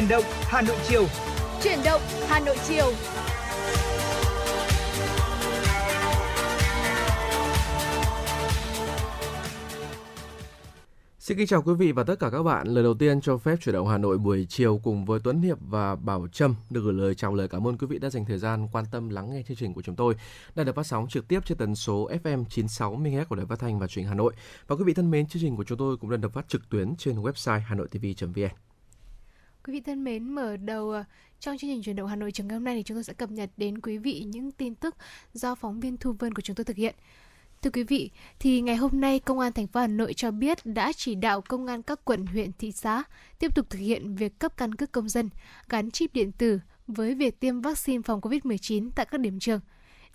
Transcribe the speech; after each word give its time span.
Chuyển 0.00 0.08
động 0.08 0.24
Hà 0.40 0.62
Nội 0.62 0.76
chiều. 0.88 1.06
Chuyển 1.62 1.78
động 1.84 2.00
Hà 2.28 2.40
Nội 2.40 2.56
chiều. 2.68 2.92
Xin 11.18 11.36
kính 11.38 11.46
chào 11.46 11.62
quý 11.62 11.74
vị 11.74 11.92
và 11.92 12.04
tất 12.04 12.18
cả 12.18 12.30
các 12.30 12.42
bạn. 12.42 12.66
Lời 12.68 12.84
đầu 12.84 12.94
tiên 12.94 13.20
cho 13.20 13.38
phép 13.38 13.56
chuyển 13.60 13.74
động 13.74 13.88
Hà 13.88 13.98
Nội 13.98 14.18
buổi 14.18 14.46
chiều 14.48 14.80
cùng 14.82 15.04
với 15.04 15.20
Tuấn 15.24 15.42
Hiệp 15.42 15.58
và 15.60 15.96
Bảo 15.96 16.26
Trâm 16.32 16.54
được 16.70 16.80
gửi 16.84 16.92
lời 16.92 17.14
chào 17.14 17.34
lời 17.34 17.48
cảm 17.48 17.66
ơn 17.66 17.78
quý 17.78 17.86
vị 17.86 17.98
đã 17.98 18.10
dành 18.10 18.24
thời 18.24 18.38
gian 18.38 18.68
quan 18.72 18.84
tâm 18.92 19.08
lắng 19.08 19.30
nghe 19.30 19.42
chương 19.48 19.56
trình 19.56 19.74
của 19.74 19.82
chúng 19.82 19.96
tôi. 19.96 20.14
Đang 20.54 20.66
được 20.66 20.76
phát 20.76 20.86
sóng 20.86 21.08
trực 21.08 21.28
tiếp 21.28 21.40
trên 21.46 21.58
tần 21.58 21.74
số 21.74 22.10
FM 22.24 22.44
96 22.44 22.96
MHz 22.96 23.24
của 23.24 23.36
Đài 23.36 23.46
Phát 23.46 23.58
thanh 23.58 23.78
và 23.78 23.86
Truyền 23.86 24.04
Hà 24.04 24.14
Nội. 24.14 24.32
Và 24.66 24.76
quý 24.76 24.84
vị 24.84 24.94
thân 24.94 25.10
mến, 25.10 25.26
chương 25.26 25.42
trình 25.42 25.56
của 25.56 25.64
chúng 25.64 25.78
tôi 25.78 25.96
cũng 25.96 26.10
đang 26.10 26.20
được 26.20 26.32
phát 26.32 26.48
trực 26.48 26.68
tuyến 26.68 26.96
trên 26.96 27.16
website 27.16 27.60
hanoitv.vn. 27.60 28.69
Quý 29.64 29.72
vị 29.72 29.80
thân 29.80 30.04
mến, 30.04 30.34
mở 30.34 30.56
đầu 30.56 30.90
ờ, 30.90 31.04
trong 31.40 31.58
chương 31.58 31.70
trình 31.70 31.82
chuyển 31.82 31.96
động 31.96 32.08
Hà 32.08 32.16
Nội 32.16 32.32
trường 32.32 32.48
ngày 32.48 32.54
hôm 32.56 32.64
nay 32.64 32.76
thì 32.76 32.82
chúng 32.82 32.96
tôi 32.96 33.04
sẽ 33.04 33.12
cập 33.12 33.30
nhật 33.30 33.50
đến 33.56 33.80
quý 33.80 33.98
vị 33.98 34.24
những 34.26 34.52
tin 34.52 34.74
tức 34.74 34.96
do 35.32 35.54
phóng 35.54 35.80
viên 35.80 35.96
Thu 35.96 36.12
Vân 36.12 36.34
của 36.34 36.42
chúng 36.42 36.56
tôi 36.56 36.64
thực 36.64 36.76
hiện. 36.76 36.94
Thưa 37.62 37.70
quý 37.70 37.82
vị, 37.82 38.10
thì 38.38 38.60
ngày 38.60 38.76
hôm 38.76 39.00
nay 39.00 39.18
Công 39.18 39.38
an 39.38 39.52
thành 39.52 39.66
phố 39.66 39.80
Hà 39.80 39.86
Nội 39.86 40.14
cho 40.14 40.30
biết 40.30 40.58
đã 40.64 40.92
chỉ 40.92 41.14
đạo 41.14 41.40
công 41.40 41.66
an 41.66 41.82
các 41.82 42.04
quận, 42.04 42.26
huyện, 42.26 42.50
thị 42.58 42.72
xã 42.72 43.02
tiếp 43.38 43.54
tục 43.54 43.70
thực 43.70 43.78
hiện 43.78 44.16
việc 44.16 44.38
cấp 44.38 44.56
căn 44.56 44.74
cước 44.74 44.92
công 44.92 45.08
dân 45.08 45.30
gắn 45.68 45.90
chip 45.90 46.12
điện 46.14 46.32
tử 46.32 46.60
với 46.86 47.14
việc 47.14 47.40
tiêm 47.40 47.60
vaccine 47.60 48.02
phòng 48.02 48.20
COVID-19 48.20 48.90
tại 48.94 49.06
các 49.06 49.20
điểm 49.20 49.38
trường. 49.38 49.60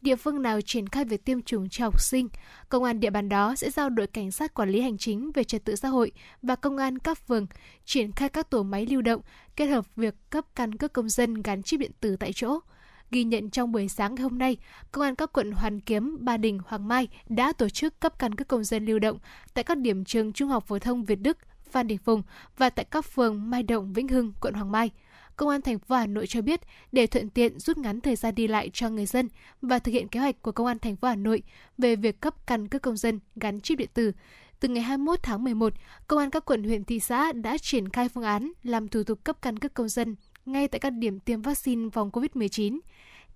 Địa 0.02 0.16
phương 0.16 0.42
nào 0.42 0.62
triển 0.62 0.90
khai 0.90 1.06
việc 1.06 1.26
tiêm 1.26 1.42
chủng 1.42 1.70
cho 1.70 1.86
học 1.86 2.02
sinh, 2.02 2.30
công 2.70 2.84
an 2.84 3.00
địa 3.00 3.10
bàn 3.10 3.30
đó 3.30 3.56
sẽ 3.56 3.70
giao 3.70 3.90
đội 3.90 4.08
cảnh 4.08 4.32
sát 4.32 4.54
quản 4.54 4.70
lý 4.70 4.82
hành 4.82 4.98
chính 4.98 5.32
về 5.32 5.44
trật 5.44 5.66
tự 5.66 5.76
xã 5.76 5.88
hội 5.88 6.12
và 6.42 6.56
công 6.56 6.78
an 6.78 7.00
các 7.00 7.28
phường 7.28 7.48
triển 7.86 8.12
khai 8.12 8.30
các 8.30 8.50
tổ 8.50 8.64
máy 8.64 8.86
lưu 8.86 9.02
động 9.02 9.22
kết 9.56 9.66
hợp 9.66 9.86
việc 9.96 10.16
cấp 10.30 10.46
căn 10.56 10.76
cước 10.76 10.94
công 10.94 11.10
dân 11.10 11.42
gắn 11.42 11.64
chip 11.64 11.80
điện 11.80 11.92
tử 12.00 12.16
tại 12.16 12.34
chỗ– 12.34 12.60
Ghi 13.12 13.24
nhận 13.24 13.50
trong 13.50 13.72
buổi 13.72 13.88
sáng 13.88 14.16
ngày 14.16 14.24
hôm 14.24 14.38
nay, 14.38 14.58
Công 14.92 15.04
an 15.04 15.16
các 15.16 15.34
quận 15.34 15.52
Hoàn 15.52 15.80
Kiếm, 15.80 16.18
Ba 16.20 16.38
Đình, 16.38 16.60
Hoàng 16.66 16.88
Mai 16.88 17.08
đã 17.30 17.54
tổ 17.54 17.70
chức 17.70 18.00
cấp 18.00 18.20
căn 18.20 18.36
cước 18.36 18.48
công 18.48 18.64
dân 18.64 18.86
lưu 18.86 19.00
động 19.00 19.18
tại 19.54 19.64
các 19.64 19.78
điểm 19.78 20.06
trường 20.06 20.34
Trung 20.34 20.50
học 20.50 20.68
phổ 20.68 20.80
thông 20.80 21.06
Việt 21.06 21.16
Đức, 21.22 21.38
Phan 21.70 21.88
Đình 21.88 21.98
Phùng 21.98 22.22
và 22.58 22.70
tại 22.70 22.86
các 22.92 23.06
phường 23.06 23.50
Mai 23.50 23.64
Động, 23.64 23.94
Vĩnh 23.94 24.08
Hưng, 24.08 24.34
quận 24.42 24.54
Hoàng 24.54 24.72
Mai. 24.72 24.92
Công 25.36 25.50
an 25.50 25.62
thành 25.62 25.80
phố 25.80 25.96
Hà 25.96 26.08
Nội 26.08 26.28
cho 26.28 26.42
biết 26.42 26.62
để 26.92 27.08
thuận 27.08 27.30
tiện 27.30 27.60
rút 27.60 27.78
ngắn 27.78 28.02
thời 28.02 28.16
gian 28.16 28.36
đi 28.36 28.48
lại 28.48 28.70
cho 28.74 28.90
người 28.90 29.06
dân 29.06 29.30
và 29.62 29.80
thực 29.80 29.92
hiện 29.92 30.08
kế 30.08 30.20
hoạch 30.20 30.42
của 30.42 30.52
Công 30.52 30.68
an 30.68 30.80
thành 30.80 30.96
phố 30.96 31.08
Hà 31.08 31.16
Nội 31.16 31.44
về 31.78 31.96
việc 31.96 32.22
cấp 32.22 32.48
căn 32.48 32.68
cước 32.68 32.82
công 32.82 32.98
dân 32.98 33.20
gắn 33.36 33.62
chip 33.62 33.78
điện 33.78 33.90
tử, 33.94 34.12
từ 34.60 34.68
ngày 34.68 34.84
21 34.84 35.20
tháng 35.24 35.44
11, 35.44 35.74
Công 36.08 36.20
an 36.20 36.30
các 36.30 36.46
quận 36.46 36.64
huyện 36.64 36.84
thị 36.84 37.00
xã 37.00 37.32
đã 37.32 37.58
triển 37.58 37.90
khai 37.90 38.10
phương 38.10 38.24
án 38.24 38.52
làm 38.64 38.88
thủ 38.88 39.04
tục 39.04 39.24
cấp 39.24 39.38
căn 39.42 39.60
cước 39.60 39.74
công 39.74 39.90
dân 39.90 40.16
ngay 40.46 40.68
tại 40.68 40.80
các 40.80 40.90
điểm 40.90 41.20
tiêm 41.20 41.42
vaccine 41.42 41.90
phòng 41.90 42.10
COVID-19. 42.10 42.80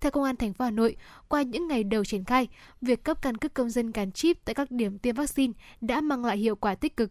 Theo 0.00 0.10
Công 0.10 0.24
an 0.24 0.36
thành 0.36 0.52
phố 0.52 0.64
Hà 0.64 0.70
Nội, 0.70 0.96
qua 1.28 1.42
những 1.42 1.68
ngày 1.68 1.84
đầu 1.84 2.04
triển 2.04 2.24
khai, 2.24 2.48
việc 2.80 3.04
cấp 3.04 3.22
căn 3.22 3.36
cước 3.36 3.54
công 3.54 3.70
dân 3.70 3.90
gắn 3.90 4.12
chip 4.12 4.44
tại 4.44 4.54
các 4.54 4.70
điểm 4.70 4.98
tiêm 4.98 5.14
vaccine 5.14 5.52
đã 5.80 6.00
mang 6.00 6.24
lại 6.24 6.36
hiệu 6.36 6.56
quả 6.56 6.74
tích 6.74 6.96
cực. 6.96 7.10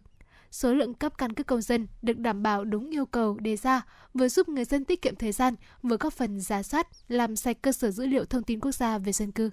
Số 0.50 0.74
lượng 0.74 0.94
cấp 0.94 1.18
căn 1.18 1.32
cước 1.32 1.46
công 1.46 1.62
dân 1.62 1.86
được 2.02 2.18
đảm 2.18 2.42
bảo 2.42 2.64
đúng 2.64 2.90
yêu 2.90 3.06
cầu 3.06 3.38
đề 3.40 3.56
ra, 3.56 3.82
vừa 4.14 4.28
giúp 4.28 4.48
người 4.48 4.64
dân 4.64 4.84
tiết 4.84 5.02
kiệm 5.02 5.16
thời 5.16 5.32
gian, 5.32 5.54
vừa 5.82 5.96
góp 5.96 6.12
phần 6.12 6.40
giả 6.40 6.62
soát, 6.62 6.88
làm 7.08 7.36
sạch 7.36 7.56
cơ 7.62 7.72
sở 7.72 7.90
dữ 7.90 8.06
liệu 8.06 8.24
thông 8.24 8.42
tin 8.42 8.60
quốc 8.60 8.72
gia 8.72 8.98
về 8.98 9.12
dân 9.12 9.32
cư. 9.32 9.50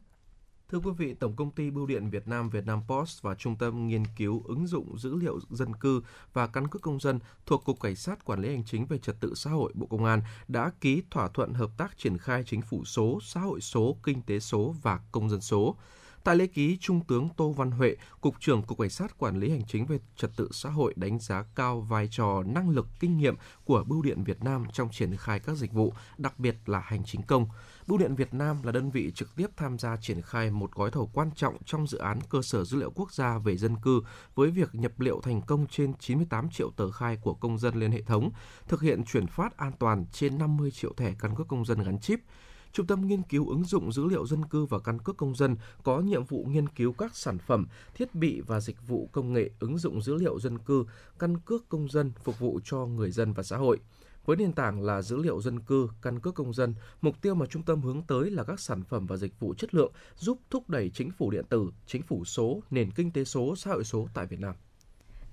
Thưa 0.72 0.78
quý 0.78 0.92
vị, 0.98 1.14
Tổng 1.14 1.36
công 1.36 1.52
ty 1.52 1.70
Bưu 1.72 1.86
điện 1.86 2.10
Việt 2.10 2.28
Nam 2.28 2.50
Vietnam 2.50 2.82
Post 2.88 3.22
và 3.22 3.36
Trung 3.36 3.56
tâm 3.56 3.88
Nghiên 3.88 4.04
cứu 4.18 4.44
ứng 4.48 4.68
dụng 4.68 5.00
dữ 5.00 5.16
liệu 5.16 5.40
dân 5.50 5.76
cư 5.76 6.02
và 6.34 6.48
căn 6.48 6.68
cước 6.68 6.82
công 6.82 7.00
dân 7.00 7.20
thuộc 7.46 7.66
Cục 7.66 7.82
Cảnh 7.82 7.96
sát 7.96 8.26
Quản 8.26 8.42
lý 8.42 8.50
Hành 8.50 8.64
chính 8.66 8.86
về 8.86 8.98
Trật 8.98 9.16
tự 9.20 9.36
xã 9.36 9.50
hội 9.50 9.72
Bộ 9.76 9.88
Công 9.88 10.06
an 10.06 10.22
đã 10.48 10.72
ký 10.82 11.02
thỏa 11.12 11.28
thuận 11.28 11.54
hợp 11.54 11.70
tác 11.78 11.98
triển 11.98 12.18
khai 12.18 12.44
chính 12.46 12.62
phủ 12.62 12.86
số, 12.86 13.20
xã 13.24 13.40
hội 13.40 13.62
số, 13.62 13.98
kinh 14.04 14.22
tế 14.22 14.40
số 14.40 14.76
và 14.82 15.00
công 15.12 15.30
dân 15.30 15.42
số. 15.42 15.76
Tại 16.28 16.36
lễ 16.36 16.48
ký, 16.48 16.78
Trung 16.82 17.02
tướng 17.08 17.30
Tô 17.38 17.52
Văn 17.52 17.72
Huệ, 17.72 17.96
Cục 18.22 18.36
trưởng 18.40 18.64
Cục 18.64 18.80
Cảnh 18.80 18.90
sát 18.90 19.18
Quản 19.18 19.40
lý 19.40 19.50
Hành 19.50 19.66
chính 19.68 19.86
về 19.86 20.00
Trật 20.16 20.32
tự 20.36 20.50
xã 20.52 20.70
hội 20.70 20.94
đánh 20.96 21.20
giá 21.20 21.44
cao 21.56 21.82
vai 21.82 22.08
trò 22.12 22.44
năng 22.44 22.70
lực 22.70 22.88
kinh 23.00 23.18
nghiệm 23.18 23.36
của 23.66 23.84
Bưu 23.84 24.02
điện 24.02 24.24
Việt 24.24 24.44
Nam 24.44 24.66
trong 24.74 24.90
triển 24.92 25.16
khai 25.16 25.40
các 25.40 25.56
dịch 25.56 25.74
vụ, 25.74 25.94
đặc 26.18 26.40
biệt 26.40 26.56
là 26.66 26.80
hành 26.80 27.04
chính 27.06 27.22
công. 27.22 27.48
Bưu 27.88 27.98
điện 27.98 28.16
Việt 28.16 28.34
Nam 28.34 28.64
là 28.64 28.72
đơn 28.72 28.90
vị 28.90 29.12
trực 29.16 29.36
tiếp 29.36 29.48
tham 29.58 29.80
gia 29.80 29.98
triển 29.98 30.22
khai 30.22 30.52
một 30.52 30.72
gói 30.72 30.92
thầu 30.92 31.10
quan 31.14 31.30
trọng 31.36 31.58
trong 31.66 31.88
dự 31.88 31.98
án 31.98 32.20
cơ 32.30 32.42
sở 32.42 32.64
dữ 32.64 32.78
liệu 32.78 32.92
quốc 32.96 33.14
gia 33.14 33.38
về 33.38 33.58
dân 33.58 33.76
cư 33.82 34.02
với 34.36 34.52
việc 34.52 34.76
nhập 34.76 35.00
liệu 35.00 35.22
thành 35.22 35.42
công 35.42 35.68
trên 35.68 35.94
98 36.00 36.50
triệu 36.50 36.72
tờ 36.72 36.92
khai 36.92 37.18
của 37.22 37.34
công 37.34 37.58
dân 37.58 37.80
lên 37.80 37.92
hệ 37.92 38.02
thống, 38.02 38.30
thực 38.68 38.82
hiện 38.82 39.04
chuyển 39.06 39.28
phát 39.28 39.58
an 39.58 39.72
toàn 39.80 40.06
trên 40.12 40.38
50 40.38 40.72
triệu 40.72 40.94
thẻ 40.98 41.14
căn 41.20 41.36
cước 41.36 41.48
công 41.48 41.66
dân 41.66 41.84
gắn 41.84 42.00
chip. 42.00 42.20
Trung 42.78 42.88
tâm 42.88 43.08
nghiên 43.08 43.24
cứu 43.24 43.50
ứng 43.50 43.64
dụng 43.64 43.92
dữ 43.92 44.06
liệu 44.06 44.28
dân 44.28 44.46
cư 44.46 44.66
và 44.66 44.80
căn 44.80 45.00
cước 45.00 45.18
công 45.18 45.36
dân 45.36 45.56
có 45.84 46.00
nhiệm 46.00 46.24
vụ 46.24 46.46
nghiên 46.50 46.70
cứu 46.70 46.94
các 46.94 47.16
sản 47.16 47.38
phẩm, 47.38 47.68
thiết 47.94 48.16
bị 48.16 48.42
và 48.42 48.60
dịch 48.60 48.88
vụ 48.88 49.10
công 49.12 49.34
nghệ 49.34 49.50
ứng 49.60 49.78
dụng 49.78 50.02
dữ 50.02 50.16
liệu 50.16 50.40
dân 50.40 50.60
cư, 50.60 50.86
căn 51.20 51.40
cước 51.40 51.70
công 51.70 51.90
dân 51.90 52.12
phục 52.24 52.40
vụ 52.40 52.60
cho 52.64 52.86
người 52.86 53.12
dân 53.12 53.34
và 53.34 53.44
xã 53.44 53.58
hội. 53.58 53.80
Với 54.26 54.38
nền 54.38 54.54
tảng 54.54 54.82
là 54.82 55.02
dữ 55.02 55.18
liệu 55.18 55.42
dân 55.42 55.60
cư, 55.60 55.88
căn 56.02 56.20
cước 56.20 56.36
công 56.36 56.54
dân, 56.54 56.76
mục 57.02 57.22
tiêu 57.22 57.36
mà 57.36 57.46
trung 57.46 57.64
tâm 57.64 57.82
hướng 57.82 58.02
tới 58.02 58.32
là 58.32 58.44
các 58.44 58.60
sản 58.60 58.84
phẩm 58.84 59.06
và 59.06 59.18
dịch 59.18 59.40
vụ 59.40 59.54
chất 59.54 59.76
lượng 59.76 59.92
giúp 60.16 60.40
thúc 60.50 60.70
đẩy 60.70 60.90
chính 60.90 61.12
phủ 61.12 61.32
điện 61.32 61.46
tử, 61.50 61.72
chính 61.86 62.02
phủ 62.02 62.26
số, 62.26 62.64
nền 62.70 62.92
kinh 62.92 63.12
tế 63.12 63.24
số, 63.24 63.56
xã 63.56 63.72
hội 63.72 63.84
số 63.84 64.08
tại 64.14 64.26
Việt 64.26 64.40
Nam. 64.40 64.56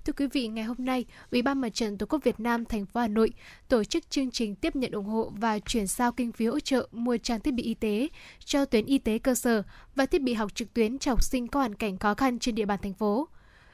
Thưa 0.05 0.13
quý 0.13 0.27
vị, 0.27 0.47
ngày 0.47 0.63
hôm 0.63 0.77
nay, 0.79 1.05
Ủy 1.31 1.41
ban 1.41 1.61
Mặt 1.61 1.69
trận 1.69 1.97
Tổ 1.97 2.05
quốc 2.05 2.23
Việt 2.23 2.39
Nam 2.39 2.65
thành 2.65 2.85
phố 2.85 2.99
Hà 2.99 3.07
Nội 3.07 3.29
tổ 3.67 3.83
chức 3.83 4.09
chương 4.09 4.31
trình 4.31 4.55
tiếp 4.55 4.75
nhận 4.75 4.91
ủng 4.91 5.05
hộ 5.05 5.31
và 5.37 5.59
chuyển 5.59 5.87
giao 5.87 6.11
kinh 6.11 6.31
phí 6.31 6.45
hỗ 6.45 6.59
trợ 6.59 6.87
mua 6.91 7.17
trang 7.17 7.39
thiết 7.39 7.53
bị 7.53 7.63
y 7.63 7.73
tế 7.73 8.07
cho 8.45 8.65
tuyến 8.65 8.85
y 8.85 8.97
tế 8.97 9.17
cơ 9.17 9.35
sở 9.35 9.63
và 9.95 10.05
thiết 10.05 10.21
bị 10.21 10.33
học 10.33 10.55
trực 10.55 10.73
tuyến 10.73 10.99
cho 10.99 11.11
học 11.11 11.23
sinh 11.23 11.47
có 11.47 11.59
hoàn 11.59 11.75
cảnh 11.75 11.97
khó 11.97 12.13
khăn 12.13 12.39
trên 12.39 12.55
địa 12.55 12.65
bàn 12.65 12.79
thành 12.81 12.93
phố. 12.93 13.27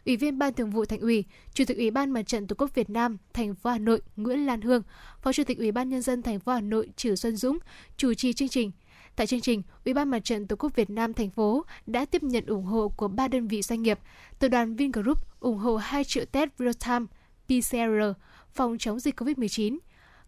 Ủy 0.06 0.18
viên 0.18 0.40
Ban 0.40 0.54
Thường 0.54 0.70
vụ 0.70 0.86
Thành 0.86 1.00
ủy, 1.00 1.24
Chủ 1.54 1.66
tịch 1.68 1.78
Ủy 1.78 1.92
ban 1.92 2.12
Mặt 2.12 2.24
trận 2.24 2.48
Tổ 2.48 2.56
quốc 2.58 2.76
Việt 2.76 2.90
Nam 2.90 3.18
thành 3.34 3.56
phố 3.56 3.70
Hà 3.70 3.78
Nội 3.78 4.02
Nguyễn 4.16 4.46
Lan 4.46 4.62
Hương, 4.62 4.84
Phó 5.22 5.34
Chủ 5.34 5.44
tịch 5.44 5.58
Ủy 5.58 5.72
ban 5.72 5.90
nhân 5.90 6.02
dân 6.02 6.22
thành 6.22 6.40
phố 6.40 6.52
Hà 6.52 6.62
Nội 6.62 6.90
Trử 6.96 7.16
Xuân 7.16 7.36
Dũng 7.36 7.58
chủ 7.98 8.14
trì 8.14 8.34
chương 8.34 8.50
trình. 8.50 8.72
Tại 9.16 9.28
chương 9.28 9.42
trình, 9.42 9.62
Ủy 9.86 9.94
ban 9.94 10.10
Mặt 10.10 10.20
trận 10.20 10.48
Tổ 10.48 10.56
quốc 10.56 10.76
Việt 10.76 10.90
Nam 10.90 11.14
thành 11.14 11.30
phố 11.30 11.66
đã 11.88 12.06
tiếp 12.06 12.24
nhận 12.24 12.46
ủng 12.46 12.64
hộ 12.64 12.90
của 12.90 13.08
ba 13.08 13.28
đơn 13.28 13.48
vị 13.48 13.62
doanh 13.62 13.82
nghiệp. 13.82 14.00
Tập 14.40 14.48
đoàn 14.48 14.76
Vingroup 14.76 15.18
ủng 15.40 15.58
hộ 15.58 15.78
2 15.78 16.04
triệu 16.04 16.26
test 16.26 16.50
real-time 16.60 17.06
PCR 17.46 18.20
phòng 18.54 18.78
chống 18.78 19.00
dịch 19.00 19.20
COVID-19. 19.20 19.78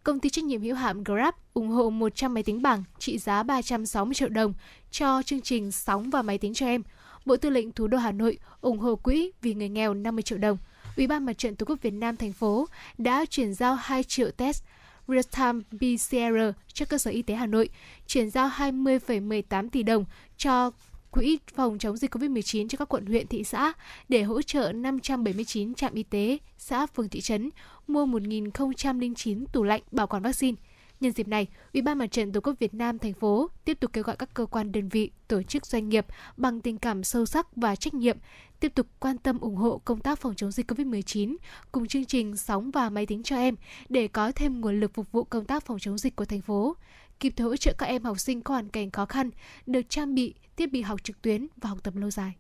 Công 0.03 0.19
ty 0.19 0.29
trách 0.29 0.45
nhiệm 0.45 0.61
hữu 0.61 0.75
hạn 0.75 1.03
Grab 1.03 1.33
ủng 1.53 1.67
hộ 1.67 1.89
100 1.89 2.33
máy 2.33 2.43
tính 2.43 2.61
bảng 2.61 2.83
trị 2.99 3.17
giá 3.17 3.43
360 3.43 4.15
triệu 4.15 4.29
đồng 4.29 4.53
cho 4.91 5.23
chương 5.23 5.41
trình 5.41 5.71
sóng 5.71 6.09
và 6.09 6.21
máy 6.21 6.37
tính 6.37 6.53
cho 6.53 6.65
em. 6.65 6.83
Bộ 7.25 7.37
Tư 7.37 7.49
lệnh 7.49 7.71
Thủ 7.71 7.87
đô 7.87 7.97
Hà 7.97 8.11
Nội 8.11 8.37
ủng 8.61 8.79
hộ 8.79 8.95
quỹ 8.95 9.31
vì 9.41 9.53
người 9.53 9.69
nghèo 9.69 9.93
50 9.93 10.23
triệu 10.23 10.37
đồng. 10.37 10.57
Ủy 10.97 11.07
ban 11.07 11.25
Mặt 11.25 11.37
trận 11.37 11.55
Tổ 11.55 11.65
quốc 11.65 11.81
Việt 11.81 11.93
Nam 11.93 12.17
thành 12.17 12.33
phố 12.33 12.67
đã 12.97 13.25
chuyển 13.25 13.53
giao 13.53 13.75
2 13.75 14.03
triệu 14.03 14.31
test 14.31 14.63
real-time 15.07 15.61
PCR 15.71 16.59
cho 16.73 16.85
cơ 16.85 16.97
sở 16.97 17.11
y 17.11 17.21
tế 17.21 17.33
Hà 17.33 17.45
Nội, 17.45 17.69
chuyển 18.07 18.29
giao 18.29 18.49
20,18 18.49 19.69
tỷ 19.69 19.83
đồng 19.83 20.05
cho 20.37 20.71
Quỹ 21.13 21.37
phòng 21.55 21.77
chống 21.79 21.97
dịch 21.97 22.15
COVID-19 22.15 22.67
cho 22.67 22.77
các 22.77 22.89
quận 22.89 23.05
huyện 23.05 23.27
thị 23.27 23.43
xã 23.43 23.73
để 24.09 24.23
hỗ 24.23 24.41
trợ 24.41 24.71
579 24.71 25.73
trạm 25.73 25.93
y 25.93 26.03
tế, 26.03 26.37
xã 26.57 26.85
phường 26.85 27.09
thị 27.09 27.21
trấn 27.21 27.49
mua 27.87 28.05
1.009 28.05 29.45
tủ 29.53 29.63
lạnh 29.63 29.81
bảo 29.91 30.07
quản 30.07 30.23
vaccine. 30.23 30.55
Nhân 30.99 31.11
dịp 31.11 31.27
này, 31.27 31.47
Ủy 31.73 31.81
ban 31.81 31.97
Mặt 31.97 32.11
trận 32.11 32.31
Tổ 32.31 32.39
quốc 32.41 32.53
Việt 32.59 32.73
Nam 32.73 32.99
thành 32.99 33.13
phố 33.13 33.49
tiếp 33.65 33.79
tục 33.79 33.93
kêu 33.93 34.03
gọi 34.03 34.15
các 34.15 34.33
cơ 34.33 34.45
quan 34.45 34.71
đơn 34.71 34.89
vị, 34.89 35.11
tổ 35.27 35.43
chức 35.43 35.65
doanh 35.65 35.89
nghiệp 35.89 36.05
bằng 36.37 36.61
tình 36.61 36.77
cảm 36.77 37.03
sâu 37.03 37.25
sắc 37.25 37.55
và 37.55 37.75
trách 37.75 37.93
nhiệm 37.93 38.17
tiếp 38.59 38.75
tục 38.75 38.87
quan 38.99 39.17
tâm 39.17 39.39
ủng 39.39 39.55
hộ 39.55 39.81
công 39.85 39.99
tác 39.99 40.19
phòng 40.19 40.35
chống 40.35 40.51
dịch 40.51 40.71
COVID-19 40.71 41.35
cùng 41.71 41.87
chương 41.87 42.05
trình 42.05 42.37
sóng 42.37 42.71
và 42.71 42.89
máy 42.89 43.05
tính 43.05 43.23
cho 43.23 43.35
em 43.35 43.55
để 43.89 44.07
có 44.07 44.31
thêm 44.31 44.61
nguồn 44.61 44.79
lực 44.79 44.93
phục 44.93 45.11
vụ 45.11 45.23
công 45.23 45.45
tác 45.45 45.65
phòng 45.65 45.79
chống 45.79 45.97
dịch 45.97 46.15
của 46.15 46.25
thành 46.25 46.41
phố 46.41 46.75
kịp 47.19 47.33
thời 47.35 47.47
hỗ 47.47 47.55
trợ 47.55 47.73
các 47.77 47.85
em 47.85 48.03
học 48.03 48.19
sinh 48.19 48.41
có 48.41 48.53
hoàn 48.53 48.69
cảnh 48.69 48.91
khó 48.91 49.05
khăn 49.05 49.29
được 49.65 49.81
trang 49.89 50.15
bị 50.15 50.33
thiết 50.57 50.71
bị 50.71 50.81
học 50.81 51.03
trực 51.03 51.21
tuyến 51.21 51.47
và 51.57 51.69
học 51.69 51.83
tập 51.83 51.95
lâu 51.95 52.11
dài. 52.11 52.33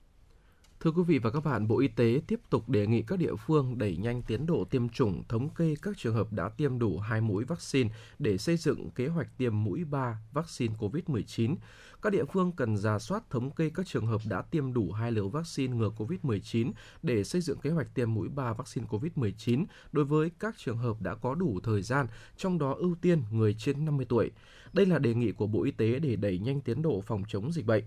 Thưa 0.83 0.91
quý 0.91 1.03
vị 1.07 1.19
và 1.19 1.31
các 1.31 1.43
bạn, 1.45 1.67
Bộ 1.67 1.79
Y 1.79 1.87
tế 1.87 2.21
tiếp 2.27 2.39
tục 2.49 2.69
đề 2.69 2.87
nghị 2.87 3.01
các 3.01 3.19
địa 3.19 3.35
phương 3.35 3.77
đẩy 3.77 3.97
nhanh 3.97 4.21
tiến 4.21 4.45
độ 4.45 4.65
tiêm 4.65 4.89
chủng, 4.89 5.23
thống 5.29 5.49
kê 5.49 5.75
các 5.81 5.97
trường 5.97 6.15
hợp 6.15 6.33
đã 6.33 6.49
tiêm 6.49 6.79
đủ 6.79 6.99
2 6.99 7.21
mũi 7.21 7.43
vaccine 7.43 7.89
để 8.19 8.37
xây 8.37 8.57
dựng 8.57 8.89
kế 8.89 9.07
hoạch 9.07 9.27
tiêm 9.37 9.63
mũi 9.63 9.83
3 9.83 10.17
vaccine 10.33 10.75
COVID-19. 10.79 11.55
Các 12.01 12.13
địa 12.13 12.25
phương 12.25 12.51
cần 12.51 12.77
ra 12.77 12.99
soát 12.99 13.29
thống 13.29 13.51
kê 13.51 13.69
các 13.69 13.87
trường 13.87 14.05
hợp 14.05 14.21
đã 14.29 14.41
tiêm 14.41 14.73
đủ 14.73 14.91
hai 14.91 15.11
liều 15.11 15.29
vaccine 15.29 15.75
ngừa 15.75 15.91
COVID-19 15.97 16.71
để 17.01 17.23
xây 17.23 17.41
dựng 17.41 17.59
kế 17.59 17.69
hoạch 17.69 17.87
tiêm 17.93 18.13
mũi 18.13 18.29
3 18.29 18.53
vaccine 18.53 18.87
COVID-19 18.89 19.65
đối 19.91 20.05
với 20.05 20.31
các 20.39 20.55
trường 20.57 20.77
hợp 20.77 21.01
đã 21.01 21.15
có 21.15 21.35
đủ 21.35 21.59
thời 21.63 21.81
gian, 21.81 22.07
trong 22.37 22.57
đó 22.57 22.73
ưu 22.73 22.95
tiên 23.01 23.23
người 23.31 23.53
trên 23.53 23.85
50 23.85 24.05
tuổi. 24.09 24.31
Đây 24.73 24.85
là 24.85 24.99
đề 24.99 25.13
nghị 25.13 25.31
của 25.31 25.47
Bộ 25.47 25.63
Y 25.63 25.71
tế 25.71 25.99
để 25.99 26.15
đẩy 26.15 26.39
nhanh 26.39 26.61
tiến 26.61 26.81
độ 26.81 27.01
phòng 27.01 27.23
chống 27.27 27.51
dịch 27.51 27.65
bệnh. 27.65 27.83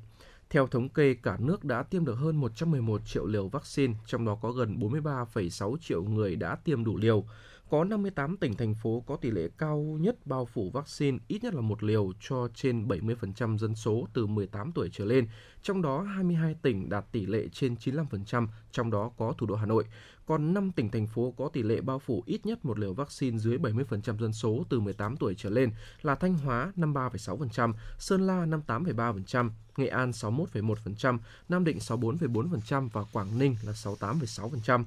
Theo 0.51 0.67
thống 0.67 0.89
kê, 0.89 1.15
cả 1.15 1.37
nước 1.41 1.65
đã 1.65 1.83
tiêm 1.83 2.05
được 2.05 2.15
hơn 2.15 2.37
111 2.37 3.01
triệu 3.07 3.27
liều 3.27 3.49
vaccine, 3.49 3.95
trong 4.07 4.25
đó 4.25 4.39
có 4.43 4.53
gần 4.53 4.79
43,6 4.79 5.77
triệu 5.81 6.05
người 6.05 6.37
đã 6.37 6.55
tiêm 6.55 6.85
đủ 6.85 6.97
liều 6.97 7.25
có 7.71 7.85
58 7.85 8.37
tỉnh 8.37 8.55
thành 8.55 8.75
phố 8.75 9.05
có 9.07 9.17
tỷ 9.17 9.31
lệ 9.31 9.49
cao 9.59 9.97
nhất 10.01 10.27
bao 10.27 10.47
phủ 10.47 10.71
vaccine 10.71 11.19
ít 11.29 11.45
nhất 11.45 11.55
là 11.55 11.61
một 11.61 11.83
liều 11.83 12.13
cho 12.21 12.49
trên 12.55 12.89
70% 12.89 13.59
dân 13.59 13.75
số 13.75 14.07
từ 14.13 14.27
18 14.27 14.73
tuổi 14.73 14.89
trở 14.93 15.05
lên, 15.05 15.29
trong 15.63 15.83
đó 15.83 16.03
22 16.03 16.55
tỉnh 16.63 16.89
đạt 16.89 17.05
tỷ 17.13 17.27
lệ 17.27 17.49
trên 17.53 17.75
95%, 17.75 18.47
trong 18.73 18.91
đó 18.91 19.11
có 19.17 19.35
thủ 19.39 19.47
đô 19.47 19.55
Hà 19.55 19.67
Nội. 19.67 19.85
Còn 20.27 20.55
5 20.55 20.73
tỉnh 20.73 20.91
thành 20.91 21.07
phố 21.07 21.35
có 21.37 21.49
tỷ 21.49 21.63
lệ 21.63 21.81
bao 21.81 21.99
phủ 21.99 22.23
ít 22.27 22.47
nhất 22.47 22.65
một 22.65 22.79
liều 22.79 22.95
vaccine 22.95 23.39
dưới 23.39 23.59
70% 23.59 24.19
dân 24.19 24.33
số 24.33 24.65
từ 24.69 24.81
18 24.81 25.17
tuổi 25.17 25.35
trở 25.39 25.51
lên 25.51 25.71
là 26.03 26.15
Thanh 26.15 26.35
Hóa 26.35 26.73
53,6%, 26.77 27.73
Sơn 27.99 28.27
La 28.27 28.47
58,3%, 28.47 29.51
Nghệ 29.77 29.87
An 29.87 30.11
61,1%, 30.11 31.19
Nam 31.49 31.65
Định 31.65 31.79
64,4% 31.79 32.89
và 32.93 33.05
Quảng 33.13 33.39
Ninh 33.39 33.57
là 33.67 33.73
68,6%. 33.73 34.85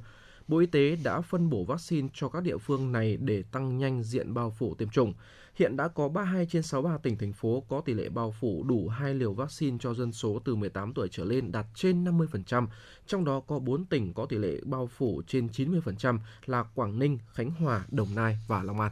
Bộ 0.50 0.58
Y 0.58 0.66
tế 0.66 0.96
đã 1.04 1.22
phân 1.22 1.50
bổ 1.50 1.64
vaccine 1.64 2.08
cho 2.14 2.30
các 2.30 2.44
địa 2.44 2.58
phương 2.58 2.92
này 2.92 3.18
để 3.18 3.44
tăng 3.52 3.78
nhanh 3.78 4.04
diện 4.04 4.34
bao 4.34 4.52
phủ 4.52 4.76
tiêm 4.76 4.90
chủng. 4.90 5.14
Hiện 5.56 5.78
đã 5.78 5.88
có 5.88 6.10
32 6.10 6.46
trên 6.46 6.64
63 6.64 6.98
tỉnh 6.98 7.18
thành 7.18 7.34
phố 7.34 7.64
có 7.70 7.82
tỷ 7.82 7.94
lệ 7.94 8.10
bao 8.10 8.32
phủ 8.40 8.64
đủ 8.64 8.88
hai 8.88 9.14
liều 9.14 9.34
vaccine 9.34 9.78
cho 9.80 9.94
dân 9.94 10.12
số 10.12 10.40
từ 10.46 10.56
18 10.56 10.94
tuổi 10.94 11.08
trở 11.12 11.24
lên 11.24 11.52
đạt 11.52 11.66
trên 11.76 12.04
50%, 12.04 12.68
trong 13.08 13.26
đó 13.26 13.40
có 13.40 13.60
4 13.60 13.86
tỉnh 13.86 14.14
có 14.14 14.26
tỷ 14.26 14.38
lệ 14.38 14.60
bao 14.64 14.88
phủ 14.88 15.22
trên 15.28 15.48
90% 15.48 16.20
là 16.46 16.64
Quảng 16.64 17.00
Ninh, 17.00 17.20
Khánh 17.34 17.52
Hòa, 17.52 17.86
Đồng 17.92 18.16
Nai 18.16 18.38
và 18.48 18.64
Long 18.64 18.80
An. 18.80 18.92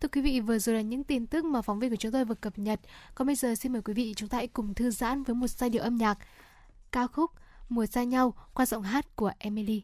Thưa 0.00 0.08
quý 0.08 0.20
vị, 0.20 0.40
vừa 0.40 0.58
rồi 0.58 0.74
là 0.74 0.80
những 0.80 1.04
tin 1.04 1.26
tức 1.26 1.44
mà 1.44 1.62
phóng 1.62 1.78
viên 1.78 1.90
của 1.90 1.96
chúng 1.96 2.12
tôi 2.12 2.24
vừa 2.24 2.34
cập 2.34 2.58
nhật. 2.58 2.80
Còn 3.14 3.26
bây 3.26 3.36
giờ 3.36 3.54
xin 3.54 3.72
mời 3.72 3.82
quý 3.82 3.94
vị 3.94 4.14
chúng 4.16 4.28
ta 4.28 4.38
hãy 4.38 4.46
cùng 4.46 4.74
thư 4.74 4.90
giãn 4.90 5.22
với 5.22 5.34
một 5.34 5.50
giai 5.50 5.70
điệu 5.70 5.82
âm 5.82 5.96
nhạc. 5.96 6.18
Ca 6.92 7.06
khúc 7.06 7.30
Mùa 7.68 7.86
xa 7.86 8.04
nhau 8.04 8.34
qua 8.54 8.66
giọng 8.66 8.82
hát 8.82 9.16
của 9.16 9.32
Emily. 9.38 9.82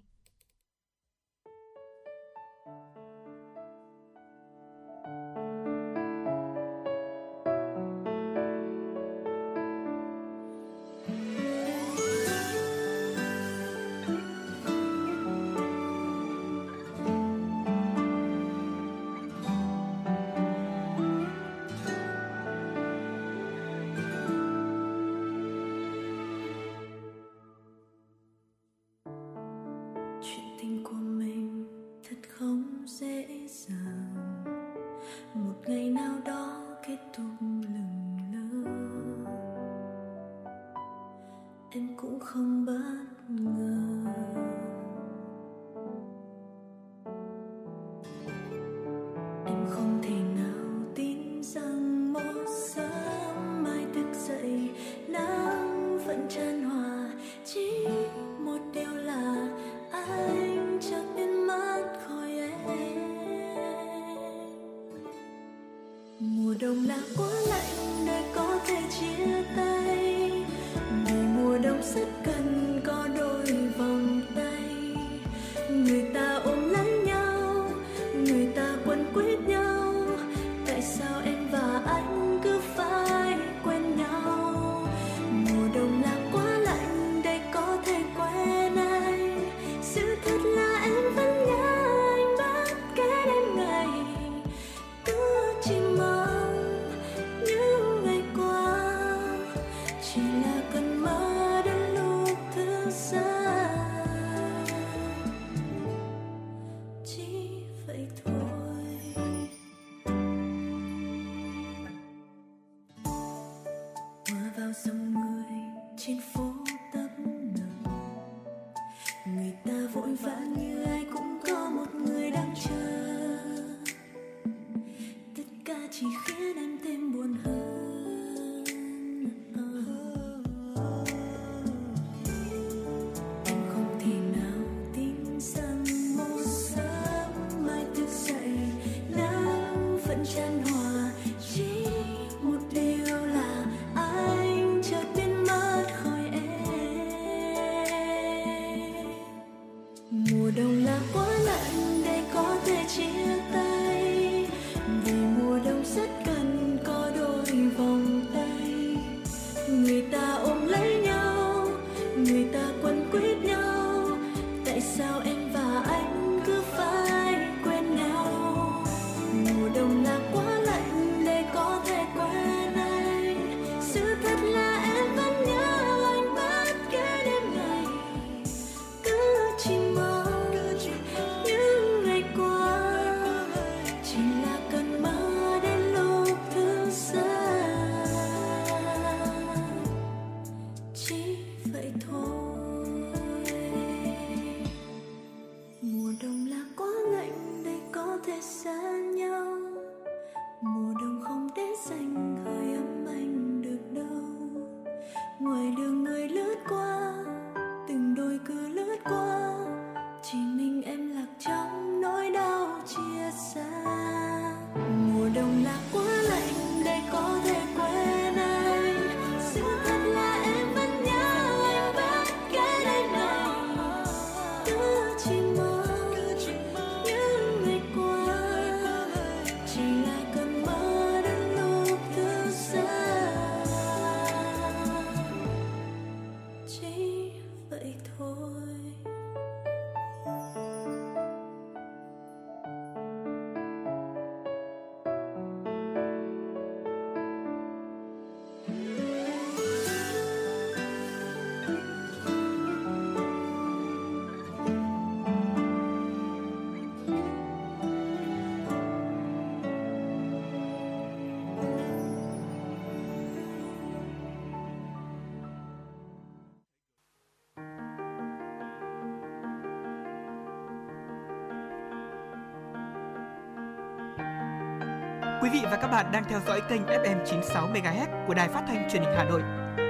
Quý 275.48 275.60
vị 275.60 275.66
và 275.70 275.76
các 275.76 275.88
bạn 275.88 276.12
đang 276.12 276.24
theo 276.28 276.40
dõi 276.46 276.60
kênh 276.68 276.82
FM 276.86 277.24
96 277.26 277.68
MHz 277.68 278.26
của 278.26 278.34
đài 278.34 278.48
phát 278.48 278.62
thanh 278.66 278.88
truyền 278.90 279.02
hình 279.02 279.14
Hà 279.16 279.24
Nội. 279.24 279.42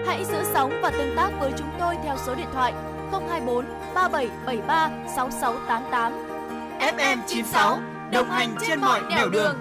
Hãy 0.07 0.25
giữ 0.25 0.39
sóng 0.55 0.73
và 0.83 0.91
tương 0.91 1.17
tác 1.17 1.31
với 1.41 1.53
chúng 1.59 1.71
tôi 1.79 1.97
theo 2.05 2.17
số 2.27 2.35
điện 2.35 2.47
thoại 2.53 2.73
024 3.13 3.65
3773 3.95 4.91
6688. 5.17 6.13
FM 6.79 7.19
96 7.27 7.79
đồng 8.13 8.31
hành 8.31 8.57
trên 8.69 8.81
mọi 8.81 9.01
nẻo 9.11 9.29
đường. 9.29 9.57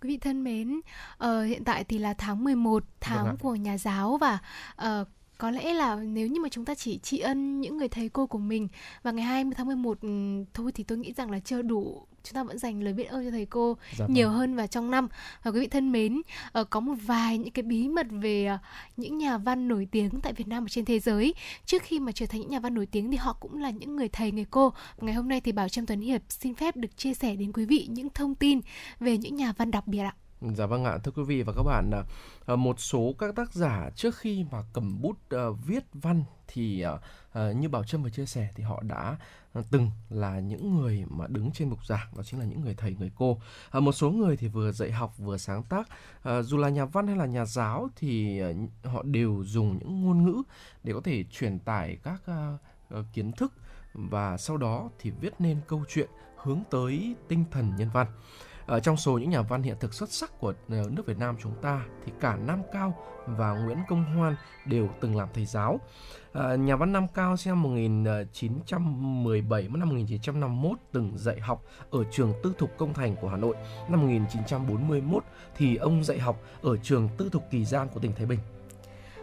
Quý 0.00 0.08
vị 0.08 0.18
thân 0.18 0.44
mến, 0.44 0.80
uh, 1.24 1.46
hiện 1.46 1.64
tại 1.64 1.84
thì 1.84 1.98
là 1.98 2.14
tháng 2.14 2.44
11, 2.44 2.84
tháng 3.00 3.24
Vâng 3.24 3.36
của 3.36 3.54
nhà 3.54 3.78
giáo 3.78 4.18
và 4.20 4.38
uh, 4.82 5.08
có 5.38 5.50
lẽ 5.50 5.74
là 5.74 5.94
nếu 5.96 6.26
như 6.26 6.40
mà 6.40 6.48
chúng 6.48 6.64
ta 6.64 6.74
chỉ 6.74 6.98
tri 6.98 7.18
ân 7.18 7.60
những 7.60 7.76
người 7.76 7.88
thầy 7.88 8.08
cô 8.08 8.26
của 8.26 8.38
mình 8.38 8.68
và 9.02 9.10
ngày 9.10 9.24
20 9.24 9.52
tháng 9.56 9.66
11 9.66 10.00
ừm, 10.00 10.44
thôi 10.54 10.72
thì 10.72 10.84
tôi 10.84 10.98
nghĩ 10.98 11.12
rằng 11.12 11.30
là 11.30 11.40
chưa 11.40 11.62
đủ 11.62 12.06
chúng 12.26 12.34
ta 12.34 12.44
vẫn 12.44 12.58
dành 12.58 12.82
lời 12.82 12.92
biết 12.92 13.04
ơn 13.04 13.24
cho 13.24 13.30
thầy 13.30 13.46
cô 13.46 13.76
Dạ 13.98 14.06
nhiều 14.08 14.28
vâng. 14.28 14.38
hơn 14.38 14.54
vào 14.54 14.66
trong 14.66 14.90
năm. 14.90 15.08
Và 15.42 15.50
quý 15.50 15.60
vị 15.60 15.66
thân 15.66 15.92
mến 15.92 16.22
ờ, 16.52 16.64
có 16.64 16.80
một 16.80 16.94
vài 17.02 17.38
những 17.38 17.50
cái 17.50 17.62
bí 17.62 17.88
mật 17.88 18.06
về 18.10 18.46
ờ, 18.46 18.58
những 18.96 19.18
nhà 19.18 19.38
văn 19.38 19.68
nổi 19.68 19.88
tiếng 19.90 20.20
tại 20.22 20.32
Việt 20.32 20.48
Nam 20.48 20.64
và 20.64 20.68
trên 20.68 20.84
thế 20.84 20.98
giới. 20.98 21.34
Trước 21.66 21.82
khi 21.82 22.00
mà 22.00 22.12
trở 22.12 22.26
thành 22.26 22.40
những 22.40 22.50
nhà 22.50 22.60
văn 22.60 22.74
nổi 22.74 22.86
tiếng 22.86 23.10
thì 23.10 23.16
họ 23.16 23.32
cũng 23.40 23.62
là 23.62 23.70
những 23.70 23.96
người 23.96 24.08
thầy 24.08 24.32
người 24.32 24.46
cô. 24.50 24.70
Và 24.70 25.06
ngày 25.06 25.14
hôm 25.14 25.28
nay 25.28 25.40
thì 25.40 25.52
Bảo 25.52 25.68
Trâm 25.68 25.86
Tuấn 25.86 26.00
Hiệp 26.00 26.22
xin 26.28 26.54
phép 26.54 26.76
được 26.76 26.96
chia 26.96 27.14
sẻ 27.14 27.36
đến 27.36 27.52
quý 27.52 27.64
vị 27.64 27.86
những 27.90 28.08
thông 28.10 28.34
tin 28.34 28.60
về 29.00 29.18
những 29.18 29.36
nhà 29.36 29.52
văn 29.56 29.70
đặc 29.70 29.86
biệt 29.86 29.98
ạ 29.98 30.14
Dạ 30.54 30.66
vâng 30.66 30.84
ạ, 30.84 30.98
thưa 31.04 31.12
quý 31.12 31.22
vị 31.22 31.42
và 31.42 31.52
các 31.56 31.62
bạn, 31.62 31.90
à, 31.90 32.02
à, 32.46 32.56
một 32.56 32.80
số 32.80 33.14
các 33.18 33.34
tác 33.36 33.52
giả 33.52 33.90
trước 33.94 34.16
khi 34.16 34.44
mà 34.50 34.62
cầm 34.72 35.00
bút 35.02 35.18
à, 35.30 35.44
viết 35.66 35.84
văn 35.92 36.24
thì 36.48 36.84
như 37.54 37.68
Bảo 37.68 37.84
Trâm 37.84 38.02
vừa 38.02 38.10
chia 38.10 38.26
sẻ 38.26 38.48
thì 38.54 38.62
họ 38.62 38.82
đã 38.82 39.16
từng 39.70 39.90
là 40.10 40.40
những 40.40 40.76
người 40.76 41.04
mà 41.08 41.26
đứng 41.26 41.50
trên 41.52 41.70
bục 41.70 41.86
giảng, 41.86 42.06
đó 42.16 42.22
chính 42.22 42.40
là 42.40 42.46
những 42.46 42.60
người 42.60 42.74
thầy 42.74 42.96
người 42.98 43.10
cô. 43.16 43.40
À, 43.70 43.80
một 43.80 43.92
số 43.92 44.10
người 44.10 44.36
thì 44.36 44.48
vừa 44.48 44.72
dạy 44.72 44.90
học 44.92 45.18
vừa 45.18 45.36
sáng 45.36 45.62
tác, 45.62 45.88
à, 46.22 46.42
dù 46.42 46.56
là 46.56 46.68
nhà 46.68 46.84
văn 46.84 47.06
hay 47.06 47.16
là 47.16 47.26
nhà 47.26 47.44
giáo 47.44 47.88
thì 47.96 48.40
họ 48.84 49.02
đều 49.02 49.42
dùng 49.46 49.78
những 49.78 50.04
ngôn 50.04 50.24
ngữ 50.24 50.42
để 50.82 50.92
có 50.92 51.00
thể 51.04 51.24
truyền 51.24 51.58
tải 51.58 51.98
các 52.02 52.22
kiến 53.12 53.32
thức 53.32 53.52
và 53.94 54.36
sau 54.36 54.56
đó 54.56 54.90
thì 54.98 55.10
viết 55.10 55.34
nên 55.38 55.60
câu 55.68 55.84
chuyện 55.88 56.10
hướng 56.36 56.62
tới 56.70 57.14
tinh 57.28 57.44
thần 57.50 57.72
nhân 57.78 57.90
văn. 57.92 58.06
Ở 58.66 58.80
trong 58.80 58.96
số 58.96 59.18
những 59.18 59.30
nhà 59.30 59.42
văn 59.42 59.62
hiện 59.62 59.76
thực 59.80 59.94
xuất 59.94 60.10
sắc 60.10 60.38
của 60.38 60.54
ờ, 60.68 60.82
nước 60.90 61.06
Việt 61.06 61.18
Nam 61.18 61.36
chúng 61.42 61.54
ta 61.62 61.86
thì 62.04 62.12
cả 62.20 62.36
Nam 62.36 62.62
Cao 62.72 62.94
và 63.26 63.52
Nguyễn 63.52 63.78
Công 63.88 64.04
Hoan 64.04 64.36
đều 64.66 64.88
từng 65.00 65.16
làm 65.16 65.28
thầy 65.34 65.44
giáo. 65.44 65.80
À, 66.32 66.54
nhà 66.54 66.76
văn 66.76 66.92
Nam 66.92 67.06
Cao 67.14 67.36
sinh 67.36 67.50
năm 67.50 67.62
1917 67.62 69.62
ờ, 69.62 69.78
năm 69.78 69.88
1951 69.88 70.78
từng 70.92 71.18
dạy 71.18 71.40
học 71.40 71.62
ở 71.90 72.04
trường 72.10 72.32
tư 72.42 72.52
thục 72.58 72.70
Công 72.78 72.94
Thành 72.94 73.16
của 73.16 73.28
Hà 73.28 73.36
Nội. 73.36 73.56
Năm 73.88 74.00
1941 74.00 75.24
thì 75.56 75.76
ông 75.76 76.04
dạy 76.04 76.18
học 76.18 76.40
ở 76.62 76.76
trường 76.76 77.08
tư 77.18 77.28
thục 77.32 77.42
Kỳ 77.50 77.64
Giang 77.64 77.88
của 77.88 78.00
tỉnh 78.00 78.14
Thái 78.14 78.26
Bình. 78.26 78.38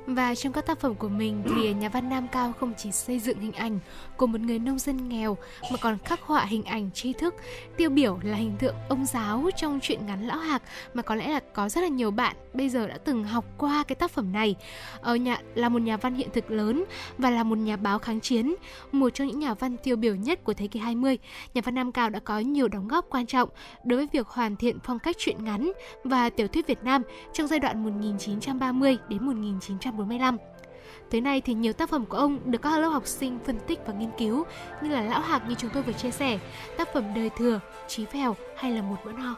Và 0.08 0.36
trong 0.36 0.54
các 0.54 0.66
tác 0.66 0.80
phẩm 0.80 0.96
của 0.96 1.10
mình 1.10 1.44
thì 1.46 1.74
nhà 1.74 1.90
văn 1.90 2.10
Nam 2.10 2.28
Cao 2.28 2.54
không 2.60 2.74
chỉ 2.78 2.92
xây 2.92 3.20
dựng 3.20 3.40
hình 3.40 3.52
ảnh 3.52 3.80
của 4.18 4.28
một 4.28 4.42
người 4.42 4.60
nông 4.60 4.80
dân 4.80 5.10
nghèo 5.10 5.38
mà 5.72 5.78
còn 5.82 5.98
khắc 6.06 6.22
họa 6.22 6.46
hình 6.46 6.64
ảnh 6.64 6.90
tri 6.94 7.14
thức. 7.14 7.36
Tiêu 7.78 7.90
biểu 7.90 8.20
là 8.24 8.38
hình 8.38 8.56
tượng 8.60 8.76
ông 8.90 9.06
giáo 9.06 9.50
trong 9.56 9.80
truyện 9.82 10.06
ngắn 10.06 10.28
Lão 10.28 10.38
Hạc 10.38 10.62
mà 10.94 11.02
có 11.02 11.16
lẽ 11.16 11.28
là 11.28 11.40
có 11.54 11.70
rất 11.70 11.82
là 11.82 11.88
nhiều 11.88 12.12
bạn 12.12 12.36
bây 12.54 12.70
giờ 12.70 12.88
đã 12.88 12.98
từng 12.98 13.24
học 13.24 13.46
qua 13.58 13.84
cái 13.88 13.96
tác 13.96 14.12
phẩm 14.12 14.32
này. 14.32 14.56
Ở 15.02 15.16
nhà 15.16 15.38
là 15.56 15.70
một 15.70 15.82
nhà 15.82 15.98
văn 15.98 16.16
hiện 16.16 16.30
thực 16.34 16.52
lớn 16.52 16.84
và 17.18 17.30
là 17.30 17.44
một 17.44 17.58
nhà 17.58 17.78
báo 17.78 18.00
kháng 18.00 18.20
chiến, 18.20 18.56
một 18.92 19.10
trong 19.10 19.28
những 19.28 19.40
nhà 19.40 19.54
văn 19.54 19.78
tiêu 19.78 19.96
biểu 19.96 20.16
nhất 20.16 20.44
của 20.44 20.54
thế 20.54 20.68
kỷ 20.68 20.80
20. 20.80 21.18
Nhà 21.54 21.62
văn 21.66 21.76
Nam 21.76 21.92
Cao 21.92 22.10
đã 22.10 22.20
có 22.20 22.40
nhiều 22.40 22.68
đóng 22.68 22.88
góp 22.88 23.06
quan 23.10 23.26
trọng 23.26 23.50
đối 23.84 23.98
với 23.98 24.08
việc 24.12 24.28
hoàn 24.28 24.56
thiện 24.56 24.80
phong 24.84 25.00
cách 25.00 25.16
truyện 25.20 25.44
ngắn 25.44 25.72
và 26.04 26.30
tiểu 26.30 26.48
thuyết 26.48 26.68
Việt 26.68 26.84
Nam 26.84 27.02
trong 27.34 27.48
giai 27.48 27.60
đoạn 27.60 27.84
1930 27.84 28.98
đến 29.10 29.26
1945. 29.98 30.38
Tới 31.12 31.22
nay 31.22 31.42
thì 31.42 31.54
nhiều 31.54 31.74
tác 31.74 31.90
phẩm 31.90 32.06
của 32.06 32.18
ông 32.18 32.52
được 32.52 32.62
các 32.62 32.80
lớp 32.80 32.90
học 32.90 33.08
sinh 33.08 33.40
phân 33.46 33.60
tích 33.68 33.80
và 33.86 33.94
nghiên 33.94 34.12
cứu 34.18 34.44
như 34.82 34.90
là 34.90 35.02
Lão 35.02 35.22
Hạc 35.22 35.50
như 35.50 35.56
chúng 35.56 35.70
tôi 35.74 35.84
vừa 35.84 35.94
chia 35.94 36.12
sẻ, 36.12 36.40
tác 36.78 36.94
phẩm 36.94 37.14
Đời 37.16 37.30
Thừa, 37.38 37.60
Chí 37.88 38.06
Phèo 38.06 38.36
hay 38.58 38.72
là 38.72 38.82
Một 38.82 38.98
Bữa 39.06 39.12
No. 39.12 39.36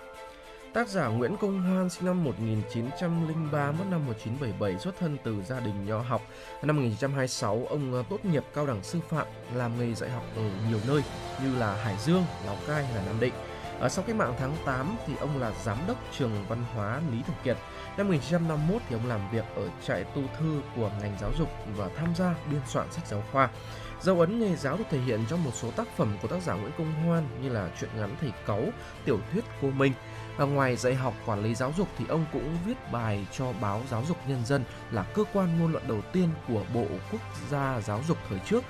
Tác 0.73 0.87
giả 0.87 1.07
Nguyễn 1.07 1.37
Công 1.37 1.61
Hoan 1.61 1.89
sinh 1.89 2.05
năm 2.05 2.23
1903, 2.23 3.71
mất 3.71 3.85
năm 3.91 4.05
1977, 4.05 4.79
xuất 4.79 4.99
thân 4.99 5.17
từ 5.23 5.43
gia 5.43 5.59
đình 5.59 5.85
nho 5.85 5.99
học. 5.99 6.21
Năm 6.63 6.75
1926, 6.75 7.65
ông 7.69 7.93
ờ, 7.93 8.03
tốt 8.09 8.25
nghiệp 8.25 8.43
cao 8.53 8.67
đẳng 8.67 8.83
sư 8.83 8.99
phạm, 9.09 9.27
làm 9.55 9.79
nghề 9.79 9.93
dạy 9.93 10.09
học 10.09 10.23
ở 10.35 10.43
nhiều 10.69 10.79
nơi 10.87 11.01
như 11.43 11.59
là 11.59 11.75
Hải 11.75 11.95
Dương, 12.05 12.23
Lào 12.45 12.57
Cai 12.67 12.85
hay 12.85 12.95
là 12.95 13.01
Nam 13.05 13.19
Định. 13.19 13.33
Ở 13.79 13.89
sau 13.89 14.03
cách 14.07 14.15
mạng 14.15 14.33
tháng 14.39 14.55
8 14.65 14.95
thì 15.07 15.13
ông 15.19 15.41
là 15.41 15.51
giám 15.63 15.77
đốc 15.87 15.97
trường 16.17 16.31
văn 16.49 16.63
hóa 16.73 17.01
Lý 17.11 17.17
Thường 17.27 17.35
Kiệt. 17.43 17.57
Năm 17.97 18.07
1951 18.07 18.81
thì 18.89 18.95
ông 18.95 19.05
làm 19.05 19.31
việc 19.31 19.45
ở 19.55 19.69
trại 19.87 20.03
tu 20.03 20.21
thư 20.39 20.61
của 20.75 20.91
ngành 21.01 21.17
giáo 21.21 21.31
dục 21.39 21.49
và 21.75 21.89
tham 21.95 22.15
gia 22.15 22.35
biên 22.51 22.61
soạn 22.67 22.91
sách 22.91 23.07
giáo 23.07 23.23
khoa. 23.31 23.49
Dấu 24.01 24.19
ấn 24.19 24.39
nghề 24.39 24.55
giáo 24.55 24.77
được 24.77 24.83
thể 24.89 24.99
hiện 24.99 25.19
trong 25.29 25.43
một 25.43 25.51
số 25.53 25.71
tác 25.71 25.87
phẩm 25.97 26.17
của 26.21 26.27
tác 26.27 26.41
giả 26.43 26.53
Nguyễn 26.53 26.71
Công 26.77 26.93
Hoan 26.93 27.27
như 27.41 27.49
là 27.49 27.69
truyện 27.79 27.89
ngắn 27.97 28.15
Thầy 28.21 28.31
Cáu, 28.47 28.63
tiểu 29.05 29.19
thuyết 29.31 29.43
Cô 29.61 29.69
Minh. 29.69 29.93
Và 30.37 30.45
ngoài 30.45 30.75
dạy 30.75 30.95
học 30.95 31.13
quản 31.25 31.43
lý 31.43 31.55
giáo 31.55 31.73
dục 31.77 31.87
thì 31.97 32.05
ông 32.09 32.25
cũng 32.33 32.57
viết 32.65 32.91
bài 32.91 33.27
cho 33.31 33.53
báo 33.61 33.81
Giáo 33.91 34.03
dục 34.07 34.17
Nhân 34.27 34.45
dân 34.45 34.63
là 34.91 35.03
cơ 35.03 35.23
quan 35.33 35.59
ngôn 35.59 35.71
luận 35.71 35.87
đầu 35.87 36.01
tiên 36.13 36.29
của 36.47 36.63
Bộ 36.73 36.85
Quốc 37.11 37.21
gia 37.51 37.81
Giáo 37.81 38.01
dục 38.07 38.17
thời 38.29 38.39
trước. 38.39 38.63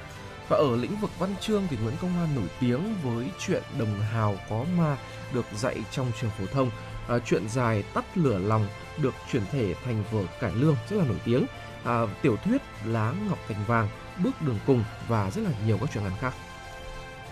Và 0.50 0.58
ở 0.58 0.75
lĩnh 0.75 0.96
vực 0.96 1.12
văn 1.20 1.36
chương 1.41 1.63
thì 1.70 1.77
Nguyễn 1.84 1.96
Công 2.01 2.13
Hoan 2.13 2.36
nổi 2.36 2.48
tiếng 2.60 2.96
với 3.03 3.29
chuyện 3.39 3.63
Đồng 3.79 4.00
Hào 4.00 4.36
có 4.50 4.65
ma 4.77 4.98
được 5.34 5.46
dạy 5.55 5.84
trong 5.91 6.12
trường 6.22 6.32
phổ 6.39 6.46
thông. 6.46 6.72
À, 7.08 7.20
chuyện 7.25 7.50
dài 7.50 7.84
Tắt 7.94 8.05
lửa 8.15 8.38
lòng 8.38 8.67
được 8.97 9.13
chuyển 9.31 9.43
thể 9.51 9.73
thành 9.85 10.03
vở 10.11 10.23
cải 10.39 10.51
lương 10.55 10.75
rất 10.89 10.97
là 10.97 11.05
nổi 11.05 11.17
tiếng. 11.25 11.45
À, 11.83 12.01
tiểu 12.21 12.35
thuyết 12.35 12.61
Lá 12.85 13.13
ngọc 13.29 13.39
cành 13.47 13.65
vàng, 13.67 13.87
Bước 14.23 14.41
đường 14.41 14.59
cùng 14.67 14.83
và 15.07 15.31
rất 15.31 15.41
là 15.41 15.51
nhiều 15.65 15.77
các 15.81 15.89
truyện 15.93 16.03
ngắn 16.03 16.13
khác. 16.19 16.33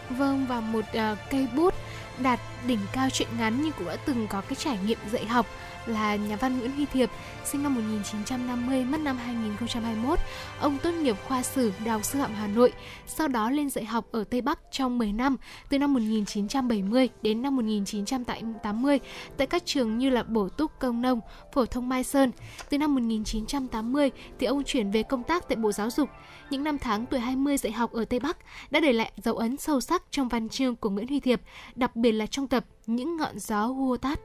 Vâng, 0.09 0.45
và 0.45 0.59
một 0.59 0.85
uh, 0.89 1.17
cây 1.29 1.47
bút 1.55 1.73
đạt 2.19 2.39
đỉnh 2.67 2.79
cao 2.93 3.09
truyện 3.09 3.27
ngắn 3.37 3.61
nhưng 3.63 3.71
cũng 3.71 3.87
đã 3.87 3.95
từng 4.05 4.27
có 4.27 4.41
cái 4.41 4.55
trải 4.55 4.77
nghiệm 4.85 4.97
dạy 5.11 5.25
học 5.25 5.45
là 5.85 6.15
nhà 6.15 6.35
văn 6.35 6.59
Nguyễn 6.59 6.71
Huy 6.71 6.85
Thiệp, 6.85 7.09
sinh 7.45 7.63
năm 7.63 7.75
1950, 7.75 8.85
mất 8.85 9.01
năm 9.01 9.17
2021. 9.17 10.19
Ông 10.59 10.77
tốt 10.83 10.91
nghiệp 10.91 11.15
khoa 11.27 11.43
sử 11.43 11.71
Đại 11.79 11.89
học 11.89 12.05
Sư 12.05 12.19
phạm 12.19 12.33
Hà 12.33 12.47
Nội, 12.47 12.73
sau 13.07 13.27
đó 13.27 13.49
lên 13.49 13.69
dạy 13.69 13.85
học 13.85 14.05
ở 14.11 14.23
Tây 14.23 14.41
Bắc 14.41 14.59
trong 14.71 14.97
10 14.97 15.13
năm, 15.13 15.37
từ 15.69 15.79
năm 15.79 15.93
1970 15.93 17.09
đến 17.21 17.41
năm 17.41 17.55
1980 17.55 18.99
tại 19.37 19.47
các 19.47 19.65
trường 19.65 19.97
như 19.97 20.09
là 20.09 20.23
Bổ 20.23 20.49
Túc 20.49 20.71
Công 20.79 21.01
Nông, 21.01 21.19
Phổ 21.53 21.65
thông 21.65 21.89
Mai 21.89 22.03
Sơn. 22.03 22.31
Từ 22.69 22.77
năm 22.77 22.95
1980 22.95 24.11
thì 24.39 24.45
ông 24.45 24.63
chuyển 24.63 24.91
về 24.91 25.03
công 25.03 25.23
tác 25.23 25.47
tại 25.47 25.55
Bộ 25.55 25.71
Giáo 25.71 25.89
dục. 25.89 26.09
Những 26.49 26.63
năm 26.63 26.77
tháng 26.77 27.05
tuổi 27.05 27.19
20 27.19 27.57
dạy 27.57 27.71
học 27.71 27.91
ở 27.91 28.05
Tây 28.05 28.19
Bắc 28.19 28.37
đã 28.69 28.79
để 28.79 28.93
lại 28.93 29.11
dấu 29.23 29.35
ấn 29.35 29.57
sâu 29.57 29.81
sắc 29.81 30.03
trong 30.11 30.27
văn 30.27 30.49
chương 30.49 30.75
của 30.75 30.89
Nguyễn 30.89 31.07
Huy 31.07 31.19
Thiệp, 31.19 31.41
đặc 31.75 31.95
biệt 31.95 32.11
là 32.11 32.25
trong 32.25 32.47
tập 32.47 32.65
Những 32.85 33.17
ngọn 33.17 33.39
gió 33.39 33.65
hua 33.65 33.97
tát. 33.97 34.19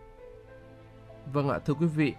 Vâng 1.32 1.48
ạ, 1.48 1.58
thưa 1.64 1.74
quý 1.74 1.86
vị, 1.86 2.14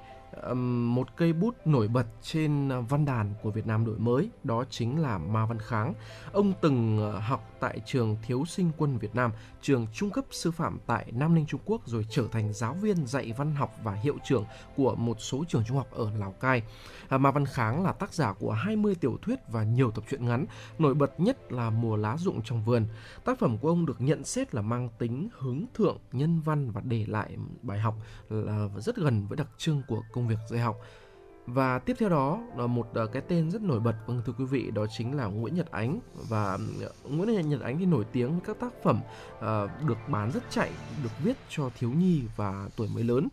một 0.53 1.17
cây 1.17 1.33
bút 1.33 1.55
nổi 1.65 1.87
bật 1.87 2.05
trên 2.21 2.69
à, 2.69 2.79
văn 2.79 3.05
đàn 3.05 3.33
của 3.43 3.51
Việt 3.51 3.67
Nam 3.67 3.85
đổi 3.85 3.99
mới 3.99 4.29
đó 4.43 4.63
chính 4.69 5.01
là 5.01 5.17
Ma 5.17 5.45
Văn 5.45 5.59
Kháng. 5.59 5.93
Ông 6.31 6.53
từng 6.61 6.97
ờ, 6.99 7.19
học 7.19 7.49
tại 7.59 7.81
trường 7.85 8.17
Thiếu 8.23 8.45
sinh 8.45 8.71
quân 8.77 8.97
Việt 8.97 9.15
Nam, 9.15 9.31
trường 9.61 9.87
trung 9.93 10.09
cấp 10.09 10.25
sư 10.31 10.51
phạm 10.51 10.79
tại 10.87 11.11
Nam 11.11 11.35
Ninh 11.35 11.45
Trung 11.45 11.61
Quốc 11.65 11.87
rồi 11.87 12.05
trở 12.09 12.27
thành 12.31 12.53
giáo 12.53 12.73
viên 12.73 13.07
dạy 13.07 13.33
văn 13.37 13.55
học 13.55 13.75
và 13.83 13.93
hiệu 13.93 14.17
trưởng 14.25 14.45
của 14.75 14.95
một 14.95 15.17
số 15.19 15.43
trường 15.47 15.63
trung 15.67 15.77
học 15.77 15.87
ở 15.91 16.11
Lào 16.19 16.31
Cai. 16.31 16.63
À, 17.09 17.17
Ma 17.17 17.31
Văn 17.31 17.45
Kháng 17.45 17.83
là 17.83 17.91
tác 17.91 18.13
giả 18.13 18.33
của 18.33 18.51
20 18.51 18.95
tiểu 18.95 19.17
thuyết 19.21 19.39
và 19.47 19.63
nhiều 19.63 19.91
tập 19.91 20.03
truyện 20.09 20.25
ngắn, 20.25 20.45
nổi 20.79 20.93
bật 20.93 21.19
nhất 21.19 21.51
là 21.51 21.69
Mùa 21.69 21.95
lá 21.95 22.17
rụng 22.17 22.41
trong 22.43 22.65
vườn. 22.65 22.85
Tác 23.25 23.39
phẩm 23.39 23.57
của 23.57 23.69
ông 23.69 23.85
được 23.85 24.01
nhận 24.01 24.23
xét 24.23 24.55
là 24.55 24.61
mang 24.61 24.89
tính 24.99 25.29
hướng 25.37 25.65
thượng, 25.73 25.97
nhân 26.11 26.41
văn 26.41 26.71
và 26.71 26.81
để 26.85 27.05
lại 27.07 27.37
bài 27.61 27.79
học 27.79 27.95
là 28.29 28.69
rất 28.77 28.95
gần 28.95 29.27
với 29.27 29.37
đặc 29.37 29.47
trưng 29.57 29.81
của 29.87 30.03
công 30.19 30.27
việc 30.27 30.39
dạy 30.47 30.59
học. 30.59 30.81
Và 31.53 31.79
tiếp 31.79 31.95
theo 31.99 32.09
đó 32.09 32.39
là 32.57 32.67
một 32.67 32.87
ờ, 32.93 33.07
cái 33.07 33.21
tên 33.27 33.51
rất 33.51 33.61
nổi 33.61 33.79
bật 33.79 33.95
vâng 34.07 34.21
thưa 34.25 34.33
quý 34.37 34.45
vị 34.45 34.71
đó 34.71 34.85
chính 34.97 35.17
là 35.17 35.25
Nguyễn 35.25 35.55
Nhật 35.55 35.71
Ánh 35.71 35.99
và 36.29 36.57
ừ, 36.79 37.09
Nguyễn 37.09 37.49
Nhật 37.49 37.61
Ánh 37.61 37.77
thì 37.79 37.85
nổi 37.85 38.05
tiếng 38.11 38.31
với 38.31 38.41
các 38.45 38.59
tác 38.59 38.83
phẩm 38.83 39.01
uh, 39.37 39.43
được 39.87 39.97
bán 40.07 40.31
rất 40.31 40.43
chạy, 40.49 40.71
được 41.03 41.09
viết 41.23 41.37
cho 41.49 41.69
thiếu 41.79 41.89
nhi 41.91 42.21
và 42.35 42.69
tuổi 42.75 42.87
mới 42.93 43.03
lớn. 43.03 43.27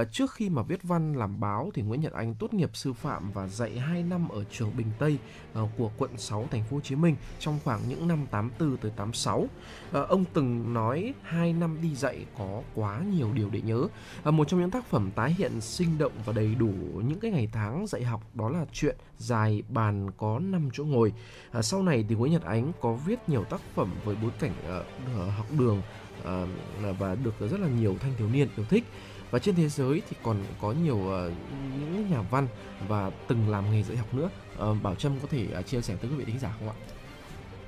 uh, 0.00 0.06
trước 0.12 0.32
khi 0.32 0.48
mà 0.48 0.62
viết 0.62 0.82
văn 0.82 1.14
làm 1.14 1.40
báo 1.40 1.70
thì 1.74 1.82
Nguyễn 1.82 2.00
Nhật 2.00 2.12
Ánh 2.12 2.34
tốt 2.34 2.54
nghiệp 2.54 2.70
sư 2.74 2.92
phạm 2.92 3.32
và 3.32 3.48
dạy 3.48 3.78
2 3.78 4.02
năm 4.02 4.28
ở 4.28 4.44
trường 4.44 4.76
Bình 4.76 4.90
Tây 4.98 5.18
uh, 5.62 5.68
của 5.78 5.90
quận 5.98 6.10
6 6.18 6.48
thành 6.50 6.64
phố 6.64 6.76
Hồ 6.76 6.80
Chí 6.80 6.96
Minh 6.96 7.16
trong 7.38 7.58
khoảng 7.64 7.80
những 7.88 8.08
năm 8.08 8.26
84 8.30 8.76
tới 8.76 8.92
86. 8.96 9.38
uh, 9.38 9.48
ông 10.08 10.24
từng 10.32 10.74
nói 10.74 11.14
hai 11.22 11.52
năm 11.52 11.78
đi 11.82 11.94
dạy 11.94 12.26
có 12.38 12.62
quá 12.74 13.00
nhiều 13.16 13.32
điều 13.34 13.50
để 13.50 13.60
nhớ. 13.60 13.88
uh, 14.28 14.34
một 14.34 14.48
trong 14.48 14.60
những 14.60 14.70
tác 14.70 14.86
phẩm 14.86 15.10
tái 15.14 15.34
hiện 15.38 15.60
sinh 15.60 15.98
động 15.98 16.12
và 16.24 16.32
đầy 16.32 16.54
đủ 16.54 16.72
những 16.94 17.20
cái 17.20 17.30
ngày 17.30 17.48
tháng 17.52 17.61
tháng 17.62 17.86
dạy 17.86 18.02
học 18.02 18.22
đó 18.34 18.48
là 18.48 18.66
chuyện 18.72 18.96
dài 19.18 19.62
bàn 19.68 20.10
có 20.16 20.38
5 20.38 20.68
chỗ 20.72 20.84
ngồi. 20.84 21.12
À, 21.52 21.62
sau 21.62 21.82
này 21.82 22.04
thì 22.08 22.14
Nguyễn 22.14 22.32
Nhật 22.32 22.42
Ánh 22.42 22.72
có 22.80 22.92
viết 22.92 23.18
nhiều 23.26 23.44
tác 23.44 23.60
phẩm 23.74 23.90
với 24.04 24.16
bối 24.22 24.30
cảnh 24.40 24.52
uh, 24.80 25.32
học 25.36 25.46
đường 25.58 25.82
uh, 26.20 26.98
và 26.98 27.14
được 27.14 27.34
rất 27.40 27.60
là 27.60 27.68
nhiều 27.68 27.96
thanh 28.00 28.12
thiếu 28.18 28.28
niên 28.28 28.48
yêu 28.56 28.66
thích. 28.70 28.84
Và 29.30 29.38
trên 29.38 29.54
thế 29.54 29.68
giới 29.68 30.02
thì 30.10 30.16
còn 30.22 30.36
có 30.60 30.72
nhiều 30.72 30.96
uh, 30.96 31.32
những 31.80 32.10
nhà 32.10 32.22
văn 32.22 32.48
và 32.88 33.10
từng 33.28 33.48
làm 33.48 33.70
nghề 33.70 33.82
dạy 33.82 33.96
học 33.96 34.14
nữa. 34.14 34.30
Uh, 34.70 34.82
bảo 34.82 34.94
trâm 34.94 35.20
có 35.20 35.28
thể 35.30 35.46
uh, 35.58 35.66
chia 35.66 35.80
sẻ 35.80 35.96
tới 36.00 36.10
quý 36.10 36.16
vị 36.16 36.24
thính 36.24 36.38
giả 36.38 36.54
không 36.58 36.68
ạ? 36.68 36.74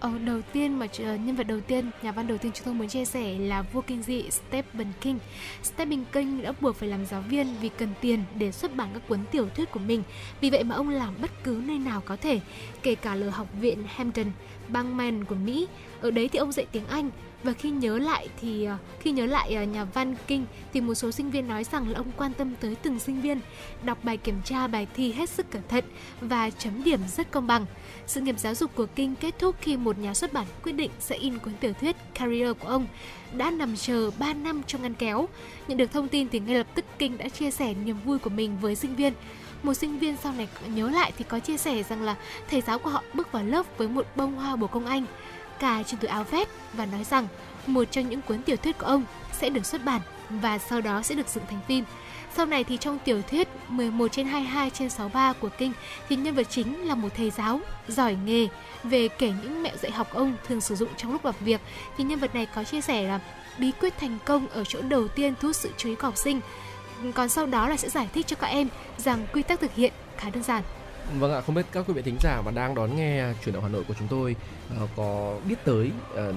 Ờ, 0.05 0.11
đầu 0.25 0.41
tiên 0.53 0.79
mà 0.79 0.87
ờ, 0.99 1.17
nhân 1.17 1.37
vật 1.37 1.47
đầu 1.47 1.61
tiên, 1.61 1.91
nhà 2.03 2.13
văn 2.13 2.27
đầu 2.27 2.39
tiên 2.39 2.53
chúng 2.55 2.65
tôi 2.65 2.75
muốn 2.75 2.89
chia 2.89 3.05
sẻ 3.05 3.39
là 3.39 3.63
vua 3.63 3.81
kinh 3.81 4.03
dị 4.03 4.31
Stephen 4.31 4.87
King. 5.01 5.19
Stephen 5.63 6.05
King 6.13 6.43
đã 6.43 6.53
buộc 6.61 6.77
phải 6.77 6.89
làm 6.89 7.07
giáo 7.07 7.21
viên 7.21 7.47
vì 7.61 7.69
cần 7.69 7.89
tiền 8.01 8.25
để 8.39 8.53
xuất 8.53 8.77
bản 8.77 8.89
các 8.95 9.09
cuốn 9.09 9.19
tiểu 9.31 9.49
thuyết 9.57 9.71
của 9.71 9.81
mình. 9.81 10.03
Vì 10.41 10.51
vậy 10.51 10.65
mà 10.65 10.75
ông 10.75 10.89
làm 10.89 11.15
bất 11.23 11.31
cứ 11.45 11.63
nơi 11.67 11.79
nào 11.79 12.03
có 12.05 12.17
thể, 12.17 12.41
kể 12.83 12.95
cả 12.95 13.15
là 13.15 13.31
học 13.31 13.49
viện 13.61 13.79
Hampton, 13.87 14.27
bang 14.69 14.97
Maine 14.97 15.25
của 15.29 15.35
Mỹ. 15.35 15.67
Ở 16.01 16.11
đấy 16.11 16.29
thì 16.29 16.39
ông 16.39 16.53
dạy 16.53 16.67
tiếng 16.73 16.87
Anh 16.87 17.11
và 17.43 17.53
khi 17.53 17.71
nhớ 17.71 17.99
lại 17.99 18.29
thì 18.41 18.65
ờ, 18.65 18.77
khi 19.01 19.11
nhớ 19.11 19.27
lại 19.27 19.55
ờ, 19.55 19.63
nhà 19.63 19.85
văn 19.85 20.15
Kinh 20.27 20.47
thì 20.73 20.81
một 20.81 20.95
số 20.95 21.11
sinh 21.11 21.31
viên 21.31 21.49
nói 21.49 21.65
rằng 21.65 21.89
là 21.89 21.99
ông 21.99 22.13
quan 22.17 22.33
tâm 22.33 22.55
tới 22.61 22.75
từng 22.83 22.99
sinh 22.99 23.21
viên, 23.21 23.41
đọc 23.83 23.99
bài 24.05 24.17
kiểm 24.17 24.37
tra 24.45 24.67
bài 24.67 24.87
thi 24.95 25.13
hết 25.13 25.31
sức 25.31 25.51
cẩn 25.51 25.63
thận 25.69 25.85
và 26.21 26.51
chấm 26.51 26.85
điểm 26.85 27.01
rất 27.17 27.31
công 27.31 27.47
bằng. 27.47 27.67
Sự 28.07 28.21
nghiệp 28.21 28.39
giáo 28.39 28.55
dục 28.55 28.71
của 28.75 28.87
King 28.87 29.15
kết 29.21 29.35
thúc 29.39 29.57
khi 29.61 29.77
một 29.77 29.99
nhà 29.99 30.15
xuất 30.15 30.33
bản 30.33 30.47
quyết 30.63 30.73
định 30.73 30.91
sẽ 31.01 31.17
in 31.17 31.39
cuốn 31.39 31.53
tiểu 31.61 31.73
thuyết 31.73 31.97
Career 32.15 32.51
của 32.61 32.69
ông 32.69 32.87
đã 33.33 33.51
nằm 33.51 33.77
chờ 33.77 34.11
3 34.19 34.33
năm 34.33 34.63
trong 34.67 34.83
ngăn 34.83 34.95
kéo. 34.95 35.29
Nhận 35.69 35.79
được 35.79 35.93
thông 35.93 36.09
tin 36.09 36.29
thì 36.29 36.41
ngay 36.41 36.55
lập 36.55 36.67
tức 36.75 36.85
King 36.99 37.19
đã 37.19 37.29
chia 37.29 37.51
sẻ 37.51 37.75
niềm 37.85 37.97
vui 38.05 38.19
của 38.19 38.31
mình 38.31 38.59
với 38.61 38.75
sinh 38.75 38.97
viên. 38.97 39.13
Một 39.63 39.75
sinh 39.75 39.99
viên 39.99 40.17
sau 40.23 40.33
này 40.33 40.49
nhớ 40.69 40.91
lại 40.91 41.13
thì 41.19 41.25
có 41.29 41.39
chia 41.39 41.57
sẻ 41.57 41.83
rằng 41.83 42.03
là 42.03 42.17
thầy 42.51 42.61
giáo 42.61 42.79
của 42.79 42.91
họ 42.91 43.03
bước 43.15 43.33
vào 43.33 43.45
lớp 43.45 43.67
với 43.79 43.89
một 43.89 44.07
bông 44.17 44.35
hoa 44.35 44.57
bồ 44.57 44.67
công 44.67 44.87
anh 44.87 45.07
cài 45.59 45.85
trên 45.85 46.01
túi 46.01 46.09
áo 46.09 46.25
vest 46.25 46.49
và 46.73 46.87
nói 46.87 47.05
rằng 47.05 47.29
một 47.67 47.85
trong 47.91 48.09
những 48.09 48.23
cuốn 48.23 48.43
tiểu 48.43 48.57
thuyết 48.57 48.79
của 48.79 48.87
ông 48.87 49.05
sẽ 49.33 49.51
được 49.51 49.67
xuất 49.67 49.85
bản 49.85 50.01
và 50.31 50.59
sau 50.59 50.81
đó 50.81 51.03
sẽ 51.03 51.15
được 51.15 51.29
dựng 51.29 51.45
thành 51.51 51.61
phim. 51.69 51.85
Sau 52.37 52.47
này 52.47 52.65
thì 52.65 52.77
trong 52.77 52.99
tiểu 53.05 53.23
thuyết 53.23 53.49
11 53.69 54.09
trên 54.13 54.27
22 54.27 54.71
trên 54.71 54.91
63 54.91 55.33
của 55.33 55.49
Kinh 55.59 55.73
thì 56.09 56.17
nhân 56.17 56.35
vật 56.35 56.47
chính 56.51 56.89
là 56.89 56.95
một 56.95 57.09
thầy 57.17 57.31
giáo 57.31 57.61
giỏi 57.89 58.17
nghề. 58.25 58.47
Về 58.85 59.09
kể 59.09 59.33
những 59.43 59.63
mẹo 59.63 59.77
dạy 59.77 59.93
học 59.93 60.09
ông 60.15 60.35
thường 60.49 60.61
sử 60.61 60.75
dụng 60.75 60.89
trong 60.97 61.13
lúc 61.13 61.25
làm 61.25 61.35
việc 61.41 61.61
thì 61.97 62.05
nhân 62.05 62.19
vật 62.19 62.35
này 62.35 62.47
có 62.55 62.65
chia 62.65 62.81
sẻ 62.81 63.03
là 63.03 63.21
bí 63.59 63.73
quyết 63.81 63.99
thành 63.99 64.19
công 64.25 64.49
ở 64.49 64.65
chỗ 64.65 64.83
đầu 64.83 65.09
tiên 65.09 65.35
thu 65.41 65.49
hút 65.49 65.57
sự 65.57 65.71
chú 65.77 65.89
ý 65.89 65.95
của 65.95 66.03
học 66.03 66.17
sinh. 66.17 66.41
Còn 67.15 67.29
sau 67.29 67.47
đó 67.47 67.69
là 67.69 67.77
sẽ 67.77 67.89
giải 67.89 68.09
thích 68.15 68.27
cho 68.27 68.37
các 68.37 68.47
em 68.47 68.69
rằng 68.97 69.27
quy 69.33 69.43
tắc 69.43 69.61
thực 69.61 69.75
hiện 69.75 69.93
khá 70.17 70.31
đơn 70.31 70.43
giản. 70.43 70.63
Vâng 71.19 71.33
ạ, 71.33 71.41
không 71.41 71.55
biết 71.55 71.67
các 71.73 71.85
quý 71.89 71.95
vị 71.95 72.03
thính 72.03 72.17
giả 72.21 72.43
mà 72.45 72.51
đang 72.51 72.75
đón 72.75 72.97
nghe 72.97 73.25
chuyển 73.45 73.55
động 73.55 73.63
Hà 73.63 73.69
Nội 73.69 73.85
của 73.89 73.95
chúng 73.99 74.09
tôi 74.09 74.37
uh, 74.83 74.91
có 74.97 75.37
biết 75.49 75.57
tới 75.65 75.91
uh, 76.13 76.35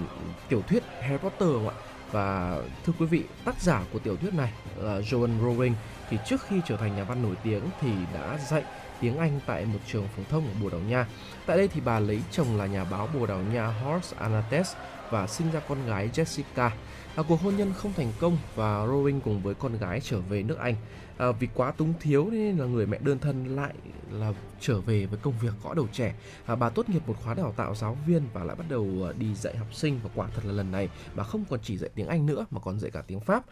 tiểu 0.49 0.61
thuyết 0.67 0.83
Harry 1.01 1.17
Potter 1.17 1.49
không 1.49 1.69
ạ? 1.69 1.75
Và 2.11 2.61
thưa 2.85 2.93
quý 2.99 3.05
vị, 3.05 3.23
tác 3.45 3.61
giả 3.61 3.83
của 3.93 3.99
tiểu 3.99 4.17
thuyết 4.17 4.33
này 4.33 4.51
là 4.77 4.99
Joan 4.99 5.39
Rowling 5.41 5.73
thì 6.09 6.17
trước 6.25 6.41
khi 6.47 6.61
trở 6.65 6.77
thành 6.77 6.95
nhà 6.95 7.03
văn 7.03 7.23
nổi 7.23 7.35
tiếng 7.43 7.61
thì 7.81 7.91
đã 8.13 8.37
dạy 8.37 8.63
tiếng 9.01 9.17
Anh 9.17 9.39
tại 9.45 9.65
một 9.65 9.79
trường 9.87 10.07
phổ 10.07 10.23
thông 10.29 10.47
ở 10.47 10.53
Bồ 10.61 10.69
Đào 10.69 10.81
Nha. 10.81 11.07
Tại 11.45 11.57
đây 11.57 11.67
thì 11.67 11.81
bà 11.85 11.99
lấy 11.99 12.19
chồng 12.31 12.57
là 12.57 12.65
nhà 12.65 12.83
báo 12.83 13.09
Bồ 13.13 13.25
Đào 13.25 13.39
Nha 13.53 13.67
Horst 13.67 14.15
Anates 14.15 14.73
và 15.09 15.27
sinh 15.27 15.51
ra 15.51 15.59
con 15.59 15.85
gái 15.85 16.09
Jessica. 16.13 16.69
À, 17.15 17.23
cuộc 17.27 17.41
hôn 17.41 17.57
nhân 17.57 17.73
không 17.77 17.93
thành 17.93 18.11
công 18.19 18.37
và 18.55 18.85
Rowling 18.85 19.19
cùng 19.19 19.41
với 19.41 19.55
con 19.55 19.77
gái 19.77 19.99
trở 20.03 20.19
về 20.19 20.43
nước 20.43 20.57
Anh. 20.59 20.75
À, 21.17 21.31
vì 21.31 21.47
quá 21.53 21.71
túng 21.71 21.93
thiếu 21.99 22.29
nên 22.31 22.57
là 22.57 22.65
người 22.65 22.85
mẹ 22.85 22.97
đơn 23.03 23.19
thân 23.19 23.55
lại 23.55 23.73
là 24.11 24.33
trở 24.59 24.81
về 24.81 25.05
với 25.05 25.19
công 25.21 25.33
việc 25.41 25.53
gõ 25.63 25.73
đầu 25.73 25.87
trẻ. 25.91 26.15
À, 26.45 26.55
bà 26.55 26.69
tốt 26.69 26.89
nghiệp 26.89 27.07
một 27.07 27.15
khóa 27.23 27.33
đào 27.33 27.53
tạo 27.57 27.75
giáo 27.75 27.97
viên 28.07 28.23
và 28.33 28.43
lại 28.43 28.55
bắt 28.55 28.65
đầu 28.69 28.87
ờ, 29.03 29.13
đi 29.13 29.35
dạy 29.35 29.57
học 29.57 29.73
sinh 29.73 29.99
và 30.03 30.09
quả 30.15 30.27
thật 30.35 30.41
là 30.45 30.53
lần 30.53 30.71
này 30.71 30.89
bà 31.15 31.23
không 31.23 31.43
còn 31.49 31.59
chỉ 31.63 31.77
dạy 31.77 31.89
tiếng 31.95 32.07
Anh 32.07 32.25
nữa 32.25 32.45
mà 32.51 32.59
còn 32.59 32.79
dạy 32.79 32.91
cả 32.91 33.01
tiếng 33.07 33.19
Pháp. 33.19 33.43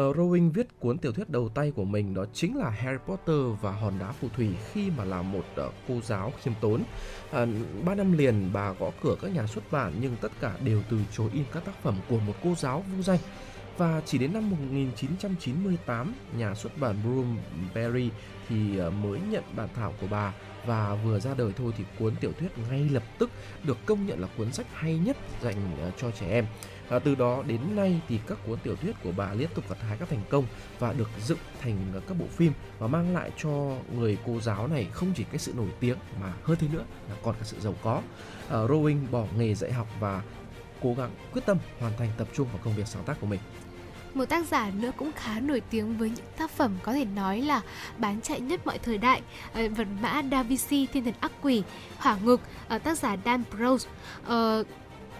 Uh, 0.00 0.16
Rowling 0.16 0.52
viết 0.52 0.80
cuốn 0.80 0.98
tiểu 0.98 1.12
thuyết 1.12 1.30
đầu 1.30 1.48
tay 1.48 1.70
của 1.70 1.84
mình 1.84 2.14
đó 2.14 2.24
chính 2.32 2.56
là 2.56 2.70
Harry 2.70 2.98
Potter 3.06 3.60
và 3.60 3.72
hòn 3.72 3.98
đá 3.98 4.12
phù 4.12 4.28
thủy 4.36 4.50
khi 4.72 4.90
mà 4.96 5.04
là 5.04 5.22
một 5.22 5.44
uh, 5.66 5.72
cô 5.88 6.00
giáo 6.04 6.32
khiêm 6.42 6.54
tốn. 6.60 6.82
Uh, 6.82 7.48
ba 7.84 7.94
năm 7.94 8.12
liền 8.12 8.50
bà 8.52 8.72
gõ 8.72 8.90
cửa 9.02 9.16
các 9.22 9.34
nhà 9.34 9.46
xuất 9.46 9.64
bản 9.70 9.92
nhưng 10.00 10.16
tất 10.20 10.32
cả 10.40 10.56
đều 10.64 10.82
từ 10.90 10.98
chối 11.12 11.30
in 11.32 11.44
các 11.52 11.64
tác 11.64 11.82
phẩm 11.82 11.96
của 12.08 12.18
một 12.18 12.34
cô 12.42 12.54
giáo 12.54 12.84
vô 12.96 13.02
danh. 13.02 13.18
Và 13.78 14.02
chỉ 14.06 14.18
đến 14.18 14.32
năm 14.32 14.50
1998, 14.50 16.14
nhà 16.36 16.54
xuất 16.54 16.78
bản 16.78 16.96
Bloomberry 17.04 18.10
thì 18.48 18.78
ờ, 18.78 18.90
mới 18.90 19.20
nhận 19.30 19.44
bản 19.56 19.68
thảo 19.74 19.94
của 20.00 20.06
bà 20.10 20.32
và 20.66 20.94
vừa 20.94 21.20
ra 21.20 21.34
đời 21.34 21.52
thôi 21.56 21.72
thì 21.76 21.84
cuốn 21.98 22.16
tiểu 22.16 22.32
thuyết 22.38 22.48
ngay 22.70 22.88
lập 22.92 23.02
tức 23.18 23.30
được 23.62 23.78
công 23.86 24.06
nhận 24.06 24.20
là 24.20 24.28
cuốn 24.36 24.52
sách 24.52 24.66
hay 24.72 24.98
nhất 24.98 25.16
dành 25.42 25.76
ờ, 25.80 25.90
cho 25.96 26.10
trẻ 26.10 26.26
em. 26.30 26.46
À, 26.88 26.98
từ 26.98 27.14
đó 27.14 27.42
đến 27.46 27.60
nay 27.76 28.00
thì 28.08 28.20
các 28.26 28.38
cuốn 28.46 28.58
tiểu 28.58 28.76
thuyết 28.76 28.96
của 29.02 29.12
bà 29.16 29.32
liên 29.32 29.48
tục 29.54 29.64
gặt 29.68 29.78
hái 29.80 29.96
các 29.96 30.08
thành 30.08 30.22
công 30.30 30.44
và 30.78 30.92
được 30.92 31.08
dựng 31.20 31.38
thành 31.60 31.76
ờ, 31.94 32.00
các 32.08 32.18
bộ 32.18 32.26
phim 32.26 32.52
và 32.78 32.86
mang 32.86 33.14
lại 33.14 33.30
cho 33.42 33.76
người 33.94 34.18
cô 34.26 34.40
giáo 34.40 34.66
này 34.66 34.86
không 34.92 35.12
chỉ 35.16 35.24
cái 35.24 35.38
sự 35.38 35.52
nổi 35.56 35.68
tiếng 35.80 35.98
mà 36.20 36.32
hơn 36.42 36.56
thế 36.60 36.68
nữa 36.72 36.84
là 37.08 37.16
còn 37.22 37.34
cả 37.34 37.44
sự 37.44 37.60
giàu 37.60 37.74
có. 37.82 38.02
À, 38.48 38.56
Rowling 38.56 39.10
bỏ 39.10 39.26
nghề 39.36 39.54
dạy 39.54 39.72
học 39.72 39.88
và 40.00 40.22
cố 40.82 40.94
gắng 40.94 41.10
quyết 41.32 41.42
tâm 41.46 41.58
hoàn 41.80 41.92
thành 41.98 42.08
tập 42.18 42.28
trung 42.32 42.48
vào 42.48 42.60
công 42.64 42.74
việc 42.74 42.86
sáng 42.86 43.04
tác 43.04 43.20
của 43.20 43.26
mình. 43.26 43.40
Một 44.14 44.24
tác 44.24 44.46
giả 44.46 44.70
nữa 44.80 44.90
cũng 44.96 45.12
khá 45.16 45.40
nổi 45.40 45.62
tiếng 45.70 45.98
với 45.98 46.10
những 46.10 46.26
tác 46.38 46.50
phẩm 46.50 46.76
có 46.82 46.92
thể 46.92 47.04
nói 47.04 47.40
là 47.40 47.60
bán 47.98 48.20
chạy 48.20 48.40
nhất 48.40 48.66
mọi 48.66 48.78
thời 48.78 48.98
đại, 48.98 49.22
ờ, 49.52 49.68
vật 49.76 49.86
mã 50.02 50.22
Da 50.30 50.42
Vinci, 50.42 50.86
Thiên 50.86 51.04
thần 51.04 51.14
ác 51.20 51.32
quỷ, 51.42 51.62
Hỏa 51.98 52.16
ngục, 52.24 52.40
ờ, 52.68 52.78
tác 52.78 52.98
giả 52.98 53.16
Dan 53.24 53.42
Brown. 53.56 53.78
Ờ, 54.26 54.64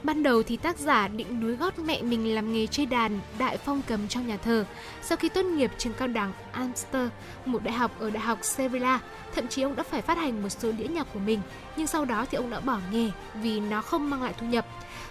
ban 0.03 0.23
đầu 0.23 0.43
thì 0.43 0.57
tác 0.57 0.79
giả 0.79 1.09
định 1.09 1.41
nối 1.41 1.53
gót 1.53 1.79
mẹ 1.79 2.03
mình 2.03 2.35
làm 2.35 2.53
nghề 2.53 2.67
chơi 2.67 2.87
đàn, 2.87 3.21
đại 3.39 3.57
phong 3.57 3.83
cầm 3.87 4.09
trong 4.09 4.27
nhà 4.27 4.37
thờ. 4.37 4.65
Sau 5.03 5.17
khi 5.17 5.29
tốt 5.29 5.43
nghiệp 5.43 5.71
trường 5.79 5.93
cao 5.93 6.09
đẳng 6.09 6.33
Amster, 6.53 7.09
một 7.47 7.65
đại 7.65 7.75
học 7.75 7.91
ở 8.01 8.11
đại 8.11 8.23
học 8.23 8.39
Sevilla, 8.43 9.01
thậm 9.35 9.49
chí 9.49 9.63
ông 9.63 9.77
đã 9.77 9.83
phải 9.83 10.03
phát 10.03 10.19
hành 10.19 10.43
một 10.43 10.49
số 10.49 10.73
đĩa 10.73 10.87
nhạc 10.87 11.07
của 11.13 11.21
mình, 11.21 11.41
nhưng 11.77 11.87
sau 11.87 12.05
đó 12.05 12.27
thì 12.31 12.37
ông 12.37 12.51
đã 12.51 12.61
bỏ 12.61 12.79
nghề 12.93 13.11
vì 13.35 13.61
nó 13.61 13.83
không 13.83 14.11
mang 14.11 14.23
lại 14.23 14.35
thu 14.39 14.47
nhập. 14.47 14.67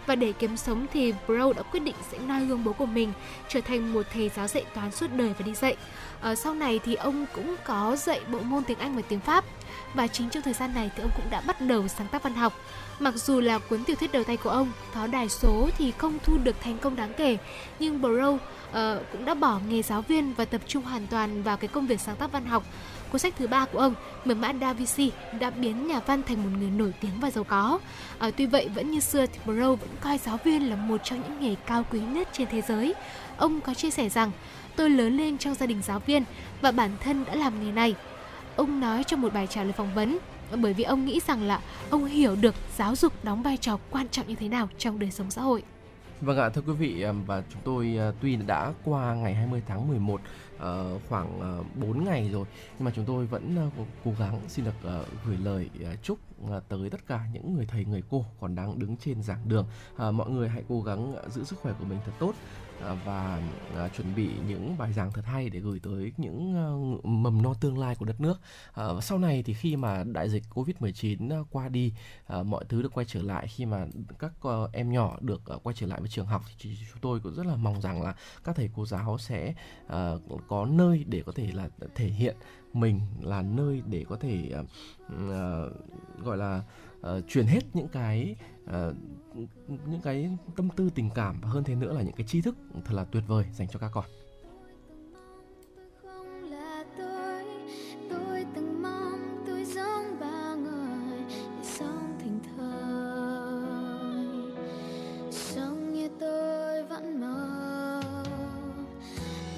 Và 0.06 0.16
để 0.16 0.34
kiếm 0.40 0.58
sống 0.58 0.86
thì 0.94 1.14
Bro 1.28 1.54
đã 1.54 1.62
quyết 1.62 1.80
định 1.80 1.96
sẽ 2.12 2.18
noi 2.20 2.46
gương 2.46 2.64
bố 2.64 2.74
của 2.74 2.86
mình, 2.86 3.14
trở 3.50 3.62
thành 3.62 3.94
một 3.94 4.06
thầy 4.14 4.32
giáo 4.36 4.48
dạy 4.48 4.66
toán 4.76 4.92
suốt 4.92 5.08
đời 5.16 5.34
và 5.38 5.46
đi 5.46 5.54
dạy. 5.54 5.76
Ở 6.22 6.36
sau 6.36 6.54
này 6.54 6.80
thì 6.86 6.96
ông 6.96 7.26
cũng 7.36 7.56
có 7.66 7.96
dạy 7.96 8.20
bộ 8.32 8.40
môn 8.40 8.64
tiếng 8.64 8.80
Anh 8.80 8.96
và 8.96 9.02
tiếng 9.10 9.20
Pháp. 9.20 9.46
Và 9.94 10.08
chính 10.08 10.30
trong 10.30 10.44
thời 10.44 10.54
gian 10.54 10.74
này 10.74 10.92
thì 10.96 11.04
ông 11.04 11.12
cũng 11.16 11.30
đã 11.30 11.42
bắt 11.42 11.62
đầu 11.62 11.88
sáng 11.88 12.08
tác 12.08 12.24
văn 12.24 12.34
học. 12.34 12.54
Mặc 13.00 13.16
dù 13.16 13.40
là 13.40 13.60
cuốn 13.60 13.84
tiểu 13.84 13.96
thuyết 13.96 14.12
đầu 14.12 14.24
tay 14.24 14.38
của 14.38 14.50
ông, 14.50 14.72
Pháo 14.92 15.08
đài 15.08 15.30
số 15.30 15.70
thì 15.78 15.92
không 15.98 16.18
thu 16.24 16.38
được 16.38 16.56
thành 16.62 16.78
công 16.78 16.96
đáng 16.96 17.14
kể, 17.18 17.38
nhưng 17.80 18.02
Bro 18.02 18.30
uh, 18.30 18.40
ờ, 18.72 19.04
cũng 19.12 19.26
đã 19.26 19.34
bỏ 19.34 19.60
nghề 19.70 19.82
giáo 19.82 20.02
viên 20.02 20.34
và 20.34 20.46
tập 20.46 20.62
trung 20.68 20.84
hoàn 20.84 21.08
toàn 21.08 21.44
vào 21.44 21.58
cái 21.58 21.68
công 21.68 21.88
việc 21.88 22.00
sáng 22.02 22.16
tác 22.16 22.32
văn 22.32 22.46
học. 22.46 22.64
Cuốn 23.12 23.20
sách 23.20 23.34
thứ 23.38 23.48
ba 23.48 23.66
của 23.66 23.80
ông, 23.80 23.96
Mật 24.26 24.38
mã 24.38 24.54
Da 24.62 24.74
Vinci, 24.74 25.12
đã 25.40 25.50
biến 25.50 25.88
nhà 25.88 26.00
văn 26.00 26.24
thành 26.24 26.44
một 26.44 26.50
người 26.60 26.70
nổi 26.70 26.94
tiếng 27.02 27.12
và 27.20 27.32
giàu 27.32 27.44
có. 27.44 27.80
À, 28.20 28.32
tuy 28.38 28.46
vậy 28.46 28.70
vẫn 28.76 28.92
như 28.92 29.00
xưa 29.00 29.26
thì 29.26 29.40
Bro 29.46 29.76
vẫn 29.76 29.90
coi 30.02 30.18
giáo 30.18 30.40
viên 30.44 30.70
là 30.70 30.76
một 30.76 31.02
trong 31.04 31.22
những 31.22 31.40
nghề 31.42 31.56
cao 31.66 31.86
quý 31.92 32.00
nhất 32.00 32.30
trên 32.34 32.48
thế 32.52 32.62
giới. 32.62 32.94
Ông 33.38 33.62
có 33.62 33.74
chia 33.74 33.90
sẻ 33.90 34.10
rằng, 34.10 34.32
tôi 34.76 34.90
lớn 34.90 35.18
lên 35.18 35.38
trong 35.38 35.56
gia 35.56 35.66
đình 35.66 35.82
giáo 35.82 36.00
viên 36.00 36.24
và 36.62 36.72
bản 36.72 36.92
thân 37.00 37.26
đã 37.26 37.36
làm 37.36 37.66
nghề 37.66 37.72
này. 37.72 37.96
Ông 38.56 38.80
nói 38.80 39.04
trong 39.04 39.22
một 39.22 39.34
bài 39.34 39.48
trả 39.48 39.64
lời 39.64 39.74
phỏng 39.74 39.94
vấn, 39.96 40.18
bởi 40.56 40.74
vì 40.74 40.84
ông 40.84 41.06
nghĩ 41.06 41.20
rằng 41.28 41.44
là 41.44 41.60
ông 41.90 42.06
hiểu 42.06 42.36
được 42.36 42.56
giáo 42.78 42.96
dục 42.96 43.14
đóng 43.24 43.44
vai 43.44 43.58
trò 43.58 43.78
quan 43.90 44.10
trọng 44.10 44.28
như 44.28 44.36
thế 44.36 44.48
nào 44.48 44.70
trong 44.78 45.00
đời 45.00 45.12
sống 45.12 45.32
xã 45.32 45.42
hội. 45.42 45.64
Vâng 46.22 46.38
ạ, 46.38 46.50
thưa 46.50 46.62
quý 46.62 46.74
vị 46.74 47.06
và 47.26 47.44
chúng 47.50 47.62
tôi 47.66 47.96
ờ, 47.98 48.14
tuy 48.22 48.36
đã 48.36 48.74
qua 48.84 49.16
ngày 49.16 49.34
20 49.34 49.62
tháng 49.68 49.88
11 49.88 50.22
ờ, 50.58 51.00
khoảng 51.10 51.40
ờ, 51.40 51.64
4 51.76 52.06
ngày 52.06 52.30
rồi 52.34 52.46
nhưng 52.78 52.86
mà 52.86 52.92
chúng 52.96 53.06
tôi 53.06 53.26
vẫn 53.26 53.70
cố 54.06 54.14
gắng 54.20 54.40
xin 54.48 54.66
được 54.66 54.92
gửi 55.26 55.38
lời 55.38 55.70
chúc 56.04 56.20
tới 56.70 56.90
tất 56.90 57.08
cả 57.08 57.20
những 57.34 57.56
người 57.56 57.66
thầy 57.66 57.86
người 57.86 58.04
cô 58.10 58.26
còn 58.40 58.56
đang 58.56 58.80
đứng 58.80 58.98
trên 58.98 59.24
giảng 59.24 59.50
đường. 59.50 59.66
Mọi 59.98 60.30
người 60.30 60.50
hãy 60.50 60.64
cố 60.70 60.82
gắng 60.82 61.16
giữ 61.30 61.44
sức 61.44 61.60
khỏe 61.60 61.74
của 61.80 61.86
mình 61.86 62.00
thật 62.06 62.12
tốt. 62.20 62.34
Ờ, 62.84 62.98
và 63.06 63.42
ờ, 63.76 63.90
chuẩn 63.90 64.16
bị 64.16 64.30
những 64.48 64.78
bài 64.78 64.94
giảng 64.94 65.12
thật 65.12 65.26
hay 65.26 65.50
để 65.50 65.60
gửi 65.60 65.80
tới 65.80 66.12
những 66.18 66.54
ờ, 66.56 66.78
mầm 67.10 67.42
non 67.42 67.56
tương 67.62 67.78
lai 67.78 67.96
của 67.96 68.06
đất 68.06 68.22
nước. 68.22 68.40
Sau 69.02 69.18
này 69.18 69.44
thì 69.44 69.54
khi 69.54 69.76
mà 69.76 70.04
đại 70.04 70.30
dịch 70.30 70.44
Covid-19 70.50 71.44
qua 71.52 71.70
đi, 71.70 71.94
mọi 72.46 72.66
thứ 72.70 72.82
được 72.82 72.94
quay 72.94 73.06
trở 73.06 73.22
lại 73.22 73.48
khi 73.48 73.66
mà 73.66 73.86
các 74.20 74.32
em 74.74 74.92
nhỏ 74.92 75.18
được 75.22 75.42
quay 75.64 75.76
trở 75.80 75.88
lại 75.88 76.00
với 76.00 76.10
trường 76.10 76.26
học 76.26 76.42
thì 76.60 76.78
chúng 76.92 77.02
tôi 77.02 77.20
cũng 77.20 77.34
rất 77.34 77.46
là 77.46 77.56
mong 77.56 77.82
rằng 77.82 78.02
là 78.02 78.16
các 78.44 78.56
thầy 78.56 78.70
cô 78.76 78.86
giáo 78.86 79.18
sẽ 79.18 79.54
có 80.48 80.66
nơi 80.66 81.06
để 81.08 81.24
có 81.26 81.32
thể 81.36 81.52
là 81.54 81.70
thể 81.96 82.06
hiện 82.06 82.36
mình 82.74 83.02
là 83.22 83.42
nơi 83.42 83.82
để 83.86 84.06
có 84.10 84.16
thể 84.16 84.52
uh, 85.08 85.72
gọi 86.24 86.38
là 86.38 86.62
uh, 87.00 87.08
truyền 87.28 87.46
hết 87.46 87.62
những 87.74 87.88
cái 87.88 88.36
uh, 88.64 88.96
những 89.68 90.02
cái 90.04 90.38
tâm 90.56 90.70
tư 90.76 90.90
tình 90.96 91.10
cảm 91.16 91.42
và 91.42 91.50
hơn 91.50 91.64
thế 91.64 91.76
nữa 91.76 91.94
là 91.94 92.02
những 92.02 92.16
cái 92.16 92.28
tri 92.28 92.42
thức 92.42 92.56
thật 92.86 92.94
là 92.94 93.04
tuyệt 93.04 93.24
vời 93.28 93.46
dành 93.54 93.68
cho 93.68 93.80
các 93.80 93.92
con 93.94 94.06
tôi 106.20 106.84
vẫn 106.84 107.22
mơ 107.22 108.02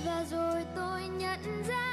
và 0.05 0.25
rồi 0.31 0.65
tôi 0.75 1.07
nhận 1.07 1.63
ra 1.67 1.92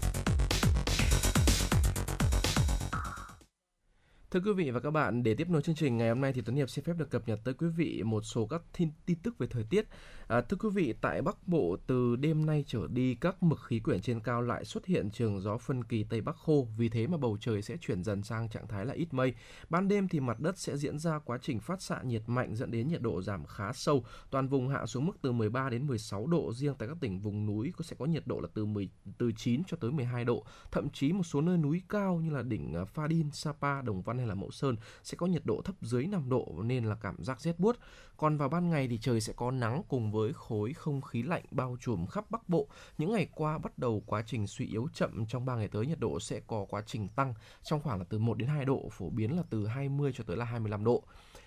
Thưa 4.31 4.39
quý 4.39 4.53
vị 4.53 4.71
và 4.71 4.79
các 4.79 4.91
bạn, 4.91 5.23
để 5.23 5.35
tiếp 5.35 5.49
nối 5.49 5.61
chương 5.61 5.75
trình 5.75 5.97
ngày 5.97 6.09
hôm 6.09 6.21
nay 6.21 6.33
thì 6.33 6.41
Tuấn 6.41 6.55
Hiệp 6.55 6.69
xin 6.69 6.85
phép 6.85 6.93
được 6.97 7.09
cập 7.09 7.27
nhật 7.27 7.39
tới 7.43 7.53
quý 7.53 7.67
vị 7.67 8.03
một 8.03 8.21
số 8.21 8.45
các 8.45 8.61
tin, 8.77 8.89
tin 9.05 9.17
tức 9.23 9.37
về 9.37 9.47
thời 9.47 9.63
tiết. 9.69 9.87
À, 10.27 10.41
thưa 10.41 10.57
quý 10.57 10.69
vị, 10.73 10.93
tại 11.01 11.21
Bắc 11.21 11.47
Bộ 11.47 11.77
từ 11.87 12.15
đêm 12.15 12.45
nay 12.45 12.63
trở 12.67 12.87
đi 12.87 13.15
các 13.15 13.43
mực 13.43 13.59
khí 13.67 13.79
quyển 13.79 14.01
trên 14.01 14.19
cao 14.19 14.41
lại 14.41 14.65
xuất 14.65 14.85
hiện 14.85 15.09
trường 15.11 15.41
gió 15.41 15.57
phân 15.57 15.83
kỳ 15.83 16.03
Tây 16.03 16.21
Bắc 16.21 16.35
khô, 16.35 16.67
vì 16.77 16.89
thế 16.89 17.07
mà 17.07 17.17
bầu 17.17 17.37
trời 17.41 17.61
sẽ 17.61 17.77
chuyển 17.77 18.03
dần 18.03 18.23
sang 18.23 18.49
trạng 18.49 18.67
thái 18.67 18.85
là 18.85 18.93
ít 18.93 19.13
mây. 19.13 19.33
Ban 19.69 19.87
đêm 19.87 20.07
thì 20.07 20.19
mặt 20.19 20.39
đất 20.39 20.57
sẽ 20.57 20.77
diễn 20.77 20.99
ra 20.99 21.19
quá 21.19 21.37
trình 21.41 21.59
phát 21.59 21.81
xạ 21.81 22.01
nhiệt 22.03 22.23
mạnh 22.27 22.55
dẫn 22.55 22.71
đến 22.71 22.87
nhiệt 22.87 23.01
độ 23.01 23.21
giảm 23.21 23.45
khá 23.45 23.73
sâu. 23.73 24.05
Toàn 24.29 24.47
vùng 24.47 24.69
hạ 24.69 24.85
xuống 24.85 25.05
mức 25.05 25.17
từ 25.21 25.31
13 25.31 25.69
đến 25.69 25.87
16 25.87 26.27
độ, 26.27 26.53
riêng 26.53 26.75
tại 26.79 26.87
các 26.87 26.97
tỉnh 27.01 27.19
vùng 27.19 27.45
núi 27.45 27.73
có 27.77 27.83
sẽ 27.83 27.95
có 27.99 28.05
nhiệt 28.05 28.27
độ 28.27 28.39
là 28.39 28.47
từ 28.53 28.65
10 28.65 28.89
từ 29.17 29.31
9 29.31 29.63
cho 29.67 29.77
tới 29.77 29.91
12 29.91 30.25
độ. 30.25 30.45
Thậm 30.71 30.89
chí 30.89 31.13
một 31.13 31.23
số 31.23 31.41
nơi 31.41 31.57
núi 31.57 31.81
cao 31.89 32.21
như 32.23 32.29
là 32.29 32.41
đỉnh 32.41 32.73
à, 32.73 32.85
Pha 32.85 33.07
Đin, 33.07 33.31
Sapa, 33.31 33.81
Đồng 33.81 34.01
Văn 34.01 34.20
hay 34.21 34.27
là 34.27 34.35
Mẫu 34.35 34.51
Sơn 34.51 34.75
sẽ 35.03 35.17
có 35.17 35.25
nhiệt 35.27 35.45
độ 35.45 35.61
thấp 35.61 35.75
dưới 35.81 36.07
5 36.07 36.29
độ 36.29 36.55
nên 36.63 36.85
là 36.85 36.95
cảm 36.95 37.23
giác 37.23 37.41
rét 37.41 37.59
buốt. 37.59 37.77
Còn 38.17 38.37
vào 38.37 38.49
ban 38.49 38.69
ngày 38.69 38.87
thì 38.87 38.97
trời 38.97 39.21
sẽ 39.21 39.33
có 39.33 39.51
nắng 39.51 39.81
cùng 39.87 40.11
với 40.11 40.33
khối 40.33 40.73
không 40.73 41.01
khí 41.01 41.23
lạnh 41.23 41.43
bao 41.51 41.77
trùm 41.81 42.05
khắp 42.05 42.31
Bắc 42.31 42.49
Bộ. 42.49 42.67
Những 42.97 43.11
ngày 43.11 43.27
qua 43.35 43.57
bắt 43.57 43.77
đầu 43.77 44.03
quá 44.05 44.23
trình 44.27 44.47
suy 44.47 44.67
yếu 44.67 44.87
chậm 44.93 45.25
trong 45.25 45.45
3 45.45 45.55
ngày 45.55 45.67
tới 45.67 45.85
nhiệt 45.85 45.99
độ 45.99 46.19
sẽ 46.19 46.39
có 46.47 46.65
quá 46.69 46.81
trình 46.85 47.07
tăng 47.07 47.33
trong 47.63 47.81
khoảng 47.81 47.99
là 47.99 48.05
từ 48.09 48.17
1 48.17 48.37
đến 48.37 48.47
2 48.49 48.65
độ, 48.65 48.89
phổ 48.91 49.09
biến 49.09 49.37
là 49.37 49.43
từ 49.49 49.67
20 49.67 50.11
cho 50.15 50.23
tới 50.27 50.37
là 50.37 50.45
25 50.45 50.83
độ. 50.83 51.03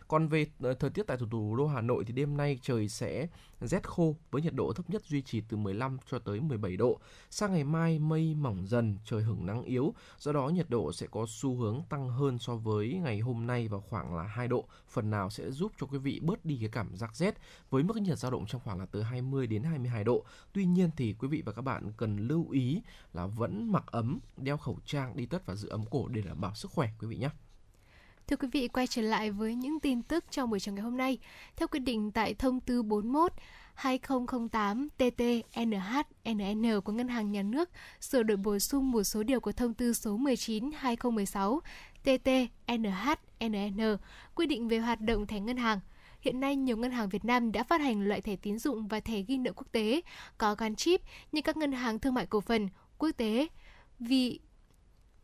Còn 0.08 0.28
về 0.28 0.46
ờ, 0.60 0.74
thời 0.74 0.90
tiết 0.90 1.02
tại 1.06 1.16
thủ 1.16 1.26
thủ 1.30 1.56
đô 1.56 1.66
Hà 1.66 1.80
Nội 1.80 2.04
thì 2.06 2.12
đêm 2.12 2.36
nay 2.36 2.58
trời 2.62 2.88
sẽ 2.88 3.26
rét 3.60 3.88
khô 3.88 4.16
với 4.30 4.42
nhiệt 4.42 4.54
độ 4.54 4.72
thấp 4.72 4.90
nhất 4.90 5.02
duy 5.04 5.22
trì 5.22 5.40
từ 5.40 5.56
15 5.56 5.98
cho 6.10 6.18
tới 6.18 6.40
17 6.40 6.76
độ. 6.76 7.00
Sang 7.30 7.52
ngày 7.52 7.64
mai 7.64 7.98
mây 7.98 8.34
mỏng 8.34 8.66
dần, 8.66 8.96
trời 9.04 9.22
hứng 9.22 9.46
nắng 9.46 9.62
yếu, 9.62 9.94
do 10.18 10.32
đó 10.32 10.48
nhiệt 10.48 10.70
độ 10.70 10.92
sẽ 10.92 11.06
có 11.06 11.26
xu 11.28 11.56
hướng 11.56 11.82
tăng 11.88 12.08
hơn 12.08 12.38
so 12.38 12.56
với 12.56 13.00
ngày 13.02 13.20
hôm 13.20 13.46
nay 13.46 13.68
vào 13.68 13.80
khoảng 13.80 14.16
là 14.16 14.22
2 14.22 14.48
độ, 14.48 14.64
phần 14.88 15.10
nào 15.10 15.30
sẽ 15.30 15.50
giúp 15.50 15.72
cho 15.80 15.86
quý 15.86 15.98
vị 15.98 16.20
bớt 16.22 16.44
đi 16.44 16.58
cái 16.60 16.68
cảm 16.68 16.96
giác 16.96 17.16
rét 17.16 17.34
với 17.70 17.82
mức 17.82 17.96
nhiệt 17.96 18.18
dao 18.18 18.30
động 18.30 18.46
trong 18.46 18.60
khoảng 18.64 18.78
là 18.78 18.86
từ 18.86 19.02
20 19.02 19.46
đến 19.46 19.62
22 19.62 20.04
độ. 20.04 20.24
Tuy 20.52 20.64
nhiên 20.64 20.90
thì 20.96 21.14
quý 21.18 21.28
vị 21.28 21.42
và 21.46 21.52
các 21.52 21.62
bạn 21.62 21.92
cần 21.96 22.16
lưu 22.16 22.50
ý 22.50 22.82
là 23.12 23.26
vẫn 23.26 23.72
mặc 23.72 23.84
ấm, 23.86 24.18
đeo 24.36 24.56
khẩu 24.56 24.78
trang, 24.84 25.16
đi 25.16 25.26
tất 25.26 25.46
và 25.46 25.54
giữ 25.54 25.68
ấm 25.68 25.84
cổ 25.90 26.08
để 26.08 26.22
đảm 26.22 26.40
bảo 26.40 26.54
sức 26.54 26.70
khỏe 26.70 26.90
quý 27.00 27.06
vị 27.08 27.16
nhé. 27.16 27.30
Thưa 28.28 28.36
quý 28.36 28.48
vị, 28.52 28.68
quay 28.68 28.86
trở 28.86 29.02
lại 29.02 29.30
với 29.30 29.54
những 29.54 29.80
tin 29.80 30.02
tức 30.02 30.24
trong 30.30 30.50
buổi 30.50 30.60
chiều 30.60 30.74
ngày 30.74 30.82
hôm 30.82 30.96
nay. 30.96 31.18
Theo 31.56 31.68
quyết 31.68 31.80
định 31.80 32.10
tại 32.10 32.34
thông 32.34 32.60
tư 32.60 32.82
41 32.82 33.32
2008 33.74 34.88
tt 34.96 35.22
NHNN 35.56 36.80
của 36.84 36.92
Ngân 36.92 37.08
hàng 37.08 37.32
Nhà 37.32 37.42
nước 37.42 37.70
sửa 38.00 38.22
đổi 38.22 38.36
bổ 38.36 38.58
sung 38.58 38.90
một 38.90 39.02
số 39.02 39.22
điều 39.22 39.40
của 39.40 39.52
thông 39.52 39.74
tư 39.74 39.92
số 39.92 40.16
19 40.16 40.70
2016 40.76 41.60
tt 42.02 42.28
NHNN 42.68 43.96
quy 44.34 44.46
định 44.46 44.68
về 44.68 44.78
hoạt 44.78 45.00
động 45.00 45.26
thẻ 45.26 45.40
ngân 45.40 45.56
hàng. 45.56 45.80
Hiện 46.20 46.40
nay, 46.40 46.56
nhiều 46.56 46.76
ngân 46.76 46.92
hàng 46.92 47.08
Việt 47.08 47.24
Nam 47.24 47.52
đã 47.52 47.62
phát 47.62 47.80
hành 47.80 48.08
loại 48.08 48.20
thẻ 48.20 48.36
tín 48.36 48.58
dụng 48.58 48.88
và 48.88 49.00
thẻ 49.00 49.20
ghi 49.20 49.38
nợ 49.38 49.52
quốc 49.52 49.66
tế 49.72 50.00
có 50.38 50.54
gắn 50.54 50.76
chip 50.76 51.00
như 51.32 51.42
các 51.42 51.56
ngân 51.56 51.72
hàng 51.72 51.98
thương 51.98 52.14
mại 52.14 52.26
cổ 52.26 52.40
phần, 52.40 52.68
quốc 52.98 53.10
tế, 53.16 53.46
V, 53.98 54.12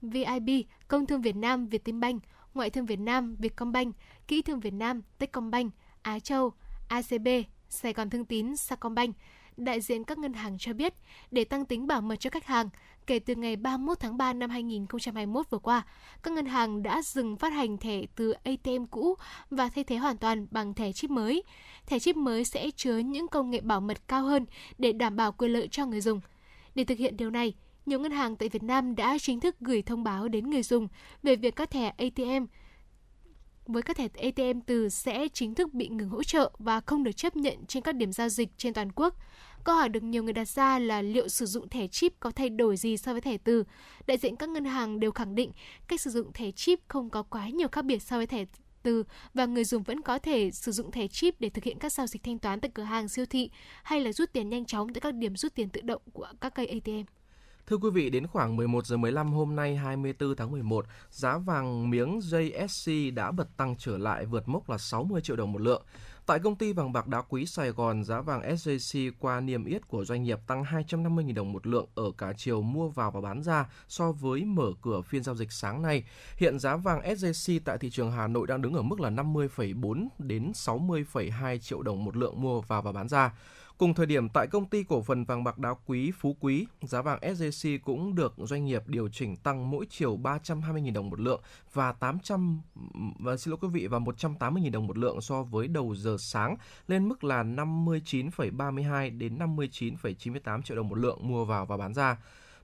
VIB, 0.03 0.51
Công 0.89 1.07
thương 1.07 1.23
Việt 1.23 1.37
Nam, 1.37 1.67
Vietinbank, 1.67 2.23
Ngoại 2.55 2.71
thương 2.71 2.87
Việt 2.87 3.01
Nam, 3.01 3.37
Vietcombank, 3.39 3.97
Kỹ 4.29 4.43
thương 4.43 4.61
Việt 4.61 4.75
Nam, 4.75 5.03
Techcombank, 5.19 5.75
Á 6.03 6.19
Châu, 6.19 6.53
ACB, 6.89 7.29
Sài 7.69 7.93
Gòn 7.93 8.11
Thương 8.11 8.25
Tín, 8.25 8.57
Sacombank. 8.57 9.17
Đại 9.57 9.81
diện 9.81 10.05
các 10.05 10.19
ngân 10.19 10.33
hàng 10.33 10.59
cho 10.59 10.73
biết, 10.73 10.95
để 11.31 11.45
tăng 11.45 11.65
tính 11.65 11.87
bảo 11.87 12.01
mật 12.01 12.17
cho 12.21 12.31
khách 12.31 12.47
hàng, 12.47 12.69
kể 13.07 13.19
từ 13.19 13.35
ngày 13.35 13.57
31 13.57 14.01
tháng 14.01 14.17
3 14.17 14.33
năm 14.33 14.51
2021 14.51 15.51
vừa 15.51 15.59
qua, 15.59 15.83
các 16.23 16.33
ngân 16.33 16.47
hàng 16.47 16.83
đã 16.83 17.03
dừng 17.03 17.37
phát 17.37 17.53
hành 17.53 17.79
thẻ 17.79 18.03
từ 18.17 18.33
ATM 18.33 18.85
cũ 18.91 19.15
và 19.51 19.69
thay 19.69 19.85
thế 19.85 19.97
hoàn 19.97 20.17
toàn 20.17 20.47
bằng 20.51 20.75
thẻ 20.75 20.93
chip 20.93 21.11
mới. 21.11 21.43
Thẻ 21.87 21.99
chip 21.99 22.17
mới 22.17 22.45
sẽ 22.45 22.71
chứa 22.77 22.99
những 22.99 23.29
công 23.29 23.51
nghệ 23.51 23.61
bảo 23.61 23.81
mật 23.81 24.09
cao 24.09 24.23
hơn 24.25 24.47
để 24.79 24.93
đảm 24.93 25.17
bảo 25.17 25.33
quyền 25.33 25.53
lợi 25.53 25.69
cho 25.69 25.87
người 25.87 26.01
dùng. 26.01 26.21
Để 26.75 26.85
thực 26.85 26.99
hiện 26.99 27.17
điều 27.17 27.31
này, 27.31 27.55
nhiều 27.91 28.01
ngân 28.01 28.13
hàng 28.13 28.37
tại 28.37 28.49
Việt 28.49 28.63
Nam 28.63 28.97
đã 28.97 29.19
chính 29.19 29.41
thức 29.41 29.57
gửi 29.61 29.83
thông 29.83 30.05
báo 30.05 30.29
đến 30.29 30.51
người 30.51 30.63
dùng 30.63 30.89
về 31.23 31.37
việc 31.37 31.57
các 31.57 31.71
thẻ 31.71 31.89
ATM 31.89 32.47
với 33.67 33.83
các 33.83 33.97
thẻ 33.97 34.09
ATM 34.23 34.61
từ 34.67 34.89
sẽ 34.89 35.29
chính 35.29 35.55
thức 35.55 35.75
bị 35.75 35.89
ngừng 35.89 36.09
hỗ 36.09 36.23
trợ 36.23 36.51
và 36.59 36.81
không 36.81 37.05
được 37.05 37.17
chấp 37.17 37.37
nhận 37.37 37.67
trên 37.67 37.83
các 37.83 37.95
điểm 37.95 38.13
giao 38.13 38.29
dịch 38.29 38.49
trên 38.57 38.75
toàn 38.75 38.93
quốc. 38.93 39.15
Câu 39.65 39.75
hỏi 39.75 39.89
được 39.89 40.03
nhiều 40.03 40.23
người 40.23 40.33
đặt 40.33 40.49
ra 40.49 40.79
là 40.79 41.03
liệu 41.03 41.29
sử 41.29 41.47
dụng 41.47 41.69
thẻ 41.69 41.87
chip 41.87 42.13
có 42.21 42.31
thay 42.31 42.49
đổi 42.49 42.77
gì 42.77 42.97
so 42.97 43.13
với 43.13 43.21
thẻ 43.21 43.39
từ? 43.39 43.65
Đại 44.07 44.17
diện 44.17 44.37
các 44.37 44.49
ngân 44.49 44.65
hàng 44.65 45.01
đều 45.01 45.11
khẳng 45.11 45.35
định 45.35 45.53
cách 45.89 46.01
sử 46.01 46.11
dụng 46.11 46.33
thẻ 46.33 46.51
chip 46.51 46.81
không 46.89 47.11
có 47.11 47.23
quá 47.23 47.49
nhiều 47.49 47.69
khác 47.73 47.85
biệt 47.85 48.03
so 48.03 48.17
với 48.17 48.27
thẻ 48.27 48.45
từ 48.83 49.05
và 49.35 49.47
người 49.47 49.65
dùng 49.65 49.83
vẫn 49.83 50.03
có 50.03 50.19
thể 50.19 50.51
sử 50.51 50.73
dụng 50.73 50.91
thẻ 50.91 51.09
chip 51.09 51.41
để 51.41 51.51
thực 51.51 51.65
hiện 51.65 51.79
các 51.79 51.93
giao 51.93 52.07
dịch 52.07 52.23
thanh 52.23 52.39
toán 52.39 52.61
tại 52.61 52.71
cửa 52.75 52.83
hàng 52.83 53.09
siêu 53.09 53.27
thị 53.27 53.51
hay 53.83 54.01
là 54.01 54.13
rút 54.13 54.33
tiền 54.33 54.49
nhanh 54.49 54.65
chóng 54.65 54.93
tại 54.93 55.01
các 55.01 55.15
điểm 55.15 55.37
rút 55.37 55.55
tiền 55.55 55.69
tự 55.69 55.81
động 55.81 56.03
của 56.13 56.29
các 56.41 56.55
cây 56.55 56.67
ATM. 56.67 57.20
Thưa 57.67 57.77
quý 57.77 57.91
vị, 57.91 58.11
đến 58.11 58.27
khoảng 58.27 58.57
11 58.57 58.87
giờ 58.87 58.97
15 58.97 59.33
hôm 59.33 59.57
nay 59.57 59.77
24 59.77 60.37
tháng 60.37 60.51
11, 60.51 60.87
giá 61.11 61.39
vàng 61.39 61.91
miếng 61.91 62.19
JSC 62.19 63.15
đã 63.15 63.31
bật 63.31 63.57
tăng 63.57 63.77
trở 63.79 63.99
lại 63.99 64.27
vượt 64.27 64.49
mốc 64.49 64.71
là 64.71 64.79
60 64.79 65.21
triệu 65.21 65.37
đồng 65.37 65.53
một 65.53 65.61
lượng. 65.61 65.83
Tại 66.27 66.39
công 66.39 66.57
ty 66.57 66.73
vàng 66.73 66.93
bạc 66.93 67.07
đá 67.07 67.23
quý 67.29 67.47
Sài 67.47 67.71
Gòn, 67.71 68.05
giá 68.05 68.21
vàng 68.21 68.43
SJC 68.43 69.13
qua 69.19 69.41
niêm 69.41 69.65
yết 69.65 69.89
của 69.89 70.05
doanh 70.05 70.23
nghiệp 70.23 70.39
tăng 70.47 70.63
250.000 70.63 71.35
đồng 71.35 71.53
một 71.53 71.67
lượng 71.67 71.87
ở 71.95 72.13
cả 72.19 72.33
chiều 72.37 72.63
mua 72.63 72.89
vào 72.89 73.11
và 73.11 73.21
bán 73.21 73.43
ra 73.43 73.67
so 73.89 74.13
với 74.13 74.45
mở 74.45 74.73
cửa 74.83 75.01
phiên 75.01 75.23
giao 75.23 75.35
dịch 75.35 75.53
sáng 75.53 75.83
nay. 75.83 76.05
Hiện 76.37 76.59
giá 76.59 76.77
vàng 76.77 77.01
SJC 77.03 77.61
tại 77.65 77.79
thị 77.79 77.91
trường 77.91 78.13
Hà 78.13 78.27
Nội 78.27 78.47
đang 78.47 78.63
đứng 78.63 78.75
ở 78.75 78.83
mức 78.83 79.01
là 79.01 79.11
50,4 79.11 80.09
đến 80.19 80.53
60,2 80.55 81.59
triệu 81.59 81.83
đồng 81.83 82.05
một 82.05 82.17
lượng 82.17 82.43
mua 82.43 82.61
vào 82.61 82.83
và 82.83 82.93
bán 82.93 83.09
ra. 83.09 83.33
Cùng 83.81 83.95
thời 83.95 84.07
điểm 84.07 84.29
tại 84.29 84.47
công 84.47 84.65
ty 84.65 84.85
cổ 84.85 85.03
phần 85.03 85.25
vàng 85.25 85.45
bạc 85.45 85.59
đá 85.59 85.75
quý 85.87 86.13
Phú 86.19 86.37
Quý, 86.41 86.67
giá 86.83 87.03
vàng 87.03 87.19
SJC 87.21 87.79
cũng 87.85 88.15
được 88.15 88.35
doanh 88.39 88.65
nghiệp 88.65 88.83
điều 88.87 89.09
chỉnh 89.09 89.37
tăng 89.37 89.71
mỗi 89.71 89.87
chiều 89.91 90.19
320.000 90.23 90.93
đồng 90.93 91.11
một 91.11 91.21
lượng 91.21 91.41
và 91.73 91.93
800 91.93 92.61
và 93.19 93.37
xin 93.37 93.51
lỗi 93.51 93.59
quý 93.63 93.69
vị 93.69 93.87
và 93.87 93.99
180.000 93.99 94.71
đồng 94.71 94.87
một 94.87 94.99
lượng 94.99 95.21
so 95.21 95.43
với 95.43 95.69
đầu 95.69 95.95
giờ 95.95 96.17
sáng 96.19 96.57
lên 96.89 97.09
mức 97.09 97.25
là 97.25 97.43
59,32 97.43 99.19
đến 99.19 99.39
59,98 99.39 100.63
triệu 100.63 100.77
đồng 100.77 100.89
một 100.89 100.99
lượng 100.99 101.19
mua 101.23 101.45
vào 101.45 101.67
và 101.67 101.77
bán 101.77 101.95
ra. 101.95 102.17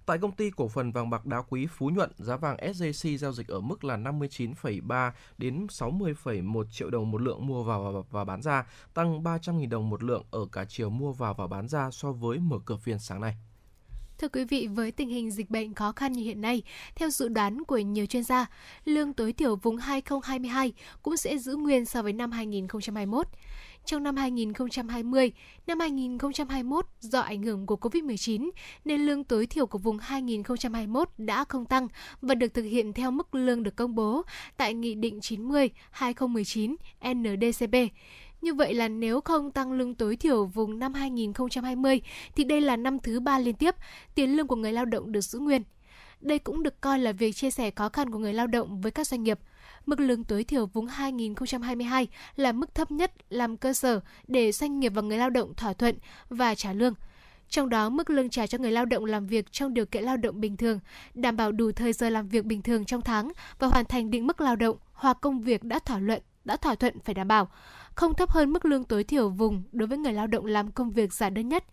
Tại 0.07 0.19
công 0.19 0.33
ty 0.33 0.51
cổ 0.51 0.69
phần 0.69 0.92
vàng 0.92 1.11
bạc 1.11 1.27
đá 1.27 1.42
quý 1.49 1.66
Phú 1.66 1.90
Nhuận, 1.90 2.11
giá 2.16 2.37
vàng 2.37 2.57
SJC 2.57 3.16
giao 3.16 3.33
dịch 3.33 3.49
ở 3.49 3.61
mức 3.61 3.85
là 3.85 3.97
59,3 3.97 5.11
đến 5.38 5.66
60,1 5.66 6.64
triệu 6.71 6.90
đồng 6.90 7.11
một 7.11 7.21
lượng 7.21 7.47
mua 7.47 7.62
vào 7.62 8.07
và 8.11 8.25
bán 8.25 8.42
ra, 8.42 8.66
tăng 8.95 9.23
300.000 9.23 9.69
đồng 9.69 9.90
một 9.90 10.03
lượng 10.03 10.25
ở 10.31 10.47
cả 10.53 10.64
chiều 10.69 10.90
mua 10.90 11.12
vào 11.12 11.35
và 11.35 11.47
bán 11.47 11.69
ra 11.69 11.90
so 11.90 12.12
với 12.12 12.38
mở 12.38 12.59
cửa 12.64 12.77
phiên 12.77 12.99
sáng 12.99 13.21
nay. 13.21 13.37
Thưa 14.19 14.29
quý 14.29 14.45
vị, 14.45 14.66
với 14.66 14.90
tình 14.90 15.09
hình 15.09 15.31
dịch 15.31 15.51
bệnh 15.51 15.75
khó 15.75 15.92
khăn 15.92 16.12
như 16.12 16.23
hiện 16.23 16.40
nay, 16.40 16.62
theo 16.95 17.11
dự 17.11 17.29
đoán 17.29 17.64
của 17.64 17.79
nhiều 17.79 18.07
chuyên 18.07 18.25
gia, 18.25 18.47
lương 18.85 19.12
tối 19.12 19.33
thiểu 19.33 19.57
vùng 19.57 19.77
2022 19.77 20.73
cũng 21.03 21.16
sẽ 21.16 21.38
giữ 21.38 21.57
nguyên 21.57 21.85
so 21.85 22.03
với 22.03 22.12
năm 22.12 22.31
2021 22.31 23.27
trong 23.87 24.03
năm 24.03 24.16
2020, 24.16 25.33
năm 25.66 25.81
2021 25.81 26.87
do 27.01 27.20
ảnh 27.20 27.42
hưởng 27.42 27.66
của 27.66 27.77
Covid-19 27.77 28.51
nên 28.85 29.01
lương 29.01 29.25
tối 29.25 29.46
thiểu 29.46 29.66
của 29.66 29.79
vùng 29.79 29.99
2021 29.99 31.09
đã 31.18 31.44
không 31.44 31.64
tăng 31.64 31.88
và 32.22 32.35
được 32.35 32.55
thực 32.55 32.62
hiện 32.62 32.92
theo 32.92 33.11
mức 33.11 33.35
lương 33.35 33.62
được 33.62 33.77
công 33.77 33.94
bố 33.94 34.22
tại 34.57 34.75
Nghị 34.75 34.94
định 34.94 35.18
90-2019 35.18 36.77
NDCP. 37.09 37.92
Như 38.40 38.55
vậy 38.55 38.75
là 38.75 38.88
nếu 38.88 39.20
không 39.20 39.51
tăng 39.51 39.72
lương 39.72 39.94
tối 39.94 40.16
thiểu 40.16 40.46
vùng 40.46 40.79
năm 40.79 40.94
2020 40.94 42.01
thì 42.37 42.44
đây 42.44 42.61
là 42.61 42.77
năm 42.77 42.99
thứ 42.99 43.20
ba 43.20 43.38
liên 43.38 43.55
tiếp 43.55 43.75
tiền 44.14 44.37
lương 44.37 44.46
của 44.46 44.57
người 44.57 44.72
lao 44.72 44.85
động 44.85 45.12
được 45.12 45.20
giữ 45.20 45.38
nguyên. 45.38 45.62
Đây 46.20 46.38
cũng 46.38 46.62
được 46.62 46.81
coi 46.81 46.99
là 46.99 47.12
việc 47.12 47.33
chia 47.33 47.51
sẻ 47.51 47.70
khó 47.70 47.88
khăn 47.88 48.11
của 48.11 48.18
người 48.18 48.35
lao 48.35 48.46
động 48.46 48.81
với 48.81 48.92
các 48.92 49.07
doanh 49.07 49.22
nghiệp– 49.22 49.38
Mức 49.87 50.01
lương 50.01 50.25
tối 50.25 50.44
thiểu 50.44 50.66
vùng 50.66 50.87
2022 50.87 52.09
là 52.37 52.53
mức 52.53 52.75
thấp 52.75 52.90
nhất 52.90 53.12
làm 53.31 53.57
cơ 53.57 53.72
sở 53.72 54.01
để 54.27 54.53
doanh 54.53 54.81
nghiệp 54.81 54.92
và 54.94 55.03
người 55.03 55.18
lao 55.18 55.31
động 55.31 55.55
thỏa 55.55 55.72
thuận 55.72 55.99
và 56.29 56.55
trả 56.55 56.72
lương. 56.72 56.94
Trong 57.49 57.68
đó, 57.68 57.88
mức 57.88 58.11
lương 58.11 58.31
trả 58.31 58.46
cho 58.46 58.59
người 58.59 58.70
lao 58.72 58.85
động 58.85 59.05
làm 59.05 59.27
việc 59.27 59.53
trong 59.53 59.75
điều 59.75 59.87
kiện 59.87 60.05
lao 60.05 60.16
động 60.16 60.40
bình 60.40 60.57
thường, 60.57 60.81
đảm 61.14 61.37
bảo 61.37 61.53
đủ 61.53 61.72
thời 61.72 61.92
giờ 61.92 62.09
làm 62.09 62.29
việc 62.29 62.44
bình 62.44 62.62
thường 62.62 62.85
trong 62.85 63.03
tháng 63.03 63.33
và 63.59 63.66
hoàn 63.66 63.85
thành 63.85 64.11
định 64.11 64.27
mức 64.27 64.40
lao 64.40 64.57
động 64.57 64.77
hoặc 64.92 65.18
công 65.20 65.40
việc 65.40 65.64
đã 65.64 65.79
thỏa 65.79 65.99
luận 65.99 66.22
đã 66.46 66.57
thỏa 66.57 66.75
thuận 66.75 67.01
phải 67.01 67.14
đảm 67.14 67.29
bảo 67.29 67.49
không 67.96 68.14
thấp 68.14 68.30
hơn 68.30 68.52
mức 68.52 68.64
lương 68.64 68.85
tối 68.85 69.04
thiểu 69.04 69.28
vùng 69.30 69.62
đối 69.72 69.88
với 69.88 69.98
người 69.98 70.12
lao 70.12 70.26
động 70.26 70.46
làm 70.46 70.70
công 70.70 70.90
việc 70.90 71.12
giản 71.12 71.35
đơn 71.35 71.48
nhất, 71.48 71.64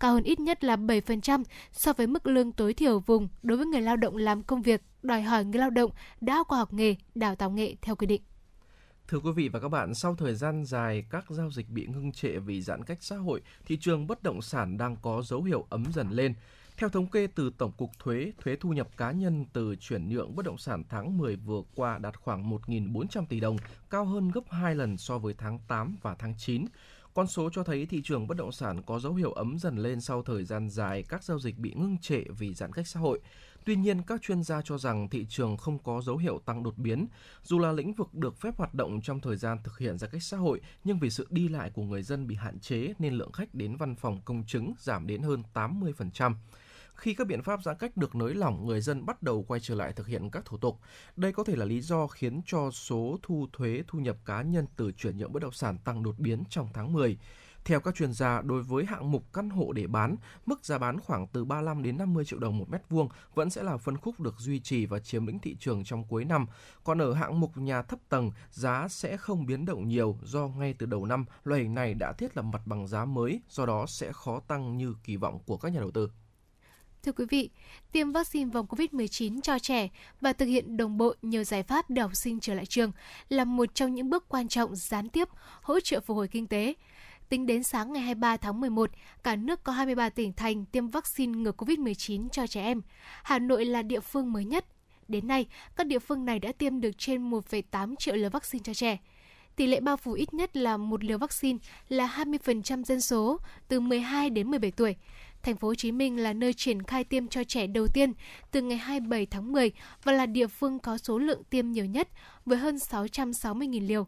cao 0.00 0.12
hơn 0.12 0.22
ít 0.22 0.40
nhất 0.40 0.64
là 0.64 0.76
7% 0.76 1.44
so 1.72 1.92
với 1.92 2.06
mức 2.06 2.26
lương 2.26 2.52
tối 2.52 2.74
thiểu 2.74 3.00
vùng 3.00 3.28
đối 3.42 3.56
với 3.56 3.66
người 3.66 3.80
lao 3.80 3.96
động 3.96 4.16
làm 4.16 4.42
công 4.42 4.62
việc 4.62 4.82
đòi 5.02 5.22
hỏi 5.22 5.44
người 5.44 5.60
lao 5.60 5.70
động 5.70 5.90
đã 6.20 6.42
qua 6.48 6.58
học 6.58 6.72
nghề, 6.72 6.94
đào 7.14 7.36
tạo 7.36 7.50
nghề 7.50 7.74
theo 7.82 7.96
quy 7.96 8.06
định. 8.06 8.22
Thưa 9.08 9.18
quý 9.18 9.30
vị 9.36 9.48
và 9.48 9.60
các 9.60 9.68
bạn, 9.68 9.94
sau 9.94 10.14
thời 10.14 10.34
gian 10.34 10.64
dài 10.64 11.04
các 11.10 11.24
giao 11.28 11.50
dịch 11.50 11.68
bị 11.68 11.86
ngưng 11.86 12.12
trệ 12.12 12.28
vì 12.28 12.62
giãn 12.62 12.84
cách 12.84 12.98
xã 13.00 13.16
hội, 13.16 13.42
thị 13.66 13.78
trường 13.80 14.06
bất 14.06 14.22
động 14.22 14.42
sản 14.42 14.76
đang 14.78 14.96
có 15.02 15.22
dấu 15.22 15.42
hiệu 15.42 15.66
ấm 15.70 15.84
dần 15.94 16.08
lên. 16.10 16.34
Theo 16.78 16.88
thống 16.88 17.06
kê 17.06 17.26
từ 17.26 17.50
Tổng 17.58 17.72
cục 17.72 17.90
Thuế, 17.98 18.32
thuế 18.40 18.56
thu 18.56 18.70
nhập 18.70 18.88
cá 18.96 19.10
nhân 19.10 19.46
từ 19.52 19.76
chuyển 19.76 20.08
nhượng 20.08 20.36
bất 20.36 20.44
động 20.46 20.58
sản 20.58 20.82
tháng 20.88 21.18
10 21.18 21.36
vừa 21.36 21.62
qua 21.74 21.98
đạt 21.98 22.16
khoảng 22.20 22.50
1.400 22.50 23.26
tỷ 23.26 23.40
đồng, 23.40 23.56
cao 23.90 24.04
hơn 24.04 24.30
gấp 24.30 24.40
2 24.50 24.74
lần 24.74 24.96
so 24.96 25.18
với 25.18 25.34
tháng 25.38 25.58
8 25.68 25.96
và 26.02 26.14
tháng 26.18 26.34
9. 26.38 26.64
Con 27.14 27.26
số 27.26 27.50
cho 27.52 27.64
thấy 27.64 27.86
thị 27.86 28.02
trường 28.04 28.26
bất 28.26 28.36
động 28.36 28.52
sản 28.52 28.82
có 28.82 28.98
dấu 28.98 29.14
hiệu 29.14 29.32
ấm 29.32 29.58
dần 29.58 29.78
lên 29.78 30.00
sau 30.00 30.22
thời 30.22 30.44
gian 30.44 30.70
dài 30.70 31.04
các 31.08 31.24
giao 31.24 31.38
dịch 31.38 31.58
bị 31.58 31.72
ngưng 31.76 31.98
trệ 31.98 32.20
vì 32.38 32.54
giãn 32.54 32.72
cách 32.72 32.86
xã 32.86 33.00
hội. 33.00 33.20
Tuy 33.64 33.76
nhiên, 33.76 34.02
các 34.02 34.22
chuyên 34.22 34.42
gia 34.42 34.62
cho 34.62 34.78
rằng 34.78 35.08
thị 35.08 35.26
trường 35.28 35.56
không 35.56 35.78
có 35.78 36.00
dấu 36.00 36.16
hiệu 36.16 36.40
tăng 36.44 36.62
đột 36.62 36.78
biến. 36.78 37.06
Dù 37.42 37.58
là 37.58 37.72
lĩnh 37.72 37.92
vực 37.92 38.14
được 38.14 38.40
phép 38.40 38.56
hoạt 38.56 38.74
động 38.74 39.00
trong 39.02 39.20
thời 39.20 39.36
gian 39.36 39.58
thực 39.64 39.78
hiện 39.78 39.98
giãn 39.98 40.10
cách 40.10 40.22
xã 40.22 40.36
hội, 40.36 40.60
nhưng 40.84 40.98
vì 40.98 41.10
sự 41.10 41.26
đi 41.30 41.48
lại 41.48 41.70
của 41.70 41.82
người 41.82 42.02
dân 42.02 42.26
bị 42.26 42.34
hạn 42.34 42.58
chế 42.60 42.92
nên 42.98 43.14
lượng 43.14 43.32
khách 43.32 43.54
đến 43.54 43.76
văn 43.76 43.94
phòng 43.94 44.20
công 44.24 44.44
chứng 44.46 44.72
giảm 44.78 45.06
đến 45.06 45.22
hơn 45.22 45.42
80%. 45.54 46.34
Khi 46.98 47.14
các 47.14 47.26
biện 47.26 47.42
pháp 47.42 47.62
giãn 47.62 47.76
cách 47.78 47.96
được 47.96 48.14
nới 48.14 48.34
lỏng, 48.34 48.66
người 48.66 48.80
dân 48.80 49.06
bắt 49.06 49.22
đầu 49.22 49.44
quay 49.48 49.60
trở 49.60 49.74
lại 49.74 49.92
thực 49.92 50.06
hiện 50.06 50.30
các 50.30 50.44
thủ 50.44 50.56
tục. 50.56 50.80
Đây 51.16 51.32
có 51.32 51.44
thể 51.44 51.56
là 51.56 51.64
lý 51.64 51.80
do 51.80 52.06
khiến 52.06 52.40
cho 52.46 52.70
số 52.70 53.18
thu 53.22 53.46
thuế 53.52 53.82
thu 53.86 53.98
nhập 53.98 54.16
cá 54.24 54.42
nhân 54.42 54.66
từ 54.76 54.92
chuyển 54.92 55.18
nhượng 55.18 55.32
bất 55.32 55.42
động 55.42 55.52
sản 55.52 55.78
tăng 55.84 56.02
đột 56.02 56.18
biến 56.18 56.42
trong 56.50 56.68
tháng 56.74 56.92
10. 56.92 57.18
Theo 57.64 57.80
các 57.80 57.94
chuyên 57.94 58.12
gia, 58.12 58.40
đối 58.42 58.62
với 58.62 58.84
hạng 58.84 59.10
mục 59.10 59.24
căn 59.32 59.50
hộ 59.50 59.72
để 59.72 59.86
bán, 59.86 60.16
mức 60.46 60.64
giá 60.64 60.78
bán 60.78 61.00
khoảng 61.00 61.26
từ 61.26 61.44
35 61.44 61.82
đến 61.82 61.98
50 61.98 62.24
triệu 62.24 62.38
đồng 62.38 62.58
một 62.58 62.70
mét 62.70 62.82
vuông 62.88 63.08
vẫn 63.34 63.50
sẽ 63.50 63.62
là 63.62 63.76
phân 63.76 63.96
khúc 63.96 64.20
được 64.20 64.34
duy 64.38 64.60
trì 64.60 64.86
và 64.86 64.98
chiếm 64.98 65.26
lĩnh 65.26 65.38
thị 65.38 65.56
trường 65.60 65.84
trong 65.84 66.04
cuối 66.04 66.24
năm. 66.24 66.46
Còn 66.84 67.02
ở 67.02 67.14
hạng 67.14 67.40
mục 67.40 67.56
nhà 67.56 67.82
thấp 67.82 67.98
tầng, 68.08 68.30
giá 68.50 68.88
sẽ 68.88 69.16
không 69.16 69.46
biến 69.46 69.64
động 69.64 69.88
nhiều 69.88 70.18
do 70.22 70.48
ngay 70.48 70.74
từ 70.78 70.86
đầu 70.86 71.06
năm, 71.06 71.24
loại 71.44 71.60
hình 71.62 71.74
này 71.74 71.94
đã 71.94 72.12
thiết 72.12 72.36
lập 72.36 72.42
mặt 72.42 72.62
bằng 72.66 72.86
giá 72.86 73.04
mới, 73.04 73.40
do 73.48 73.66
đó 73.66 73.86
sẽ 73.88 74.12
khó 74.12 74.40
tăng 74.40 74.76
như 74.78 74.94
kỳ 75.04 75.16
vọng 75.16 75.38
của 75.46 75.56
các 75.56 75.72
nhà 75.72 75.80
đầu 75.80 75.90
tư. 75.90 76.10
Thưa 77.08 77.12
quý 77.12 77.24
vị, 77.30 77.50
tiêm 77.92 78.12
vaccine 78.12 78.50
phòng 78.52 78.66
COVID-19 78.66 79.40
cho 79.40 79.58
trẻ 79.58 79.88
và 80.20 80.32
thực 80.32 80.46
hiện 80.46 80.76
đồng 80.76 80.98
bộ 80.98 81.14
nhiều 81.22 81.44
giải 81.44 81.62
pháp 81.62 81.90
để 81.90 82.02
học 82.02 82.16
sinh 82.16 82.40
trở 82.40 82.54
lại 82.54 82.66
trường 82.66 82.92
là 83.28 83.44
một 83.44 83.74
trong 83.74 83.94
những 83.94 84.10
bước 84.10 84.28
quan 84.28 84.48
trọng 84.48 84.76
gián 84.76 85.08
tiếp 85.08 85.28
hỗ 85.62 85.80
trợ 85.80 86.00
phục 86.00 86.16
hồi 86.16 86.28
kinh 86.28 86.46
tế. 86.46 86.74
Tính 87.28 87.46
đến 87.46 87.62
sáng 87.62 87.92
ngày 87.92 88.02
23 88.02 88.36
tháng 88.36 88.60
11, 88.60 88.90
cả 89.22 89.36
nước 89.36 89.64
có 89.64 89.72
23 89.72 90.08
tỉnh 90.08 90.32
thành 90.32 90.64
tiêm 90.64 90.88
vaccine 90.88 91.38
ngừa 91.38 91.52
COVID-19 91.52 92.28
cho 92.28 92.46
trẻ 92.46 92.62
em. 92.62 92.82
Hà 93.22 93.38
Nội 93.38 93.64
là 93.64 93.82
địa 93.82 94.00
phương 94.00 94.32
mới 94.32 94.44
nhất. 94.44 94.64
Đến 95.08 95.28
nay, 95.28 95.46
các 95.76 95.86
địa 95.86 95.98
phương 95.98 96.24
này 96.24 96.38
đã 96.38 96.52
tiêm 96.52 96.80
được 96.80 96.98
trên 96.98 97.30
1,8 97.30 97.94
triệu 97.98 98.16
liều 98.16 98.30
vaccine 98.30 98.62
cho 98.62 98.74
trẻ. 98.74 98.98
Tỷ 99.56 99.66
lệ 99.66 99.80
bao 99.80 99.96
phủ 99.96 100.12
ít 100.12 100.34
nhất 100.34 100.56
là 100.56 100.76
một 100.76 101.04
liều 101.04 101.18
vaccine 101.18 101.58
là 101.88 102.14
20% 102.16 102.84
dân 102.84 103.00
số 103.00 103.38
từ 103.68 103.80
12 103.80 104.30
đến 104.30 104.50
17 104.50 104.70
tuổi. 104.70 104.96
Thành 105.42 105.56
phố 105.56 105.68
Hồ 105.68 105.74
Chí 105.74 105.92
Minh 105.92 106.16
là 106.16 106.32
nơi 106.32 106.52
triển 106.52 106.82
khai 106.82 107.04
tiêm 107.04 107.28
cho 107.28 107.44
trẻ 107.44 107.66
đầu 107.66 107.86
tiên 107.88 108.12
từ 108.50 108.62
ngày 108.62 108.78
27 108.78 109.26
tháng 109.26 109.52
10 109.52 109.72
và 110.04 110.12
là 110.12 110.26
địa 110.26 110.46
phương 110.46 110.78
có 110.78 110.98
số 110.98 111.18
lượng 111.18 111.42
tiêm 111.50 111.72
nhiều 111.72 111.84
nhất 111.84 112.08
với 112.46 112.58
hơn 112.58 112.76
660.000 112.76 113.86
liều. 113.86 114.06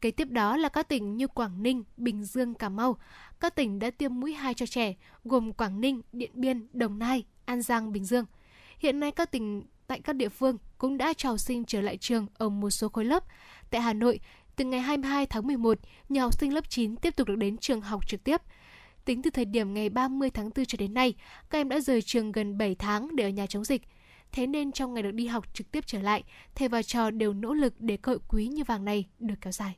Kế 0.00 0.10
tiếp 0.10 0.28
đó 0.30 0.56
là 0.56 0.68
các 0.68 0.88
tỉnh 0.88 1.16
như 1.16 1.26
Quảng 1.26 1.62
Ninh, 1.62 1.84
Bình 1.96 2.24
Dương, 2.24 2.54
Cà 2.54 2.68
Mau. 2.68 2.96
Các 3.40 3.54
tỉnh 3.54 3.78
đã 3.78 3.90
tiêm 3.90 4.20
mũi 4.20 4.32
2 4.32 4.54
cho 4.54 4.66
trẻ, 4.66 4.94
gồm 5.24 5.52
Quảng 5.52 5.80
Ninh, 5.80 6.02
Điện 6.12 6.30
Biên, 6.34 6.66
Đồng 6.72 6.98
Nai, 6.98 7.24
An 7.44 7.62
Giang, 7.62 7.92
Bình 7.92 8.04
Dương. 8.04 8.24
Hiện 8.78 9.00
nay 9.00 9.10
các 9.10 9.30
tỉnh 9.30 9.62
tại 9.86 10.00
các 10.00 10.16
địa 10.16 10.28
phương 10.28 10.56
cũng 10.78 10.98
đã 10.98 11.12
cho 11.12 11.36
sinh 11.36 11.64
trở 11.64 11.80
lại 11.80 11.96
trường 11.96 12.26
ở 12.34 12.48
một 12.48 12.70
số 12.70 12.88
khối 12.88 13.04
lớp. 13.04 13.24
Tại 13.70 13.80
Hà 13.80 13.92
Nội, 13.92 14.20
từ 14.56 14.64
ngày 14.64 14.80
22 14.80 15.26
tháng 15.26 15.46
11, 15.46 15.78
nhiều 16.08 16.22
học 16.22 16.34
sinh 16.34 16.54
lớp 16.54 16.70
9 16.70 16.96
tiếp 16.96 17.16
tục 17.16 17.28
được 17.28 17.36
đến 17.36 17.56
trường 17.56 17.80
học 17.80 18.08
trực 18.08 18.24
tiếp. 18.24 18.42
Tính 19.08 19.22
từ 19.22 19.30
thời 19.30 19.44
điểm 19.44 19.74
ngày 19.74 19.88
30 19.88 20.30
tháng 20.30 20.50
4 20.56 20.66
cho 20.66 20.76
đến 20.78 20.94
nay, 20.94 21.14
các 21.50 21.58
em 21.58 21.68
đã 21.68 21.80
rời 21.80 22.02
trường 22.02 22.32
gần 22.32 22.58
7 22.58 22.74
tháng 22.74 23.16
để 23.16 23.24
ở 23.24 23.28
nhà 23.28 23.46
chống 23.46 23.64
dịch. 23.64 23.82
Thế 24.32 24.46
nên 24.46 24.72
trong 24.72 24.94
ngày 24.94 25.02
được 25.02 25.10
đi 25.10 25.26
học 25.26 25.54
trực 25.54 25.70
tiếp 25.70 25.86
trở 25.86 26.02
lại, 26.02 26.22
thầy 26.54 26.68
và 26.68 26.82
trò 26.82 27.10
đều 27.10 27.32
nỗ 27.32 27.54
lực 27.54 27.74
để 27.78 27.96
cơ 27.96 28.12
hội 28.12 28.18
quý 28.28 28.46
như 28.46 28.64
vàng 28.64 28.84
này 28.84 29.04
được 29.18 29.34
kéo 29.40 29.52
dài. 29.52 29.76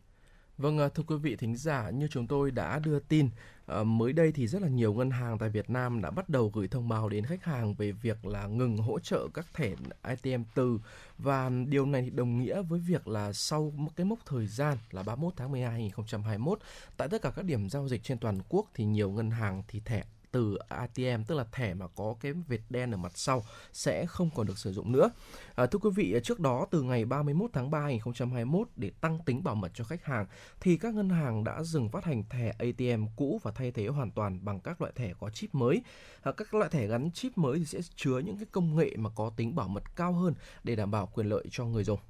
Vâng, 0.60 0.78
à, 0.78 0.88
thưa 0.88 1.02
quý 1.06 1.16
vị 1.16 1.36
thính 1.36 1.56
giả, 1.56 1.90
như 1.90 2.08
chúng 2.08 2.26
tôi 2.26 2.50
đã 2.50 2.78
đưa 2.78 2.98
tin, 2.98 3.28
à, 3.66 3.82
mới 3.82 4.12
đây 4.12 4.32
thì 4.32 4.46
rất 4.46 4.62
là 4.62 4.68
nhiều 4.68 4.94
ngân 4.94 5.10
hàng 5.10 5.38
tại 5.38 5.48
Việt 5.48 5.70
Nam 5.70 6.02
đã 6.02 6.10
bắt 6.10 6.28
đầu 6.28 6.50
gửi 6.54 6.68
thông 6.68 6.88
báo 6.88 7.08
đến 7.08 7.24
khách 7.24 7.44
hàng 7.44 7.74
về 7.74 7.92
việc 7.92 8.26
là 8.26 8.46
ngừng 8.46 8.76
hỗ 8.76 8.98
trợ 8.98 9.28
các 9.34 9.46
thẻ 9.54 9.74
ATM 10.02 10.42
từ. 10.54 10.80
Và 11.18 11.50
điều 11.68 11.86
này 11.86 12.02
thì 12.02 12.10
đồng 12.10 12.38
nghĩa 12.38 12.62
với 12.62 12.80
việc 12.80 13.08
là 13.08 13.32
sau 13.32 13.72
một 13.76 13.90
cái 13.96 14.06
mốc 14.06 14.18
thời 14.26 14.46
gian 14.46 14.76
là 14.90 15.02
31 15.02 15.32
tháng 15.36 15.52
12 15.52 15.72
2021 15.72 16.58
tại 16.96 17.08
tất 17.08 17.22
cả 17.22 17.30
các 17.36 17.44
điểm 17.44 17.68
giao 17.68 17.88
dịch 17.88 18.02
trên 18.02 18.18
toàn 18.18 18.38
quốc 18.48 18.70
thì 18.74 18.84
nhiều 18.84 19.10
ngân 19.10 19.30
hàng 19.30 19.62
thì 19.68 19.80
thẻ 19.80 20.04
từ 20.32 20.58
ATM 20.68 21.22
tức 21.26 21.34
là 21.34 21.44
thẻ 21.52 21.74
mà 21.74 21.86
có 21.88 22.14
cái 22.20 22.32
vệt 22.32 22.60
đen 22.70 22.90
ở 22.90 22.96
mặt 22.96 23.12
sau 23.14 23.44
sẽ 23.72 24.06
không 24.06 24.30
còn 24.34 24.46
được 24.46 24.58
sử 24.58 24.72
dụng 24.72 24.92
nữa. 24.92 25.10
À, 25.54 25.66
thưa 25.66 25.78
quý 25.78 25.90
vị, 25.96 26.20
trước 26.24 26.40
đó 26.40 26.66
từ 26.70 26.82
ngày 26.82 27.04
31 27.04 27.50
tháng 27.52 27.70
3 27.70 27.80
2021 27.80 28.68
để 28.76 28.90
tăng 29.00 29.18
tính 29.24 29.44
bảo 29.44 29.54
mật 29.54 29.70
cho 29.74 29.84
khách 29.84 30.04
hàng 30.04 30.26
thì 30.60 30.76
các 30.76 30.94
ngân 30.94 31.08
hàng 31.08 31.44
đã 31.44 31.62
dừng 31.62 31.88
phát 31.88 32.04
hành 32.04 32.24
thẻ 32.30 32.52
ATM 32.58 33.04
cũ 33.16 33.40
và 33.42 33.50
thay 33.50 33.70
thế 33.70 33.86
hoàn 33.86 34.10
toàn 34.10 34.44
bằng 34.44 34.60
các 34.60 34.80
loại 34.80 34.92
thẻ 34.96 35.12
có 35.20 35.30
chip 35.30 35.54
mới. 35.54 35.82
À, 36.22 36.32
các 36.32 36.54
loại 36.54 36.70
thẻ 36.70 36.86
gắn 36.86 37.10
chip 37.10 37.38
mới 37.38 37.58
thì 37.58 37.64
sẽ 37.64 37.78
chứa 37.96 38.18
những 38.18 38.36
cái 38.36 38.46
công 38.52 38.76
nghệ 38.76 38.90
mà 38.96 39.10
có 39.10 39.30
tính 39.36 39.54
bảo 39.54 39.68
mật 39.68 39.96
cao 39.96 40.12
hơn 40.12 40.34
để 40.64 40.76
đảm 40.76 40.90
bảo 40.90 41.06
quyền 41.06 41.26
lợi 41.26 41.44
cho 41.50 41.64
người 41.64 41.84
dùng. 41.84 42.00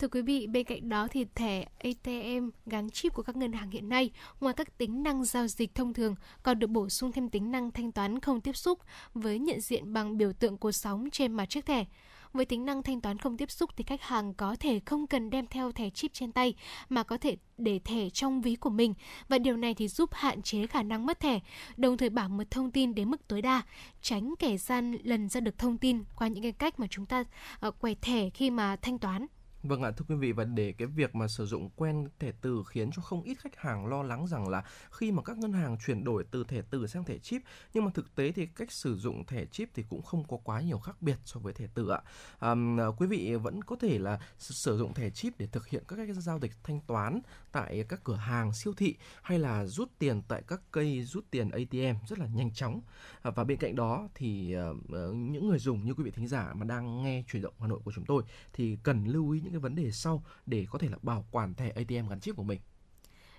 Thưa 0.00 0.08
quý 0.08 0.22
vị, 0.22 0.46
bên 0.46 0.64
cạnh 0.64 0.88
đó 0.88 1.08
thì 1.10 1.26
thẻ 1.34 1.64
ATM 1.78 2.48
gắn 2.66 2.90
chip 2.90 3.14
của 3.14 3.22
các 3.22 3.36
ngân 3.36 3.52
hàng 3.52 3.70
hiện 3.70 3.88
nay, 3.88 4.10
ngoài 4.40 4.54
các 4.54 4.78
tính 4.78 5.02
năng 5.02 5.24
giao 5.24 5.46
dịch 5.46 5.74
thông 5.74 5.94
thường, 5.94 6.14
còn 6.42 6.58
được 6.58 6.66
bổ 6.66 6.88
sung 6.88 7.12
thêm 7.12 7.28
tính 7.28 7.50
năng 7.50 7.70
thanh 7.70 7.92
toán 7.92 8.20
không 8.20 8.40
tiếp 8.40 8.56
xúc 8.56 8.78
với 9.14 9.38
nhận 9.38 9.60
diện 9.60 9.92
bằng 9.92 10.18
biểu 10.18 10.32
tượng 10.32 10.58
của 10.58 10.72
sóng 10.72 11.08
trên 11.12 11.32
mặt 11.32 11.46
chiếc 11.46 11.66
thẻ. 11.66 11.84
Với 12.32 12.44
tính 12.44 12.64
năng 12.64 12.82
thanh 12.82 13.00
toán 13.00 13.18
không 13.18 13.36
tiếp 13.36 13.50
xúc 13.50 13.70
thì 13.76 13.84
khách 13.84 14.02
hàng 14.02 14.34
có 14.34 14.56
thể 14.60 14.80
không 14.86 15.06
cần 15.06 15.30
đem 15.30 15.46
theo 15.46 15.72
thẻ 15.72 15.90
chip 15.90 16.12
trên 16.12 16.32
tay 16.32 16.54
mà 16.88 17.02
có 17.02 17.16
thể 17.18 17.36
để 17.58 17.80
thẻ 17.84 18.10
trong 18.10 18.40
ví 18.40 18.56
của 18.56 18.70
mình 18.70 18.94
và 19.28 19.38
điều 19.38 19.56
này 19.56 19.74
thì 19.74 19.88
giúp 19.88 20.10
hạn 20.12 20.42
chế 20.42 20.66
khả 20.66 20.82
năng 20.82 21.06
mất 21.06 21.20
thẻ, 21.20 21.40
đồng 21.76 21.96
thời 21.96 22.10
bảo 22.10 22.28
mật 22.28 22.50
thông 22.50 22.70
tin 22.70 22.94
đến 22.94 23.10
mức 23.10 23.28
tối 23.28 23.42
đa, 23.42 23.62
tránh 24.02 24.34
kẻ 24.38 24.56
gian 24.56 24.96
lần 25.02 25.28
ra 25.28 25.40
được 25.40 25.58
thông 25.58 25.78
tin 25.78 26.04
qua 26.16 26.28
những 26.28 26.42
cái 26.42 26.52
cách 26.52 26.80
mà 26.80 26.86
chúng 26.90 27.06
ta 27.06 27.24
uh, 27.66 27.78
quẹt 27.80 28.02
thẻ 28.02 28.30
khi 28.30 28.50
mà 28.50 28.76
thanh 28.76 28.98
toán. 28.98 29.26
Vâng 29.62 29.82
ạ, 29.82 29.90
thưa 29.90 30.04
quý 30.08 30.14
vị 30.14 30.32
và 30.32 30.44
để 30.44 30.72
cái 30.72 30.88
việc 30.88 31.14
mà 31.14 31.28
sử 31.28 31.46
dụng 31.46 31.70
quen 31.76 32.08
thẻ 32.18 32.32
từ 32.40 32.62
khiến 32.68 32.90
cho 32.92 33.02
không 33.02 33.22
ít 33.22 33.34
khách 33.34 33.56
hàng 33.56 33.86
lo 33.86 34.02
lắng 34.02 34.26
rằng 34.26 34.48
là 34.48 34.64
khi 34.90 35.12
mà 35.12 35.22
các 35.22 35.38
ngân 35.38 35.52
hàng 35.52 35.76
chuyển 35.86 36.04
đổi 36.04 36.24
từ 36.30 36.44
thẻ 36.44 36.62
từ 36.70 36.86
sang 36.86 37.04
thẻ 37.04 37.18
chip 37.18 37.42
nhưng 37.74 37.84
mà 37.84 37.90
thực 37.94 38.14
tế 38.14 38.32
thì 38.32 38.46
cách 38.46 38.72
sử 38.72 38.96
dụng 38.96 39.26
thẻ 39.26 39.44
chip 39.44 39.68
thì 39.74 39.84
cũng 39.90 40.02
không 40.02 40.24
có 40.24 40.36
quá 40.44 40.60
nhiều 40.60 40.78
khác 40.78 41.02
biệt 41.02 41.16
so 41.24 41.40
với 41.40 41.52
thẻ 41.52 41.66
từ 41.74 41.88
ạ. 41.88 42.00
À, 42.38 42.54
quý 42.96 43.06
vị 43.06 43.34
vẫn 43.34 43.64
có 43.64 43.76
thể 43.76 43.98
là 43.98 44.20
sử 44.38 44.78
dụng 44.78 44.94
thẻ 44.94 45.10
chip 45.10 45.38
để 45.38 45.46
thực 45.46 45.68
hiện 45.68 45.82
các 45.88 45.96
cái 45.96 46.12
giao 46.12 46.38
dịch 46.38 46.52
thanh 46.64 46.80
toán 46.80 47.20
tại 47.52 47.84
các 47.88 48.00
cửa 48.04 48.16
hàng 48.16 48.52
siêu 48.52 48.72
thị 48.76 48.94
hay 49.22 49.38
là 49.38 49.66
rút 49.66 49.90
tiền 49.98 50.22
tại 50.28 50.42
các 50.46 50.60
cây 50.70 51.02
rút 51.02 51.24
tiền 51.30 51.50
ATM 51.50 52.06
rất 52.08 52.18
là 52.18 52.26
nhanh 52.26 52.52
chóng. 52.54 52.80
À, 53.22 53.30
và 53.30 53.44
bên 53.44 53.58
cạnh 53.58 53.76
đó 53.76 54.08
thì 54.14 54.56
uh, 54.70 55.14
những 55.14 55.48
người 55.48 55.58
dùng 55.58 55.84
như 55.84 55.94
quý 55.94 56.04
vị 56.04 56.10
thính 56.10 56.28
giả 56.28 56.52
mà 56.54 56.64
đang 56.64 57.02
nghe 57.02 57.24
chuyển 57.30 57.42
động 57.42 57.54
Hà 57.60 57.66
Nội 57.66 57.80
của 57.84 57.92
chúng 57.94 58.04
tôi 58.04 58.22
thì 58.52 58.78
cần 58.82 59.04
lưu 59.04 59.30
ý 59.30 59.40
những 59.40 59.49
cái 59.50 59.58
vấn 59.58 59.74
đề 59.74 59.90
sau 59.90 60.24
để 60.46 60.66
có 60.70 60.78
thể 60.78 60.88
là 60.88 60.96
bảo 61.02 61.26
quản 61.30 61.54
thẻ 61.54 61.70
ATM 61.70 62.08
gắn 62.08 62.20
chip 62.20 62.36
của 62.36 62.42
mình. 62.42 62.60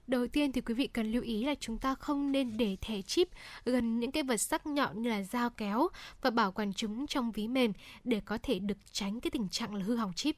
Đầu 0.08 0.28
tiên 0.28 0.52
thì 0.52 0.62
quý 0.62 0.74
vị 0.74 0.88
cần 0.88 1.12
lưu 1.12 1.21
ý 1.24 1.43
là 1.43 1.56
chúng 1.60 1.78
ta 1.78 1.95
không 1.95 2.32
nên 2.32 2.58
để 2.58 2.78
thẻ 2.82 3.02
chip 3.02 3.30
gần 3.65 4.00
những 4.00 4.12
cái 4.12 4.24
vật 4.24 4.38
sắc 4.38 4.65
nhọn 4.65 5.02
như 5.02 5.10
là 5.10 5.24
dao 5.24 5.50
kéo 5.50 5.88
và 6.21 6.30
bảo 6.30 6.52
quản 6.52 6.74
chúng 6.74 7.08
trong 7.08 7.32
ví 7.32 7.47
mềm 7.47 7.74
để 8.04 8.21
có 8.26 8.38
thể 8.43 8.60
được 8.60 8.78
tránh 8.91 9.19
cái 9.19 9.32
tình 9.32 9.50
trạng 9.50 9.76
là 9.76 9.84
hư 9.84 9.95
hỏng 9.95 10.13
chip. 10.13 10.36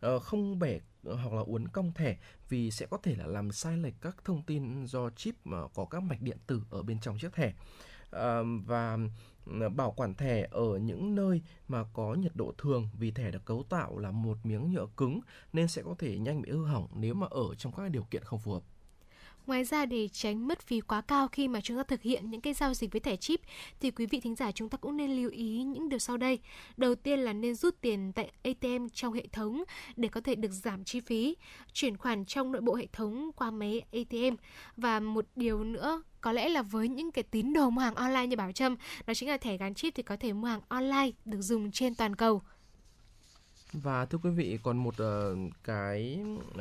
Ờ, 0.00 0.18
không 0.18 0.58
bẻ 0.58 0.78
hoặc 1.02 1.32
là 1.32 1.42
uốn 1.46 1.68
cong 1.68 1.92
thẻ 1.92 2.16
vì 2.48 2.70
sẽ 2.70 2.86
có 2.86 2.96
thể 2.96 3.16
là 3.16 3.26
làm 3.26 3.52
sai 3.52 3.76
lệch 3.76 3.94
các 4.00 4.16
thông 4.24 4.42
tin 4.42 4.86
do 4.86 5.10
chip 5.10 5.34
mà 5.44 5.58
có 5.74 5.84
các 5.84 6.02
mạch 6.02 6.22
điện 6.22 6.38
tử 6.46 6.62
ở 6.70 6.82
bên 6.82 7.00
trong 7.00 7.18
chiếc 7.18 7.32
thẻ. 7.32 7.52
Và 8.66 8.98
bảo 9.76 9.92
quản 9.92 10.14
thẻ 10.14 10.48
ở 10.50 10.78
những 10.78 11.14
nơi 11.14 11.42
mà 11.68 11.84
có 11.92 12.14
nhiệt 12.14 12.32
độ 12.34 12.52
thường 12.58 12.88
vì 12.98 13.10
thẻ 13.10 13.30
được 13.30 13.44
cấu 13.44 13.62
tạo 13.68 13.98
là 13.98 14.10
một 14.10 14.38
miếng 14.44 14.70
nhựa 14.70 14.86
cứng 14.96 15.20
nên 15.52 15.68
sẽ 15.68 15.82
có 15.82 15.94
thể 15.98 16.18
nhanh 16.18 16.42
bị 16.42 16.50
hư 16.50 16.64
hỏng 16.64 16.88
nếu 16.94 17.14
mà 17.14 17.26
ở 17.30 17.54
trong 17.54 17.72
các 17.72 17.90
điều 17.90 18.02
kiện 18.02 18.24
không 18.24 18.40
phù 18.40 18.52
hợp. 18.52 18.62
Ngoài 19.46 19.64
ra 19.64 19.86
để 19.86 20.08
tránh 20.08 20.48
mất 20.48 20.60
phí 20.60 20.80
quá 20.80 21.00
cao 21.00 21.28
khi 21.28 21.48
mà 21.48 21.60
chúng 21.60 21.76
ta 21.76 21.82
thực 21.82 22.02
hiện 22.02 22.30
những 22.30 22.40
cái 22.40 22.54
giao 22.54 22.74
dịch 22.74 22.92
với 22.92 23.00
thẻ 23.00 23.16
chip 23.16 23.40
thì 23.80 23.90
quý 23.90 24.06
vị 24.06 24.20
thính 24.20 24.34
giả 24.34 24.52
chúng 24.52 24.68
ta 24.68 24.78
cũng 24.78 24.96
nên 24.96 25.16
lưu 25.16 25.30
ý 25.30 25.62
những 25.62 25.88
điều 25.88 25.98
sau 25.98 26.16
đây. 26.16 26.38
Đầu 26.76 26.94
tiên 26.94 27.18
là 27.18 27.32
nên 27.32 27.54
rút 27.54 27.80
tiền 27.80 28.12
tại 28.12 28.32
ATM 28.42 28.86
trong 28.94 29.12
hệ 29.12 29.26
thống 29.32 29.64
để 29.96 30.08
có 30.08 30.20
thể 30.20 30.34
được 30.34 30.50
giảm 30.52 30.84
chi 30.84 31.00
phí, 31.00 31.36
chuyển 31.72 31.96
khoản 31.96 32.24
trong 32.24 32.52
nội 32.52 32.62
bộ 32.62 32.74
hệ 32.74 32.86
thống 32.92 33.30
qua 33.36 33.50
máy 33.50 33.82
ATM 33.92 34.36
và 34.76 35.00
một 35.00 35.26
điều 35.36 35.64
nữa 35.64 36.02
có 36.20 36.32
lẽ 36.32 36.48
là 36.48 36.62
với 36.62 36.88
những 36.88 37.12
cái 37.12 37.22
tín 37.22 37.52
đồ 37.52 37.70
mua 37.70 37.80
hàng 37.80 37.94
online 37.94 38.26
như 38.26 38.36
Bảo 38.36 38.52
Trâm 38.52 38.76
đó 39.06 39.14
chính 39.14 39.28
là 39.28 39.36
thẻ 39.36 39.56
gắn 39.56 39.74
chip 39.74 39.94
thì 39.94 40.02
có 40.02 40.16
thể 40.16 40.32
mua 40.32 40.48
hàng 40.48 40.60
online 40.68 41.10
được 41.24 41.40
dùng 41.40 41.70
trên 41.70 41.94
toàn 41.94 42.16
cầu 42.16 42.42
và 43.72 44.06
thưa 44.06 44.18
quý 44.18 44.30
vị 44.30 44.58
còn 44.62 44.78
một 44.78 44.94
uh, 45.02 45.52
cái 45.64 46.20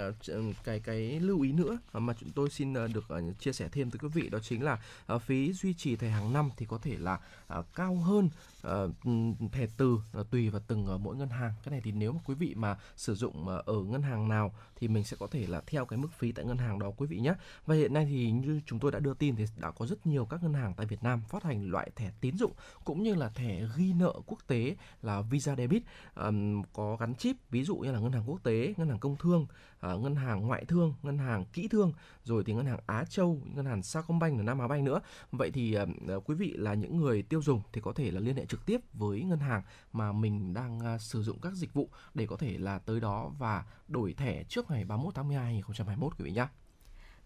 uh, 0.09 0.55
cái 0.63 0.79
cái 0.79 1.19
lưu 1.19 1.41
ý 1.41 1.51
nữa 1.51 1.77
mà 1.93 2.13
chúng 2.19 2.29
tôi 2.35 2.49
xin 2.49 2.73
uh, 2.73 2.91
được 2.93 3.05
uh, 3.13 3.39
chia 3.39 3.53
sẻ 3.53 3.69
thêm 3.71 3.91
tới 3.91 3.99
quý 4.01 4.07
vị 4.13 4.29
đó 4.29 4.39
chính 4.39 4.63
là 4.63 4.81
uh, 5.13 5.21
phí 5.21 5.53
duy 5.53 5.73
trì 5.73 5.95
thẻ 5.95 6.09
hàng 6.09 6.33
năm 6.33 6.49
thì 6.57 6.65
có 6.65 6.77
thể 6.77 6.97
là 6.97 7.19
uh, 7.59 7.65
cao 7.75 7.95
hơn 7.95 8.29
uh, 8.67 9.51
thẻ 9.51 9.67
từ 9.77 9.99
uh, 10.19 10.31
tùy 10.31 10.49
vào 10.49 10.61
từng 10.67 10.87
uh, 10.95 11.01
mỗi 11.01 11.15
ngân 11.15 11.29
hàng. 11.29 11.53
Cái 11.63 11.71
này 11.71 11.81
thì 11.83 11.91
nếu 11.91 12.11
mà 12.11 12.19
quý 12.25 12.35
vị 12.35 12.53
mà 12.55 12.77
sử 12.95 13.15
dụng 13.15 13.41
uh, 13.41 13.65
ở 13.65 13.83
ngân 13.83 14.01
hàng 14.01 14.27
nào 14.27 14.53
thì 14.75 14.87
mình 14.87 15.03
sẽ 15.03 15.17
có 15.19 15.27
thể 15.27 15.47
là 15.47 15.61
theo 15.67 15.85
cái 15.85 15.99
mức 15.99 16.13
phí 16.17 16.31
tại 16.31 16.45
ngân 16.45 16.57
hàng 16.57 16.79
đó 16.79 16.91
quý 16.97 17.07
vị 17.07 17.19
nhé. 17.19 17.33
Và 17.65 17.75
hiện 17.75 17.93
nay 17.93 18.05
thì 18.09 18.31
như 18.31 18.61
chúng 18.65 18.79
tôi 18.79 18.91
đã 18.91 18.99
đưa 18.99 19.13
tin 19.13 19.35
thì 19.35 19.45
đã 19.57 19.71
có 19.71 19.85
rất 19.85 20.07
nhiều 20.07 20.25
các 20.25 20.43
ngân 20.43 20.53
hàng 20.53 20.73
tại 20.77 20.85
Việt 20.85 21.03
Nam 21.03 21.21
phát 21.29 21.43
hành 21.43 21.71
loại 21.71 21.89
thẻ 21.95 22.11
tín 22.21 22.37
dụng 22.37 22.51
cũng 22.85 23.03
như 23.03 23.15
là 23.15 23.29
thẻ 23.29 23.67
ghi 23.77 23.93
nợ 23.93 24.13
quốc 24.25 24.39
tế 24.47 24.75
là 25.01 25.21
Visa 25.21 25.55
Debit 25.55 25.83
um, 26.15 26.63
có 26.73 26.97
gắn 26.99 27.15
chip 27.15 27.35
ví 27.49 27.63
dụ 27.63 27.75
như 27.75 27.91
là 27.91 27.99
ngân 27.99 28.11
hàng 28.11 28.23
quốc 28.25 28.43
tế 28.43 28.73
ngân 28.77 28.89
hàng 28.89 28.99
công 28.99 29.17
thương 29.17 29.47
à, 29.79 29.93
ngân 29.93 30.15
hàng 30.15 30.47
ngoại 30.47 30.65
thương 30.65 30.93
ngân 31.03 31.17
hàng 31.17 31.45
kỹ 31.53 31.67
thương 31.67 31.93
rồi 32.23 32.43
thì 32.45 32.53
ngân 32.53 32.65
hàng 32.65 32.79
Á 32.85 33.05
Châu 33.09 33.41
ngân 33.55 33.65
hàng 33.65 33.83
Sacombank 33.83 34.37
và 34.37 34.43
Nam 34.43 34.59
Á 34.59 34.67
banh 34.67 34.83
nữa 34.83 34.99
vậy 35.31 35.51
thì 35.51 35.73
à, 35.73 35.85
à, 36.07 36.15
quý 36.25 36.35
vị 36.35 36.53
là 36.57 36.73
những 36.73 36.97
người 36.97 37.21
tiêu 37.21 37.41
dùng 37.41 37.61
thì 37.73 37.81
có 37.81 37.93
thể 37.93 38.11
là 38.11 38.19
liên 38.19 38.35
hệ 38.35 38.45
trực 38.45 38.65
tiếp 38.65 38.81
với 38.93 39.23
ngân 39.23 39.39
hàng 39.39 39.61
mà 39.93 40.11
mình 40.11 40.53
đang 40.53 40.99
sử 40.99 41.23
dụng 41.23 41.39
các 41.41 41.53
dịch 41.53 41.73
vụ 41.73 41.89
để 42.13 42.27
có 42.27 42.37
thể 42.37 42.57
là 42.57 42.79
tới 42.79 42.99
đó 42.99 43.31
và 43.37 43.65
đổi 43.87 44.13
thẻ 44.13 44.43
trước 44.43 44.71
ngày 44.71 44.85
31 44.85 45.15
tháng 45.15 45.27
12 45.27 45.45
2021 45.45 46.13
quý 46.17 46.25
vị 46.25 46.31
nhé. 46.31 46.47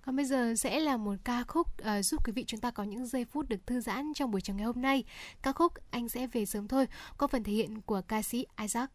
Còn 0.06 0.16
bây 0.16 0.26
giờ 0.26 0.56
sẽ 0.56 0.80
là 0.80 0.98
một 0.98 1.16
ca 1.24 1.44
khúc 1.44 1.68
uh, 1.82 2.06
giúp 2.06 2.26
quý 2.26 2.34
vị 2.34 2.44
chúng 2.48 2.60
ta 2.60 2.72
có 2.72 2.84
những 2.84 3.06
giây 3.06 3.26
phút 3.26 3.50
được 3.50 3.68
thư 3.68 3.82
giãn 3.82 4.14
trong 4.16 4.32
buổi 4.32 4.42
chiều 4.42 4.56
ngày 4.56 4.66
hôm 4.66 4.82
nay. 4.82 5.04
Ca 5.42 5.52
khúc 5.52 5.74
Anh 5.92 6.10
sẽ 6.10 6.28
về 6.28 6.46
sớm 6.46 6.68
thôi 6.68 6.88
có 7.18 7.28
phần 7.28 7.44
thể 7.44 7.54
hiện 7.54 7.82
của 7.82 8.02
ca 8.08 8.22
sĩ 8.22 8.46
Isaac 8.62 8.92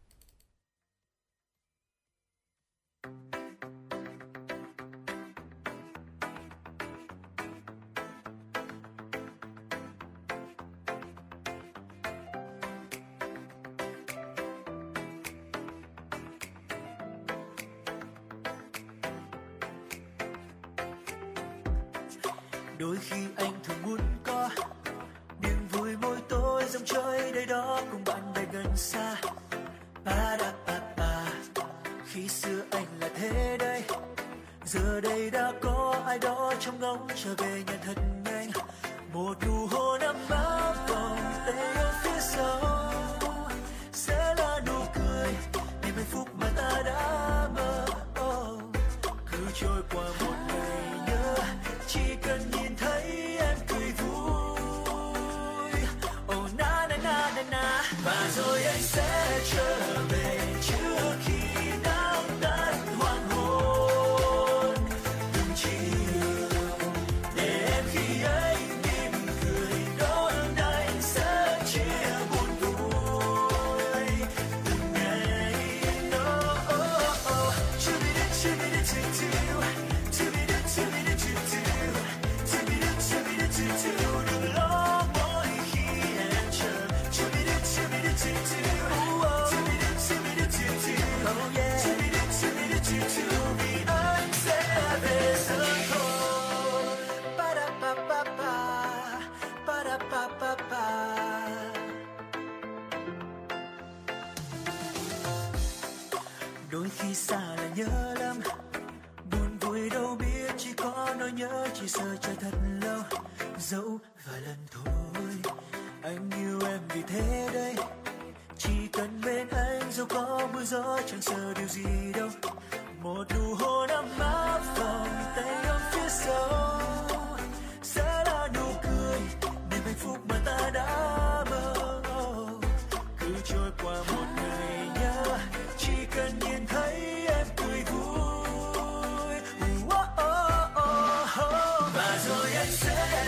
đôi 3.02 3.37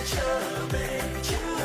trở 0.06 0.40
về 0.72 1.00
chưa? 1.22 1.59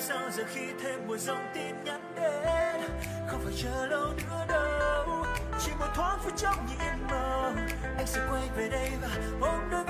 Làm 0.00 0.08
sao 0.08 0.30
giờ 0.30 0.44
khi 0.54 0.60
thêm 0.82 1.08
một 1.08 1.16
dòng 1.18 1.46
tin 1.54 1.84
nhắn 1.84 2.12
đến. 2.16 2.90
Không 3.26 3.40
phải 3.44 3.54
chờ 3.62 3.86
lâu 3.86 4.06
nữa 4.06 4.44
đâu, 4.48 5.24
chỉ 5.60 5.72
một 5.78 5.86
thoáng 5.94 6.18
phút 6.24 6.32
chốc 6.36 6.54
nhìn 6.68 7.06
màu 7.10 7.52
anh 7.96 8.06
sẽ 8.06 8.20
quay 8.30 8.48
về 8.56 8.68
đây 8.68 8.90
và 9.02 9.08
ôm 9.40 9.70
đôi 9.70 9.89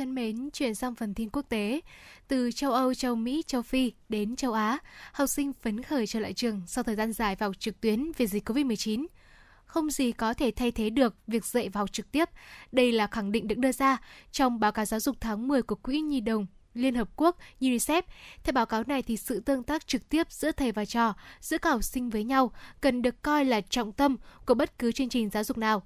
Thân 0.00 0.14
mến, 0.14 0.50
chuyển 0.50 0.74
sang 0.74 0.94
phần 0.94 1.14
tin 1.14 1.28
quốc 1.32 1.42
tế. 1.48 1.80
Từ 2.28 2.52
châu 2.52 2.72
Âu, 2.72 2.94
châu 2.94 3.14
Mỹ, 3.14 3.42
châu 3.46 3.62
Phi 3.62 3.92
đến 4.08 4.36
châu 4.36 4.52
Á, 4.52 4.78
học 5.12 5.28
sinh 5.28 5.52
phấn 5.52 5.82
khởi 5.82 6.06
trở 6.06 6.20
lại 6.20 6.32
trường 6.32 6.62
sau 6.66 6.84
thời 6.84 6.96
gian 6.96 7.12
dài 7.12 7.36
vào 7.36 7.48
học 7.48 7.58
trực 7.58 7.80
tuyến 7.80 8.12
vì 8.16 8.26
dịch 8.26 8.48
COVID-19. 8.48 9.06
Không 9.64 9.90
gì 9.90 10.12
có 10.12 10.34
thể 10.34 10.50
thay 10.50 10.70
thế 10.70 10.90
được 10.90 11.14
việc 11.26 11.44
dạy 11.44 11.68
và 11.68 11.80
học 11.80 11.92
trực 11.92 12.12
tiếp. 12.12 12.28
Đây 12.72 12.92
là 12.92 13.06
khẳng 13.06 13.32
định 13.32 13.48
được 13.48 13.58
đưa 13.58 13.72
ra 13.72 13.96
trong 14.32 14.60
báo 14.60 14.72
cáo 14.72 14.84
giáo 14.84 15.00
dục 15.00 15.16
tháng 15.20 15.48
10 15.48 15.62
của 15.62 15.74
Quỹ 15.74 16.00
Nhi 16.00 16.20
đồng 16.20 16.46
Liên 16.74 16.94
Hợp 16.94 17.08
Quốc 17.16 17.36
UNICEF. 17.60 18.02
Theo 18.44 18.52
báo 18.52 18.66
cáo 18.66 18.82
này 18.86 19.02
thì 19.02 19.16
sự 19.16 19.40
tương 19.40 19.62
tác 19.62 19.86
trực 19.86 20.08
tiếp 20.08 20.32
giữa 20.32 20.52
thầy 20.52 20.72
và 20.72 20.84
trò, 20.84 21.14
giữa 21.40 21.58
các 21.58 21.70
học 21.70 21.84
sinh 21.84 22.10
với 22.10 22.24
nhau 22.24 22.52
cần 22.80 23.02
được 23.02 23.22
coi 23.22 23.44
là 23.44 23.60
trọng 23.60 23.92
tâm 23.92 24.16
của 24.46 24.54
bất 24.54 24.78
cứ 24.78 24.92
chương 24.92 25.08
trình 25.08 25.30
giáo 25.30 25.44
dục 25.44 25.58
nào. 25.58 25.82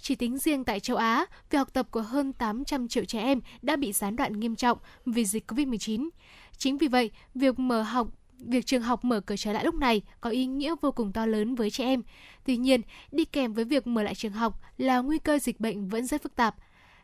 Chỉ 0.00 0.14
tính 0.14 0.38
riêng 0.38 0.64
tại 0.64 0.80
châu 0.80 0.96
Á, 0.96 1.26
việc 1.50 1.58
học 1.58 1.72
tập 1.72 1.88
của 1.90 2.02
hơn 2.02 2.32
800 2.32 2.88
triệu 2.88 3.04
trẻ 3.04 3.20
em 3.20 3.40
đã 3.62 3.76
bị 3.76 3.92
gián 3.92 4.16
đoạn 4.16 4.40
nghiêm 4.40 4.56
trọng 4.56 4.78
vì 5.06 5.24
dịch 5.24 5.50
COVID-19. 5.50 6.08
Chính 6.56 6.78
vì 6.78 6.88
vậy, 6.88 7.10
việc 7.34 7.58
mở 7.58 7.82
học 7.82 8.08
Việc 8.38 8.66
trường 8.66 8.82
học 8.82 9.04
mở 9.04 9.20
cửa 9.20 9.36
trở 9.36 9.52
lại 9.52 9.64
lúc 9.64 9.74
này 9.74 10.02
có 10.20 10.30
ý 10.30 10.46
nghĩa 10.46 10.74
vô 10.80 10.92
cùng 10.92 11.12
to 11.12 11.26
lớn 11.26 11.54
với 11.54 11.70
trẻ 11.70 11.84
em. 11.84 12.02
Tuy 12.44 12.56
nhiên, 12.56 12.80
đi 13.12 13.24
kèm 13.24 13.52
với 13.52 13.64
việc 13.64 13.86
mở 13.86 14.02
lại 14.02 14.14
trường 14.14 14.32
học 14.32 14.60
là 14.76 14.98
nguy 15.00 15.18
cơ 15.18 15.38
dịch 15.38 15.60
bệnh 15.60 15.88
vẫn 15.88 16.06
rất 16.06 16.22
phức 16.22 16.36
tạp. 16.36 16.56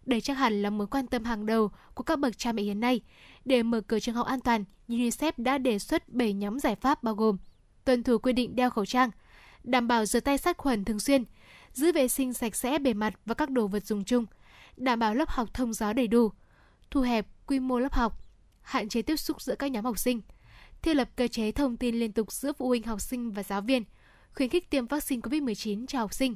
Đây 0.07 0.21
chắc 0.21 0.39
hẳn 0.39 0.63
là 0.63 0.71
mối 0.71 0.87
quan 0.87 1.07
tâm 1.07 1.25
hàng 1.25 1.47
đầu 1.47 1.71
của 1.95 2.03
các 2.03 2.19
bậc 2.19 2.39
cha 2.39 2.53
mẹ 2.53 2.63
hiện 2.63 2.81
nay. 2.81 3.01
Để 3.45 3.63
mở 3.63 3.81
cửa 3.81 4.01
trường 4.01 4.15
học 4.15 4.27
an 4.27 4.41
toàn, 4.41 4.65
UNICEF 4.89 5.33
đã 5.37 5.59
đề 5.59 5.79
xuất 5.79 6.09
7 6.09 6.33
nhóm 6.33 6.61
giải 6.61 6.75
pháp 6.75 7.03
bao 7.03 7.15
gồm 7.15 7.37
tuân 7.85 8.03
thủ 8.03 8.19
quy 8.19 8.33
định 8.33 8.57
đeo 8.57 8.71
khẩu 8.71 8.87
trang, 8.87 9.11
đảm 9.65 9.89
bảo 9.89 10.07
rửa 10.07 10.21
tay 10.21 10.39
sát 10.39 10.57
khuẩn 10.57 10.85
thường 10.85 11.01
xuyên, 11.01 11.25
giữ 11.75 11.93
vệ 11.93 12.09
sinh 12.09 12.33
sạch 12.33 12.57
sẽ 12.57 12.79
bề 12.79 12.95
mặt 12.95 13.14
và 13.27 13.35
các 13.35 13.51
đồ 13.51 13.66
vật 13.66 13.87
dùng 13.87 14.05
chung, 14.05 14.27
đảm 14.77 14.99
bảo 14.99 15.14
lớp 15.14 15.29
học 15.29 15.55
thông 15.55 15.72
gió 15.72 15.93
đầy 15.93 16.07
đủ, 16.07 16.31
thu 16.91 17.01
hẹp 17.01 17.27
quy 17.47 17.61
mô 17.61 17.79
lớp 17.79 17.93
học, 17.93 18.18
hạn 18.62 18.89
chế 18.89 19.03
tiếp 19.03 19.16
xúc 19.16 19.43
giữa 19.43 19.55
các 19.55 19.70
nhóm 19.70 19.85
học 19.85 19.99
sinh, 19.99 20.20
thiết 20.83 20.95
lập 20.95 21.09
cơ 21.16 21.29
chế 21.29 21.53
thông 21.53 21.77
tin 21.77 21.95
liên 21.95 22.12
tục 22.12 22.33
giữa 22.33 22.53
phụ 22.53 22.68
huynh 22.68 22.83
học 22.83 23.01
sinh 23.01 23.33
và 23.33 23.43
giáo 23.43 23.61
viên, 23.61 23.85
khuyến 24.35 24.49
khích 24.49 24.70
tiêm 24.70 24.87
vaccine 24.87 25.20
COVID-19 25.20 25.87
cho 25.87 25.99
học 25.99 26.14
sinh. 26.14 26.35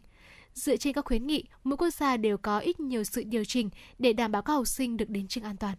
Dựa 0.55 0.77
trên 0.77 0.93
các 0.93 1.05
khuyến 1.05 1.27
nghị, 1.27 1.45
mỗi 1.65 1.77
quốc 1.77 1.91
gia 1.91 2.17
đều 2.17 2.39
có 2.39 2.59
ít 2.59 2.81
nhiều 2.81 3.05
sự 3.05 3.23
điều 3.27 3.45
chỉnh 3.45 3.71
để 3.99 4.13
đảm 4.13 4.33
bảo 4.33 4.43
các 4.43 4.53
học 4.53 4.69
sinh 4.69 4.97
được 4.97 5.09
đến 5.09 5.29
trường 5.29 5.45
an 5.45 5.57
toàn. 5.57 5.77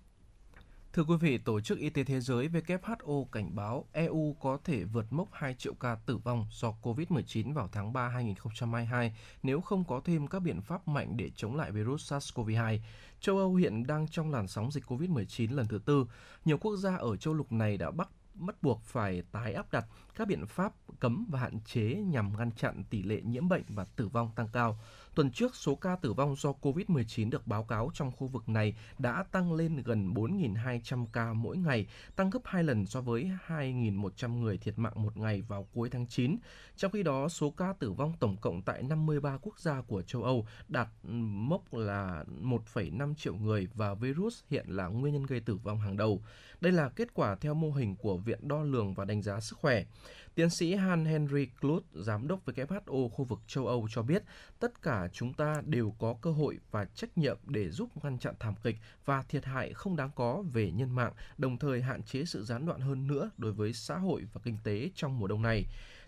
Thưa 0.94 1.04
quý 1.04 1.16
vị, 1.20 1.38
Tổ 1.38 1.62
chức 1.62 1.80
Y 1.80 1.90
tế 1.90 2.04
Thế 2.04 2.20
giới 2.20 2.48
WHO 2.48 3.26
cảnh 3.32 3.56
báo 3.56 3.86
EU 3.92 4.36
có 4.40 4.58
thể 4.64 4.84
vượt 4.84 5.14
mốc 5.14 5.28
2 5.32 5.54
triệu 5.54 5.74
ca 5.74 5.96
tử 5.96 6.18
vong 6.18 6.48
do 6.52 6.74
COVID-19 6.82 7.54
vào 7.54 7.70
tháng 7.72 7.94
3 7.94 8.08
2022 8.08 9.18
nếu 9.44 9.62
không 9.62 9.84
có 9.84 10.02
thêm 10.06 10.28
các 10.28 10.40
biện 10.40 10.62
pháp 10.62 10.88
mạnh 10.88 11.18
để 11.18 11.32
chống 11.36 11.56
lại 11.56 11.72
virus 11.72 12.14
SARS-CoV-2. 12.14 12.80
Châu 13.20 13.38
Âu 13.38 13.56
hiện 13.56 13.88
đang 13.88 14.08
trong 14.08 14.32
làn 14.32 14.48
sóng 14.48 14.72
dịch 14.72 14.84
COVID-19 14.88 15.56
lần 15.56 15.68
thứ 15.68 15.80
tư. 15.86 16.06
Nhiều 16.46 16.58
quốc 16.58 16.76
gia 16.76 16.96
ở 16.96 17.18
châu 17.18 17.34
lục 17.34 17.52
này 17.52 17.78
đã 17.78 17.92
bắt 17.92 18.10
bắt 18.34 18.64
buộc 18.64 18.82
phải 18.84 19.24
tái 19.32 19.54
áp 19.54 19.72
đặt 19.72 19.86
các 20.16 20.28
biện 20.28 20.46
pháp 20.48 20.74
cấm 21.00 21.26
và 21.30 21.40
hạn 21.40 21.60
chế 21.66 21.82
nhằm 21.82 22.38
ngăn 22.38 22.52
chặn 22.52 22.84
tỷ 22.90 23.04
lệ 23.04 23.22
nhiễm 23.22 23.50
bệnh 23.50 23.64
và 23.70 23.86
tử 23.96 24.08
vong 24.08 24.32
tăng 24.36 24.48
cao. 24.54 24.80
Tuần 25.20 25.32
trước, 25.32 25.56
số 25.56 25.76
ca 25.76 25.96
tử 25.96 26.14
vong 26.14 26.36
do 26.36 26.54
COVID-19 26.62 27.30
được 27.30 27.48
báo 27.48 27.64
cáo 27.64 27.92
trong 27.94 28.12
khu 28.12 28.28
vực 28.28 28.50
này 28.50 28.76
đã 29.00 29.24
tăng 29.32 29.54
lên 29.54 29.82
gần 29.86 30.14
4.200 30.14 31.06
ca 31.14 31.34
mỗi 31.34 31.58
ngày, 31.58 31.88
tăng 32.16 32.30
gấp 32.30 32.40
2 32.44 32.64
lần 32.64 32.86
so 32.86 33.02
với 33.02 33.32
2.100 33.48 34.40
người 34.40 34.58
thiệt 34.58 34.80
mạng 34.80 35.04
một 35.04 35.18
ngày 35.18 35.42
vào 35.42 35.68
cuối 35.74 35.90
tháng 35.90 36.08
9. 36.08 36.38
Trong 36.76 36.92
khi 36.92 37.04
đó, 37.04 37.30
số 37.30 37.50
ca 37.52 37.74
tử 37.74 37.92
vong 37.92 38.14
tổng 38.20 38.38
cộng 38.42 38.62
tại 38.62 38.84
53 38.84 39.38
quốc 39.42 39.60
gia 39.60 39.82
của 39.82 40.02
châu 40.02 40.24
Âu 40.24 40.46
đạt 40.68 40.88
mốc 41.04 41.74
là 41.74 42.24
1,5 42.42 43.16
triệu 43.16 43.36
người 43.36 43.68
và 43.74 43.94
virus 43.94 44.44
hiện 44.50 44.66
là 44.68 44.88
nguyên 44.88 45.14
nhân 45.14 45.24
gây 45.24 45.40
tử 45.40 45.56
vong 45.56 45.80
hàng 45.80 45.98
đầu. 45.98 46.22
Đây 46.62 46.72
là 46.72 46.90
kết 46.90 47.14
quả 47.14 47.36
theo 47.36 47.54
mô 47.54 47.72
hình 47.72 47.96
của 47.96 48.18
Viện 48.18 48.48
Đo 48.48 48.64
lường 48.64 48.94
và 48.94 49.06
Đánh 49.06 49.22
giá 49.22 49.40
Sức 49.40 49.58
khỏe. 49.60 49.84
Tiến 50.36 50.50
sĩ 50.50 50.76
Han 50.76 51.06
Henry 51.06 51.46
Kluth, 51.46 51.84
giám 51.94 52.28
đốc 52.28 52.46
WHO 52.46 53.10
khu 53.10 53.26
vực 53.26 53.40
châu 53.48 53.68
Âu 53.68 53.88
cho 53.92 54.02
biết, 54.02 54.24
tất 54.60 54.82
cả 54.82 55.08
chúng 55.14 55.34
ta 55.34 55.62
đều 55.66 55.96
có 56.00 56.16
cơ 56.22 56.32
hội 56.32 56.60
và 56.72 56.86
trách 56.86 57.18
nhiệm 57.18 57.38
để 57.46 57.70
giúp 57.70 57.90
ngăn 58.04 58.20
chặn 58.20 58.36
thảm 58.40 58.56
kịch 58.64 58.76
và 59.06 59.24
thiệt 59.24 59.46
hại 59.46 59.74
không 59.74 59.96
đáng 59.96 60.10
có 60.16 60.44
về 60.54 60.72
nhân 60.72 60.96
mạng, 60.96 61.14
đồng 61.38 61.58
thời 61.58 61.82
hạn 61.82 62.04
chế 62.04 62.26
sự 62.26 62.44
gián 62.44 62.66
đoạn 62.66 62.80
hơn 62.80 63.08
nữa 63.08 63.30
đối 63.38 63.52
với 63.52 63.74
xã 63.74 63.98
hội 63.98 64.28
và 64.34 64.42
kinh 64.44 64.58
tế 64.64 64.90
trong 64.96 65.20
mùa 65.20 65.28
đông 65.28 65.42
này. 65.42 65.66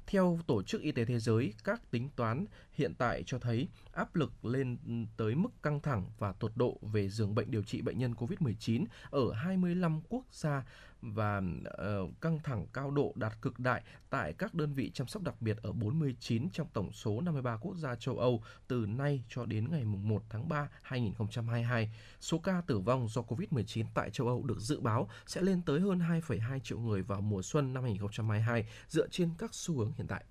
Theo 0.07 0.39
Tổ 0.47 0.63
chức 0.63 0.81
Y 0.81 0.91
tế 0.91 1.05
Thế 1.05 1.19
giới, 1.19 1.53
các 1.63 1.91
tính 1.91 2.09
toán 2.15 2.45
hiện 2.73 2.93
tại 2.95 3.23
cho 3.25 3.39
thấy 3.39 3.67
áp 3.91 4.15
lực 4.15 4.45
lên 4.45 4.77
tới 5.17 5.35
mức 5.35 5.49
căng 5.63 5.79
thẳng 5.79 6.05
và 6.19 6.31
tột 6.31 6.51
độ 6.55 6.77
về 6.81 7.09
giường 7.09 7.35
bệnh 7.35 7.51
điều 7.51 7.63
trị 7.63 7.81
bệnh 7.81 7.97
nhân 7.97 8.13
COVID-19 8.13 8.85
ở 9.09 9.31
25 9.33 10.01
quốc 10.09 10.25
gia 10.31 10.63
và 11.01 11.37
uh, 11.37 12.21
căng 12.21 12.39
thẳng 12.39 12.65
cao 12.73 12.91
độ 12.91 13.13
đạt 13.15 13.41
cực 13.41 13.59
đại 13.59 13.81
tại 14.09 14.33
các 14.33 14.53
đơn 14.53 14.73
vị 14.73 14.91
chăm 14.93 15.07
sóc 15.07 15.23
đặc 15.23 15.41
biệt 15.41 15.57
ở 15.61 15.71
49 15.71 16.49
trong 16.49 16.67
tổng 16.73 16.91
số 16.91 17.21
53 17.21 17.57
quốc 17.57 17.75
gia 17.75 17.95
châu 17.95 18.17
Âu 18.19 18.43
từ 18.67 18.85
nay 18.85 19.23
cho 19.29 19.45
đến 19.45 19.71
ngày 19.71 19.85
1 19.85 20.23
tháng 20.29 20.49
3 20.49 20.69
2022. 20.81 21.91
Số 22.19 22.39
ca 22.39 22.61
tử 22.67 22.79
vong 22.79 23.07
do 23.09 23.21
COVID-19 23.21 23.85
tại 23.93 24.09
châu 24.09 24.27
Âu 24.27 24.43
được 24.43 24.59
dự 24.59 24.79
báo 24.79 25.09
sẽ 25.25 25.41
lên 25.41 25.61
tới 25.61 25.79
hơn 25.79 25.99
2,2 25.99 26.59
triệu 26.59 26.79
người 26.79 27.01
vào 27.01 27.21
mùa 27.21 27.41
xuân 27.41 27.73
năm 27.73 27.83
2022 27.83 28.65
dựa 28.87 29.07
trên 29.07 29.29
các 29.37 29.53
xu 29.53 29.77
hướng 29.77 29.91
hiện 29.97 30.07
tại. 30.07 30.23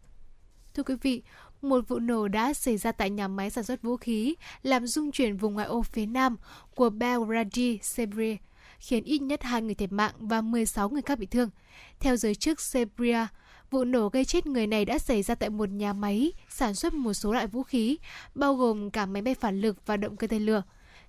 Thưa 0.80 0.84
quý 0.84 0.94
vị, 1.02 1.22
một 1.62 1.88
vụ 1.88 1.98
nổ 1.98 2.28
đã 2.28 2.54
xảy 2.54 2.76
ra 2.76 2.92
tại 2.92 3.10
nhà 3.10 3.28
máy 3.28 3.50
sản 3.50 3.64
xuất 3.64 3.82
vũ 3.82 3.96
khí, 3.96 4.34
làm 4.62 4.86
rung 4.86 5.12
chuyển 5.12 5.36
vùng 5.36 5.54
ngoại 5.54 5.66
ô 5.66 5.82
phía 5.82 6.06
nam 6.06 6.36
của 6.74 6.90
Belgrade, 6.90 7.76
Serbia, 7.82 8.36
khiến 8.78 9.04
ít 9.04 9.18
nhất 9.22 9.42
hai 9.42 9.62
người 9.62 9.74
thiệt 9.74 9.92
mạng 9.92 10.12
và 10.18 10.40
16 10.40 10.88
người 10.88 11.02
khác 11.02 11.18
bị 11.18 11.26
thương. 11.26 11.50
Theo 11.98 12.16
giới 12.16 12.34
chức 12.34 12.60
Serbia, 12.60 13.26
vụ 13.70 13.84
nổ 13.84 14.08
gây 14.08 14.24
chết 14.24 14.46
người 14.46 14.66
này 14.66 14.84
đã 14.84 14.98
xảy 14.98 15.22
ra 15.22 15.34
tại 15.34 15.50
một 15.50 15.68
nhà 15.68 15.92
máy 15.92 16.32
sản 16.48 16.74
xuất 16.74 16.94
một 16.94 17.14
số 17.14 17.32
loại 17.32 17.46
vũ 17.46 17.62
khí, 17.62 17.98
bao 18.34 18.54
gồm 18.54 18.90
cả 18.90 19.06
máy 19.06 19.22
bay 19.22 19.34
phản 19.34 19.60
lực 19.60 19.86
và 19.86 19.96
động 19.96 20.16
cơ 20.16 20.26
tên 20.26 20.46
lửa. 20.46 20.62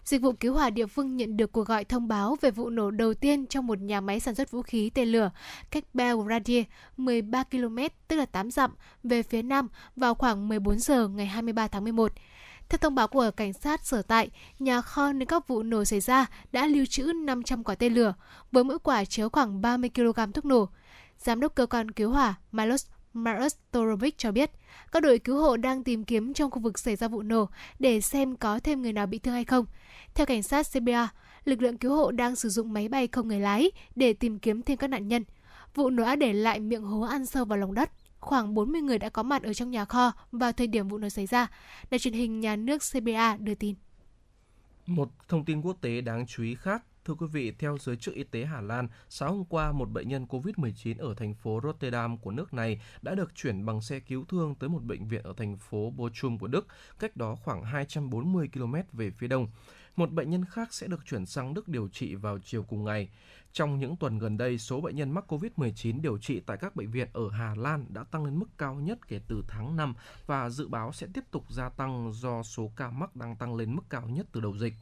Dịch 0.03 0.21
vụ 0.21 0.31
cứu 0.31 0.53
hỏa 0.53 0.69
địa 0.69 0.85
phương 0.85 1.17
nhận 1.17 1.37
được 1.37 1.51
cuộc 1.51 1.67
gọi 1.67 1.85
thông 1.85 2.07
báo 2.07 2.37
về 2.41 2.51
vụ 2.51 2.69
nổ 2.69 2.91
đầu 2.91 3.13
tiên 3.13 3.47
trong 3.47 3.67
một 3.67 3.79
nhà 3.79 4.01
máy 4.01 4.19
sản 4.19 4.35
xuất 4.35 4.51
vũ 4.51 4.61
khí 4.61 4.89
tên 4.93 5.07
lửa 5.07 5.31
cách 5.71 5.83
Belgrade 5.93 6.63
13 6.97 7.43
km, 7.43 7.77
tức 8.07 8.15
là 8.15 8.25
8 8.25 8.51
dặm, 8.51 8.71
về 9.03 9.23
phía 9.23 9.41
nam 9.41 9.67
vào 9.95 10.15
khoảng 10.15 10.47
14 10.47 10.79
giờ 10.79 11.07
ngày 11.07 11.25
23 11.25 11.67
tháng 11.67 11.83
11. 11.83 12.11
Theo 12.69 12.77
thông 12.77 12.95
báo 12.95 13.07
của 13.07 13.31
cảnh 13.37 13.53
sát 13.53 13.85
sở 13.85 14.01
tại, 14.01 14.29
nhà 14.59 14.81
kho 14.81 15.13
nơi 15.13 15.25
các 15.25 15.47
vụ 15.47 15.63
nổ 15.63 15.85
xảy 15.85 15.99
ra 15.99 16.25
đã 16.51 16.67
lưu 16.67 16.85
trữ 16.85 17.03
500 17.03 17.63
quả 17.63 17.75
tên 17.75 17.93
lửa, 17.93 18.13
với 18.51 18.63
mỗi 18.63 18.79
quả 18.79 19.05
chứa 19.05 19.29
khoảng 19.29 19.61
30 19.61 19.89
kg 19.95 20.31
thuốc 20.33 20.45
nổ. 20.45 20.69
Giám 21.17 21.39
đốc 21.39 21.55
cơ 21.55 21.65
quan 21.65 21.91
cứu 21.91 22.11
hỏa 22.11 22.35
Milos 22.51 22.85
Maros 23.13 23.55
Torovic 23.71 24.17
cho 24.17 24.31
biết, 24.31 24.51
các 24.91 25.03
đội 25.03 25.19
cứu 25.19 25.41
hộ 25.41 25.57
đang 25.57 25.83
tìm 25.83 26.03
kiếm 26.03 26.33
trong 26.33 26.51
khu 26.51 26.59
vực 26.59 26.79
xảy 26.79 26.95
ra 26.95 27.07
vụ 27.07 27.21
nổ 27.21 27.49
để 27.79 28.01
xem 28.01 28.35
có 28.35 28.59
thêm 28.59 28.81
người 28.81 28.93
nào 28.93 29.07
bị 29.07 29.19
thương 29.19 29.33
hay 29.33 29.45
không. 29.45 29.65
Theo 30.13 30.25
cảnh 30.25 30.43
sát 30.43 30.67
Serbia, 30.67 31.07
lực 31.45 31.61
lượng 31.61 31.77
cứu 31.77 31.95
hộ 31.95 32.11
đang 32.11 32.35
sử 32.35 32.49
dụng 32.49 32.73
máy 32.73 32.87
bay 32.87 33.07
không 33.07 33.27
người 33.27 33.39
lái 33.39 33.71
để 33.95 34.13
tìm 34.13 34.39
kiếm 34.39 34.61
thêm 34.61 34.77
các 34.77 34.87
nạn 34.87 35.07
nhân. 35.07 35.23
Vụ 35.75 35.89
nổ 35.89 36.03
đã 36.03 36.15
để 36.15 36.33
lại 36.33 36.59
miệng 36.59 36.83
hố 36.83 37.01
ăn 37.01 37.25
sâu 37.25 37.45
vào 37.45 37.57
lòng 37.57 37.73
đất. 37.73 37.91
Khoảng 38.19 38.53
40 38.53 38.81
người 38.81 38.99
đã 38.99 39.09
có 39.09 39.23
mặt 39.23 39.43
ở 39.43 39.53
trong 39.53 39.71
nhà 39.71 39.85
kho 39.85 40.11
vào 40.31 40.51
thời 40.51 40.67
điểm 40.67 40.87
vụ 40.87 40.97
nổ 40.97 41.09
xảy 41.09 41.25
ra, 41.25 41.47
đài 41.91 41.99
truyền 41.99 42.13
hình 42.13 42.39
nhà 42.39 42.55
nước 42.55 42.83
Serbia 42.83 43.37
đưa 43.39 43.55
tin. 43.55 43.75
Một 44.85 45.09
thông 45.27 45.45
tin 45.45 45.61
quốc 45.61 45.77
tế 45.81 46.01
đáng 46.01 46.25
chú 46.27 46.43
ý 46.43 46.55
khác 46.55 46.83
Thưa 47.05 47.13
quý 47.13 47.27
vị, 47.31 47.51
theo 47.59 47.77
giới 47.77 47.95
chức 47.95 48.15
y 48.15 48.23
tế 48.23 48.45
Hà 48.45 48.61
Lan, 48.61 48.87
sáng 49.09 49.29
hôm 49.29 49.45
qua 49.45 49.71
một 49.71 49.91
bệnh 49.91 50.07
nhân 50.07 50.25
COVID-19 50.29 50.95
ở 50.99 51.13
thành 51.13 51.33
phố 51.33 51.59
Rotterdam 51.63 52.17
của 52.17 52.31
nước 52.31 52.53
này 52.53 52.81
đã 53.01 53.15
được 53.15 53.35
chuyển 53.35 53.65
bằng 53.65 53.81
xe 53.81 53.99
cứu 53.99 54.25
thương 54.25 54.55
tới 54.55 54.69
một 54.69 54.83
bệnh 54.83 55.07
viện 55.07 55.23
ở 55.23 55.33
thành 55.37 55.57
phố 55.57 55.89
Bochum 55.89 56.37
của 56.37 56.47
Đức, 56.47 56.67
cách 56.99 57.17
đó 57.17 57.35
khoảng 57.35 57.63
240 57.63 58.49
km 58.53 58.75
về 58.93 59.11
phía 59.11 59.27
đông. 59.27 59.47
Một 59.95 60.11
bệnh 60.11 60.29
nhân 60.29 60.45
khác 60.45 60.73
sẽ 60.73 60.87
được 60.87 61.05
chuyển 61.05 61.25
sang 61.25 61.53
Đức 61.53 61.67
điều 61.67 61.87
trị 61.87 62.15
vào 62.15 62.39
chiều 62.39 62.63
cùng 62.63 62.83
ngày. 62.83 63.09
Trong 63.53 63.79
những 63.79 63.95
tuần 63.95 64.19
gần 64.19 64.37
đây, 64.37 64.57
số 64.57 64.81
bệnh 64.81 64.95
nhân 64.95 65.11
mắc 65.11 65.33
COVID-19 65.33 66.01
điều 66.01 66.17
trị 66.17 66.39
tại 66.39 66.57
các 66.57 66.75
bệnh 66.75 66.91
viện 66.91 67.07
ở 67.13 67.29
Hà 67.29 67.55
Lan 67.55 67.85
đã 67.89 68.03
tăng 68.03 68.25
lên 68.25 68.39
mức 68.39 68.47
cao 68.57 68.75
nhất 68.75 69.07
kể 69.07 69.19
từ 69.27 69.43
tháng 69.47 69.75
5 69.75 69.93
và 70.25 70.49
dự 70.49 70.67
báo 70.67 70.93
sẽ 70.93 71.07
tiếp 71.13 71.23
tục 71.31 71.45
gia 71.49 71.69
tăng 71.69 72.11
do 72.13 72.43
số 72.43 72.71
ca 72.75 72.89
mắc 72.89 73.15
đang 73.15 73.35
tăng 73.35 73.55
lên 73.55 73.75
mức 73.75 73.83
cao 73.89 74.07
nhất 74.09 74.25
từ 74.31 74.41
đầu 74.41 74.57
dịch. 74.57 74.73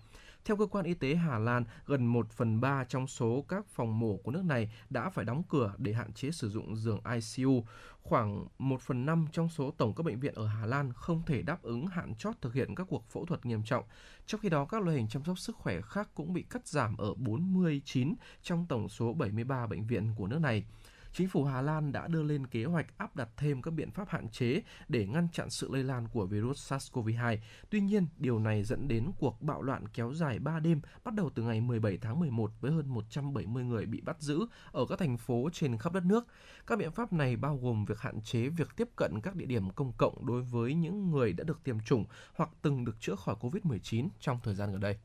Theo 0.46 0.58
cơ 0.58 0.66
quan 0.66 0.86
y 0.86 0.94
tế 0.94 1.16
Hà 1.16 1.38
Lan, 1.38 1.64
gần 1.86 2.06
1 2.06 2.32
phần 2.32 2.62
3 2.62 2.84
trong 2.84 3.08
số 3.08 3.46
các 3.48 3.66
phòng 3.68 4.00
mổ 4.00 4.18
của 4.18 4.32
nước 4.32 4.46
này 4.46 4.72
đã 4.90 5.10
phải 5.10 5.26
đóng 5.26 5.44
cửa 5.50 5.74
để 5.78 5.94
hạn 5.94 6.14
chế 6.14 6.32
sử 6.32 6.50
dụng 6.50 6.76
giường 6.76 7.00
ICU. 7.14 7.64
Khoảng 8.02 8.46
1 8.58 8.82
phần 8.82 9.06
5 9.06 9.26
trong 9.32 9.50
số 9.50 9.72
tổng 9.72 9.96
các 9.96 10.04
bệnh 10.04 10.20
viện 10.20 10.34
ở 10.36 10.48
Hà 10.48 10.66
Lan 10.66 10.94
không 10.94 11.22
thể 11.26 11.42
đáp 11.42 11.62
ứng 11.62 11.88
hạn 11.88 12.16
chót 12.16 12.36
thực 12.42 12.54
hiện 12.54 12.76
các 12.76 12.88
cuộc 12.90 13.10
phẫu 13.10 13.26
thuật 13.26 13.46
nghiêm 13.46 13.64
trọng. 13.64 13.84
Trong 14.26 14.42
khi 14.42 14.50
đó, 14.50 14.66
các 14.66 14.84
loại 14.84 14.98
hình 14.98 15.08
chăm 15.08 15.24
sóc 15.24 15.40
sức 15.40 15.56
khỏe 15.56 15.82
khác 15.82 16.10
cũng 16.14 16.34
bị 16.34 16.46
cắt 16.50 16.68
giảm 16.68 16.98
ở 16.98 17.14
49 17.14 18.16
trong 18.42 18.66
tổng 18.66 18.90
số 18.90 19.14
73 19.14 19.68
bệnh 19.68 19.88
viện 19.88 20.14
của 20.18 20.28
nước 20.28 20.40
này 20.40 20.66
chính 21.14 21.30
phủ 21.30 21.44
Hà 21.44 21.62
Lan 21.62 21.92
đã 21.92 22.08
đưa 22.08 22.24
lên 22.24 22.48
kế 22.48 22.66
hoạch 22.66 22.98
áp 22.98 23.16
đặt 23.16 23.30
thêm 23.38 23.62
các 23.62 23.72
biện 23.72 23.92
pháp 23.92 24.10
hạn 24.10 24.30
chế 24.30 24.62
để 24.88 25.08
ngăn 25.08 25.28
chặn 25.34 25.50
sự 25.50 25.70
lây 25.72 25.84
lan 25.84 26.08
của 26.08 26.26
virus 26.26 26.74
SARS-CoV-2. 26.74 27.38
Tuy 27.70 27.80
nhiên, 27.80 28.08
điều 28.18 28.40
này 28.40 28.64
dẫn 28.64 28.88
đến 28.88 29.12
cuộc 29.20 29.42
bạo 29.42 29.62
loạn 29.62 29.88
kéo 29.88 30.14
dài 30.14 30.40
3 30.40 30.60
đêm 30.60 30.82
bắt 31.04 31.14
đầu 31.14 31.30
từ 31.36 31.44
ngày 31.44 31.62
17 31.62 31.98
tháng 31.98 32.20
11 32.20 32.52
với 32.62 32.72
hơn 32.72 32.90
170 32.90 33.64
người 33.64 33.86
bị 33.86 34.02
bắt 34.02 34.22
giữ 34.22 34.40
ở 34.72 34.86
các 34.90 35.00
thành 35.00 35.18
phố 35.18 35.50
trên 35.54 35.78
khắp 35.78 35.94
đất 35.94 36.06
nước. 36.06 36.28
Các 36.68 36.80
biện 36.80 36.92
pháp 36.92 37.14
này 37.14 37.36
bao 37.36 37.58
gồm 37.58 37.86
việc 37.86 38.00
hạn 38.00 38.22
chế 38.22 38.50
việc 38.50 38.76
tiếp 38.76 38.90
cận 38.96 39.22
các 39.22 39.36
địa 39.36 39.46
điểm 39.46 39.70
công 39.70 39.94
cộng 39.98 40.26
đối 40.26 40.42
với 40.42 40.74
những 40.74 41.12
người 41.12 41.34
đã 41.34 41.44
được 41.44 41.64
tiêm 41.64 41.80
chủng 41.80 42.06
hoặc 42.36 42.50
từng 42.62 42.86
được 42.86 43.00
chữa 43.00 43.16
khỏi 43.16 43.36
COVID-19 43.40 44.08
trong 44.20 44.40
thời 44.44 44.56
gian 44.56 44.72
gần 44.72 44.80
đây. 44.80 44.98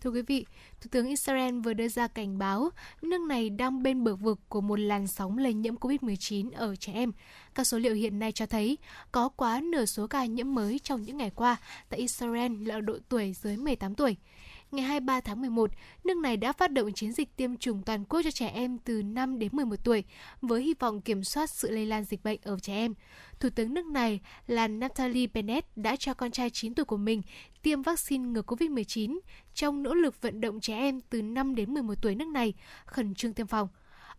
Thưa 0.00 0.10
quý 0.10 0.22
vị, 0.22 0.46
Thủ 0.80 0.88
tướng 0.90 1.06
Israel 1.06 1.60
vừa 1.60 1.72
đưa 1.72 1.88
ra 1.88 2.06
cảnh 2.06 2.38
báo 2.38 2.70
nước 3.02 3.20
này 3.20 3.50
đang 3.50 3.82
bên 3.82 4.04
bờ 4.04 4.16
vực 4.16 4.38
của 4.48 4.60
một 4.60 4.78
làn 4.78 5.06
sóng 5.06 5.38
lây 5.38 5.54
nhiễm 5.54 5.74
COVID-19 5.74 6.50
ở 6.54 6.76
trẻ 6.76 6.92
em. 6.92 7.12
Các 7.54 7.64
số 7.64 7.78
liệu 7.78 7.94
hiện 7.94 8.18
nay 8.18 8.32
cho 8.32 8.46
thấy 8.46 8.78
có 9.12 9.28
quá 9.28 9.60
nửa 9.60 9.84
số 9.84 10.06
ca 10.06 10.24
nhiễm 10.24 10.54
mới 10.54 10.78
trong 10.78 11.02
những 11.02 11.16
ngày 11.16 11.30
qua 11.34 11.56
tại 11.88 12.00
Israel 12.00 12.68
là 12.68 12.74
ở 12.74 12.80
độ 12.80 12.98
tuổi 13.08 13.32
dưới 13.32 13.56
18 13.56 13.94
tuổi 13.94 14.16
ngày 14.72 14.84
23 14.84 15.20
tháng 15.20 15.40
11, 15.40 15.70
nước 16.04 16.16
này 16.16 16.36
đã 16.36 16.52
phát 16.52 16.72
động 16.72 16.92
chiến 16.92 17.12
dịch 17.12 17.36
tiêm 17.36 17.56
chủng 17.56 17.82
toàn 17.82 18.04
quốc 18.04 18.20
cho 18.24 18.30
trẻ 18.30 18.48
em 18.48 18.78
từ 18.78 19.02
5 19.02 19.38
đến 19.38 19.48
11 19.52 19.76
tuổi 19.84 20.04
với 20.42 20.62
hy 20.62 20.74
vọng 20.74 21.00
kiểm 21.00 21.24
soát 21.24 21.50
sự 21.50 21.70
lây 21.70 21.86
lan 21.86 22.04
dịch 22.04 22.24
bệnh 22.24 22.40
ở 22.42 22.58
trẻ 22.62 22.74
em. 22.74 22.94
Thủ 23.40 23.48
tướng 23.54 23.74
nước 23.74 23.86
này 23.86 24.20
là 24.46 24.68
Natalie 24.68 25.26
Bennett 25.26 25.76
đã 25.76 25.96
cho 25.96 26.14
con 26.14 26.30
trai 26.30 26.50
9 26.50 26.74
tuổi 26.74 26.84
của 26.84 26.96
mình 26.96 27.22
tiêm 27.62 27.82
vaccine 27.82 28.24
ngừa 28.24 28.42
COVID-19 28.42 29.18
trong 29.54 29.82
nỗ 29.82 29.94
lực 29.94 30.22
vận 30.22 30.40
động 30.40 30.60
trẻ 30.60 30.76
em 30.76 31.00
từ 31.00 31.22
5 31.22 31.54
đến 31.54 31.74
11 31.74 31.94
tuổi 32.02 32.14
nước 32.14 32.28
này 32.28 32.54
khẩn 32.86 33.14
trương 33.14 33.34
tiêm 33.34 33.46
phòng. 33.46 33.68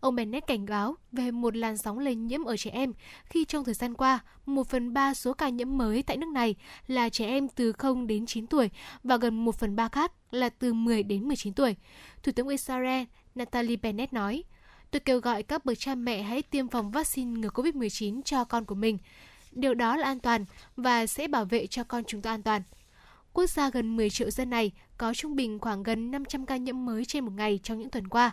Ông 0.02 0.14
Bennett 0.14 0.46
cảnh 0.46 0.66
báo 0.66 0.96
về 1.12 1.30
một 1.30 1.56
làn 1.56 1.76
sóng 1.76 1.98
lây 1.98 2.14
nhiễm 2.14 2.44
ở 2.44 2.56
trẻ 2.56 2.70
em 2.70 2.92
khi 3.24 3.44
trong 3.44 3.64
thời 3.64 3.74
gian 3.74 3.94
qua, 3.94 4.20
1 4.46 4.68
phần 4.68 4.94
3 4.94 5.14
số 5.14 5.34
ca 5.34 5.48
nhiễm 5.48 5.78
mới 5.78 6.02
tại 6.02 6.16
nước 6.16 6.28
này 6.28 6.54
là 6.86 7.08
trẻ 7.08 7.26
em 7.26 7.48
từ 7.48 7.72
0 7.72 8.06
đến 8.06 8.26
9 8.26 8.46
tuổi 8.46 8.70
và 9.04 9.16
gần 9.16 9.44
1 9.44 9.54
phần 9.54 9.76
3 9.76 9.88
khác 9.88 10.12
là 10.30 10.48
từ 10.48 10.72
10 10.72 11.02
đến 11.02 11.28
19 11.28 11.54
tuổi. 11.54 11.76
Thủ 12.22 12.32
tướng 12.32 12.48
Israel 12.48 13.02
Natalie 13.34 13.76
Bennett 13.76 14.12
nói, 14.12 14.44
Tôi 14.90 15.00
kêu 15.00 15.20
gọi 15.20 15.42
các 15.42 15.64
bậc 15.64 15.78
cha 15.78 15.94
mẹ 15.94 16.22
hãy 16.22 16.42
tiêm 16.42 16.68
phòng 16.68 16.90
vaccine 16.90 17.40
ngừa 17.40 17.48
COVID-19 17.48 18.22
cho 18.22 18.44
con 18.44 18.64
của 18.64 18.74
mình. 18.74 18.98
Điều 19.52 19.74
đó 19.74 19.96
là 19.96 20.06
an 20.06 20.20
toàn 20.20 20.44
và 20.76 21.06
sẽ 21.06 21.28
bảo 21.28 21.44
vệ 21.44 21.66
cho 21.66 21.84
con 21.84 22.04
chúng 22.04 22.22
ta 22.22 22.30
an 22.30 22.42
toàn. 22.42 22.62
Quốc 23.32 23.50
gia 23.50 23.70
gần 23.70 23.96
10 23.96 24.10
triệu 24.10 24.30
dân 24.30 24.50
này 24.50 24.72
có 24.98 25.14
trung 25.14 25.36
bình 25.36 25.58
khoảng 25.58 25.82
gần 25.82 26.10
500 26.10 26.46
ca 26.46 26.56
nhiễm 26.56 26.84
mới 26.84 27.04
trên 27.04 27.24
một 27.24 27.32
ngày 27.36 27.60
trong 27.62 27.78
những 27.78 27.90
tuần 27.90 28.08
qua. 28.08 28.32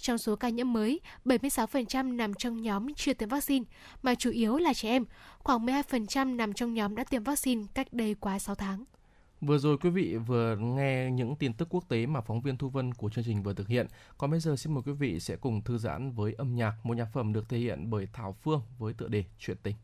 Trong 0.00 0.18
số 0.18 0.36
ca 0.36 0.48
nhiễm 0.48 0.72
mới, 0.72 1.00
76% 1.24 2.16
nằm 2.16 2.34
trong 2.34 2.62
nhóm 2.62 2.94
chưa 2.94 3.14
tiêm 3.14 3.28
vaccine, 3.28 3.64
mà 4.02 4.14
chủ 4.14 4.30
yếu 4.30 4.56
là 4.56 4.74
trẻ 4.74 4.88
em. 4.88 5.04
Khoảng 5.38 5.66
12% 5.66 6.36
nằm 6.36 6.52
trong 6.52 6.74
nhóm 6.74 6.94
đã 6.94 7.04
tiêm 7.04 7.22
vaccine 7.22 7.62
cách 7.74 7.92
đây 7.92 8.14
quá 8.14 8.38
6 8.38 8.54
tháng. 8.54 8.84
Vừa 9.40 9.58
rồi 9.58 9.78
quý 9.78 9.90
vị 9.90 10.16
vừa 10.16 10.56
nghe 10.56 11.10
những 11.10 11.36
tin 11.36 11.52
tức 11.52 11.68
quốc 11.70 11.88
tế 11.88 12.06
mà 12.06 12.20
phóng 12.20 12.40
viên 12.40 12.56
Thu 12.56 12.68
Vân 12.68 12.94
của 12.94 13.10
chương 13.10 13.24
trình 13.24 13.42
vừa 13.42 13.54
thực 13.54 13.68
hiện. 13.68 13.86
Còn 14.18 14.30
bây 14.30 14.40
giờ 14.40 14.56
xin 14.56 14.74
mời 14.74 14.82
quý 14.86 14.92
vị 14.92 15.20
sẽ 15.20 15.36
cùng 15.36 15.62
thư 15.62 15.78
giãn 15.78 16.12
với 16.12 16.32
âm 16.32 16.56
nhạc, 16.56 16.74
một 16.82 16.96
nhạc 16.96 17.08
phẩm 17.12 17.32
được 17.32 17.48
thể 17.48 17.58
hiện 17.58 17.90
bởi 17.90 18.08
Thảo 18.12 18.32
Phương 18.42 18.60
với 18.78 18.92
tựa 18.92 19.08
đề 19.08 19.24
Chuyện 19.38 19.56
tình. 19.62 19.76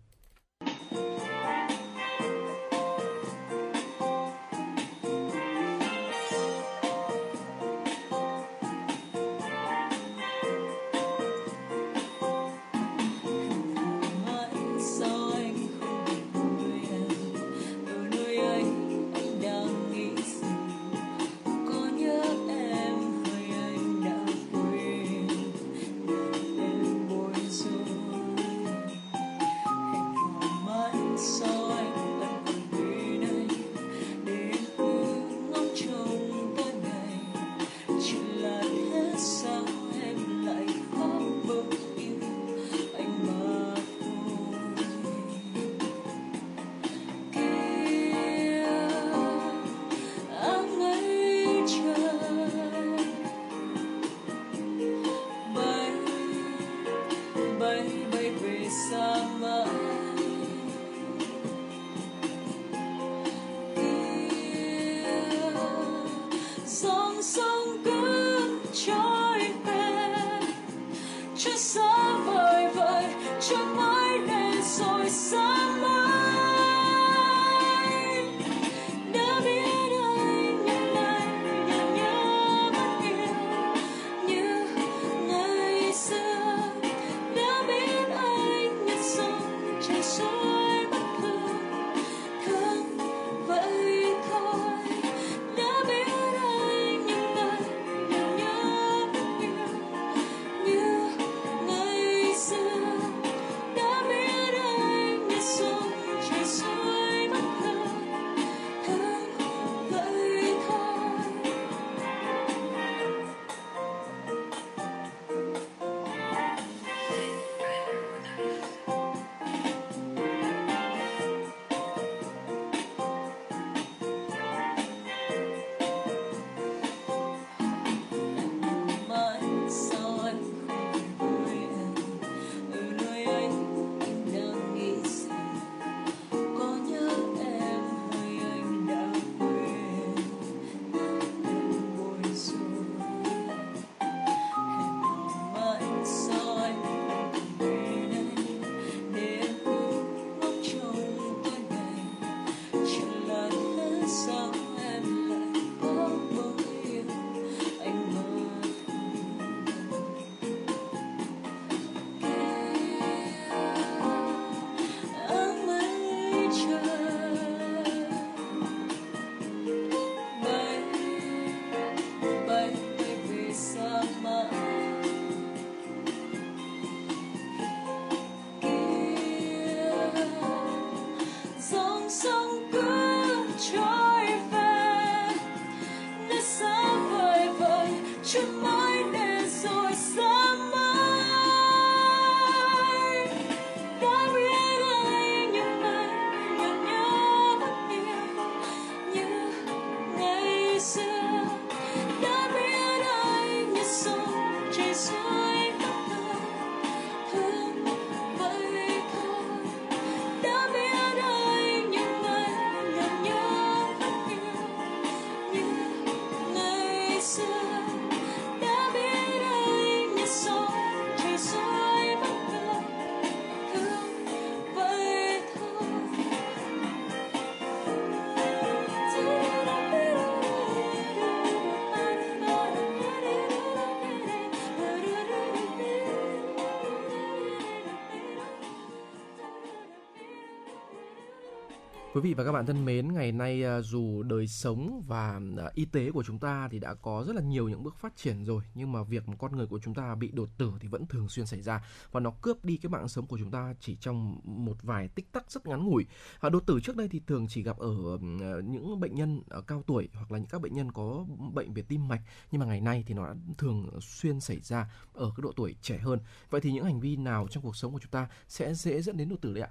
Quý 242.16 242.22
vị 242.22 242.34
và 242.34 242.44
các 242.44 242.52
bạn 242.52 242.66
thân 242.66 242.84
mến, 242.84 243.12
ngày 243.12 243.32
nay 243.32 243.64
à, 243.64 243.80
dù 243.80 244.22
đời 244.22 244.46
sống 244.46 245.02
và 245.06 245.40
à, 245.58 245.70
y 245.74 245.84
tế 245.84 246.10
của 246.10 246.22
chúng 246.22 246.38
ta 246.38 246.68
thì 246.70 246.78
đã 246.78 246.94
có 246.94 247.24
rất 247.26 247.36
là 247.36 247.42
nhiều 247.42 247.68
những 247.68 247.82
bước 247.82 247.96
phát 247.96 248.16
triển 248.16 248.44
rồi, 248.44 248.62
nhưng 248.74 248.92
mà 248.92 249.02
việc 249.02 249.28
một 249.28 249.34
con 249.38 249.56
người 249.56 249.66
của 249.66 249.78
chúng 249.78 249.94
ta 249.94 250.14
bị 250.14 250.30
đột 250.32 250.48
tử 250.58 250.72
thì 250.80 250.88
vẫn 250.88 251.06
thường 251.06 251.28
xuyên 251.28 251.46
xảy 251.46 251.62
ra 251.62 251.84
và 252.12 252.20
nó 252.20 252.30
cướp 252.30 252.64
đi 252.64 252.76
cái 252.76 252.90
mạng 252.90 253.08
sống 253.08 253.26
của 253.26 253.38
chúng 253.38 253.50
ta 253.50 253.74
chỉ 253.80 253.96
trong 254.00 254.40
một 254.44 254.76
vài 254.82 255.08
tích 255.08 255.32
tắc 255.32 255.50
rất 255.50 255.66
ngắn 255.66 255.84
ngủi. 255.84 256.06
À, 256.40 256.48
đột 256.48 256.66
tử 256.66 256.80
trước 256.80 256.96
đây 256.96 257.08
thì 257.08 257.20
thường 257.26 257.46
chỉ 257.48 257.62
gặp 257.62 257.78
ở 257.78 258.18
à, 258.40 258.52
những 258.64 259.00
bệnh 259.00 259.14
nhân 259.14 259.42
ở 259.48 259.60
cao 259.62 259.82
tuổi 259.86 260.08
hoặc 260.14 260.32
là 260.32 260.38
những 260.38 260.48
các 260.48 260.60
bệnh 260.60 260.74
nhân 260.74 260.92
có 260.92 261.26
bệnh 261.52 261.72
về 261.72 261.82
tim 261.82 262.08
mạch, 262.08 262.22
nhưng 262.50 262.60
mà 262.60 262.66
ngày 262.66 262.80
nay 262.80 263.04
thì 263.06 263.14
nó 263.14 263.26
đã 263.26 263.34
thường 263.58 263.90
xuyên 264.00 264.40
xảy 264.40 264.60
ra 264.60 264.90
ở 265.14 265.32
cái 265.36 265.42
độ 265.42 265.52
tuổi 265.56 265.76
trẻ 265.82 265.98
hơn. 265.98 266.18
Vậy 266.50 266.60
thì 266.60 266.72
những 266.72 266.84
hành 266.84 267.00
vi 267.00 267.16
nào 267.16 267.46
trong 267.50 267.62
cuộc 267.62 267.76
sống 267.76 267.92
của 267.92 268.00
chúng 268.02 268.10
ta 268.10 268.28
sẽ 268.48 268.74
dễ 268.74 269.02
dẫn 269.02 269.16
đến 269.16 269.28
đột 269.28 269.40
tử 269.40 269.54
đấy 269.54 269.62
ạ? 269.62 269.70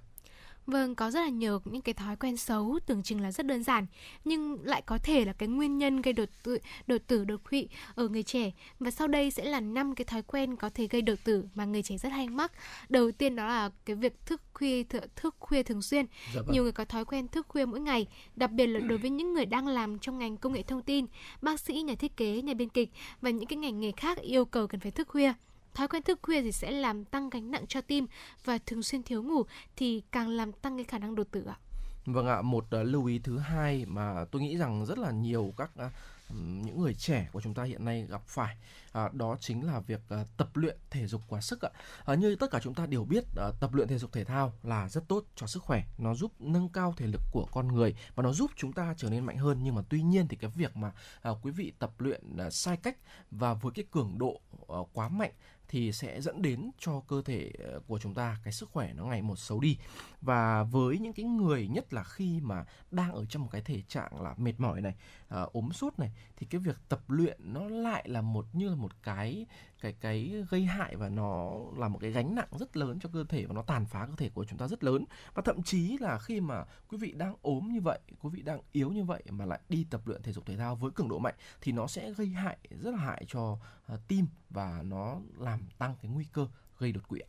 Vâng, 0.68 0.95
có 0.95 1.11
rất 1.11 1.20
là 1.20 1.30
nhiều 1.30 1.59
những 1.66 1.82
cái 1.82 1.93
thói 1.93 2.16
quen 2.16 2.38
xấu 2.38 2.80
tưởng 2.86 3.03
chừng 3.03 3.22
là 3.22 3.32
rất 3.32 3.45
đơn 3.45 3.63
giản 3.63 3.86
nhưng 4.26 4.57
lại 4.63 4.82
có 4.82 4.97
thể 5.03 5.26
là 5.26 5.34
cái 5.34 5.49
nguyên 5.49 5.78
nhân 5.78 6.01
gây 6.01 6.13
đột 6.13 6.30
tử, 6.43 6.57
đột 6.88 7.01
tử 7.07 7.26
đột 7.26 7.49
quỵ 7.49 7.68
ở 7.95 8.07
người 8.07 8.24
trẻ. 8.24 8.51
Và 8.80 8.91
sau 8.91 9.07
đây 9.07 9.32
sẽ 9.32 9.45
là 9.45 9.59
năm 9.59 9.95
cái 9.95 10.05
thói 10.05 10.22
quen 10.22 10.55
có 10.55 10.70
thể 10.70 10.88
gây 10.88 11.01
đột 11.01 11.20
tử 11.24 11.45
mà 11.55 11.66
người 11.66 11.84
trẻ 11.84 11.97
rất 11.97 12.11
hay 12.11 12.30
mắc. 12.30 12.51
Đầu 12.89 13.11
tiên 13.11 13.36
đó 13.36 13.47
là 13.47 13.70
cái 13.86 13.95
việc 13.95 14.26
thức 14.26 14.41
khuya 14.53 14.84
thức 15.16 15.36
khuya 15.39 15.63
thường 15.63 15.82
xuyên. 15.82 16.05
Dạ 16.36 16.41
vâng. 16.41 16.53
Nhiều 16.53 16.63
người 16.63 16.72
có 16.72 16.86
thói 16.86 17.05
quen 17.05 17.28
thức 17.28 17.47
khuya 17.49 17.66
mỗi 17.66 17.80
ngày, 17.80 18.07
đặc 18.36 18.51
biệt 18.51 18.68
là 18.68 18.80
đối 18.80 18.97
với 18.97 19.09
những 19.09 19.34
người 19.34 19.45
đang 19.45 19.68
làm 19.68 19.99
trong 19.99 20.20
ngành 20.20 20.38
công 20.38 20.53
nghệ 20.53 20.63
thông 20.63 20.82
tin, 20.82 21.05
bác 21.41 21.59
sĩ, 21.59 21.82
nhà 21.82 21.95
thiết 21.95 22.18
kế, 22.18 22.41
nhà 22.41 22.53
biên 22.53 22.70
kịch 22.70 22.89
và 23.22 23.30
những 23.30 23.45
cái 23.45 23.57
ngành 23.57 23.80
nghề 23.80 23.91
khác 23.91 24.18
yêu 24.18 24.45
cầu 24.45 24.68
cần 24.68 24.80
phải 24.80 24.91
thức 24.91 25.07
khuya. 25.07 25.34
Thói 25.76 25.88
quen 25.88 26.04
thức 26.04 26.20
khuya 26.22 26.42
thì 26.42 26.52
sẽ 26.52 26.72
làm 26.72 27.06
tăng 27.06 27.30
gánh 27.30 27.52
nặng 27.52 27.66
cho 27.68 27.82
tim 27.82 28.08
và 28.46 28.58
thường 28.66 28.84
xuyên 28.84 29.04
thiếu 29.04 29.24
ngủ 29.24 29.44
thì 29.76 30.04
càng 30.12 30.30
làm 30.30 30.52
tăng 30.52 30.78
cái 30.78 30.84
khả 30.84 31.00
năng 31.00 31.16
đột 31.16 31.28
tử 31.32 31.46
ạ. 31.46 31.58
Vâng 32.06 32.28
ạ, 32.28 32.42
một 32.42 32.66
uh, 32.66 32.88
lưu 32.88 33.06
ý 33.06 33.20
thứ 33.20 33.38
hai 33.38 33.86
mà 33.86 34.26
tôi 34.32 34.42
nghĩ 34.42 34.58
rằng 34.58 34.86
rất 34.86 34.98
là 34.98 35.12
nhiều 35.12 35.54
các 35.58 35.72
uh, 35.86 35.92
những 36.34 36.82
người 36.82 36.94
trẻ 36.94 37.30
của 37.32 37.42
chúng 37.42 37.54
ta 37.54 37.64
hiện 37.64 37.86
nay 37.86 38.08
gặp 38.10 38.22
phải 38.28 38.58
à, 38.92 39.10
đó 39.14 39.38
chính 39.40 39.66
là 39.66 39.80
việc 39.80 40.02
à, 40.10 40.26
tập 40.38 40.50
luyện 40.54 40.78
thể 40.90 41.08
dục 41.08 41.22
quá 41.28 41.42
sức 41.42 41.62
ạ 41.62 41.70
à, 42.06 42.16
như 42.16 42.36
tất 42.36 42.52
cả 42.52 42.60
chúng 42.64 42.74
ta 42.74 42.86
đều 42.86 43.04
biết 43.04 43.24
à, 43.38 43.52
tập 43.60 43.74
luyện 43.74 43.88
thể 43.88 43.98
dục 43.98 44.12
thể 44.12 44.24
thao 44.24 44.54
là 44.64 44.90
rất 44.90 45.08
tốt 45.08 45.24
cho 45.36 45.48
sức 45.48 45.64
khỏe 45.64 45.84
nó 45.98 46.16
giúp 46.16 46.32
nâng 46.40 46.70
cao 46.70 46.94
thể 46.98 47.08
lực 47.08 47.22
của 47.32 47.48
con 47.52 47.68
người 47.68 47.96
và 48.16 48.24
nó 48.24 48.34
giúp 48.34 48.52
chúng 48.56 48.74
ta 48.74 48.94
trở 48.98 49.10
nên 49.10 49.26
mạnh 49.26 49.38
hơn 49.38 49.60
nhưng 49.64 49.76
mà 49.76 49.82
tuy 49.90 50.02
nhiên 50.02 50.28
thì 50.28 50.38
cái 50.38 50.52
việc 50.56 50.78
mà 50.78 50.92
à, 51.22 51.32
quý 51.42 51.52
vị 51.52 51.74
tập 51.80 51.92
luyện 51.98 52.38
à, 52.38 52.50
sai 52.50 52.78
cách 52.78 52.98
và 53.32 53.54
với 53.54 53.72
cái 53.76 53.86
cường 53.92 54.18
độ 54.18 54.42
à, 54.68 54.80
quá 54.94 55.10
mạnh 55.10 55.32
thì 55.68 55.91
sẽ 55.91 56.22
dẫn 56.22 56.41
đến 56.41 56.72
cho 56.80 57.01
cơ 57.07 57.22
thể 57.26 57.51
ờ, 57.59 57.80
của 57.88 57.99
chúng 57.99 58.13
ta 58.13 58.38
cái 58.43 58.53
sức 58.53 58.70
khỏe 58.70 58.93
nó 58.93 59.05
ngày 59.05 59.22
một 59.22 59.39
xấu 59.39 59.59
đi. 59.59 59.78
Và 60.22 60.63
với 60.63 60.99
những 60.99 61.13
cái 61.13 61.26
người 61.26 61.68
nhất 61.68 61.93
là 61.93 62.03
khi 62.03 62.39
mà 62.41 62.66
đang 62.91 63.11
ở 63.11 63.26
trong 63.26 63.43
một 63.43 63.49
cái 63.51 63.61
thể 63.61 63.82
trạng 63.88 64.22
là 64.22 64.36
mệt 64.38 64.53
mỏi 64.57 64.82
này 64.82 64.95
à, 65.28 65.41
ốm 65.41 65.70
sốt 65.74 65.99
này 65.99 66.11
thì 66.38 66.47
cái 66.49 66.61
việc 66.61 66.78
tập 66.89 67.01
luyện 67.07 67.53
nó 67.53 67.70
lại 67.70 68.09
là 68.09 68.22
một 68.22 68.45
như 68.53 68.70
là 68.70 68.76
một 68.76 68.91
cái 69.03 69.45
cái 69.82 69.94
cái 70.02 70.34
gây 70.50 70.66
hại 70.66 70.96
và 70.96 71.10
nó 71.10 71.52
là 71.78 71.88
một 71.88 72.00
cái 72.02 72.12
gánh 72.12 72.36
nặng 72.36 72.48
rất 72.52 72.78
lớn 72.78 73.00
cho 73.00 73.10
cơ 73.14 73.24
thể 73.30 73.46
và 73.46 73.54
nó 73.54 73.62
tàn 73.62 73.86
phá 73.86 74.06
cơ 74.06 74.14
thể 74.18 74.30
của 74.30 74.46
chúng 74.46 74.60
ta 74.60 74.68
rất 74.68 74.84
lớn. 74.84 75.06
Và 75.34 75.42
thậm 75.46 75.64
chí 75.64 75.98
là 75.98 76.20
khi 76.20 76.42
mà 76.42 76.64
quý 76.88 76.98
vị 76.98 77.12
đang 77.12 77.36
ốm 77.42 77.74
như 77.74 77.82
vậy 77.82 78.00
quý 78.22 78.30
vị 78.34 78.42
đang 78.42 78.62
yếu 78.72 78.92
như 78.92 79.04
vậy 79.04 79.24
mà 79.30 79.46
lại 79.46 79.60
đi 79.70 79.88
tập 79.90 80.02
luyện 80.08 80.22
thể 80.22 80.32
dục 80.32 80.46
thể 80.46 80.58
thao 80.58 80.76
với 80.76 80.92
cường 80.92 81.10
độ 81.10 81.20
mạnh 81.20 81.36
thì 81.62 81.72
nó 81.72 81.88
sẽ 81.88 82.12
gây 82.12 82.28
hại 82.28 82.58
rất 82.70 82.92
là 82.92 82.98
hại 82.98 83.26
cho 83.28 83.58
uh, 83.94 84.00
tim 84.08 84.28
và 84.50 84.82
nó 84.86 85.18
làm 85.38 85.60
tăng 85.78 85.96
cái 86.02 86.12
nguy 86.12 86.26
cơ 86.34 86.48
gây 86.80 86.92
đột 86.92 87.08
quỵ 87.08 87.20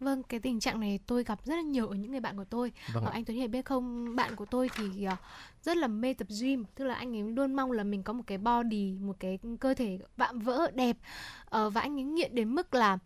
Vâng, 0.00 0.22
cái 0.22 0.40
tình 0.40 0.60
trạng 0.60 0.80
này 0.80 1.00
tôi 1.06 1.24
gặp 1.24 1.38
rất 1.44 1.54
là 1.54 1.62
nhiều 1.62 1.88
ở 1.88 1.94
những 1.94 2.10
người 2.10 2.20
bạn 2.20 2.36
của 2.36 2.44
tôi. 2.44 2.72
Vâng 2.92 3.04
ờ, 3.04 3.10
anh 3.12 3.24
Tuấn 3.24 3.36
Hiệp 3.36 3.50
biết 3.50 3.64
không, 3.64 4.16
bạn 4.16 4.36
của 4.36 4.44
tôi 4.44 4.70
thì 4.76 5.06
uh, 5.06 5.18
rất 5.62 5.76
là 5.76 5.86
mê 5.86 6.14
tập 6.14 6.28
gym, 6.40 6.64
tức 6.74 6.84
là 6.84 6.94
anh 6.94 7.16
ấy 7.16 7.22
luôn 7.22 7.54
mong 7.54 7.72
là 7.72 7.84
mình 7.84 8.02
có 8.02 8.12
một 8.12 8.22
cái 8.26 8.38
body, 8.38 8.92
một 9.00 9.16
cái 9.20 9.38
cơ 9.60 9.74
thể 9.74 9.98
vạm 10.16 10.38
vỡ 10.38 10.70
đẹp. 10.74 10.96
Uh, 11.56 11.72
và 11.72 11.80
anh 11.80 11.98
ấy 11.98 12.04
nghiện 12.04 12.34
đến 12.34 12.54
mức 12.54 12.74
là 12.74 12.98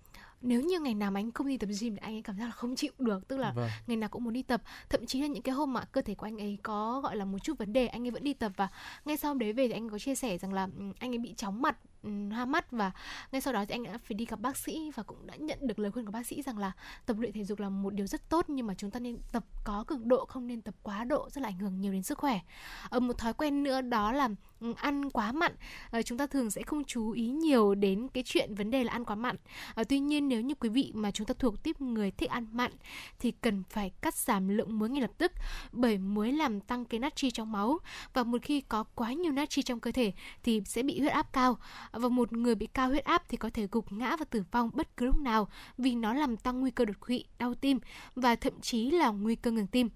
nếu 0.42 0.60
như 0.60 0.80
ngày 0.80 0.94
nào 0.94 1.10
mà 1.10 1.20
anh 1.20 1.32
không 1.32 1.48
đi 1.48 1.58
tập 1.58 1.68
gym 1.80 1.94
thì 1.94 2.00
anh 2.02 2.14
ấy 2.14 2.22
cảm 2.22 2.38
giác 2.38 2.44
là 2.44 2.50
không 2.50 2.76
chịu 2.76 2.92
được 2.98 3.28
tức 3.28 3.36
là 3.36 3.52
vâng. 3.52 3.68
ngày 3.86 3.96
nào 3.96 4.08
cũng 4.08 4.24
muốn 4.24 4.32
đi 4.32 4.42
tập 4.42 4.62
thậm 4.88 5.06
chí 5.06 5.20
là 5.20 5.26
những 5.26 5.42
cái 5.42 5.54
hôm 5.54 5.72
mà 5.72 5.84
cơ 5.84 6.02
thể 6.02 6.14
của 6.14 6.26
anh 6.26 6.38
ấy 6.38 6.58
có 6.62 7.00
gọi 7.00 7.16
là 7.16 7.24
một 7.24 7.38
chút 7.38 7.58
vấn 7.58 7.72
đề 7.72 7.86
anh 7.86 8.06
ấy 8.06 8.10
vẫn 8.10 8.24
đi 8.24 8.34
tập 8.34 8.52
và 8.56 8.68
ngay 9.04 9.16
sau 9.16 9.34
đấy 9.34 9.52
về 9.52 9.68
thì 9.68 9.74
anh 9.74 9.88
có 9.88 9.98
chia 9.98 10.14
sẻ 10.14 10.38
rằng 10.38 10.52
là 10.52 10.68
ừ, 10.78 10.84
anh 10.98 11.12
ấy 11.12 11.18
bị 11.18 11.34
chóng 11.36 11.62
mặt 11.62 11.76
hoa 12.02 12.44
mắt 12.44 12.70
và 12.70 12.92
ngay 13.32 13.40
sau 13.40 13.52
đó 13.52 13.64
thì 13.68 13.74
anh 13.74 13.82
đã 13.82 13.98
phải 13.98 14.14
đi 14.14 14.24
gặp 14.24 14.40
bác 14.40 14.56
sĩ 14.56 14.90
và 14.94 15.02
cũng 15.02 15.26
đã 15.26 15.36
nhận 15.36 15.58
được 15.62 15.78
lời 15.78 15.90
khuyên 15.90 16.06
của 16.06 16.12
bác 16.12 16.26
sĩ 16.26 16.42
rằng 16.42 16.58
là 16.58 16.72
tập 17.06 17.16
luyện 17.18 17.32
thể 17.32 17.44
dục 17.44 17.60
là 17.60 17.68
một 17.68 17.94
điều 17.94 18.06
rất 18.06 18.28
tốt 18.28 18.44
nhưng 18.48 18.66
mà 18.66 18.74
chúng 18.74 18.90
ta 18.90 19.00
nên 19.00 19.18
tập 19.32 19.44
có 19.64 19.84
cường 19.86 20.08
độ 20.08 20.24
không 20.24 20.46
nên 20.46 20.62
tập 20.62 20.74
quá 20.82 21.04
độ 21.04 21.28
rất 21.30 21.40
là 21.40 21.48
ảnh 21.48 21.58
hưởng 21.58 21.80
nhiều 21.80 21.92
đến 21.92 22.02
sức 22.02 22.18
khỏe. 22.18 22.40
Ở 22.88 23.00
một 23.00 23.18
thói 23.18 23.34
quen 23.34 23.62
nữa 23.62 23.80
đó 23.80 24.12
là 24.12 24.28
ừ, 24.60 24.74
ăn 24.76 25.10
quá 25.10 25.32
mặn. 25.32 25.52
À, 25.90 26.02
chúng 26.02 26.18
ta 26.18 26.26
thường 26.26 26.50
sẽ 26.50 26.62
không 26.62 26.84
chú 26.84 27.10
ý 27.10 27.28
nhiều 27.28 27.74
đến 27.74 28.08
cái 28.08 28.22
chuyện 28.26 28.54
vấn 28.54 28.70
đề 28.70 28.84
là 28.84 28.92
ăn 28.92 29.04
quá 29.04 29.14
mặn. 29.16 29.36
À, 29.74 29.84
tuy 29.84 29.98
nhiên 29.98 30.28
nếu 30.28 30.40
như 30.40 30.54
quý 30.54 30.68
vị 30.68 30.92
mà 30.94 31.10
chúng 31.10 31.26
ta 31.26 31.34
thuộc 31.38 31.62
tiếp 31.62 31.80
người 31.80 32.10
thích 32.10 32.30
ăn 32.30 32.46
mặn 32.52 32.72
thì 33.18 33.30
cần 33.30 33.62
phải 33.70 33.90
cắt 34.00 34.14
giảm 34.14 34.48
lượng 34.48 34.78
muối 34.78 34.90
ngay 34.90 35.02
lập 35.02 35.10
tức 35.18 35.32
bởi 35.72 35.98
muối 35.98 36.32
làm 36.32 36.60
tăng 36.60 36.84
cái 36.84 37.00
natri 37.00 37.30
trong 37.30 37.52
máu 37.52 37.78
và 38.12 38.22
một 38.22 38.42
khi 38.42 38.60
có 38.60 38.84
quá 38.84 39.12
nhiều 39.12 39.32
natri 39.32 39.62
trong 39.62 39.80
cơ 39.80 39.92
thể 39.92 40.12
thì 40.42 40.62
sẽ 40.66 40.82
bị 40.82 41.00
huyết 41.00 41.12
áp 41.12 41.32
cao 41.32 41.58
và 41.92 42.08
một 42.08 42.32
người 42.32 42.54
bị 42.54 42.66
cao 42.66 42.88
huyết 42.88 43.04
áp 43.04 43.22
thì 43.28 43.36
có 43.36 43.50
thể 43.54 43.68
gục 43.72 43.92
ngã 43.92 44.16
và 44.16 44.24
tử 44.24 44.42
vong 44.52 44.70
bất 44.74 44.96
cứ 44.96 45.06
lúc 45.06 45.16
nào 45.18 45.48
vì 45.78 45.94
nó 45.94 46.14
làm 46.14 46.36
tăng 46.36 46.60
nguy 46.60 46.70
cơ 46.70 46.84
đột 46.84 47.00
quỵ, 47.00 47.24
đau 47.38 47.54
tim 47.54 47.78
và 48.14 48.36
thậm 48.36 48.60
chí 48.60 48.90
là 48.90 49.08
nguy 49.08 49.34
cơ 49.34 49.50
ngừng 49.50 49.66
tim. 49.66 49.88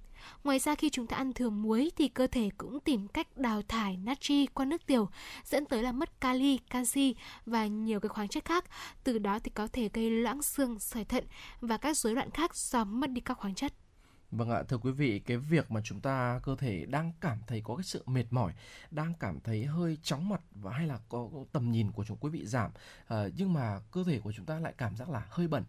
Ngoài 0.45 0.59
ra 0.59 0.75
khi 0.75 0.91
chúng 0.91 1.07
ta 1.07 1.17
ăn 1.17 1.33
thừa 1.33 1.51
muối 1.51 1.91
thì 1.97 2.09
cơ 2.09 2.27
thể 2.27 2.51
cũng 2.59 2.81
tìm 2.81 3.09
cách 3.09 3.37
đào 3.37 3.63
thải 3.63 3.97
natri 3.97 4.47
qua 4.47 4.65
nước 4.65 4.87
tiểu, 4.87 5.09
dẫn 5.45 5.65
tới 5.67 5.83
là 5.83 5.93
mất 5.93 6.21
kali, 6.21 6.59
canxi 6.71 7.15
và 7.47 7.67
nhiều 7.67 8.01
cái 8.01 8.09
khoáng 8.09 8.29
chất 8.29 8.45
khác. 8.45 8.65
Từ 9.05 9.19
đó 9.19 9.39
thì 9.39 9.51
có 9.55 9.67
thể 9.67 9.89
gây 9.93 10.11
loãng 10.11 10.43
xương, 10.43 10.79
sỏi 10.79 11.05
thận 11.05 11.25
và 11.61 11.77
các 11.77 11.97
rối 11.97 12.15
loạn 12.15 12.31
khác 12.31 12.57
do 12.57 12.85
mất 12.85 13.11
đi 13.11 13.21
các 13.21 13.39
khoáng 13.39 13.55
chất. 13.55 13.73
Vâng 14.31 14.51
ạ, 14.51 14.63
thưa 14.69 14.79
quý 14.79 14.91
vị, 14.91 15.19
cái 15.19 15.37
việc 15.37 15.71
mà 15.71 15.81
chúng 15.85 16.01
ta 16.01 16.41
cơ 16.43 16.57
thể 16.57 16.87
đang 16.87 17.13
cảm 17.21 17.39
thấy 17.47 17.61
có 17.65 17.77
cái 17.77 17.85
sự 17.85 18.03
mệt 18.07 18.25
mỏi, 18.31 18.53
đang 18.91 19.15
cảm 19.21 19.41
thấy 19.41 19.65
hơi 19.65 19.99
chóng 20.03 20.29
mặt 20.29 20.41
và 20.55 20.73
hay 20.73 20.87
là 20.87 20.99
có 21.09 21.29
tầm 21.53 21.71
nhìn 21.71 21.93
của 21.93 22.05
chúng 22.05 22.17
quý 22.17 22.31
vị 22.31 22.47
giảm, 22.47 22.71
à, 23.09 23.25
nhưng 23.37 23.53
mà 23.53 23.81
cơ 23.91 24.05
thể 24.05 24.21
của 24.21 24.33
chúng 24.33 24.47
ta 24.47 24.59
lại 24.59 24.75
cảm 24.79 24.97
giác 24.97 25.09
là 25.09 25.27
hơi 25.31 25.49
bẩn, 25.49 25.65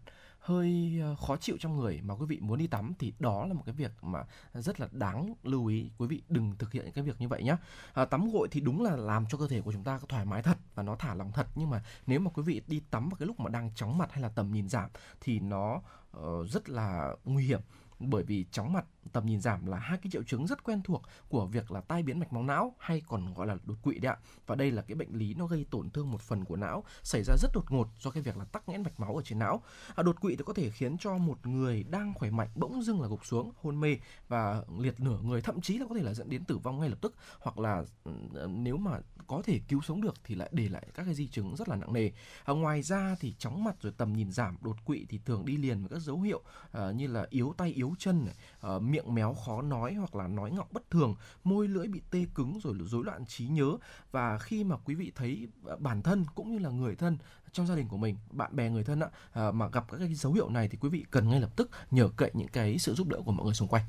hơi 0.46 0.98
ờ, 1.02 1.16
khó 1.16 1.36
chịu 1.36 1.56
trong 1.60 1.76
người 1.76 2.00
mà 2.02 2.14
quý 2.14 2.26
vị 2.26 2.38
muốn 2.40 2.58
đi 2.58 2.66
tắm 2.66 2.92
thì 2.98 3.12
đó 3.18 3.46
là 3.46 3.54
một 3.54 3.62
cái 3.66 3.74
việc 3.74 3.92
mà 4.02 4.24
rất 4.54 4.80
là 4.80 4.88
đáng 4.92 5.34
lưu 5.42 5.66
ý. 5.66 5.90
Quý 5.98 6.06
vị 6.06 6.22
đừng 6.28 6.56
thực 6.58 6.72
hiện 6.72 6.92
cái 6.92 7.04
việc 7.04 7.20
như 7.20 7.28
vậy 7.28 7.42
nhé 7.42 7.50
à, 7.52 7.58
ờ, 7.92 8.04
tắm 8.04 8.30
gội 8.30 8.48
thì 8.50 8.60
đúng 8.60 8.82
là 8.82 8.96
làm 8.96 9.26
cho 9.28 9.38
cơ 9.38 9.48
thể 9.48 9.60
của 9.60 9.72
chúng 9.72 9.84
ta 9.84 9.98
thoải 10.08 10.24
mái 10.24 10.42
thật 10.42 10.58
và 10.74 10.82
nó 10.82 10.96
thả 10.96 11.14
lỏng 11.14 11.32
thật 11.32 11.46
nhưng 11.54 11.70
mà 11.70 11.84
nếu 12.06 12.20
mà 12.20 12.30
quý 12.30 12.42
vị 12.42 12.62
đi 12.66 12.82
tắm 12.90 13.08
vào 13.08 13.16
cái 13.18 13.26
lúc 13.26 13.40
mà 13.40 13.50
đang 13.50 13.70
chóng 13.74 13.98
mặt 13.98 14.12
hay 14.12 14.22
là 14.22 14.28
tầm 14.28 14.52
nhìn 14.52 14.68
giảm 14.68 14.90
thì 15.20 15.40
nó 15.40 15.80
uh, 16.16 16.48
rất 16.48 16.68
là 16.68 17.14
nguy 17.24 17.46
hiểm 17.46 17.60
bởi 17.98 18.22
vì 18.22 18.46
chóng 18.50 18.72
mặt 18.72 18.84
tầm 19.12 19.26
nhìn 19.26 19.40
giảm 19.40 19.66
là 19.66 19.78
hai 19.78 19.98
cái 19.98 20.10
triệu 20.10 20.22
chứng 20.22 20.46
rất 20.46 20.64
quen 20.64 20.82
thuộc 20.82 21.02
của 21.28 21.46
việc 21.46 21.70
là 21.70 21.80
tai 21.80 22.02
biến 22.02 22.18
mạch 22.18 22.32
máu 22.32 22.42
não 22.42 22.74
hay 22.78 23.02
còn 23.06 23.34
gọi 23.34 23.46
là 23.46 23.56
đột 23.64 23.76
quỵ 23.82 23.98
đấy 23.98 24.12
ạ. 24.12 24.16
Và 24.46 24.54
đây 24.54 24.70
là 24.70 24.82
cái 24.82 24.94
bệnh 24.94 25.14
lý 25.14 25.34
nó 25.34 25.46
gây 25.46 25.66
tổn 25.70 25.90
thương 25.90 26.10
một 26.10 26.20
phần 26.20 26.44
của 26.44 26.56
não 26.56 26.84
xảy 27.02 27.22
ra 27.24 27.34
rất 27.38 27.50
đột 27.54 27.72
ngột 27.72 27.88
do 28.00 28.10
cái 28.10 28.22
việc 28.22 28.36
là 28.36 28.44
tắc 28.44 28.68
nghẽn 28.68 28.82
mạch 28.82 29.00
máu 29.00 29.16
ở 29.16 29.22
trên 29.24 29.38
não. 29.38 29.62
À, 29.94 30.02
đột 30.02 30.20
quỵ 30.20 30.36
thì 30.36 30.44
có 30.46 30.52
thể 30.52 30.70
khiến 30.70 30.96
cho 30.98 31.18
một 31.18 31.46
người 31.46 31.82
đang 31.82 32.14
khỏe 32.14 32.30
mạnh 32.30 32.48
bỗng 32.54 32.82
dưng 32.82 33.00
là 33.00 33.08
gục 33.08 33.26
xuống 33.26 33.52
hôn 33.62 33.80
mê 33.80 33.96
và 34.28 34.62
liệt 34.78 35.00
nửa 35.00 35.18
người 35.20 35.40
thậm 35.42 35.60
chí 35.60 35.78
là 35.78 35.86
có 35.88 35.94
thể 35.94 36.02
là 36.02 36.14
dẫn 36.14 36.30
đến 36.30 36.44
tử 36.44 36.58
vong 36.58 36.80
ngay 36.80 36.88
lập 36.88 36.98
tức 37.00 37.14
hoặc 37.40 37.58
là 37.58 37.84
ừ, 38.04 38.12
nếu 38.48 38.76
mà 38.76 39.00
có 39.26 39.42
thể 39.44 39.60
cứu 39.68 39.80
sống 39.82 40.00
được 40.00 40.14
thì 40.24 40.34
lại 40.34 40.48
để 40.52 40.68
lại 40.68 40.86
các 40.94 41.04
cái 41.04 41.14
di 41.14 41.28
chứng 41.28 41.56
rất 41.56 41.68
là 41.68 41.76
nặng 41.76 41.92
nề. 41.92 42.10
À, 42.44 42.52
ngoài 42.52 42.82
ra 42.82 43.16
thì 43.20 43.34
chóng 43.38 43.64
mặt 43.64 43.76
rồi 43.80 43.92
tầm 43.96 44.12
nhìn 44.12 44.30
giảm 44.30 44.56
đột 44.60 44.76
quỵ 44.84 45.06
thì 45.08 45.20
thường 45.24 45.44
đi 45.44 45.56
liền 45.56 45.80
với 45.80 45.88
các 45.88 45.98
dấu 46.02 46.20
hiệu 46.20 46.42
à, 46.72 46.90
như 46.90 47.06
là 47.06 47.26
yếu 47.30 47.54
tay 47.56 47.70
yếu 47.72 47.94
chân 47.98 48.24
này, 48.24 48.34
à, 48.60 48.78
miệng 48.96 49.14
méo 49.14 49.34
khó 49.34 49.62
nói 49.62 49.94
hoặc 49.94 50.14
là 50.14 50.26
nói 50.26 50.50
ngọng 50.50 50.68
bất 50.72 50.90
thường 50.90 51.14
môi 51.44 51.68
lưỡi 51.68 51.88
bị 51.88 52.00
tê 52.10 52.26
cứng 52.34 52.58
rồi 52.62 52.74
rối 52.86 53.04
loạn 53.04 53.26
trí 53.26 53.48
nhớ. 53.48 53.76
Và 54.10 54.38
khi 54.38 54.64
mà 54.64 54.76
quý 54.76 54.94
vị 54.94 55.12
thấy 55.14 55.48
ờ, 55.64 55.76
bản 55.76 56.02
thân 56.02 56.24
cũng 56.34 56.52
như 56.52 56.58
là 56.58 56.70
người 56.70 56.94
thân 56.96 57.18
trong 57.52 57.66
gia 57.66 57.74
đình 57.74 57.88
của 57.88 57.96
mình 57.96 58.16
bạn 58.30 58.56
bè 58.56 58.70
người 58.70 58.84
thân 58.84 59.00
ạ 59.00 59.08
à, 59.12 59.42
ờ, 59.42 59.52
mà 59.52 59.68
gặp 59.68 59.84
các 59.90 59.98
cái 59.98 60.14
dấu 60.14 60.32
hiệu 60.32 60.48
này 60.48 60.68
thì 60.68 60.78
quý 60.80 60.88
vị 60.88 61.04
cần 61.10 61.28
ngay 61.28 61.40
lập 61.40 61.50
tức 61.56 61.70
nhờ 61.90 62.08
cậy 62.16 62.30
những 62.34 62.48
cái 62.48 62.78
sự 62.78 62.94
giúp 62.94 63.08
đỡ 63.08 63.20
của 63.24 63.32
mọi 63.32 63.44
người 63.44 63.54
xung 63.54 63.68
quanh. 63.68 63.84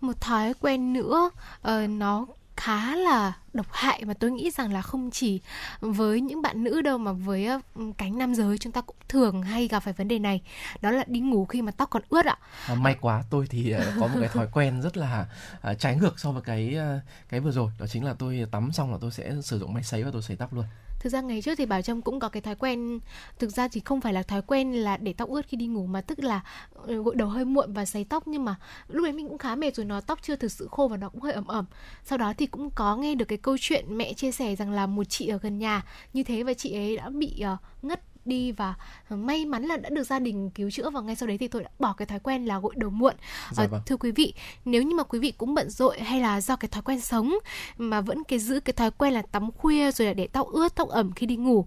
Một 0.00 0.20
thói 0.20 0.54
quen 0.60 0.92
nữa 0.92 1.30
uh, 1.60 1.90
nó 1.90 2.26
khá 2.56 2.96
là 2.96 3.32
độc 3.52 3.66
hại 3.70 4.02
và 4.04 4.14
tôi 4.14 4.30
nghĩ 4.30 4.50
rằng 4.50 4.72
là 4.72 4.82
không 4.82 5.10
chỉ 5.10 5.40
với 5.80 6.20
những 6.20 6.42
bạn 6.42 6.64
nữ 6.64 6.82
đâu 6.82 6.98
mà 6.98 7.12
với 7.12 7.48
cánh 7.98 8.18
nam 8.18 8.34
giới 8.34 8.58
chúng 8.58 8.72
ta 8.72 8.80
cũng 8.80 8.96
thường 9.08 9.42
hay 9.42 9.68
gặp 9.68 9.80
phải 9.80 9.92
vấn 9.92 10.08
đề 10.08 10.18
này. 10.18 10.40
Đó 10.80 10.90
là 10.90 11.04
đi 11.06 11.20
ngủ 11.20 11.46
khi 11.46 11.62
mà 11.62 11.72
tóc 11.72 11.90
còn 11.90 12.02
ướt 12.08 12.26
ạ. 12.26 12.36
À, 12.66 12.74
may 12.74 12.96
quá 13.00 13.22
tôi 13.30 13.46
thì 13.50 13.70
ờ, 13.70 13.92
có 14.00 14.06
một 14.06 14.16
cái 14.20 14.28
thói 14.28 14.48
quen 14.52 14.82
rất 14.82 14.96
là 14.96 15.26
ờ, 15.60 15.74
trái 15.74 15.96
ngược 15.96 16.20
so 16.20 16.32
với 16.32 16.42
cái 16.42 16.78
cái 17.28 17.40
vừa 17.40 17.50
rồi. 17.50 17.72
Đó 17.78 17.86
chính 17.86 18.04
là 18.04 18.14
tôi 18.18 18.46
tắm 18.50 18.72
xong 18.72 18.92
là 18.92 18.98
tôi 19.00 19.10
sẽ 19.10 19.32
sử 19.42 19.58
dụng 19.58 19.74
máy 19.74 19.82
sấy 19.82 20.04
và 20.04 20.10
tôi 20.12 20.22
sấy 20.22 20.36
tóc 20.36 20.54
luôn 20.54 20.64
thực 20.98 21.10
ra 21.10 21.20
ngày 21.20 21.42
trước 21.42 21.54
thì 21.58 21.66
bảo 21.66 21.82
trâm 21.82 22.02
cũng 22.02 22.20
có 22.20 22.28
cái 22.28 22.42
thói 22.42 22.54
quen 22.54 23.00
thực 23.38 23.50
ra 23.50 23.68
thì 23.68 23.80
không 23.84 24.00
phải 24.00 24.12
là 24.12 24.22
thói 24.22 24.42
quen 24.42 24.72
là 24.72 24.96
để 24.96 25.12
tóc 25.12 25.28
ướt 25.28 25.46
khi 25.48 25.56
đi 25.56 25.66
ngủ 25.66 25.86
mà 25.86 26.00
tức 26.00 26.18
là 26.18 26.40
ừ, 26.72 27.02
gội 27.02 27.14
đầu 27.14 27.28
hơi 27.28 27.44
muộn 27.44 27.72
và 27.72 27.84
sấy 27.84 28.04
tóc 28.04 28.28
nhưng 28.28 28.44
mà 28.44 28.54
lúc 28.88 29.04
đấy 29.04 29.12
mình 29.12 29.28
cũng 29.28 29.38
khá 29.38 29.54
mệt 29.54 29.74
rồi 29.74 29.86
nó 29.86 30.00
tóc 30.00 30.18
chưa 30.22 30.36
thực 30.36 30.52
sự 30.52 30.68
khô 30.70 30.88
và 30.88 30.96
nó 30.96 31.08
cũng 31.08 31.20
hơi 31.20 31.32
ẩm 31.32 31.46
ẩm. 31.46 31.64
Sau 32.04 32.18
đó 32.18 32.32
thì 32.38 32.46
cũng 32.46 32.70
có 32.70 32.96
nghe 32.96 33.14
được 33.14 33.24
cái 33.24 33.38
câu 33.38 33.56
chuyện 33.60 33.98
mẹ 33.98 34.12
chia 34.12 34.32
sẻ 34.32 34.56
rằng 34.56 34.72
là 34.72 34.86
một 34.86 35.04
chị 35.04 35.28
ở 35.28 35.38
gần 35.38 35.58
nhà 35.58 35.82
như 36.12 36.22
thế 36.22 36.42
và 36.42 36.54
chị 36.54 36.74
ấy 36.74 36.96
đã 36.96 37.10
bị 37.10 37.42
uh, 37.54 37.84
ngất 37.84 38.00
đi 38.26 38.52
và 38.52 38.74
may 39.10 39.44
mắn 39.44 39.62
là 39.64 39.76
đã 39.76 39.90
được 39.90 40.04
gia 40.04 40.18
đình 40.18 40.50
cứu 40.50 40.70
chữa 40.70 40.90
và 40.90 41.00
ngay 41.00 41.16
sau 41.16 41.26
đấy 41.26 41.38
thì 41.38 41.48
tôi 41.48 41.62
đã 41.62 41.70
bỏ 41.78 41.92
cái 41.92 42.06
thói 42.06 42.18
quen 42.18 42.44
là 42.44 42.58
gội 42.58 42.74
đầu 42.76 42.90
muộn. 42.90 43.14
Dạ 43.50 43.64
à, 43.64 43.66
vâng. 43.66 43.80
thưa 43.86 43.96
quý 43.96 44.10
vị, 44.10 44.34
nếu 44.64 44.82
như 44.82 44.96
mà 44.96 45.02
quý 45.02 45.18
vị 45.18 45.32
cũng 45.38 45.54
bận 45.54 45.70
rộn 45.70 45.98
hay 45.98 46.20
là 46.20 46.40
do 46.40 46.56
cái 46.56 46.68
thói 46.68 46.82
quen 46.82 47.00
sống 47.00 47.34
mà 47.78 48.00
vẫn 48.00 48.24
cái 48.24 48.38
giữ 48.38 48.60
cái 48.60 48.72
thói 48.72 48.90
quen 48.90 49.12
là 49.12 49.22
tắm 49.22 49.50
khuya 49.50 49.92
rồi 49.92 50.08
là 50.08 50.14
để 50.14 50.26
tóc 50.26 50.48
ướt, 50.48 50.74
tóc 50.74 50.88
ẩm 50.88 51.12
khi 51.12 51.26
đi 51.26 51.36
ngủ. 51.36 51.66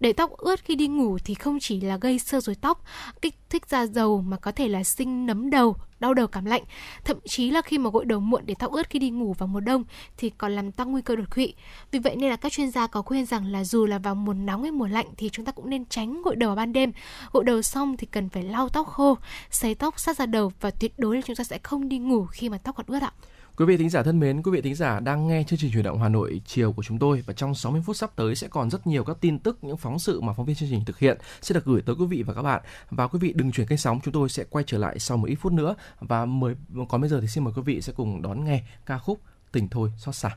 Để 0.00 0.12
tóc 0.12 0.30
ướt 0.36 0.64
khi 0.64 0.74
đi 0.74 0.88
ngủ 0.88 1.18
thì 1.24 1.34
không 1.34 1.58
chỉ 1.60 1.80
là 1.80 1.96
gây 1.96 2.18
sơ 2.18 2.40
rối 2.40 2.54
tóc, 2.54 2.84
kích 3.22 3.34
thích 3.50 3.66
da 3.68 3.86
dầu 3.86 4.22
mà 4.22 4.36
có 4.36 4.52
thể 4.52 4.68
là 4.68 4.84
sinh 4.84 5.26
nấm 5.26 5.50
đầu, 5.50 5.76
đau 6.00 6.14
đầu 6.14 6.26
cảm 6.26 6.44
lạnh. 6.44 6.62
Thậm 7.04 7.16
chí 7.28 7.50
là 7.50 7.62
khi 7.62 7.78
mà 7.78 7.90
gội 7.90 8.04
đầu 8.04 8.20
muộn 8.20 8.42
để 8.46 8.54
tóc 8.58 8.72
ướt 8.72 8.90
khi 8.90 8.98
đi 8.98 9.10
ngủ 9.10 9.32
vào 9.38 9.46
mùa 9.46 9.60
đông 9.60 9.84
thì 10.16 10.30
còn 10.30 10.52
làm 10.52 10.72
tăng 10.72 10.92
nguy 10.92 11.02
cơ 11.02 11.16
đột 11.16 11.34
quỵ. 11.34 11.54
Vì 11.90 11.98
vậy 11.98 12.16
nên 12.16 12.30
là 12.30 12.36
các 12.36 12.52
chuyên 12.52 12.70
gia 12.70 12.86
có 12.86 13.02
khuyên 13.02 13.26
rằng 13.26 13.46
là 13.46 13.64
dù 13.64 13.86
là 13.86 13.98
vào 13.98 14.14
mùa 14.14 14.32
nóng 14.32 14.62
hay 14.62 14.70
mùa 14.70 14.86
lạnh 14.86 15.06
thì 15.16 15.28
chúng 15.28 15.44
ta 15.44 15.52
cũng 15.52 15.70
nên 15.70 15.84
tránh 15.84 16.22
gội 16.22 16.36
đầu 16.36 16.48
vào 16.48 16.56
ban 16.56 16.72
đêm. 16.72 16.92
Gội 17.32 17.44
đầu 17.44 17.62
xong 17.62 17.96
thì 17.96 18.06
cần 18.06 18.28
phải 18.28 18.42
lau 18.42 18.68
tóc 18.68 18.86
khô, 18.86 19.18
sấy 19.50 19.74
tóc 19.74 20.00
sát 20.00 20.16
ra 20.16 20.26
đầu 20.26 20.52
và 20.60 20.70
tuyệt 20.70 20.92
đối 20.98 21.16
là 21.16 21.22
chúng 21.26 21.36
ta 21.36 21.44
sẽ 21.44 21.58
không 21.62 21.88
đi 21.88 21.98
ngủ 21.98 22.26
khi 22.26 22.48
mà 22.48 22.58
tóc 22.58 22.76
còn 22.76 22.86
ướt 22.88 23.02
ạ. 23.02 23.12
Quý 23.60 23.66
vị 23.66 23.76
thính 23.76 23.90
giả 23.90 24.02
thân 24.02 24.20
mến, 24.20 24.42
quý 24.42 24.50
vị 24.50 24.60
thính 24.60 24.74
giả 24.74 25.00
đang 25.00 25.28
nghe 25.28 25.44
chương 25.46 25.58
trình 25.58 25.70
chuyển 25.72 25.84
động 25.84 25.98
Hà 26.00 26.08
Nội 26.08 26.40
chiều 26.46 26.72
của 26.72 26.82
chúng 26.82 26.98
tôi 26.98 27.22
và 27.26 27.34
trong 27.34 27.54
60 27.54 27.82
phút 27.86 27.96
sắp 27.96 28.16
tới 28.16 28.34
sẽ 28.34 28.48
còn 28.48 28.70
rất 28.70 28.86
nhiều 28.86 29.04
các 29.04 29.16
tin 29.20 29.38
tức, 29.38 29.58
những 29.62 29.76
phóng 29.76 29.98
sự 29.98 30.20
mà 30.20 30.32
phóng 30.32 30.46
viên 30.46 30.56
chương 30.56 30.68
trình 30.70 30.84
thực 30.84 30.98
hiện 30.98 31.18
sẽ 31.42 31.54
được 31.54 31.64
gửi 31.64 31.82
tới 31.82 31.96
quý 31.98 32.06
vị 32.06 32.22
và 32.22 32.34
các 32.34 32.42
bạn. 32.42 32.62
Và 32.90 33.06
quý 33.06 33.18
vị 33.18 33.32
đừng 33.36 33.52
chuyển 33.52 33.66
kênh 33.66 33.78
sóng, 33.78 34.00
chúng 34.04 34.14
tôi 34.14 34.28
sẽ 34.28 34.44
quay 34.50 34.64
trở 34.66 34.78
lại 34.78 34.98
sau 34.98 35.16
một 35.16 35.26
ít 35.26 35.34
phút 35.34 35.52
nữa 35.52 35.74
và 36.00 36.26
mời 36.26 36.54
còn 36.88 37.00
bây 37.00 37.10
giờ 37.10 37.20
thì 37.20 37.26
xin 37.26 37.44
mời 37.44 37.52
quý 37.56 37.62
vị 37.62 37.80
sẽ 37.80 37.92
cùng 37.96 38.22
đón 38.22 38.44
nghe 38.44 38.62
ca 38.86 38.98
khúc 38.98 39.20
Tình 39.52 39.68
thôi 39.68 39.92
xót 39.98 40.14
xa. 40.14 40.36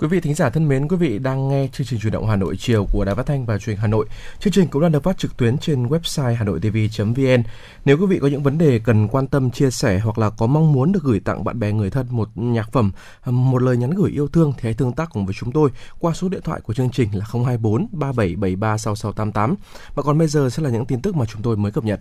Quý 0.00 0.08
vị 0.08 0.20
thính 0.20 0.34
giả 0.34 0.50
thân 0.50 0.68
mến, 0.68 0.88
quý 0.88 0.96
vị 0.96 1.18
đang 1.18 1.48
nghe 1.48 1.68
chương 1.72 1.86
trình 1.86 2.00
truyền 2.00 2.12
động 2.12 2.26
Hà 2.26 2.36
Nội 2.36 2.56
chiều 2.56 2.86
của 2.92 3.04
Đài 3.04 3.14
Phát 3.14 3.26
thanh 3.26 3.46
và 3.46 3.58
Truyền 3.58 3.76
hình 3.76 3.80
Hà 3.80 3.86
Nội. 3.86 4.06
Chương 4.38 4.52
trình 4.52 4.68
cũng 4.68 4.82
đang 4.82 4.92
được 4.92 5.02
phát 5.02 5.18
trực 5.18 5.36
tuyến 5.36 5.58
trên 5.58 5.86
website 5.86 6.34
hanoitv.vn. 6.34 7.42
Nếu 7.84 7.98
quý 7.98 8.06
vị 8.06 8.18
có 8.18 8.28
những 8.28 8.42
vấn 8.42 8.58
đề 8.58 8.80
cần 8.84 9.08
quan 9.08 9.26
tâm 9.26 9.50
chia 9.50 9.70
sẻ 9.70 9.98
hoặc 9.98 10.18
là 10.18 10.30
có 10.30 10.46
mong 10.46 10.72
muốn 10.72 10.92
được 10.92 11.02
gửi 11.02 11.20
tặng 11.20 11.44
bạn 11.44 11.58
bè 11.58 11.72
người 11.72 11.90
thân 11.90 12.06
một 12.10 12.28
nhạc 12.34 12.72
phẩm, 12.72 12.92
một 13.26 13.62
lời 13.62 13.76
nhắn 13.76 13.90
gửi 13.90 14.10
yêu 14.10 14.28
thương 14.28 14.52
thì 14.52 14.60
hãy 14.62 14.74
tương 14.74 14.92
tác 14.92 15.10
cùng 15.12 15.26
với 15.26 15.34
chúng 15.38 15.52
tôi 15.52 15.70
qua 15.98 16.12
số 16.12 16.28
điện 16.28 16.42
thoại 16.44 16.60
của 16.60 16.74
chương 16.74 16.90
trình 16.90 17.08
là 17.12 17.24
024 17.32 17.86
3773 17.92 18.78
6688. 18.78 19.54
Và 19.94 20.02
còn 20.02 20.18
bây 20.18 20.28
giờ 20.28 20.50
sẽ 20.50 20.62
là 20.62 20.70
những 20.70 20.86
tin 20.86 21.02
tức 21.02 21.16
mà 21.16 21.24
chúng 21.26 21.42
tôi 21.42 21.56
mới 21.56 21.72
cập 21.72 21.84
nhật. 21.84 22.00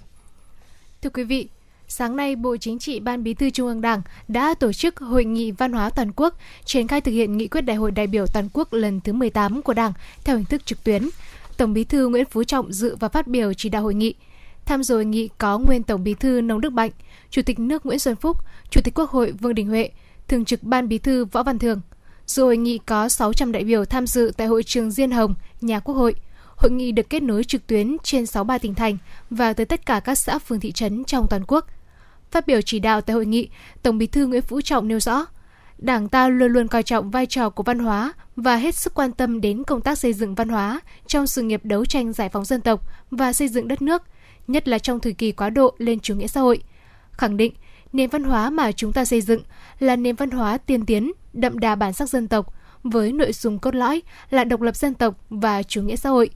Thưa 1.01 1.09
quý 1.09 1.23
vị, 1.23 1.49
sáng 1.91 2.15
nay 2.15 2.35
Bộ 2.35 2.57
Chính 2.57 2.79
trị 2.79 2.99
Ban 2.99 3.23
Bí 3.23 3.33
thư 3.33 3.49
Trung 3.49 3.67
ương 3.67 3.81
Đảng 3.81 4.01
đã 4.27 4.53
tổ 4.53 4.73
chức 4.73 4.99
Hội 4.99 5.25
nghị 5.25 5.51
Văn 5.51 5.73
hóa 5.73 5.89
Toàn 5.89 6.11
quốc 6.15 6.33
triển 6.65 6.87
khai 6.87 7.01
thực 7.01 7.11
hiện 7.11 7.37
nghị 7.37 7.47
quyết 7.47 7.61
Đại 7.61 7.75
hội 7.75 7.91
đại 7.91 8.07
biểu 8.07 8.25
toàn 8.27 8.49
quốc 8.53 8.73
lần 8.73 9.01
thứ 9.01 9.13
18 9.13 9.61
của 9.61 9.73
Đảng 9.73 9.93
theo 10.23 10.37
hình 10.37 10.45
thức 10.45 10.65
trực 10.65 10.83
tuyến. 10.83 11.09
Tổng 11.57 11.73
Bí 11.73 11.83
thư 11.83 12.07
Nguyễn 12.07 12.25
Phú 12.25 12.43
Trọng 12.43 12.73
dự 12.73 12.95
và 12.95 13.09
phát 13.09 13.27
biểu 13.27 13.53
chỉ 13.53 13.69
đạo 13.69 13.83
hội 13.83 13.93
nghị. 13.93 14.13
Tham 14.65 14.83
dự 14.83 14.95
hội 14.95 15.05
nghị 15.05 15.29
có 15.37 15.57
nguyên 15.57 15.83
Tổng 15.83 16.03
Bí 16.03 16.13
thư 16.13 16.41
Nông 16.41 16.61
Đức 16.61 16.73
Mạnh, 16.73 16.91
Chủ 17.29 17.41
tịch 17.41 17.59
nước 17.59 17.85
Nguyễn 17.85 17.99
Xuân 17.99 18.15
Phúc, 18.15 18.37
Chủ 18.69 18.81
tịch 18.81 18.93
Quốc 18.93 19.09
hội 19.09 19.31
Vương 19.31 19.55
Đình 19.55 19.67
Huệ, 19.67 19.89
Thường 20.27 20.45
trực 20.45 20.63
Ban 20.63 20.89
Bí 20.89 20.97
thư 20.97 21.25
Võ 21.25 21.43
Văn 21.43 21.59
Thường. 21.59 21.81
Dự 22.25 22.43
hội 22.43 22.57
nghị 22.57 22.77
có 22.77 23.09
600 23.09 23.51
đại 23.51 23.63
biểu 23.63 23.85
tham 23.85 24.07
dự 24.07 24.31
tại 24.37 24.47
hội 24.47 24.63
trường 24.63 24.91
Diên 24.91 25.11
Hồng, 25.11 25.33
nhà 25.61 25.79
Quốc 25.79 25.95
hội. 25.95 26.15
Hội 26.55 26.71
nghị 26.71 26.91
được 26.91 27.09
kết 27.09 27.23
nối 27.23 27.43
trực 27.43 27.67
tuyến 27.67 27.97
trên 28.03 28.25
63 28.25 28.57
tỉnh 28.57 28.75
thành 28.75 28.97
và 29.29 29.53
tới 29.53 29.65
tất 29.65 29.85
cả 29.85 29.99
các 29.99 30.15
xã 30.15 30.39
phường 30.39 30.59
thị 30.59 30.71
trấn 30.71 31.03
trong 31.03 31.27
toàn 31.29 31.43
quốc– 31.47 31.65
Phát 32.31 32.47
biểu 32.47 32.61
chỉ 32.61 32.79
đạo 32.79 33.01
tại 33.01 33.13
hội 33.13 33.25
nghị, 33.25 33.49
Tổng 33.83 33.97
Bí 33.97 34.07
thư 34.07 34.27
Nguyễn 34.27 34.41
Phú 34.41 34.61
Trọng 34.61 34.87
nêu 34.87 34.99
rõ, 34.99 35.25
Đảng 35.81 36.09
ta 36.09 36.27
luôn 36.27 36.51
luôn 36.51 36.67
coi 36.67 36.83
trọng 36.83 37.11
vai 37.11 37.25
trò 37.25 37.49
của 37.49 37.63
văn 37.63 37.79
hóa 37.79 38.13
và 38.35 38.55
hết 38.55 38.75
sức 38.75 38.93
quan 38.93 39.11
tâm 39.11 39.41
đến 39.41 39.63
công 39.63 39.81
tác 39.81 39.97
xây 39.97 40.13
dựng 40.13 40.35
văn 40.35 40.49
hóa 40.49 40.79
trong 41.07 41.27
sự 41.27 41.41
nghiệp 41.41 41.61
đấu 41.63 41.85
tranh 41.85 42.13
giải 42.13 42.29
phóng 42.29 42.45
dân 42.45 42.61
tộc 42.61 42.81
và 43.11 43.33
xây 43.33 43.47
dựng 43.47 43.67
đất 43.67 43.81
nước, 43.81 44.03
nhất 44.47 44.67
là 44.67 44.79
trong 44.79 44.99
thời 44.99 45.13
kỳ 45.13 45.31
quá 45.31 45.49
độ 45.49 45.75
lên 45.77 45.99
chủ 45.99 46.15
nghĩa 46.15 46.27
xã 46.27 46.41
hội. 46.41 46.63
Khẳng 47.11 47.37
định, 47.37 47.53
nền 47.93 48.09
văn 48.09 48.23
hóa 48.23 48.49
mà 48.49 48.71
chúng 48.71 48.93
ta 48.93 49.05
xây 49.05 49.21
dựng 49.21 49.41
là 49.79 49.95
nền 49.95 50.15
văn 50.15 50.29
hóa 50.29 50.57
tiên 50.57 50.85
tiến, 50.85 51.11
đậm 51.33 51.59
đà 51.59 51.75
bản 51.75 51.93
sắc 51.93 52.09
dân 52.09 52.27
tộc, 52.27 52.53
với 52.83 53.11
nội 53.11 53.33
dung 53.33 53.59
cốt 53.59 53.75
lõi 53.75 54.01
là 54.29 54.43
độc 54.43 54.61
lập 54.61 54.75
dân 54.75 54.93
tộc 54.93 55.15
và 55.29 55.63
chủ 55.63 55.81
nghĩa 55.81 55.95
xã 55.95 56.09
hội. 56.09 56.29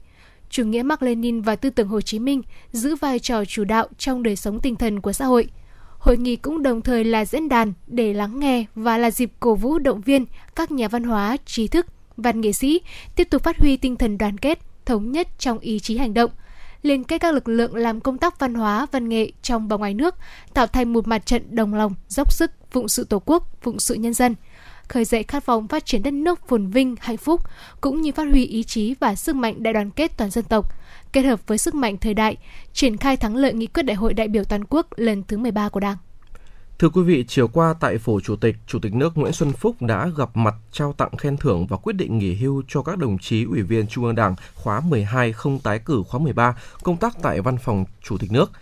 Chủ 0.50 0.64
nghĩa 0.64 0.82
Mark 0.82 1.02
Lenin 1.02 1.40
và 1.40 1.56
tư 1.56 1.70
tưởng 1.70 1.88
Hồ 1.88 2.00
Chí 2.00 2.18
Minh 2.18 2.42
giữ 2.72 2.96
vai 2.96 3.18
trò 3.18 3.44
chủ 3.44 3.64
đạo 3.64 3.88
trong 3.98 4.22
đời 4.22 4.36
sống 4.36 4.60
tinh 4.60 4.76
thần 4.76 5.00
của 5.00 5.12
xã 5.12 5.24
hội– 5.24 5.48
Hội 6.04 6.16
nghị 6.16 6.36
cũng 6.36 6.62
đồng 6.62 6.82
thời 6.82 7.04
là 7.04 7.24
diễn 7.24 7.48
đàn 7.48 7.72
để 7.86 8.12
lắng 8.12 8.40
nghe 8.40 8.64
và 8.74 8.98
là 8.98 9.10
dịp 9.10 9.32
cổ 9.40 9.54
vũ 9.54 9.78
động 9.78 10.00
viên 10.00 10.26
các 10.56 10.70
nhà 10.70 10.88
văn 10.88 11.04
hóa, 11.04 11.36
trí 11.46 11.68
thức, 11.68 11.86
văn 12.16 12.40
nghệ 12.40 12.52
sĩ 12.52 12.80
tiếp 13.16 13.28
tục 13.30 13.42
phát 13.42 13.58
huy 13.58 13.76
tinh 13.76 13.96
thần 13.96 14.18
đoàn 14.18 14.38
kết, 14.38 14.58
thống 14.86 15.12
nhất 15.12 15.28
trong 15.38 15.58
ý 15.58 15.80
chí 15.80 15.96
hành 15.96 16.14
động, 16.14 16.30
liên 16.82 17.04
kết 17.04 17.18
các 17.18 17.34
lực 17.34 17.48
lượng 17.48 17.76
làm 17.76 18.00
công 18.00 18.18
tác 18.18 18.38
văn 18.38 18.54
hóa, 18.54 18.86
văn 18.92 19.08
nghệ 19.08 19.32
trong 19.42 19.68
và 19.68 19.76
ngoài 19.76 19.94
nước, 19.94 20.14
tạo 20.54 20.66
thành 20.66 20.92
một 20.92 21.08
mặt 21.08 21.26
trận 21.26 21.42
đồng 21.56 21.74
lòng, 21.74 21.94
dốc 22.08 22.32
sức, 22.32 22.50
phụng 22.70 22.88
sự 22.88 23.04
Tổ 23.04 23.22
quốc, 23.26 23.62
phụng 23.62 23.78
sự 23.78 23.94
nhân 23.94 24.14
dân 24.14 24.34
khơi 24.88 25.04
dậy 25.04 25.22
khát 25.28 25.46
vọng 25.46 25.68
phát 25.68 25.86
triển 25.86 26.02
đất 26.02 26.14
nước 26.14 26.48
phồn 26.48 26.66
vinh, 26.66 26.94
hạnh 27.00 27.16
phúc, 27.16 27.40
cũng 27.80 28.00
như 28.00 28.12
phát 28.12 28.24
huy 28.30 28.44
ý 28.46 28.62
chí 28.62 28.94
và 29.00 29.14
sức 29.14 29.36
mạnh 29.36 29.62
đại 29.62 29.74
đoàn 29.74 29.90
kết 29.90 30.16
toàn 30.16 30.30
dân 30.30 30.44
tộc, 30.44 30.72
kết 31.12 31.22
hợp 31.22 31.40
với 31.46 31.58
sức 31.58 31.74
mạnh 31.74 31.96
thời 31.98 32.14
đại, 32.14 32.36
triển 32.72 32.96
khai 32.96 33.16
thắng 33.16 33.36
lợi 33.36 33.52
nghị 33.52 33.66
quyết 33.66 33.82
Đại 33.82 33.94
hội 33.94 34.14
đại 34.14 34.28
biểu 34.28 34.44
toàn 34.44 34.64
quốc 34.64 34.86
lần 34.96 35.22
thứ 35.28 35.38
13 35.38 35.68
của 35.68 35.80
Đảng. 35.80 35.96
Thưa 36.78 36.88
quý 36.88 37.02
vị, 37.02 37.24
chiều 37.28 37.48
qua 37.48 37.74
tại 37.80 37.98
Phủ 37.98 38.20
Chủ 38.20 38.36
tịch, 38.36 38.56
Chủ 38.66 38.78
tịch 38.78 38.94
nước 38.94 39.18
Nguyễn 39.18 39.32
Xuân 39.32 39.52
Phúc 39.52 39.82
đã 39.82 40.10
gặp 40.16 40.36
mặt 40.36 40.54
trao 40.72 40.92
tặng 40.92 41.16
khen 41.16 41.36
thưởng 41.36 41.66
và 41.66 41.76
quyết 41.76 41.92
định 41.92 42.18
nghỉ 42.18 42.34
hưu 42.34 42.62
cho 42.68 42.82
các 42.82 42.98
đồng 42.98 43.18
chí 43.18 43.44
Ủy 43.44 43.62
viên 43.62 43.86
Trung 43.86 44.04
ương 44.04 44.14
Đảng 44.14 44.34
khóa 44.54 44.80
12 44.80 45.32
không 45.32 45.58
tái 45.58 45.78
cử 45.78 46.02
khóa 46.08 46.20
13 46.20 46.56
công 46.82 46.96
tác 46.96 47.16
tại 47.22 47.40
Văn 47.40 47.58
phòng 47.58 47.84
Chủ 48.02 48.18
tịch 48.18 48.32
nước. 48.32 48.52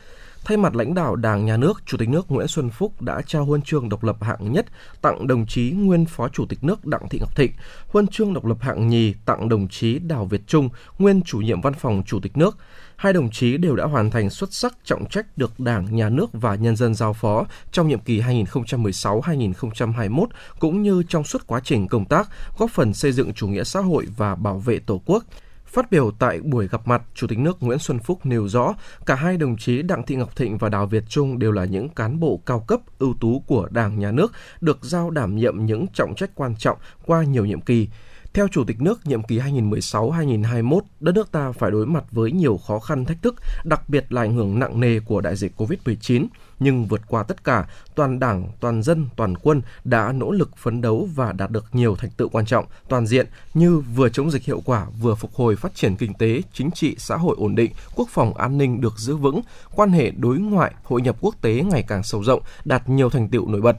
Thay 0.45 0.57
mặt 0.57 0.77
lãnh 0.77 0.95
đạo 0.95 1.17
Đảng, 1.17 1.47
Nhà 1.47 1.57
nước, 1.57 1.83
Chủ 1.87 1.97
tịch 1.97 2.09
nước 2.09 2.31
Nguyễn 2.31 2.49
Xuân 2.49 2.71
Phúc 2.71 3.03
đã 3.03 3.23
trao 3.27 3.45
huân 3.45 3.63
chương 3.63 3.89
độc 3.89 4.05
lập 4.05 4.17
hạng 4.21 4.53
nhất 4.53 4.67
tặng 5.03 5.27
đồng 5.27 5.47
chí 5.47 5.71
nguyên 5.71 6.05
Phó 6.05 6.29
Chủ 6.29 6.47
tịch 6.47 6.65
nước 6.65 6.87
Đặng 6.87 7.09
Thị 7.09 7.19
Ngọc 7.19 7.37
Thịnh, 7.37 7.53
huân 7.87 8.07
chương 8.07 8.35
độc 8.35 8.45
lập 8.45 8.57
hạng 8.61 8.89
nhì 8.89 9.15
tặng 9.25 9.49
đồng 9.49 9.69
chí 9.69 9.99
Đào 9.99 10.25
Việt 10.25 10.41
Trung, 10.47 10.69
nguyên 10.99 11.23
Chủ 11.23 11.39
nhiệm 11.39 11.61
Văn 11.61 11.75
phòng 11.75 12.03
Chủ 12.07 12.21
tịch 12.21 12.37
nước. 12.37 12.57
Hai 12.97 13.13
đồng 13.13 13.31
chí 13.31 13.57
đều 13.57 13.77
đã 13.77 13.85
hoàn 13.85 14.11
thành 14.11 14.31
xuất 14.31 14.53
sắc 14.53 14.77
trọng 14.85 15.09
trách 15.09 15.39
được 15.39 15.61
Đảng, 15.61 15.97
Nhà 15.97 16.09
nước 16.09 16.31
và 16.33 16.55
nhân 16.55 16.77
dân 16.77 16.95
giao 16.95 17.13
phó 17.13 17.47
trong 17.73 17.89
nhiệm 17.89 18.01
kỳ 18.01 18.21
2016-2021 18.21 20.27
cũng 20.59 20.83
như 20.83 21.03
trong 21.09 21.25
suốt 21.25 21.47
quá 21.47 21.61
trình 21.65 21.89
công 21.89 22.05
tác, 22.05 22.29
góp 22.59 22.71
phần 22.71 22.95
xây 22.95 23.13
dựng 23.13 23.33
chủ 23.33 23.49
nghĩa 23.49 23.65
xã 23.65 23.81
hội 23.81 24.07
và 24.17 24.35
bảo 24.35 24.59
vệ 24.59 24.79
Tổ 24.79 25.03
quốc. 25.07 25.25
Phát 25.73 25.91
biểu 25.91 26.11
tại 26.19 26.41
buổi 26.41 26.69
gặp 26.69 26.89
mặt, 26.89 27.03
Chủ 27.15 27.27
tịch 27.27 27.39
nước 27.39 27.57
Nguyễn 27.61 27.79
Xuân 27.79 27.99
Phúc 27.99 28.27
nêu 28.27 28.49
rõ, 28.49 28.75
cả 29.07 29.15
hai 29.15 29.37
đồng 29.37 29.57
chí 29.57 29.83
Đặng 29.83 30.03
Thị 30.03 30.17
Ngọc 30.17 30.37
Thịnh 30.37 30.59
và 30.59 30.69
Đào 30.69 30.87
Việt 30.87 31.05
Trung 31.09 31.39
đều 31.39 31.53
là 31.53 31.65
những 31.65 31.89
cán 31.89 32.21
bộ 32.21 32.41
cao 32.47 32.61
cấp 32.61 32.81
ưu 32.99 33.15
tú 33.21 33.45
của 33.47 33.69
Đảng, 33.71 33.99
Nhà 33.99 34.11
nước, 34.11 34.33
được 34.61 34.79
giao 34.83 35.11
đảm 35.11 35.37
nhiệm 35.37 35.67
những 35.67 35.87
trọng 35.95 36.15
trách 36.15 36.31
quan 36.35 36.57
trọng 36.57 36.79
qua 37.07 37.25
nhiều 37.25 37.45
nhiệm 37.45 37.61
kỳ. 37.61 37.89
Theo 38.35 38.49
Chủ 38.49 38.65
tịch 38.65 38.81
nước, 38.81 39.07
nhiệm 39.07 39.23
kỳ 39.23 39.39
2016-2021, 39.39 40.81
đất 41.01 41.15
nước 41.15 41.33
ta 41.33 41.53
phải 41.53 41.71
đối 41.71 41.87
mặt 41.87 42.05
với 42.11 42.33
nhiều 42.33 42.61
khó 42.67 42.79
khăn 42.79 43.05
thách 43.05 43.23
thức, 43.23 43.35
đặc 43.65 43.89
biệt 43.89 44.13
là 44.13 44.23
ảnh 44.23 44.35
hưởng 44.35 44.59
nặng 44.59 44.81
nề 44.81 45.01
của 45.01 45.21
đại 45.21 45.37
dịch 45.37 45.53
COVID-19. 45.57 46.27
Nhưng 46.61 46.85
vượt 46.85 47.01
qua 47.09 47.23
tất 47.23 47.45
cả, 47.45 47.69
toàn 47.95 48.19
đảng, 48.19 48.49
toàn 48.61 48.83
dân, 48.83 49.09
toàn 49.17 49.35
quân 49.37 49.63
đã 49.85 50.13
nỗ 50.13 50.31
lực 50.31 50.57
phấn 50.57 50.81
đấu 50.81 51.09
và 51.15 51.33
đạt 51.33 51.51
được 51.51 51.65
nhiều 51.73 51.97
thành 51.97 52.11
tựu 52.11 52.29
quan 52.29 52.47
trọng, 52.47 52.65
toàn 52.89 53.07
diện 53.07 53.27
như 53.55 53.79
vừa 53.79 54.09
chống 54.09 54.31
dịch 54.31 54.45
hiệu 54.45 54.63
quả, 54.65 54.87
vừa 55.01 55.15
phục 55.15 55.35
hồi 55.35 55.57
phát 55.57 55.75
triển 55.75 55.97
kinh 55.97 56.15
tế, 56.15 56.43
chính 56.53 56.71
trị, 56.71 56.95
xã 56.99 57.17
hội 57.17 57.37
ổn 57.39 57.55
định, 57.55 57.73
quốc 57.95 58.09
phòng 58.11 58.35
an 58.35 58.59
ninh 58.59 58.81
được 58.81 58.99
giữ 58.99 59.17
vững, 59.17 59.41
quan 59.75 59.91
hệ 59.91 60.11
đối 60.11 60.39
ngoại, 60.39 60.75
hội 60.85 61.03
nhập 61.03 61.17
quốc 61.21 61.35
tế 61.41 61.55
ngày 61.55 61.85
càng 61.89 62.03
sâu 62.03 62.25
rộng, 62.25 62.43
đạt 62.65 62.89
nhiều 62.89 63.11
thành 63.11 63.29
tựu 63.29 63.49
nổi 63.49 63.61
bật. 63.61 63.77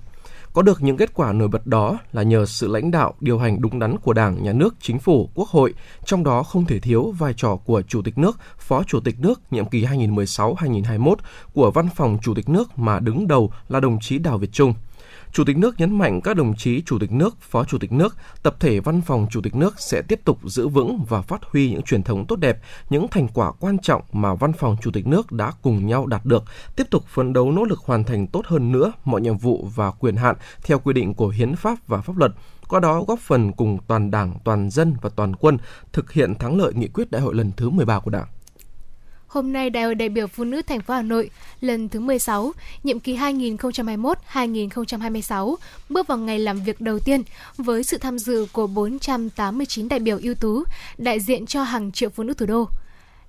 Có 0.54 0.62
được 0.62 0.84
những 0.84 0.98
kết 0.98 1.14
quả 1.14 1.34
nổi 1.34 1.48
bật 1.48 1.68
đó 1.68 1.98
là 2.12 2.24
nhờ 2.24 2.46
sự 2.46 2.68
lãnh 2.68 2.92
đạo, 2.92 3.14
điều 3.20 3.40
hành 3.40 3.62
đúng 3.62 3.80
đắn 3.80 3.98
của 3.98 4.14
Đảng, 4.14 4.44
Nhà 4.44 4.54
nước, 4.54 4.76
Chính 4.82 5.00
phủ, 5.00 5.30
Quốc 5.36 5.50
hội, 5.50 5.74
trong 6.06 6.24
đó 6.24 6.44
không 6.44 6.66
thể 6.66 6.80
thiếu 6.80 7.14
vai 7.18 7.34
trò 7.38 7.56
của 7.56 7.82
Chủ 7.82 8.02
tịch 8.02 8.18
nước, 8.18 8.38
Phó 8.58 8.84
Chủ 8.84 9.00
tịch 9.00 9.20
nước 9.20 9.42
nhiệm 9.52 9.66
kỳ 9.66 9.86
2016-2021 9.86 11.16
của 11.54 11.72
Văn 11.72 11.90
phòng 11.96 12.18
Chủ 12.22 12.34
tịch 12.34 12.50
nước 12.50 12.80
mà 12.80 13.00
đứng 13.00 13.28
đầu 13.28 13.52
là 13.70 13.80
đồng 13.80 14.00
chí 14.02 14.18
Đào 14.18 14.38
Việt 14.38 14.52
Trung. 14.52 14.74
Chủ 15.34 15.44
tịch 15.44 15.58
nước 15.58 15.76
nhấn 15.80 15.98
mạnh 15.98 16.22
các 16.22 16.36
đồng 16.36 16.56
chí 16.56 16.82
Chủ 16.82 17.00
tịch 17.00 17.12
nước, 17.12 17.42
Phó 17.42 17.64
Chủ 17.64 17.78
tịch 17.78 17.92
nước, 17.92 18.16
tập 18.44 18.56
thể 18.60 18.80
Văn 18.80 19.02
phòng 19.02 19.28
Chủ 19.30 19.42
tịch 19.42 19.56
nước 19.56 19.80
sẽ 19.80 20.02
tiếp 20.02 20.20
tục 20.26 20.40
giữ 20.44 20.68
vững 20.68 21.06
và 21.10 21.22
phát 21.22 21.42
huy 21.44 21.72
những 21.72 21.82
truyền 21.82 22.04
thống 22.04 22.26
tốt 22.28 22.36
đẹp, 22.36 22.60
những 22.90 23.08
thành 23.08 23.28
quả 23.28 23.52
quan 23.52 23.78
trọng 23.80 24.02
mà 24.12 24.36
Văn 24.36 24.54
phòng 24.54 24.78
Chủ 24.82 24.92
tịch 24.92 25.08
nước 25.08 25.32
đã 25.32 25.52
cùng 25.62 25.88
nhau 25.88 26.06
đạt 26.06 26.26
được, 26.26 26.44
tiếp 26.76 26.88
tục 26.90 27.04
phấn 27.08 27.34
đấu 27.34 27.52
nỗ 27.52 27.64
lực 27.64 27.80
hoàn 27.80 28.04
thành 28.04 28.28
tốt 28.28 28.46
hơn 28.46 28.72
nữa 28.72 28.92
mọi 29.06 29.22
nhiệm 29.22 29.38
vụ 29.38 29.68
và 29.76 29.92
quyền 29.92 30.16
hạn 30.16 30.36
theo 30.64 30.80
quy 30.80 30.94
định 30.94 31.14
của 31.14 31.28
hiến 31.28 31.56
pháp 31.56 31.88
và 31.88 32.02
pháp 32.02 32.18
luật, 32.18 32.32
qua 32.68 32.80
đó 32.80 33.04
góp 33.08 33.20
phần 33.20 33.52
cùng 33.52 33.78
toàn 33.88 34.12
Đảng, 34.12 34.34
toàn 34.44 34.70
dân 34.70 34.96
và 35.02 35.10
toàn 35.16 35.36
quân 35.36 35.58
thực 35.94 36.12
hiện 36.12 36.36
thắng 36.36 36.58
lợi 36.58 36.74
nghị 36.74 36.88
quyết 36.88 37.12
đại 37.12 37.22
hội 37.22 37.36
lần 37.36 37.52
thứ 37.58 37.70
13 37.70 38.00
của 38.00 38.12
Đảng. 38.12 38.28
Hôm 39.34 39.54
nay 39.54 39.70
Đại 39.70 39.84
hội 39.84 39.96
đại 39.96 40.10
biểu 40.10 40.28
Phụ 40.28 40.44
nữ 40.44 40.62
thành 40.62 40.82
phố 40.82 40.94
Hà 40.94 41.02
Nội 41.02 41.30
lần 41.62 41.90
thứ 41.90 42.00
16, 42.00 42.52
nhiệm 42.84 43.00
kỳ 43.00 43.18
2021-2026 43.18 45.56
bước 45.90 46.08
vào 46.08 46.18
ngày 46.18 46.40
làm 46.40 46.64
việc 46.64 46.82
đầu 46.82 47.00
tiên 47.00 47.24
với 47.58 47.84
sự 47.84 47.98
tham 47.98 48.20
dự 48.20 48.48
của 48.52 48.68
489 48.68 49.90
đại 49.90 50.00
biểu 50.00 50.20
ưu 50.24 50.36
tú 50.36 50.64
đại 50.98 51.20
diện 51.20 51.46
cho 51.46 51.64
hàng 51.64 51.92
triệu 51.92 52.10
phụ 52.10 52.24
nữ 52.24 52.34
thủ 52.34 52.46
đô. 52.46 52.68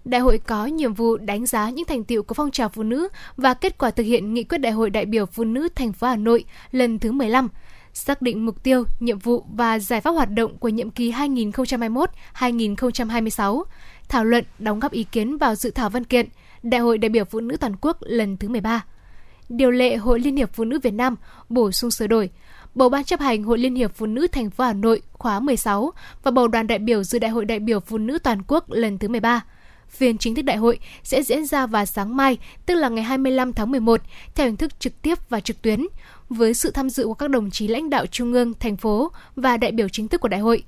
Đại 0.05 0.20
hội 0.20 0.38
có 0.38 0.66
nhiệm 0.66 0.94
vụ 0.94 1.16
đánh 1.16 1.46
giá 1.46 1.70
những 1.70 1.86
thành 1.86 2.05
tiệu 2.05 2.22
của 2.22 2.34
phong 2.34 2.50
trào 2.50 2.68
phụ 2.68 2.82
nữ 2.82 3.09
và 3.36 3.55
kết 3.55 3.78
quả 3.78 3.90
thực 3.90 4.05
hiện 4.05 4.34
nghị 4.34 4.44
quyết 4.44 4.59
Đại 4.59 4.72
hội 4.72 4.90
đại 4.90 5.07
biểu 5.07 5.26
Phụ 5.26 5.44
nữ 5.44 5.68
thành 5.74 5.92
phố 5.92 6.07
Hà 6.07 6.16
Nội 6.16 6.44
lần 6.72 6.98
thứ 6.98 7.12
15, 7.12 7.48
xác 7.94 8.22
định 8.22 8.46
mục 8.46 8.62
tiêu, 8.62 8.84
nhiệm 9.00 9.18
vụ 9.18 9.44
và 9.52 9.78
giải 9.78 10.00
pháp 10.00 10.11
hoạt 10.11 10.30
động 10.30 10.59
của 10.59 10.68
nhiệm 10.68 10.90
kỳ 10.90 11.12
2021-2026 11.12 13.62
thảo 14.09 14.24
luận, 14.24 14.44
đóng 14.59 14.80
góp 14.80 14.92
ý 14.92 15.05
kiến 15.05 15.38
vào 15.38 15.55
dự 15.55 15.70
thảo 15.70 15.90
văn 15.90 16.05
kiện 16.05 16.26
Đại 16.62 16.80
hội 16.80 16.98
đại 16.98 17.09
biểu 17.09 17.24
Phụ 17.24 17.40
nữ 17.40 17.57
toàn 17.57 17.76
quốc 17.80 17.96
lần 18.00 18.36
thứ 18.36 18.48
13. 18.48 18.84
Điều 19.48 19.70
lệ 19.70 19.96
Hội 19.96 20.20
Liên 20.20 20.36
hiệp 20.36 20.52
Phụ 20.52 20.64
nữ 20.64 20.78
Việt 20.82 20.94
Nam 20.94 21.16
bổ 21.48 21.72
sung 21.72 21.90
sửa 21.90 22.07
đổi, 22.07 22.30
bầu 22.74 22.88
ban 22.88 23.05
chấp 23.05 23.20
hành 23.20 23.42
Hội 23.42 23.59
Liên 23.59 23.74
hiệp 23.74 23.94
Phụ 23.94 24.07
nữ 24.07 24.26
thành 24.26 24.50
phố 24.50 24.64
Hà 24.64 24.72
Nội 24.72 25.02
khóa 25.12 25.40
16 25.40 25.92
và 26.22 26.30
bầu 26.30 26.48
đoàn 26.48 26.66
đại 26.66 26.78
biểu 26.78 27.02
dự 27.02 27.18
Đại 27.18 27.30
hội 27.30 27.44
đại 27.44 27.59
biểu 27.59 27.80
Phụ 27.80 27.98
nữ 27.98 28.18
toàn 28.18 28.42
quốc 28.48 28.70
lần 28.70 28.98
thứ 28.98 29.09
13. 29.09 29.40
Phiên 29.88 30.18
chính 30.18 30.34
thức 30.34 30.42
đại 30.42 30.57
hội 30.57 30.78
sẽ 31.02 31.22
diễn 31.22 31.46
ra 31.46 31.66
vào 31.66 31.84
sáng 31.84 32.16
mai, 32.16 32.38
tức 32.66 32.74
là 32.74 32.88
ngày 32.88 33.05
25 33.05 33.52
tháng 33.52 33.70
11, 33.70 34.00
theo 34.34 34.46
hình 34.46 34.57
thức 34.57 34.80
trực 34.80 35.02
tiếp 35.02 35.18
và 35.28 35.40
trực 35.40 35.62
tuyến, 35.62 35.86
với 36.28 36.55
sự 36.55 36.70
tham 36.70 36.90
dự 36.90 37.05
của 37.05 37.14
các 37.14 37.30
đồng 37.30 37.50
chí 37.50 37.68
lãnh 37.68 37.90
đạo 37.90 38.07
trung 38.07 38.32
ương, 38.32 38.52
thành 38.61 38.76
phố 38.76 39.12
và 39.36 39.57
đại 39.57 39.72
biểu 39.72 39.88
chính 39.88 40.09
thức 40.09 40.20
của 40.20 40.28
đại 40.28 40.40
hội. 40.40 40.64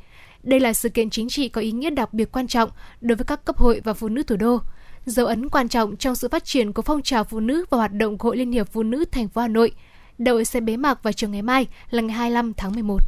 Đây 0.46 0.60
là 0.60 0.72
sự 0.72 0.88
kiện 0.88 1.10
chính 1.10 1.28
trị 1.28 1.48
có 1.48 1.60
ý 1.60 1.72
nghĩa 1.72 1.90
đặc 1.90 2.14
biệt 2.14 2.32
quan 2.32 2.46
trọng 2.46 2.70
đối 3.00 3.16
với 3.16 3.24
các 3.24 3.44
cấp 3.44 3.56
hội 3.56 3.80
và 3.84 3.94
phụ 3.94 4.08
nữ 4.08 4.22
thủ 4.22 4.36
đô, 4.36 4.60
dấu 5.06 5.26
ấn 5.26 5.48
quan 5.48 5.68
trọng 5.68 5.96
trong 5.96 6.14
sự 6.14 6.28
phát 6.28 6.44
triển 6.44 6.72
của 6.72 6.82
phong 6.82 7.02
trào 7.02 7.24
phụ 7.24 7.40
nữ 7.40 7.64
và 7.70 7.78
hoạt 7.78 7.92
động 7.92 8.18
của 8.18 8.28
Hội 8.28 8.36
Liên 8.36 8.52
hiệp 8.52 8.68
Phụ 8.72 8.82
nữ 8.82 9.04
thành 9.12 9.28
phố 9.28 9.40
Hà 9.40 9.48
Nội. 9.48 9.72
Đội 10.18 10.44
sẽ 10.44 10.60
bế 10.60 10.76
mạc 10.76 11.02
vào 11.02 11.12
chiều 11.12 11.30
ngày 11.30 11.42
mai 11.42 11.66
là 11.90 12.02
ngày 12.02 12.16
25 12.16 12.54
tháng 12.54 12.74
11. 12.74 12.98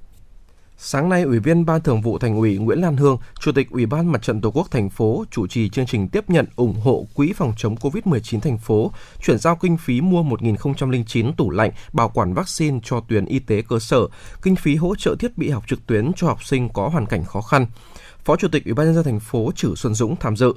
Sáng 0.81 1.09
nay, 1.09 1.22
Ủy 1.22 1.39
viên 1.39 1.66
Ban 1.66 1.81
Thường 1.81 2.01
vụ 2.01 2.18
Thành 2.18 2.37
ủy 2.37 2.59
Nguyễn 2.59 2.81
Lan 2.81 2.97
Hương, 2.97 3.18
Chủ 3.41 3.53
tịch 3.53 3.70
Ủy 3.70 3.87
ban 3.87 4.12
Mặt 4.12 4.22
trận 4.22 4.41
Tổ 4.41 4.51
quốc 4.51 4.70
thành 4.70 4.91
phố 4.91 5.24
chủ 5.31 5.47
trì 5.47 5.68
chương 5.68 5.87
trình 5.87 6.09
tiếp 6.09 6.31
nhận 6.31 6.47
ủng 6.57 6.74
hộ 6.81 7.07
Quỹ 7.14 7.33
phòng 7.33 7.53
chống 7.57 7.74
COVID-19 7.74 8.41
thành 8.41 8.59
phố, 8.59 8.93
chuyển 9.22 9.39
giao 9.39 9.57
kinh 9.57 9.76
phí 9.76 10.01
mua 10.01 10.22
1.009 10.22 11.33
tủ 11.33 11.51
lạnh 11.51 11.70
bảo 11.93 12.09
quản 12.09 12.35
vaccine 12.35 12.79
cho 12.83 13.01
tuyến 13.01 13.24
y 13.24 13.39
tế 13.39 13.62
cơ 13.62 13.79
sở, 13.79 14.01
kinh 14.43 14.57
phí 14.57 14.76
hỗ 14.76 14.97
trợ 14.97 15.16
thiết 15.18 15.39
bị 15.39 15.51
học 15.51 15.64
trực 15.68 15.87
tuyến 15.87 16.12
cho 16.16 16.26
học 16.26 16.45
sinh 16.45 16.68
có 16.68 16.89
hoàn 16.89 17.07
cảnh 17.07 17.24
khó 17.24 17.41
khăn. 17.41 17.66
Phó 18.29 18.37
Chủ 18.37 18.49
tịch 18.49 18.64
Ủy 18.64 18.74
ban 18.74 18.87
nhân 18.87 18.95
dân 18.95 19.05
thành 19.05 19.20
phố 19.20 19.53
Trử 19.57 19.74
Xuân 19.74 19.95
Dũng 19.95 20.16
tham 20.16 20.37
dự. 20.37 20.53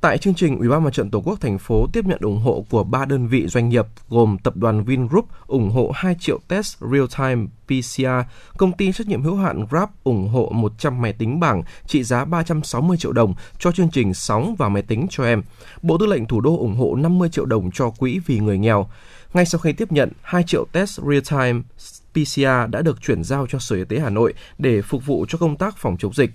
Tại 0.00 0.18
chương 0.18 0.34
trình, 0.34 0.58
Ủy 0.58 0.68
ban 0.68 0.84
Mặt 0.84 0.92
trận 0.92 1.10
Tổ 1.10 1.20
quốc 1.20 1.40
thành 1.40 1.58
phố 1.58 1.86
tiếp 1.92 2.04
nhận 2.06 2.18
ủng 2.20 2.40
hộ 2.40 2.64
của 2.70 2.84
ba 2.84 3.04
đơn 3.04 3.28
vị 3.28 3.46
doanh 3.46 3.68
nghiệp 3.68 3.86
gồm 4.08 4.36
tập 4.38 4.56
đoàn 4.56 4.84
Vingroup 4.84 5.26
ủng 5.46 5.70
hộ 5.70 5.90
2 5.94 6.16
triệu 6.20 6.38
test 6.48 6.82
real-time 6.82 7.46
PCR, 7.66 8.30
công 8.58 8.72
ty 8.72 8.92
trách 8.92 9.06
nhiệm 9.06 9.22
hữu 9.22 9.36
hạn 9.36 9.66
Grab 9.70 9.88
ủng 10.04 10.28
hộ 10.28 10.50
100 10.54 11.02
máy 11.02 11.12
tính 11.12 11.40
bảng 11.40 11.62
trị 11.86 12.02
giá 12.02 12.24
360 12.24 12.96
triệu 12.96 13.12
đồng 13.12 13.34
cho 13.58 13.72
chương 13.72 13.90
trình 13.90 14.14
sóng 14.14 14.54
và 14.58 14.68
máy 14.68 14.82
tính 14.82 15.06
cho 15.10 15.24
em. 15.24 15.42
Bộ 15.82 15.98
Tư 15.98 16.06
lệnh 16.06 16.26
Thủ 16.26 16.40
đô 16.40 16.58
ủng 16.58 16.76
hộ 16.76 16.94
50 16.94 17.28
triệu 17.28 17.44
đồng 17.44 17.70
cho 17.70 17.90
quỹ 17.90 18.20
vì 18.26 18.38
người 18.38 18.58
nghèo. 18.58 18.88
Ngay 19.34 19.46
sau 19.46 19.58
khi 19.58 19.72
tiếp 19.72 19.92
nhận, 19.92 20.12
2 20.22 20.42
triệu 20.46 20.64
test 20.72 21.00
real-time 21.00 21.62
PCR 22.12 22.70
đã 22.70 22.82
được 22.82 23.02
chuyển 23.02 23.24
giao 23.24 23.46
cho 23.46 23.58
Sở 23.58 23.76
Y 23.76 23.84
tế 23.84 23.98
Hà 23.98 24.10
Nội 24.10 24.34
để 24.58 24.82
phục 24.82 25.06
vụ 25.06 25.26
cho 25.28 25.38
công 25.38 25.56
tác 25.56 25.76
phòng 25.76 25.96
chống 25.98 26.14
dịch. 26.14 26.30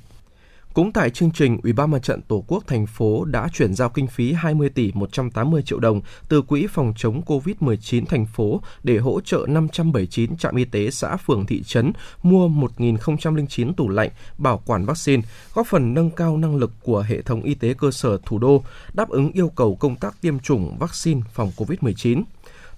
Cũng 0.78 0.92
tại 0.92 1.10
chương 1.10 1.32
trình, 1.32 1.58
Ủy 1.64 1.74
ban 1.74 1.92
Mặt 1.92 2.04
trận 2.04 2.22
Tổ 2.22 2.44
quốc 2.48 2.64
thành 2.68 2.86
phố 2.88 3.26
đã 3.26 3.50
chuyển 3.54 3.74
giao 3.74 3.90
kinh 3.90 4.08
phí 4.08 4.34
20 4.34 4.70
tỷ 4.70 4.92
180 4.94 5.62
triệu 5.66 5.80
đồng 5.80 6.02
từ 6.30 6.42
Quỹ 6.42 6.68
phòng 6.68 6.94
chống 6.98 7.22
COVID-19 7.26 8.06
thành 8.06 8.26
phố 8.26 8.62
để 8.84 8.98
hỗ 8.98 9.22
trợ 9.22 9.46
579 9.48 10.38
trạm 10.38 10.56
y 10.56 10.66
tế 10.66 10.92
xã 10.92 11.18
phường 11.18 11.46
thị 11.46 11.64
trấn 11.64 11.92
mua 12.24 12.48
1.009 12.48 13.74
tủ 13.74 13.90
lạnh 13.90 14.10
bảo 14.38 14.62
quản 14.66 14.86
vaccine, 14.86 15.24
góp 15.54 15.68
phần 15.68 15.94
nâng 15.94 16.10
cao 16.10 16.38
năng 16.38 16.56
lực 16.56 16.72
của 16.82 17.06
hệ 17.08 17.22
thống 17.22 17.42
y 17.44 17.54
tế 17.54 17.74
cơ 17.74 17.92
sở 17.92 18.18
thủ 18.26 18.40
đô, 18.40 18.64
đáp 18.94 19.10
ứng 19.10 19.32
yêu 19.32 19.52
cầu 19.56 19.76
công 19.76 19.96
tác 19.96 20.22
tiêm 20.22 20.40
chủng 20.40 20.78
vaccine 20.80 21.22
phòng 21.34 21.52
COVID-19. 21.58 22.24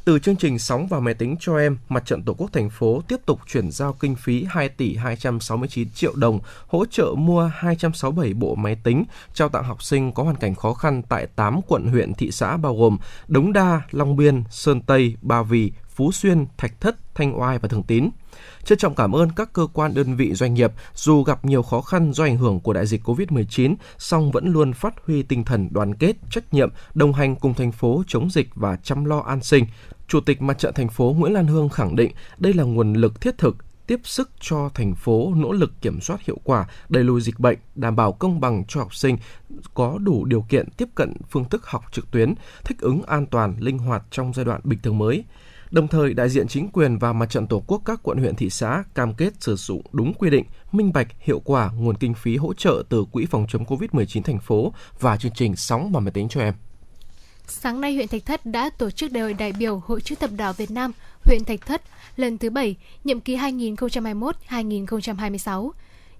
Từ 0.09 0.19
chương 0.19 0.35
trình 0.35 0.59
sóng 0.59 0.87
và 0.87 0.99
máy 0.99 1.13
tính 1.13 1.35
cho 1.39 1.57
em, 1.57 1.77
Mặt 1.89 2.05
trận 2.05 2.23
Tổ 2.23 2.33
quốc 2.33 2.49
thành 2.53 2.69
phố 2.69 3.01
tiếp 3.07 3.17
tục 3.25 3.39
chuyển 3.47 3.71
giao 3.71 3.93
kinh 3.93 4.15
phí 4.15 4.45
2 4.49 4.69
tỷ 4.69 4.95
269 4.95 5.89
triệu 5.89 6.15
đồng 6.15 6.39
hỗ 6.67 6.85
trợ 6.85 7.13
mua 7.17 7.51
267 7.53 8.33
bộ 8.33 8.55
máy 8.55 8.77
tính 8.83 9.03
trao 9.33 9.49
tặng 9.49 9.63
học 9.63 9.83
sinh 9.83 10.11
có 10.11 10.23
hoàn 10.23 10.35
cảnh 10.35 10.55
khó 10.55 10.73
khăn 10.73 11.01
tại 11.09 11.27
8 11.35 11.59
quận 11.67 11.87
huyện 11.87 12.13
thị 12.13 12.31
xã 12.31 12.57
bao 12.57 12.75
gồm 12.75 12.97
Đống 13.27 13.53
Đa, 13.53 13.81
Long 13.91 14.15
Biên, 14.15 14.43
Sơn 14.49 14.81
Tây, 14.81 15.15
Ba 15.21 15.43
Vì, 15.43 15.71
Phú 15.99 16.11
Xuyên, 16.11 16.45
Thạch 16.57 16.81
Thất, 16.81 17.15
Thanh 17.15 17.39
Oai 17.39 17.59
và 17.59 17.67
Thường 17.67 17.83
Tín. 17.83 18.09
Trân 18.63 18.77
trọng 18.77 18.95
cảm 18.95 19.15
ơn 19.15 19.29
các 19.31 19.53
cơ 19.53 19.67
quan 19.73 19.93
đơn 19.93 20.15
vị 20.15 20.33
doanh 20.33 20.53
nghiệp 20.53 20.71
dù 20.95 21.23
gặp 21.23 21.45
nhiều 21.45 21.63
khó 21.63 21.81
khăn 21.81 22.13
do 22.13 22.23
ảnh 22.23 22.37
hưởng 22.37 22.59
của 22.59 22.73
đại 22.73 22.85
dịch 22.85 23.03
COVID-19, 23.03 23.75
song 23.97 24.31
vẫn 24.31 24.47
luôn 24.47 24.73
phát 24.73 24.93
huy 25.05 25.23
tinh 25.23 25.43
thần 25.43 25.69
đoàn 25.71 25.95
kết, 25.95 26.15
trách 26.31 26.53
nhiệm, 26.53 26.69
đồng 26.93 27.13
hành 27.13 27.35
cùng 27.35 27.53
thành 27.53 27.71
phố 27.71 28.03
chống 28.07 28.29
dịch 28.29 28.49
và 28.55 28.75
chăm 28.75 29.05
lo 29.05 29.19
an 29.19 29.43
sinh. 29.43 29.65
Chủ 30.07 30.21
tịch 30.21 30.41
Mặt 30.41 30.57
trận 30.59 30.73
thành 30.73 30.89
phố 30.89 31.15
Nguyễn 31.17 31.33
Lan 31.33 31.47
Hương 31.47 31.69
khẳng 31.69 31.95
định 31.95 32.11
đây 32.37 32.53
là 32.53 32.63
nguồn 32.63 32.93
lực 32.93 33.21
thiết 33.21 33.37
thực 33.37 33.55
tiếp 33.87 33.99
sức 34.03 34.29
cho 34.39 34.69
thành 34.73 34.95
phố 34.95 35.33
nỗ 35.35 35.51
lực 35.51 35.81
kiểm 35.81 36.01
soát 36.01 36.21
hiệu 36.21 36.37
quả, 36.43 36.67
đẩy 36.89 37.03
lùi 37.03 37.21
dịch 37.21 37.39
bệnh, 37.39 37.57
đảm 37.75 37.95
bảo 37.95 38.11
công 38.11 38.39
bằng 38.39 38.63
cho 38.67 38.79
học 38.79 38.95
sinh 38.95 39.17
có 39.73 39.97
đủ 40.01 40.25
điều 40.25 40.41
kiện 40.41 40.69
tiếp 40.77 40.89
cận 40.95 41.13
phương 41.29 41.49
thức 41.49 41.65
học 41.65 41.83
trực 41.91 42.11
tuyến, 42.11 42.33
thích 42.63 42.77
ứng 42.79 43.03
an 43.03 43.25
toàn, 43.25 43.55
linh 43.59 43.77
hoạt 43.77 44.03
trong 44.11 44.33
giai 44.33 44.45
đoạn 44.45 44.61
bình 44.63 44.79
thường 44.83 44.97
mới. 44.97 45.23
Đồng 45.71 45.87
thời, 45.87 46.13
đại 46.13 46.29
diện 46.29 46.47
chính 46.47 46.69
quyền 46.69 46.97
và 46.97 47.13
mặt 47.13 47.29
trận 47.29 47.47
Tổ 47.47 47.63
quốc 47.67 47.81
các 47.85 47.99
quận 48.03 48.17
huyện 48.17 48.35
thị 48.35 48.49
xã 48.49 48.83
cam 48.95 49.13
kết 49.13 49.33
sử 49.39 49.55
dụng 49.55 49.81
đúng 49.91 50.13
quy 50.13 50.29
định, 50.29 50.45
minh 50.71 50.93
bạch, 50.93 51.07
hiệu 51.19 51.39
quả 51.39 51.71
nguồn 51.71 51.97
kinh 51.97 52.13
phí 52.13 52.37
hỗ 52.37 52.53
trợ 52.53 52.83
từ 52.89 53.05
Quỹ 53.11 53.25
phòng 53.25 53.45
chống 53.49 53.65
COVID-19 53.65 54.21
thành 54.21 54.39
phố 54.39 54.73
và 54.99 55.17
chương 55.17 55.31
trình 55.35 55.55
Sóng 55.55 55.91
và 55.91 55.99
máy 55.99 56.11
tính 56.11 56.29
cho 56.29 56.41
em. 56.41 56.53
Sáng 57.47 57.81
nay, 57.81 57.95
huyện 57.95 58.07
Thạch 58.07 58.25
Thất 58.25 58.45
đã 58.45 58.69
tổ 58.77 58.91
chức 58.91 59.11
đại 59.11 59.23
hội 59.23 59.33
đại 59.33 59.51
biểu 59.51 59.81
Hội 59.85 60.01
chữ 60.01 60.15
thập 60.15 60.29
đỏ 60.37 60.53
Việt 60.53 60.71
Nam, 60.71 60.91
huyện 61.25 61.43
Thạch 61.43 61.65
Thất 61.65 61.81
lần 62.15 62.37
thứ 62.37 62.49
7, 62.49 62.75
nhiệm 63.03 63.19
kỳ 63.19 63.37
2021-2026. 63.37 65.71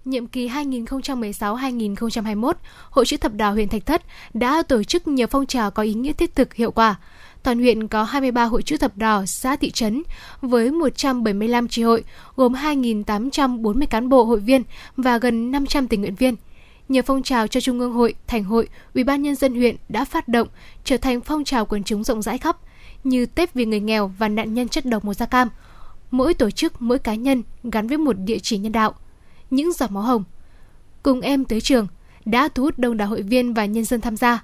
Nhiệm 0.05 0.27
kỳ 0.27 0.49
2016-2021, 0.49 2.53
Hội 2.89 3.05
chữ 3.05 3.17
thập 3.17 3.33
đỏ 3.33 3.51
huyện 3.51 3.69
Thạch 3.69 3.85
Thất 3.85 4.01
đã 4.33 4.63
tổ 4.63 4.83
chức 4.83 5.07
nhiều 5.07 5.27
phong 5.27 5.45
trào 5.45 5.71
có 5.71 5.83
ý 5.83 5.93
nghĩa 5.93 6.13
thiết 6.13 6.35
thực 6.35 6.53
hiệu 6.53 6.71
quả. 6.71 6.95
Toàn 7.43 7.59
huyện 7.59 7.87
có 7.87 8.03
23 8.03 8.43
hội 8.43 8.63
chữ 8.63 8.77
thập 8.77 8.97
đỏ 8.97 9.25
xã 9.25 9.55
thị 9.55 9.71
trấn 9.71 10.03
với 10.41 10.71
175 10.71 11.67
tri 11.67 11.83
hội, 11.83 12.03
gồm 12.35 12.53
2.840 12.53 13.85
cán 13.85 14.09
bộ 14.09 14.23
hội 14.23 14.39
viên 14.39 14.63
và 14.97 15.17
gần 15.17 15.51
500 15.51 15.87
tình 15.87 16.01
nguyện 16.01 16.15
viên– 16.15 16.35
nhờ 16.89 17.01
phong 17.05 17.23
trào 17.23 17.47
cho 17.47 17.59
Trung 17.59 17.79
ương 17.79 17.93
hội, 17.93 18.13
Thành 18.27 18.43
hội, 18.43 18.67
Ủy 18.93 19.03
ban 19.03 19.21
nhân 19.21 19.35
dân 19.35 19.55
huyện 19.55 19.75
đã 19.89 20.05
phát 20.05 20.27
động 20.27 20.47
trở 20.83 20.97
thành 20.97 21.21
phong 21.21 21.43
trào 21.43 21.65
quần 21.65 21.83
chúng 21.83 22.03
rộng 22.03 22.21
rãi 22.21 22.37
khắp 22.37 22.57
như 23.03 23.25
Tết 23.25 23.53
vì 23.53 23.65
người 23.65 23.79
nghèo 23.79 24.07
và 24.17 24.27
nạn 24.29 24.53
nhân 24.53 24.67
chất 24.67 24.85
độc 24.85 25.05
màu 25.05 25.13
da 25.13 25.25
cam. 25.25 25.49
Mỗi 26.11 26.33
tổ 26.33 26.51
chức, 26.51 26.81
mỗi 26.81 26.99
cá 26.99 27.15
nhân 27.15 27.43
gắn 27.63 27.87
với 27.87 27.97
một 27.97 28.13
địa 28.13 28.39
chỉ 28.39 28.57
nhân 28.57 28.71
đạo. 28.71 28.93
Những 29.49 29.73
giọt 29.73 29.91
máu 29.91 30.03
hồng. 30.03 30.23
Cùng 31.03 31.21
em 31.21 31.45
tới 31.45 31.61
trường 31.61 31.87
đã 32.25 32.47
thu 32.47 32.63
hút 32.63 32.79
đông 32.79 32.97
đảo 32.97 33.07
hội 33.07 33.21
viên 33.21 33.53
và 33.53 33.65
nhân 33.65 33.85
dân 33.85 34.01
tham 34.01 34.17
gia. 34.17 34.43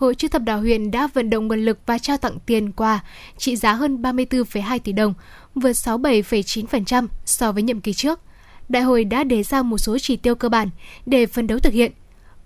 Hội 0.00 0.14
chữ 0.14 0.28
thập 0.28 0.42
đỏ 0.42 0.56
huyện 0.56 0.90
đã 0.90 1.08
vận 1.14 1.30
động 1.30 1.48
nguồn 1.48 1.60
lực 1.60 1.78
và 1.86 1.98
trao 1.98 2.16
tặng 2.16 2.38
tiền 2.46 2.72
quà 2.72 3.00
trị 3.36 3.56
giá 3.56 3.72
hơn 3.72 4.02
34,2 4.02 4.78
tỷ 4.78 4.92
đồng, 4.92 5.14
vượt 5.54 5.72
67,9% 5.72 7.06
so 7.24 7.52
với 7.52 7.62
nhiệm 7.62 7.80
kỳ 7.80 7.92
trước 7.92 8.20
đại 8.68 8.82
hội 8.82 9.04
đã 9.04 9.24
đề 9.24 9.42
ra 9.42 9.62
một 9.62 9.78
số 9.78 9.98
chỉ 9.98 10.16
tiêu 10.16 10.34
cơ 10.34 10.48
bản 10.48 10.70
để 11.06 11.26
phấn 11.26 11.46
đấu 11.46 11.58
thực 11.58 11.72
hiện. 11.72 11.92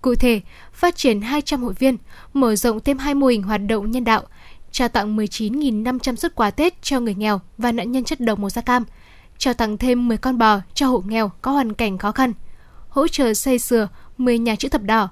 Cụ 0.02 0.14
thể, 0.14 0.40
phát 0.72 0.96
triển 0.96 1.20
200 1.20 1.62
hội 1.62 1.74
viên, 1.78 1.96
mở 2.32 2.56
rộng 2.56 2.80
thêm 2.80 2.98
hai 2.98 3.14
mô 3.14 3.26
hình 3.26 3.42
hoạt 3.42 3.60
động 3.68 3.90
nhân 3.90 4.04
đạo, 4.04 4.22
trao 4.72 4.88
tặng 4.88 5.16
19.500 5.16 6.16
xuất 6.16 6.34
quà 6.34 6.50
Tết 6.50 6.82
cho 6.82 7.00
người 7.00 7.14
nghèo 7.14 7.40
và 7.58 7.72
nạn 7.72 7.92
nhân 7.92 8.04
chất 8.04 8.20
độc 8.20 8.38
màu 8.38 8.50
da 8.50 8.62
cam, 8.62 8.84
trao 9.38 9.54
tặng 9.54 9.78
thêm 9.78 10.08
10 10.08 10.16
con 10.16 10.38
bò 10.38 10.60
cho 10.74 10.86
hộ 10.86 11.02
nghèo 11.06 11.30
có 11.42 11.50
hoàn 11.50 11.72
cảnh 11.72 11.98
khó 11.98 12.12
khăn, 12.12 12.32
hỗ 12.88 13.08
trợ 13.08 13.34
xây 13.34 13.58
sửa 13.58 13.88
10 14.18 14.38
nhà 14.38 14.56
chữ 14.56 14.68
thập 14.68 14.82
đỏ, 14.82 15.08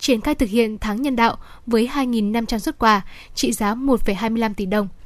triển 0.00 0.20
khai 0.20 0.34
thực 0.34 0.48
hiện 0.48 0.78
tháng 0.78 1.02
nhân 1.02 1.16
đạo 1.16 1.36
với 1.66 1.90
2.500 1.94 2.58
xuất 2.58 2.78
quà 2.78 3.02
trị 3.34 3.52
giá 3.52 3.74
1,25 3.74 4.54
tỷ 4.54 4.66
đồng– 4.66 4.88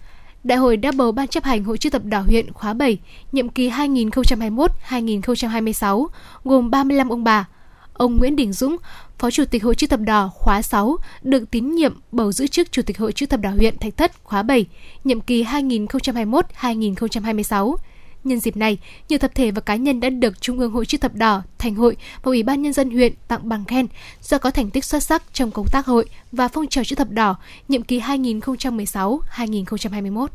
Đại 0.45 0.59
hội 0.59 0.77
đã 0.77 0.93
bầu 0.93 1.13
Ban 1.13 1.29
chấp 1.29 1.45
hành 1.45 1.65
Hội 1.65 1.79
chữ 1.79 1.91
thập 1.91 2.05
đỏ 2.05 2.21
huyện 2.21 2.53
khóa 2.53 2.75
7, 2.75 2.99
nhiệm 3.33 3.49
kỳ 3.49 3.71
2021-2026, 3.71 6.07
gồm 6.45 6.71
35 6.71 7.09
ông 7.09 7.25
bà. 7.25 7.49
Ông 7.93 8.17
Nguyễn 8.17 8.37
Đình 8.37 8.53
Dũng, 8.53 8.77
Phó 9.19 9.31
Chủ 9.31 9.45
tịch 9.45 9.65
Hội 9.65 9.75
chữ 9.75 9.87
thập 9.87 10.01
đỏ 10.01 10.31
khóa 10.35 10.63
6, 10.63 10.97
được 11.23 11.51
tín 11.51 11.75
nhiệm 11.75 12.01
bầu 12.13 12.33
giữ 12.33 12.47
chức 12.47 12.73
Chủ 12.73 12.83
tịch 12.83 12.99
Hội 12.99 13.13
chữ 13.13 13.27
thập 13.27 13.41
đỏ 13.41 13.51
huyện 13.51 13.79
Thạch 13.79 13.97
Thất 13.97 14.13
khóa 14.25 14.43
7, 14.43 14.67
nhiệm 15.05 15.21
kỳ 15.21 15.45
2021-2026. 15.45 17.77
Nhân 18.25 18.41
dịp 18.41 18.57
này, 18.57 18.79
nhiều 19.09 19.19
tập 19.19 19.31
thể 19.35 19.51
và 19.51 19.61
cá 19.61 19.77
nhân 19.77 20.01
đã 20.01 20.11
được 20.11 20.41
Trung 20.41 20.59
ương 20.59 20.73
Hội 20.73 20.87
chữ 20.87 20.99
thập 20.99 21.15
đỏ, 21.15 21.43
Thành 21.59 21.75
hội 21.75 21.97
và 22.15 22.31
Ủy 22.31 22.43
ban 22.43 22.63
nhân 22.63 22.73
dân 22.73 22.91
huyện 22.91 23.13
tặng 23.29 23.49
bằng 23.49 23.65
khen 23.65 23.87
do 24.23 24.39
có 24.39 24.51
thành 24.51 24.71
tích 24.71 24.85
xuất 24.85 25.03
sắc 25.03 25.23
trong 25.33 25.51
công 25.51 25.67
tác 25.73 25.87
hội 25.87 26.07
và 26.33 26.49
phong 26.49 26.67
trào 26.67 26.85
chữ 26.85 26.97
thập 26.97 27.11
đỏ 27.11 27.37
nhiệm 27.69 27.83
kỳ 27.83 28.01
2016-2021. 28.01 30.27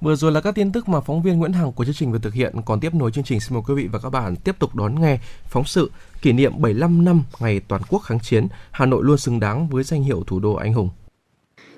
Vừa 0.00 0.16
rồi 0.16 0.32
là 0.32 0.40
các 0.40 0.54
tin 0.54 0.72
tức 0.72 0.88
mà 0.88 1.00
phóng 1.00 1.22
viên 1.22 1.38
Nguyễn 1.38 1.52
Hằng 1.52 1.72
của 1.72 1.84
chương 1.84 1.94
trình 1.94 2.12
vừa 2.12 2.18
thực 2.18 2.34
hiện. 2.34 2.54
Còn 2.64 2.80
tiếp 2.80 2.94
nối 2.94 3.12
chương 3.12 3.24
trình, 3.24 3.40
xin 3.40 3.54
mời 3.54 3.62
quý 3.66 3.74
vị 3.74 3.88
và 3.92 3.98
các 3.98 4.10
bạn 4.10 4.36
tiếp 4.36 4.58
tục 4.58 4.74
đón 4.74 5.00
nghe 5.00 5.18
phóng 5.48 5.64
sự 5.64 5.90
kỷ 6.22 6.32
niệm 6.32 6.62
75 6.62 7.04
năm 7.04 7.22
ngày 7.40 7.60
toàn 7.68 7.82
quốc 7.88 7.98
kháng 7.98 8.20
chiến, 8.20 8.48
Hà 8.70 8.86
Nội 8.86 9.04
luôn 9.04 9.18
xứng 9.18 9.40
đáng 9.40 9.68
với 9.68 9.84
danh 9.84 10.02
hiệu 10.02 10.24
thủ 10.26 10.40
đô 10.40 10.54
anh 10.54 10.72
hùng. 10.72 10.88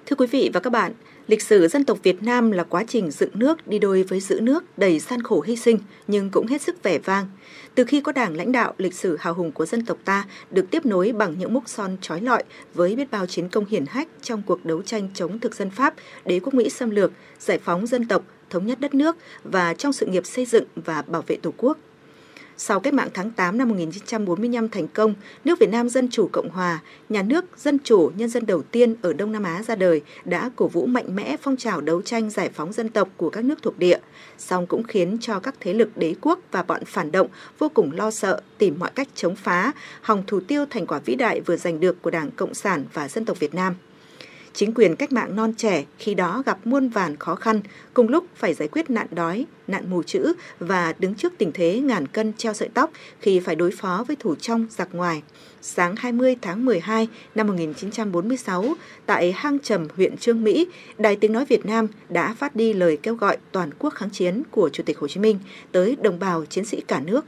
Thưa 0.07 0.17
quý 0.17 0.27
vị 0.27 0.51
và 0.55 0.61
các 0.61 0.71
bạn, 0.71 0.93
Lịch 1.31 1.43
sử 1.43 1.69
dân 1.69 1.85
tộc 1.85 1.99
Việt 2.03 2.23
Nam 2.23 2.51
là 2.51 2.65
quá 2.65 2.85
trình 2.89 3.11
dựng 3.11 3.31
nước 3.35 3.67
đi 3.69 3.79
đôi 3.79 4.03
với 4.03 4.21
giữ 4.21 4.41
nước 4.41 4.65
đầy 4.79 4.99
gian 4.99 5.23
khổ 5.23 5.41
hy 5.47 5.57
sinh 5.57 5.79
nhưng 6.07 6.31
cũng 6.31 6.47
hết 6.47 6.63
sức 6.63 6.83
vẻ 6.83 6.99
vang. 6.99 7.27
Từ 7.75 7.85
khi 7.85 8.01
có 8.01 8.13
đảng 8.13 8.37
lãnh 8.37 8.53
đạo, 8.53 8.75
lịch 8.79 8.95
sử 8.95 9.17
hào 9.21 9.35
hùng 9.35 9.53
của 9.53 9.67
dân 9.67 9.85
tộc 9.85 9.99
ta 10.05 10.25
được 10.51 10.71
tiếp 10.71 10.87
nối 10.87 11.13
bằng 11.13 11.39
những 11.39 11.55
mốc 11.55 11.69
son 11.69 11.97
trói 12.01 12.21
lọi 12.21 12.45
với 12.75 12.97
biết 12.97 13.11
bao 13.11 13.27
chiến 13.27 13.49
công 13.49 13.67
hiển 13.67 13.85
hách 13.87 14.09
trong 14.23 14.43
cuộc 14.47 14.65
đấu 14.65 14.83
tranh 14.83 15.09
chống 15.15 15.39
thực 15.39 15.55
dân 15.55 15.71
Pháp, 15.71 15.95
đế 16.25 16.41
quốc 16.41 16.55
Mỹ 16.55 16.71
xâm 16.71 16.91
lược, 16.91 17.13
giải 17.39 17.59
phóng 17.59 17.87
dân 17.87 18.09
tộc, 18.09 18.23
thống 18.51 18.67
nhất 18.67 18.81
đất 18.81 18.95
nước 18.95 19.17
và 19.45 19.75
trong 19.75 19.93
sự 19.93 20.07
nghiệp 20.07 20.27
xây 20.27 20.47
dựng 20.47 20.65
và 20.75 21.03
bảo 21.03 21.23
vệ 21.27 21.37
Tổ 21.37 21.53
quốc. 21.57 21.79
Sau 22.63 22.81
cách 22.81 22.95
mạng 22.95 23.09
tháng 23.15 23.31
8 23.31 23.59
năm 23.59 23.69
1945 23.69 24.69
thành 24.69 24.89
công, 24.89 25.15
nước 25.45 25.59
Việt 25.59 25.69
Nam 25.71 25.89
Dân 25.89 26.09
Chủ 26.11 26.29
Cộng 26.33 26.49
Hòa, 26.51 26.83
nhà 27.09 27.23
nước 27.23 27.45
dân 27.57 27.79
chủ 27.85 28.11
nhân 28.17 28.29
dân 28.29 28.47
đầu 28.47 28.63
tiên 28.63 28.97
ở 29.03 29.13
Đông 29.13 29.33
Nam 29.33 29.43
Á 29.43 29.63
ra 29.63 29.75
đời, 29.75 30.01
đã 30.25 30.51
cổ 30.57 30.69
vũ 30.69 30.87
mạnh 30.87 31.17
mẽ 31.17 31.37
phong 31.43 31.57
trào 31.57 31.81
đấu 31.81 32.03
tranh 32.03 32.31
giải 32.31 32.51
phóng 32.55 32.73
dân 32.73 32.89
tộc 32.89 33.09
của 33.17 33.31
các 33.31 33.45
nước 33.45 33.63
thuộc 33.63 33.79
địa, 33.79 33.99
song 34.39 34.67
cũng 34.67 34.83
khiến 34.83 35.19
cho 35.21 35.41
các 35.41 35.55
thế 35.61 35.75
lực 35.75 35.97
đế 35.97 36.15
quốc 36.21 36.39
và 36.51 36.63
bọn 36.63 36.85
phản 36.85 37.13
động 37.13 37.29
vô 37.59 37.69
cùng 37.75 37.93
lo 37.93 38.11
sợ, 38.11 38.41
tìm 38.59 38.79
mọi 38.79 38.91
cách 38.95 39.09
chống 39.15 39.37
phá, 39.37 39.73
hòng 40.01 40.23
thủ 40.27 40.41
tiêu 40.41 40.65
thành 40.71 40.87
quả 40.87 40.99
vĩ 40.99 41.15
đại 41.15 41.41
vừa 41.41 41.57
giành 41.57 41.81
được 41.81 42.03
của 42.03 42.11
Đảng 42.11 42.31
Cộng 42.31 42.55
sản 42.55 42.85
và 42.93 43.09
dân 43.09 43.25
tộc 43.25 43.39
Việt 43.41 43.55
Nam. 43.55 43.75
Chính 44.55 44.75
quyền 44.75 44.97
cách 44.97 45.13
mạng 45.13 45.37
non 45.37 45.53
trẻ 45.57 45.85
khi 45.99 46.15
đó 46.15 46.43
gặp 46.47 46.59
muôn 46.65 46.89
vàn 46.89 47.17
khó 47.17 47.35
khăn, 47.35 47.61
cùng 47.95 48.09
lúc 48.09 48.25
phải 48.35 48.55
giải 48.55 48.69
quyết 48.69 48.91
nạn 48.91 49.07
đói, 49.11 49.47
nạn 49.69 49.91
mù 49.91 50.03
chữ 50.03 50.33
và 50.59 50.95
đứng 50.99 51.15
trước 51.15 51.33
tình 51.39 51.51
thế 51.55 51.81
ngàn 51.81 52.07
cân 52.07 52.33
treo 52.33 52.53
sợi 52.53 52.69
tóc 52.75 52.91
khi 53.21 53.41
phải 53.41 53.57
đối 53.57 53.71
phó 53.71 54.05
với 54.09 54.17
thủ 54.17 54.35
trong 54.35 54.67
giặc 54.71 54.89
ngoài. 54.95 55.23
Sáng 55.63 55.97
20 55.97 56.37
tháng 56.43 56.65
12 56.65 57.09
năm 57.35 57.47
1946, 57.47 58.75
tại 59.07 59.33
hang 59.33 59.59
trầm 59.59 59.87
huyện 59.97 60.17
Trương 60.17 60.45
Mỹ, 60.45 60.67
Đài 60.99 61.17
Tiếng 61.17 61.33
Nói 61.33 61.45
Việt 61.45 61.67
Nam 61.67 61.87
đã 62.09 62.35
phát 62.35 62.57
đi 62.57 62.73
lời 62.73 62.99
kêu 63.03 63.15
gọi 63.15 63.37
toàn 63.53 63.71
quốc 63.79 63.95
kháng 63.95 64.11
chiến 64.11 64.43
của 64.51 64.69
Chủ 64.69 64.83
tịch 64.83 64.99
Hồ 64.99 65.09
Chí 65.09 65.21
Minh 65.21 65.39
tới 65.73 65.97
đồng 66.03 66.19
bào 66.19 66.45
chiến 66.45 66.65
sĩ 66.65 66.81
cả 66.81 67.01
nước 67.01 67.25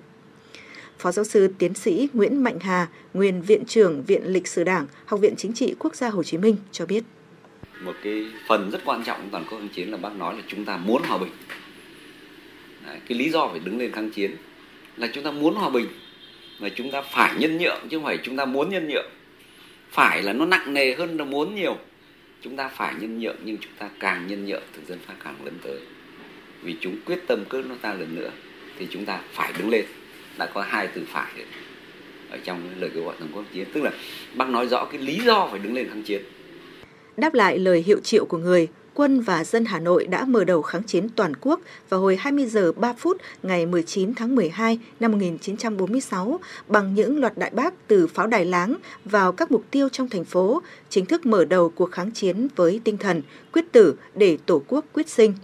Phó 1.02 1.12
giáo 1.12 1.24
sư 1.24 1.48
tiến 1.58 1.74
sĩ 1.74 2.08
Nguyễn 2.12 2.42
Mạnh 2.42 2.58
Hà, 2.60 2.88
nguyên 3.14 3.42
viện 3.42 3.64
trưởng 3.64 4.02
Viện 4.02 4.22
Lịch 4.24 4.46
sử 4.46 4.64
Đảng, 4.64 4.86
Học 5.06 5.20
viện 5.20 5.34
Chính 5.36 5.52
trị 5.52 5.74
Quốc 5.78 5.94
gia 5.94 6.08
Hồ 6.08 6.22
Chí 6.22 6.38
Minh 6.38 6.56
cho 6.72 6.86
biết. 6.86 7.04
Một 7.84 7.92
cái 8.02 8.26
phần 8.48 8.70
rất 8.70 8.78
quan 8.84 9.04
trọng 9.04 9.28
toàn 9.32 9.44
quốc 9.50 9.58
kháng 9.58 9.68
chiến 9.68 9.90
là 9.90 9.96
bác 9.96 10.16
nói 10.16 10.36
là 10.36 10.42
chúng 10.48 10.64
ta 10.64 10.76
muốn 10.76 11.02
hòa 11.02 11.18
bình. 11.18 11.30
Đấy, 12.86 12.98
cái 13.08 13.18
lý 13.18 13.30
do 13.30 13.48
phải 13.48 13.60
đứng 13.64 13.78
lên 13.78 13.92
kháng 13.92 14.10
chiến 14.10 14.36
là 14.96 15.08
chúng 15.12 15.24
ta 15.24 15.30
muốn 15.30 15.54
hòa 15.54 15.70
bình 15.70 15.86
và 16.60 16.68
chúng 16.68 16.90
ta 16.90 17.02
phải 17.02 17.34
nhân 17.38 17.58
nhượng 17.58 17.80
chứ 17.90 17.96
không 17.96 18.04
phải 18.04 18.18
chúng 18.22 18.36
ta 18.36 18.44
muốn 18.44 18.70
nhân 18.70 18.88
nhượng. 18.88 19.10
Phải 19.90 20.22
là 20.22 20.32
nó 20.32 20.46
nặng 20.46 20.74
nề 20.74 20.94
hơn 20.94 21.16
là 21.16 21.24
muốn 21.24 21.54
nhiều. 21.54 21.76
Chúng 22.40 22.56
ta 22.56 22.68
phải 22.68 22.94
nhân 23.00 23.18
nhượng 23.18 23.36
nhưng 23.44 23.56
chúng 23.60 23.72
ta 23.78 23.88
càng 24.00 24.26
nhân 24.26 24.46
nhượng 24.46 24.62
thực 24.72 24.88
dân 24.88 24.98
Pháp 25.06 25.14
càng 25.24 25.44
lớn 25.44 25.54
tới. 25.62 25.78
Vì 26.62 26.76
chúng 26.80 26.96
quyết 27.06 27.18
tâm 27.26 27.44
cướp 27.48 27.66
nước 27.66 27.76
ta 27.82 27.94
lần 27.94 28.14
nữa 28.14 28.30
thì 28.78 28.86
chúng 28.90 29.04
ta 29.04 29.20
phải 29.32 29.52
đứng 29.58 29.70
lên 29.70 29.84
đã 30.38 30.46
có 30.54 30.62
hai 30.62 30.88
từ 30.94 31.02
phải 31.12 31.32
ở 32.30 32.38
trong 32.44 32.70
lời 32.78 32.90
kêu 32.94 33.04
gọi 33.04 33.14
toàn 33.18 33.30
quốc 33.34 33.44
chiến 33.52 33.66
tức 33.74 33.82
là 33.82 33.90
bác 34.34 34.48
nói 34.48 34.66
rõ 34.66 34.84
cái 34.84 35.00
lý 35.00 35.20
do 35.24 35.48
phải 35.50 35.58
đứng 35.58 35.74
lên 35.74 35.88
kháng 35.88 36.02
chiến 36.02 36.22
đáp 37.16 37.34
lại 37.34 37.58
lời 37.58 37.82
hiệu 37.86 38.00
triệu 38.00 38.24
của 38.24 38.38
người 38.38 38.68
quân 38.94 39.20
và 39.20 39.44
dân 39.44 39.64
Hà 39.64 39.78
Nội 39.78 40.06
đã 40.06 40.24
mở 40.24 40.44
đầu 40.44 40.62
kháng 40.62 40.82
chiến 40.82 41.08
toàn 41.08 41.32
quốc 41.40 41.60
vào 41.88 42.00
hồi 42.00 42.16
20 42.16 42.46
giờ 42.46 42.72
3 42.72 42.92
phút 42.92 43.16
ngày 43.42 43.66
19 43.66 44.14
tháng 44.14 44.34
12 44.34 44.78
năm 45.00 45.12
1946 45.12 46.40
bằng 46.68 46.94
những 46.94 47.20
loạt 47.20 47.38
đại 47.38 47.50
bác 47.50 47.88
từ 47.88 48.06
pháo 48.06 48.26
đài 48.26 48.44
láng 48.44 48.76
vào 49.04 49.32
các 49.32 49.50
mục 49.52 49.64
tiêu 49.70 49.88
trong 49.88 50.08
thành 50.08 50.24
phố, 50.24 50.62
chính 50.88 51.06
thức 51.06 51.26
mở 51.26 51.44
đầu 51.44 51.70
cuộc 51.70 51.90
kháng 51.90 52.10
chiến 52.10 52.48
với 52.56 52.80
tinh 52.84 52.96
thần 52.96 53.22
quyết 53.52 53.72
tử 53.72 53.94
để 54.14 54.38
Tổ 54.46 54.62
quốc 54.68 54.84
quyết 54.92 55.08
sinh. 55.08 55.34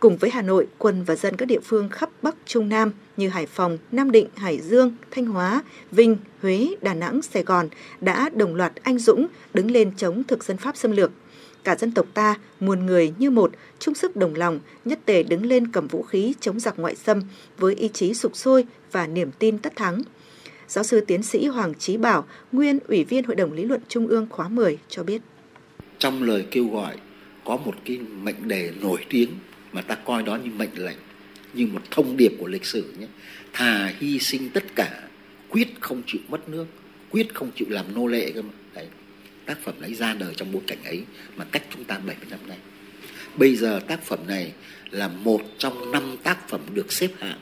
Cùng 0.00 0.16
với 0.16 0.30
Hà 0.30 0.42
Nội, 0.42 0.66
quân 0.78 1.04
và 1.04 1.16
dân 1.16 1.36
các 1.36 1.46
địa 1.46 1.60
phương 1.60 1.88
khắp 1.88 2.10
Bắc 2.22 2.36
Trung 2.46 2.68
Nam 2.68 2.92
như 3.16 3.28
Hải 3.28 3.46
Phòng, 3.46 3.78
Nam 3.92 4.10
Định, 4.10 4.26
Hải 4.36 4.60
Dương, 4.60 4.96
Thanh 5.10 5.26
Hóa, 5.26 5.62
Vinh, 5.90 6.16
Huế, 6.42 6.68
Đà 6.82 6.94
Nẵng, 6.94 7.22
Sài 7.22 7.42
Gòn 7.42 7.68
đã 8.00 8.28
đồng 8.34 8.54
loạt 8.54 8.72
anh 8.82 8.98
dũng 8.98 9.26
đứng 9.54 9.70
lên 9.70 9.92
chống 9.96 10.24
thực 10.24 10.44
dân 10.44 10.56
Pháp 10.56 10.76
xâm 10.76 10.90
lược. 10.90 11.10
Cả 11.64 11.76
dân 11.76 11.92
tộc 11.92 12.06
ta, 12.14 12.34
muôn 12.60 12.86
người 12.86 13.12
như 13.18 13.30
một, 13.30 13.52
chung 13.78 13.94
sức 13.94 14.16
đồng 14.16 14.34
lòng, 14.34 14.60
nhất 14.84 14.98
tề 15.04 15.22
đứng 15.22 15.46
lên 15.46 15.72
cầm 15.72 15.86
vũ 15.86 16.02
khí 16.02 16.34
chống 16.40 16.60
giặc 16.60 16.78
ngoại 16.78 16.94
xâm 16.94 17.22
với 17.58 17.74
ý 17.74 17.88
chí 17.88 18.14
sục 18.14 18.36
sôi 18.36 18.66
và 18.92 19.06
niềm 19.06 19.30
tin 19.38 19.58
tất 19.58 19.76
thắng. 19.76 20.02
Giáo 20.68 20.84
sư 20.84 21.00
tiến 21.00 21.22
sĩ 21.22 21.46
Hoàng 21.46 21.74
Trí 21.74 21.96
Bảo, 21.96 22.24
nguyên 22.52 22.78
Ủy 22.88 23.04
viên 23.04 23.24
Hội 23.24 23.36
đồng 23.36 23.52
Lý 23.52 23.64
luận 23.64 23.80
Trung 23.88 24.08
ương 24.08 24.26
khóa 24.30 24.48
10 24.48 24.78
cho 24.88 25.02
biết. 25.02 25.22
Trong 25.98 26.22
lời 26.22 26.46
kêu 26.50 26.68
gọi 26.68 26.96
có 27.44 27.56
một 27.56 27.74
cái 27.84 27.98
mệnh 27.98 28.48
đề 28.48 28.72
nổi 28.80 28.98
tiếng 29.10 29.30
mà 29.76 29.82
ta 29.82 29.94
coi 29.94 30.22
đó 30.22 30.36
như 30.36 30.50
mệnh 30.50 30.84
lệnh, 30.84 30.96
như 31.54 31.66
một 31.66 31.80
thông 31.90 32.16
điệp 32.16 32.32
của 32.38 32.46
lịch 32.46 32.64
sử 32.64 32.94
nhé. 32.98 33.06
Thà 33.52 33.92
hy 33.98 34.18
sinh 34.18 34.50
tất 34.50 34.64
cả, 34.74 35.02
quyết 35.48 35.68
không 35.80 36.02
chịu 36.06 36.20
mất 36.28 36.48
nước, 36.48 36.66
quyết 37.10 37.34
không 37.34 37.50
chịu 37.56 37.66
làm 37.70 37.94
nô 37.94 38.06
lệ 38.06 38.32
cơ 38.34 38.42
mà. 38.42 38.52
Đấy, 38.74 38.86
tác 39.46 39.58
phẩm 39.64 39.74
ấy 39.80 39.94
ra 39.94 40.14
đời 40.14 40.34
trong 40.34 40.52
bối 40.52 40.62
cảnh 40.66 40.84
ấy 40.84 41.04
mà 41.36 41.44
cách 41.44 41.62
chúng 41.74 41.84
ta 41.84 41.98
70 41.98 42.16
năm 42.30 42.38
nay. 42.48 42.58
Bây 43.36 43.56
giờ 43.56 43.80
tác 43.88 44.04
phẩm 44.04 44.18
này 44.26 44.52
là 44.90 45.08
một 45.08 45.40
trong 45.58 45.90
năm 45.90 46.16
tác 46.22 46.48
phẩm 46.48 46.60
được 46.74 46.92
xếp 46.92 47.10
hạng, 47.18 47.38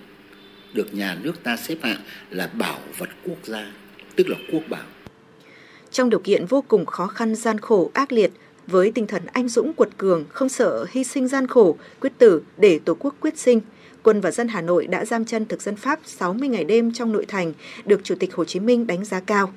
được 0.73 0.95
nhà 0.95 1.19
nước 1.23 1.43
ta 1.43 1.57
xếp 1.57 1.77
hạng 1.83 2.01
là 2.31 2.47
bảo 2.47 2.81
vật 2.99 3.09
quốc 3.25 3.39
gia, 3.43 3.73
tức 4.17 4.29
là 4.29 4.37
quốc 4.53 4.63
bảo. 4.69 4.87
Trong 5.91 6.11
điều 6.11 6.21
kiện 6.21 6.47
vô 6.47 6.65
cùng 6.69 6.87
khó 6.87 7.07
khăn, 7.07 7.35
gian 7.35 7.59
khổ, 7.59 7.91
ác 7.95 8.13
liệt 8.13 8.31
với 8.67 8.91
tinh 8.91 9.07
thần 9.07 9.23
anh 9.33 9.49
dũng 9.49 9.73
quật 9.73 9.89
cường, 9.97 10.25
không 10.29 10.49
sợ 10.49 10.87
hy 10.91 11.05
sinh 11.05 11.29
gian 11.29 11.47
khổ, 11.47 11.77
quyết 12.01 12.13
tử 12.19 12.43
để 12.57 12.81
Tổ 12.85 12.95
quốc 12.95 13.15
quyết 13.21 13.39
sinh, 13.39 13.61
quân 14.03 14.21
và 14.21 14.31
dân 14.31 14.49
Hà 14.49 14.61
Nội 14.61 14.87
đã 14.87 15.05
giam 15.05 15.25
chân 15.25 15.47
thực 15.47 15.63
dân 15.63 15.77
Pháp 15.77 16.01
60 16.05 16.49
ngày 16.49 16.65
đêm 16.65 16.93
trong 16.93 17.13
nội 17.13 17.25
thành, 17.29 17.53
được 17.85 18.01
Chủ 18.05 18.15
tịch 18.21 18.35
Hồ 18.35 18.45
Chí 18.45 18.61
Minh 18.61 18.87
đánh 18.87 19.05
giá 19.05 19.21
cao. 19.21 19.53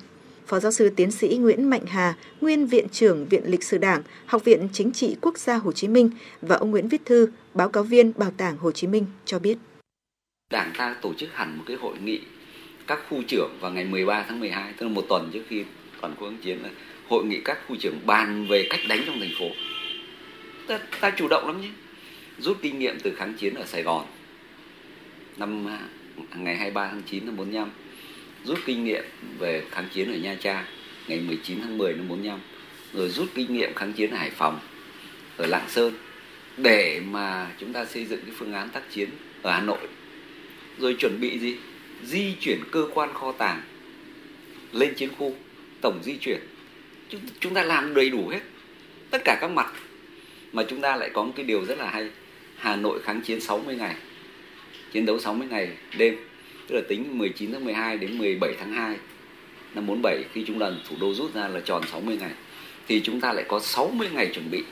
Phó 0.46 0.60
giáo 0.60 0.72
sư 0.72 0.90
tiến 0.96 1.10
sĩ 1.10 1.28
Nguyễn 1.28 1.70
Mạnh 1.70 1.86
Hà, 1.86 2.14
nguyên 2.40 2.66
viện 2.66 2.88
trưởng 2.88 3.26
Viện 3.26 3.42
Lịch 3.46 3.64
sử 3.64 3.78
Đảng, 3.78 4.02
Học 4.26 4.44
viện 4.44 4.68
Chính 4.72 4.92
trị 4.92 5.16
Quốc 5.20 5.38
gia 5.38 5.56
Hồ 5.56 5.72
Chí 5.72 5.88
Minh 5.88 6.10
và 6.42 6.56
ông 6.56 6.70
Nguyễn 6.70 6.88
Viết 6.88 7.04
Thư, 7.04 7.28
báo 7.54 7.68
cáo 7.68 7.82
viên 7.82 8.12
Bảo 8.16 8.30
tàng 8.36 8.56
Hồ 8.56 8.72
Chí 8.72 8.86
Minh 8.86 9.06
cho 9.24 9.38
biết. 9.38 9.58
Đảng 10.50 10.72
ta 10.78 10.96
tổ 11.02 11.14
chức 11.14 11.28
hẳn 11.32 11.58
một 11.58 11.64
cái 11.66 11.76
hội 11.76 11.94
nghị 12.04 12.20
các 12.86 12.98
khu 13.08 13.22
trưởng 13.28 13.50
vào 13.60 13.70
ngày 13.70 13.84
13 13.84 14.24
tháng 14.28 14.40
12, 14.40 14.72
tức 14.72 14.86
là 14.86 14.92
một 14.92 15.04
tuần 15.08 15.30
trước 15.32 15.42
khi 15.48 15.64
toàn 16.00 16.14
quốc 16.18 16.28
kháng 16.28 16.38
chiến 16.42 16.58
là 16.62 16.70
hội 17.08 17.24
nghị 17.24 17.40
các 17.44 17.58
khu 17.66 17.76
trưởng 17.76 18.06
bàn 18.06 18.46
về 18.48 18.66
cách 18.70 18.80
đánh 18.88 19.02
trong 19.06 19.20
thành 19.20 19.32
phố. 19.38 19.50
Ta, 20.66 20.78
ta 21.00 21.10
chủ 21.10 21.28
động 21.28 21.46
lắm 21.46 21.60
nhé. 21.60 21.68
Rút 22.38 22.58
kinh 22.62 22.78
nghiệm 22.78 22.98
từ 23.02 23.14
kháng 23.16 23.34
chiến 23.34 23.54
ở 23.54 23.66
Sài 23.66 23.82
Gòn. 23.82 24.06
Năm 25.36 25.66
ngày 26.34 26.56
23 26.56 26.88
tháng 26.88 27.02
9 27.02 27.26
năm 27.26 27.36
45 27.36 27.70
rút 28.44 28.58
kinh 28.66 28.84
nghiệm 28.84 29.04
về 29.38 29.62
kháng 29.70 29.88
chiến 29.94 30.12
ở 30.12 30.16
Nha 30.16 30.36
Trang 30.40 30.64
ngày 31.08 31.20
19 31.20 31.58
tháng 31.62 31.78
10 31.78 31.92
năm 31.92 32.08
45 32.08 32.40
rồi 32.94 33.08
rút 33.08 33.28
kinh 33.34 33.52
nghiệm 33.52 33.74
kháng 33.74 33.92
chiến 33.92 34.10
ở 34.10 34.16
Hải 34.16 34.30
Phòng 34.30 34.60
ở 35.36 35.46
Lạng 35.46 35.68
Sơn 35.68 35.94
để 36.56 37.00
mà 37.10 37.50
chúng 37.58 37.72
ta 37.72 37.84
xây 37.84 38.04
dựng 38.04 38.20
cái 38.20 38.34
phương 38.38 38.52
án 38.52 38.68
tác 38.68 38.90
chiến 38.90 39.08
ở 39.42 39.52
Hà 39.52 39.60
Nội. 39.60 39.78
Rồi 40.78 40.96
chuẩn 40.98 41.20
bị 41.20 41.38
gì? 41.38 41.56
Di 42.04 42.34
chuyển 42.40 42.58
cơ 42.70 42.88
quan 42.94 43.14
kho 43.14 43.32
tàng 43.32 43.62
lên 44.72 44.94
chiến 44.94 45.08
khu 45.18 45.34
tổng 45.80 46.00
di 46.04 46.16
chuyển 46.16 46.40
chúng 47.40 47.54
ta 47.54 47.62
làm 47.62 47.94
đầy 47.94 48.10
đủ 48.10 48.28
hết. 48.28 48.40
Tất 49.10 49.22
cả 49.24 49.38
các 49.40 49.50
mặt. 49.50 49.72
Mà 50.52 50.64
chúng 50.68 50.80
ta 50.80 50.96
lại 50.96 51.10
có 51.12 51.22
một 51.22 51.32
cái 51.36 51.46
điều 51.46 51.64
rất 51.64 51.78
là 51.78 51.90
hay. 51.90 52.10
Hà 52.56 52.76
Nội 52.76 53.00
kháng 53.02 53.20
chiến 53.20 53.40
60 53.40 53.76
ngày. 53.76 53.94
Chiến 54.92 55.06
đấu 55.06 55.18
60 55.18 55.48
ngày 55.50 55.68
đêm. 55.98 56.16
Tức 56.66 56.74
là 56.74 56.82
tính 56.88 57.18
19 57.18 57.52
tháng 57.52 57.64
12 57.64 57.98
đến 57.98 58.18
17 58.18 58.54
tháng 58.60 58.72
2 58.72 58.96
năm 59.74 59.86
47 59.86 60.24
khi 60.32 60.44
chúng 60.46 60.58
lần 60.58 60.80
thủ 60.88 60.96
đô 61.00 61.14
rút 61.14 61.34
ra 61.34 61.48
là 61.48 61.60
tròn 61.60 61.82
60 61.92 62.16
ngày. 62.20 62.30
Thì 62.88 63.00
chúng 63.04 63.20
ta 63.20 63.32
lại 63.32 63.44
có 63.48 63.60
60 63.60 64.08
ngày 64.14 64.30
chuẩn 64.34 64.50
bị. 64.50 64.62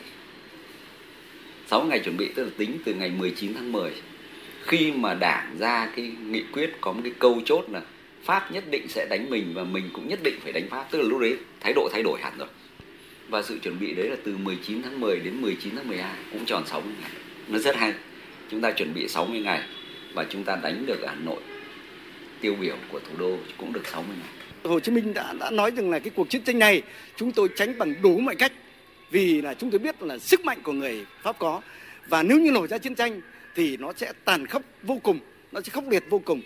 60 1.67 1.91
ngày 1.91 2.01
chuẩn 2.01 2.17
bị 2.17 2.29
tức 2.35 2.45
là 2.45 2.51
tính 2.57 2.79
từ 2.85 2.95
ngày 2.95 3.11
19 3.11 3.55
tháng 3.55 3.73
10 3.73 3.93
khi 4.63 4.93
mà 4.93 5.15
đảng 5.15 5.57
ra 5.59 5.89
cái 5.97 6.13
nghị 6.31 6.43
quyết 6.53 6.73
có 6.81 6.93
một 6.93 7.01
cái 7.05 7.13
câu 7.19 7.41
chốt 7.45 7.65
là 7.71 7.83
Pháp 8.27 8.53
nhất 8.53 8.65
định 8.71 8.89
sẽ 8.89 9.07
đánh 9.11 9.31
mình 9.31 9.53
và 9.55 9.65
mình 9.65 9.91
cũng 9.93 10.09
nhất 10.09 10.19
định 10.23 10.35
phải 10.43 10.53
đánh 10.53 10.69
Pháp. 10.71 10.87
Tức 10.91 10.99
là 10.99 11.05
lúc 11.09 11.21
đấy 11.21 11.37
thái 11.61 11.73
độ 11.73 11.89
thay 11.93 12.03
đổi 12.03 12.21
hẳn 12.23 12.39
rồi. 12.39 12.49
Và 13.29 13.43
sự 13.43 13.59
chuẩn 13.63 13.81
bị 13.81 13.95
đấy 13.95 14.09
là 14.09 14.17
từ 14.25 14.37
19 14.37 14.83
tháng 14.83 15.01
10 15.01 15.19
đến 15.19 15.41
19 15.41 15.77
tháng 15.77 15.89
12 15.89 16.17
cũng 16.33 16.45
tròn 16.45 16.63
60 16.67 16.93
ngày. 17.01 17.11
Nó 17.49 17.59
rất 17.59 17.77
hay. 17.77 17.93
Chúng 18.51 18.61
ta 18.61 18.71
chuẩn 18.71 18.95
bị 18.95 19.09
60 19.09 19.41
ngày 19.41 19.63
và 20.15 20.27
chúng 20.31 20.45
ta 20.45 20.57
đánh 20.63 20.87
được 20.87 20.99
Hà 21.07 21.15
Nội. 21.15 21.41
Tiêu 22.41 22.55
biểu 22.61 22.77
của 22.93 23.01
thủ 23.01 23.17
đô 23.19 23.39
cũng 23.57 23.73
được 23.73 23.87
60 23.87 24.17
ngày. 24.21 24.29
Hồ 24.65 24.81
Chí 24.81 24.93
Minh 24.93 25.15
đã 25.15 25.35
đã 25.41 25.51
nói 25.51 25.71
rằng 25.71 25.91
là 25.91 25.99
cái 25.99 26.11
cuộc 26.17 26.31
chiến 26.31 26.43
tranh 26.43 26.59
này 26.59 26.83
chúng 27.17 27.33
tôi 27.33 27.49
tránh 27.57 27.79
bằng 27.79 27.95
đủ 28.03 28.19
mọi 28.19 28.37
cách. 28.37 28.53
Vì 29.11 29.43
là 29.43 29.55
chúng 29.55 29.71
tôi 29.71 29.79
biết 29.79 30.03
là 30.03 30.19
sức 30.19 30.45
mạnh 30.45 30.59
của 30.63 30.73
người 30.73 31.07
Pháp 31.23 31.39
có. 31.39 31.61
Và 32.09 32.23
nếu 32.23 32.39
như 32.39 32.51
nổ 32.51 32.67
ra 32.67 32.79
chiến 32.79 32.95
tranh 32.95 33.21
thì 33.55 33.77
nó 33.77 33.93
sẽ 33.97 34.13
tàn 34.25 34.47
khốc 34.47 34.63
vô 34.83 35.01
cùng. 35.03 35.19
Nó 35.53 35.61
sẽ 35.61 35.71
khốc 35.71 35.85
liệt 35.89 36.05
vô 36.11 36.19
cùng. 36.25 36.41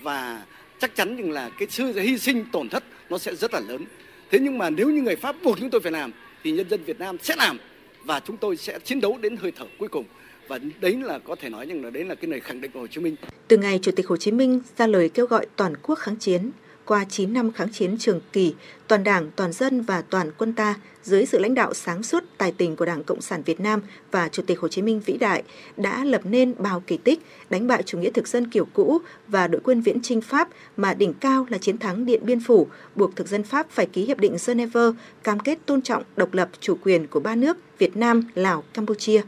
Và 0.00 0.42
chắc 0.78 0.96
chắn 0.96 1.16
rằng 1.16 1.30
là 1.30 1.50
cái 1.58 1.68
sự 1.70 2.00
hy 2.00 2.18
sinh 2.18 2.44
tổn 2.52 2.68
thất 2.68 2.84
nó 3.10 3.18
sẽ 3.18 3.34
rất 3.34 3.54
là 3.54 3.60
lớn 3.60 3.84
thế 4.30 4.38
nhưng 4.38 4.58
mà 4.58 4.70
nếu 4.70 4.90
như 4.90 5.02
người 5.02 5.16
pháp 5.16 5.36
buộc 5.42 5.58
chúng 5.60 5.70
tôi 5.70 5.80
phải 5.80 5.92
làm 5.92 6.12
thì 6.44 6.52
nhân 6.52 6.68
dân 6.70 6.84
việt 6.84 6.98
nam 6.98 7.16
sẽ 7.22 7.36
làm 7.36 7.58
và 8.04 8.20
chúng 8.20 8.36
tôi 8.36 8.56
sẽ 8.56 8.78
chiến 8.84 9.00
đấu 9.00 9.18
đến 9.18 9.36
hơi 9.36 9.52
thở 9.52 9.66
cuối 9.78 9.88
cùng 9.88 10.04
và 10.48 10.58
đấy 10.80 10.96
là 11.02 11.18
có 11.18 11.34
thể 11.34 11.48
nói 11.48 11.66
rằng 11.66 11.84
là 11.84 11.90
đấy 11.90 12.04
là 12.04 12.14
cái 12.14 12.30
lời 12.30 12.40
khẳng 12.40 12.60
định 12.60 12.70
của 12.70 12.80
Hồ 12.80 12.86
Chí 12.86 13.00
Minh. 13.00 13.16
Từ 13.48 13.56
ngày 13.56 13.78
Chủ 13.82 13.92
tịch 13.96 14.06
Hồ 14.06 14.16
Chí 14.16 14.32
Minh 14.32 14.60
ra 14.78 14.86
lời 14.86 15.08
kêu 15.08 15.26
gọi 15.26 15.46
toàn 15.56 15.74
quốc 15.82 15.94
kháng 15.94 16.16
chiến, 16.16 16.50
qua 16.86 17.04
9 17.08 17.32
năm 17.32 17.52
kháng 17.52 17.72
chiến 17.72 17.96
trường 17.98 18.20
kỳ, 18.32 18.54
toàn 18.88 19.04
Đảng, 19.04 19.30
toàn 19.36 19.52
dân 19.52 19.80
và 19.80 20.02
toàn 20.02 20.30
quân 20.38 20.52
ta 20.52 20.74
dưới 21.02 21.26
sự 21.26 21.38
lãnh 21.38 21.54
đạo 21.54 21.74
sáng 21.74 22.02
suốt 22.02 22.24
tài 22.38 22.52
tình 22.52 22.76
của 22.76 22.84
Đảng 22.84 23.04
Cộng 23.04 23.20
sản 23.20 23.42
Việt 23.42 23.60
Nam 23.60 23.80
và 24.10 24.28
Chủ 24.28 24.42
tịch 24.46 24.60
Hồ 24.60 24.68
Chí 24.68 24.82
Minh 24.82 25.00
vĩ 25.06 25.16
đại 25.16 25.42
đã 25.76 26.04
lập 26.04 26.20
nên 26.24 26.54
bao 26.58 26.82
kỳ 26.86 26.96
tích, 26.96 27.20
đánh 27.50 27.66
bại 27.66 27.82
chủ 27.82 27.98
nghĩa 27.98 28.10
thực 28.10 28.28
dân 28.28 28.50
kiểu 28.50 28.66
cũ 28.72 28.98
và 29.28 29.48
đội 29.48 29.60
quân 29.64 29.80
viễn 29.80 30.02
chinh 30.02 30.20
Pháp 30.20 30.48
mà 30.76 30.94
đỉnh 30.94 31.14
cao 31.14 31.46
là 31.50 31.58
chiến 31.58 31.78
thắng 31.78 32.06
Điện 32.06 32.20
Biên 32.24 32.40
Phủ, 32.40 32.66
buộc 32.94 33.16
thực 33.16 33.28
dân 33.28 33.42
Pháp 33.42 33.70
phải 33.70 33.86
ký 33.86 34.04
hiệp 34.04 34.18
định 34.18 34.36
Geneva, 34.46 34.90
cam 35.22 35.40
kết 35.40 35.58
tôn 35.66 35.82
trọng 35.82 36.02
độc 36.16 36.34
lập 36.34 36.48
chủ 36.60 36.76
quyền 36.82 37.06
của 37.06 37.20
ba 37.20 37.34
nước 37.34 37.56
Việt 37.78 37.96
Nam, 37.96 38.22
Lào, 38.34 38.64
Campuchia. 38.74 39.22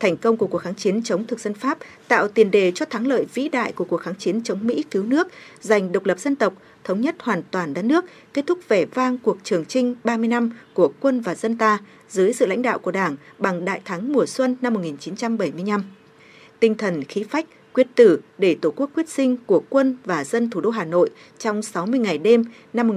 Thành 0.00 0.16
công 0.16 0.36
của 0.36 0.46
cuộc 0.46 0.58
kháng 0.58 0.74
chiến 0.74 1.02
chống 1.02 1.26
thực 1.26 1.40
dân 1.40 1.54
Pháp 1.54 1.78
tạo 2.08 2.28
tiền 2.28 2.50
đề 2.50 2.72
cho 2.74 2.86
thắng 2.86 3.06
lợi 3.06 3.26
vĩ 3.34 3.48
đại 3.48 3.72
của 3.72 3.84
cuộc 3.84 3.96
kháng 3.96 4.14
chiến 4.18 4.42
chống 4.42 4.58
Mỹ 4.62 4.84
cứu 4.90 5.02
nước, 5.02 5.28
giành 5.60 5.92
độc 5.92 6.06
lập 6.06 6.18
dân 6.18 6.36
tộc, 6.36 6.54
thống 6.84 7.00
nhất 7.00 7.16
hoàn 7.18 7.42
toàn 7.50 7.74
đất 7.74 7.84
nước, 7.84 8.04
kết 8.34 8.46
thúc 8.46 8.58
vẻ 8.68 8.84
vang 8.84 9.18
cuộc 9.18 9.38
trường 9.42 9.64
trinh 9.64 9.94
30 10.04 10.28
năm 10.28 10.50
của 10.74 10.92
quân 11.00 11.20
và 11.20 11.34
dân 11.34 11.56
ta 11.56 11.78
dưới 12.08 12.32
sự 12.32 12.46
lãnh 12.46 12.62
đạo 12.62 12.78
của 12.78 12.90
Đảng 12.90 13.16
bằng 13.38 13.64
đại 13.64 13.80
thắng 13.84 14.12
mùa 14.12 14.26
xuân 14.26 14.56
năm 14.60 14.74
1975. 14.74 15.84
Tinh 16.60 16.74
thần 16.74 17.04
khí 17.04 17.24
phách, 17.30 17.46
quyết 17.72 17.86
tử 17.94 18.20
để 18.38 18.56
Tổ 18.60 18.70
quốc 18.70 18.90
quyết 18.94 19.08
sinh 19.08 19.36
của 19.46 19.62
quân 19.68 19.96
và 20.04 20.24
dân 20.24 20.50
thủ 20.50 20.60
đô 20.60 20.70
Hà 20.70 20.84
Nội 20.84 21.10
trong 21.38 21.62
60 21.62 22.00
ngày 22.00 22.18
đêm 22.18 22.44
năm 22.72 22.90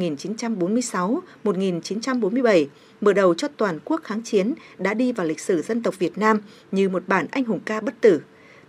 1946-1947 1.43 2.65
mở 3.01 3.13
đầu 3.13 3.33
cho 3.33 3.47
toàn 3.47 3.79
quốc 3.85 4.01
kháng 4.03 4.21
chiến 4.23 4.53
đã 4.77 4.93
đi 4.93 5.11
vào 5.11 5.27
lịch 5.27 5.39
sử 5.39 5.61
dân 5.61 5.83
tộc 5.83 5.99
Việt 5.99 6.17
Nam 6.17 6.41
như 6.71 6.89
một 6.89 7.03
bản 7.07 7.27
anh 7.31 7.43
hùng 7.43 7.59
ca 7.65 7.81
bất 7.81 8.01
tử. 8.01 8.21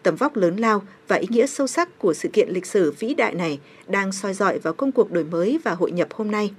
Tầm 0.08 0.16
vóc 0.16 0.36
lớn 0.36 0.56
lao 0.56 0.82
và 1.08 1.16
ý 1.16 1.26
nghĩa 1.30 1.46
sâu 1.46 1.66
sắc 1.66 1.98
của 1.98 2.14
sự 2.14 2.28
kiện 2.32 2.48
lịch 2.48 2.66
sử 2.66 2.94
vĩ 2.98 3.14
đại 3.14 3.34
này 3.34 3.58
đang 3.86 4.12
soi 4.12 4.34
dọi 4.34 4.58
vào 4.58 4.74
công 4.74 4.92
cuộc 4.92 5.12
đổi 5.12 5.24
mới 5.24 5.58
và 5.64 5.74
hội 5.74 5.90
nhập 5.90 6.08
hôm 6.14 6.30
nay. 6.30 6.50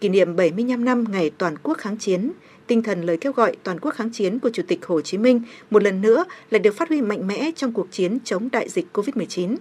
Kỷ 0.00 0.08
niệm 0.08 0.36
75 0.36 0.84
năm 0.84 1.04
ngày 1.12 1.30
toàn 1.38 1.58
quốc 1.62 1.78
kháng 1.78 1.96
chiến, 1.96 2.32
tinh 2.66 2.82
thần 2.82 3.02
lời 3.02 3.16
kêu 3.16 3.32
gọi 3.32 3.56
toàn 3.62 3.80
quốc 3.80 3.90
kháng 3.90 4.10
chiến 4.12 4.38
của 4.38 4.50
Chủ 4.52 4.62
tịch 4.68 4.86
Hồ 4.86 5.00
Chí 5.00 5.18
Minh 5.18 5.42
một 5.70 5.82
lần 5.82 6.00
nữa 6.00 6.24
lại 6.50 6.58
được 6.58 6.74
phát 6.74 6.88
huy 6.88 7.02
mạnh 7.02 7.26
mẽ 7.26 7.50
trong 7.56 7.72
cuộc 7.72 7.86
chiến 7.90 8.18
chống 8.24 8.48
đại 8.52 8.68
dịch 8.68 8.86
COVID-19. 8.92 9.56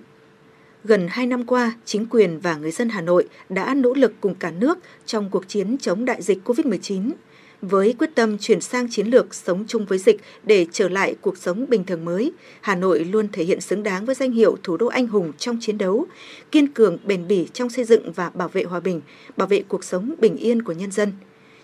Gần 0.83 1.07
2 1.09 1.27
năm 1.27 1.45
qua, 1.45 1.73
chính 1.85 2.05
quyền 2.09 2.39
và 2.39 2.55
người 2.55 2.71
dân 2.71 2.89
Hà 2.89 3.01
Nội 3.01 3.27
đã 3.49 3.73
nỗ 3.73 3.93
lực 3.93 4.13
cùng 4.21 4.35
cả 4.35 4.51
nước 4.51 4.79
trong 5.05 5.29
cuộc 5.29 5.47
chiến 5.47 5.77
chống 5.77 6.05
đại 6.05 6.21
dịch 6.21 6.37
COVID-19 6.45 7.11
với 7.61 7.95
quyết 7.99 8.15
tâm 8.15 8.37
chuyển 8.37 8.61
sang 8.61 8.87
chiến 8.89 9.07
lược 9.07 9.35
sống 9.35 9.63
chung 9.67 9.85
với 9.85 9.97
dịch 9.97 10.21
để 10.43 10.65
trở 10.71 10.89
lại 10.89 11.15
cuộc 11.21 11.37
sống 11.37 11.65
bình 11.69 11.83
thường 11.83 12.05
mới, 12.05 12.31
Hà 12.61 12.75
Nội 12.75 13.05
luôn 13.05 13.27
thể 13.31 13.43
hiện 13.43 13.61
xứng 13.61 13.83
đáng 13.83 14.05
với 14.05 14.15
danh 14.15 14.31
hiệu 14.31 14.57
thủ 14.63 14.77
đô 14.77 14.87
anh 14.87 15.07
hùng 15.07 15.31
trong 15.37 15.57
chiến 15.61 15.77
đấu, 15.77 16.05
kiên 16.51 16.67
cường 16.67 16.97
bền 17.05 17.27
bỉ 17.27 17.47
trong 17.53 17.69
xây 17.69 17.85
dựng 17.85 18.11
và 18.11 18.29
bảo 18.29 18.47
vệ 18.47 18.63
hòa 18.63 18.79
bình, 18.79 19.01
bảo 19.37 19.47
vệ 19.47 19.63
cuộc 19.67 19.83
sống 19.83 20.13
bình 20.19 20.37
yên 20.37 20.61
của 20.61 20.73
nhân 20.73 20.91
dân. 20.91 21.13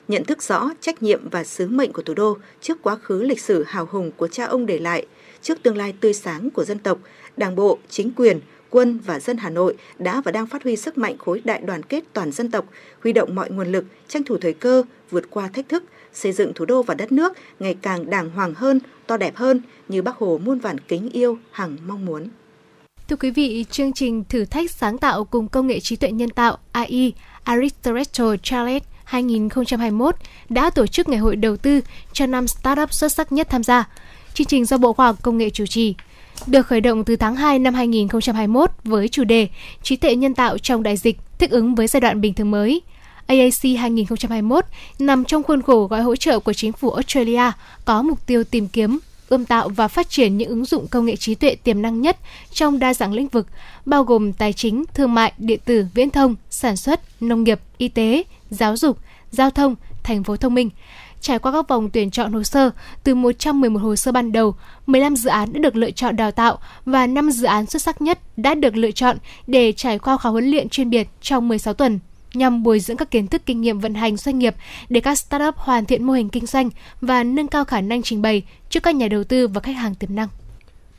Nhận 0.08 0.26
thức 0.26 0.44
rõ 0.44 0.70
trách 0.82 1.04
nhiệm 1.04 1.30
và 1.30 1.44
sứ 1.44 1.68
mệnh 1.68 1.94
của 1.94 2.02
thủ 2.02 2.14
đô 2.14 2.38
trước 2.62 2.78
quá 2.82 2.96
khứ 2.96 3.22
lịch 3.22 3.42
sử 3.42 3.64
hào 3.64 3.88
hùng 3.92 4.12
của 4.18 4.28
cha 4.28 4.46
ông 4.46 4.66
để 4.66 4.80
lại, 4.80 5.06
trước 5.42 5.64
tương 5.64 5.78
lai 5.78 5.94
tươi 6.02 6.14
sáng 6.14 6.50
của 6.50 6.66
dân 6.66 6.80
tộc, 6.80 7.00
Đảng 7.38 7.56
bộ, 7.56 7.80
chính 7.90 8.12
quyền, 8.16 8.40
quân 8.70 9.00
và 9.06 9.20
dân 9.20 9.38
Hà 9.38 9.50
Nội 9.50 9.78
đã 10.00 10.22
và 10.22 10.32
đang 10.32 10.48
phát 10.48 10.64
huy 10.64 10.76
sức 10.76 10.98
mạnh 10.98 11.18
khối 11.18 11.42
đại 11.44 11.62
đoàn 11.62 11.84
kết 11.84 12.04
toàn 12.14 12.32
dân 12.32 12.52
tộc, 12.52 12.66
huy 13.04 13.14
động 13.14 13.36
mọi 13.36 13.52
nguồn 13.52 13.72
lực, 13.72 13.86
tranh 14.08 14.24
thủ 14.24 14.38
thời 14.38 14.54
cơ, 14.54 14.84
vượt 15.10 15.24
qua 15.30 15.48
thách 15.48 15.70
thức, 15.70 15.84
xây 16.14 16.32
dựng 16.32 16.54
thủ 16.54 16.66
đô 16.66 16.84
và 16.84 16.94
đất 16.94 17.12
nước 17.12 17.34
ngày 17.60 17.76
càng 17.82 18.10
đàng 18.10 18.30
hoàng 18.30 18.54
hơn, 18.54 18.80
to 19.08 19.18
đẹp 19.18 19.36
hơn 19.36 19.62
như 19.88 20.02
Bác 20.02 20.18
Hồ 20.18 20.40
muôn 20.44 20.60
vàn 20.60 20.80
kính 20.80 21.10
yêu 21.10 21.38
hằng 21.52 21.78
mong 21.88 22.06
muốn. 22.06 22.28
Thưa 23.10 23.16
quý 23.16 23.32
vị, 23.32 23.66
chương 23.72 23.94
trình 23.94 24.24
thử 24.30 24.46
thách 24.46 24.72
sáng 24.72 24.98
tạo 24.98 25.26
cùng 25.26 25.48
công 25.48 25.68
nghệ 25.68 25.80
trí 25.80 25.96
tuệ 25.96 26.12
nhân 26.12 26.30
tạo 26.30 26.58
AI 26.72 27.14
Aristotle 27.44 28.38
Challenge 28.44 28.86
2021 29.04 30.16
đã 30.50 30.70
tổ 30.70 30.88
chức 30.88 31.10
ngày 31.10 31.20
hội 31.20 31.36
đầu 31.36 31.58
tư 31.58 31.82
cho 32.14 32.26
năm 32.26 32.48
startup 32.48 32.94
xuất 32.94 33.12
sắc 33.12 33.32
nhất 33.32 33.48
tham 33.50 33.64
gia. 33.64 33.90
Chương 34.34 34.48
trình 34.48 34.66
do 34.66 34.78
Bộ 34.78 34.94
Khoa 34.94 35.06
học 35.06 35.16
Công 35.22 35.38
nghệ 35.38 35.50
chủ 35.50 35.66
trì, 35.66 35.96
được 36.48 36.68
khởi 36.68 36.82
động 36.82 37.04
từ 37.04 37.16
tháng 37.16 37.36
2 37.36 37.60
năm 37.60 37.74
2021 37.74 38.72
với 38.84 39.08
chủ 39.08 39.24
đề 39.24 39.48
Trí 39.84 39.96
tuệ 39.96 40.16
nhân 40.16 40.34
tạo 40.34 40.58
trong 40.58 40.84
đại 40.84 40.98
dịch, 40.98 41.18
thích 41.40 41.52
ứng 41.52 41.76
với 41.76 41.88
giai 41.88 42.02
đoạn 42.02 42.22
bình 42.22 42.34
thường 42.34 42.52
mới. 42.52 42.82
AAC 43.28 43.78
2021 43.80 44.66
nằm 45.00 45.26
trong 45.26 45.44
khuôn 45.44 45.62
khổ 45.62 45.88
gói 45.88 46.02
hỗ 46.02 46.16
trợ 46.16 46.40
của 46.40 46.54
chính 46.54 46.74
phủ 46.74 46.92
Australia 46.92 47.52
có 47.86 48.02
mục 48.02 48.26
tiêu 48.26 48.44
tìm 48.44 48.68
kiếm, 48.68 49.00
ươm 49.30 49.46
tạo 49.46 49.70
và 49.70 49.88
phát 49.88 50.10
triển 50.10 50.38
những 50.38 50.50
ứng 50.50 50.66
dụng 50.66 50.88
công 50.88 51.06
nghệ 51.06 51.16
trí 51.16 51.36
tuệ 51.36 51.56
tiềm 51.56 51.82
năng 51.82 52.02
nhất 52.02 52.18
trong 52.52 52.80
đa 52.80 52.94
dạng 52.94 53.14
lĩnh 53.14 53.28
vực, 53.28 53.48
bao 53.86 54.04
gồm 54.04 54.34
tài 54.34 54.54
chính, 54.54 54.84
thương 54.94 55.14
mại, 55.14 55.34
điện 55.38 55.60
tử, 55.66 55.86
viễn 55.94 56.10
thông, 56.10 56.36
sản 56.50 56.78
xuất, 56.78 57.02
nông 57.22 57.44
nghiệp, 57.44 57.60
y 57.78 57.88
tế, 57.88 58.24
giáo 58.50 58.78
dục, 58.78 58.98
giao 59.32 59.50
thông, 59.50 59.76
thành 60.04 60.24
phố 60.24 60.38
thông 60.38 60.54
minh. 60.54 60.70
Trải 61.22 61.40
qua 61.40 61.52
các 61.52 61.68
vòng 61.68 61.90
tuyển 61.90 62.12
chọn 62.12 62.34
hồ 62.34 62.44
sơ, 62.44 62.70
từ 63.04 63.16
111 63.16 63.80
hồ 63.80 63.96
sơ 63.96 64.12
ban 64.12 64.32
đầu, 64.32 64.56
15 64.86 65.16
dự 65.16 65.30
án 65.30 65.54
đã 65.54 65.60
được 65.60 65.76
lựa 65.76 65.92
chọn 65.92 66.16
đào 66.16 66.32
tạo 66.32 66.60
và 66.86 67.08
5 67.08 67.32
dự 67.32 67.46
án 67.48 67.66
xuất 67.66 67.82
sắc 67.82 68.02
nhất 68.02 68.20
đã 68.38 68.56
được 68.56 68.76
lựa 68.76 68.92
chọn 68.92 69.18
để 69.48 69.72
trải 69.72 70.00
qua 70.00 70.18
khóa 70.18 70.32
huấn 70.32 70.46
luyện 70.46 70.70
chuyên 70.70 70.90
biệt 70.90 71.08
trong 71.22 71.48
16 71.48 71.74
tuần 71.74 72.00
nhằm 72.34 72.64
bồi 72.64 72.80
dưỡng 72.80 72.98
các 72.98 73.12
kiến 73.12 73.28
thức 73.28 73.42
kinh 73.46 73.62
nghiệm 73.62 73.80
vận 73.80 73.94
hành 73.94 74.18
doanh 74.18 74.40
nghiệp 74.40 74.56
để 74.90 75.00
các 75.00 75.16
startup 75.16 75.56
hoàn 75.56 75.86
thiện 75.86 76.04
mô 76.04 76.14
hình 76.14 76.30
kinh 76.30 76.46
doanh 76.46 76.70
và 77.02 77.24
nâng 77.24 77.48
cao 77.48 77.66
khả 77.66 77.82
năng 77.82 78.04
trình 78.04 78.22
bày 78.22 78.44
trước 78.70 78.84
các 78.84 78.96
nhà 78.96 79.08
đầu 79.08 79.24
tư 79.24 79.48
và 79.48 79.62
khách 79.62 79.76
hàng 79.76 79.96
tiềm 79.96 80.16
năng. 80.16 80.28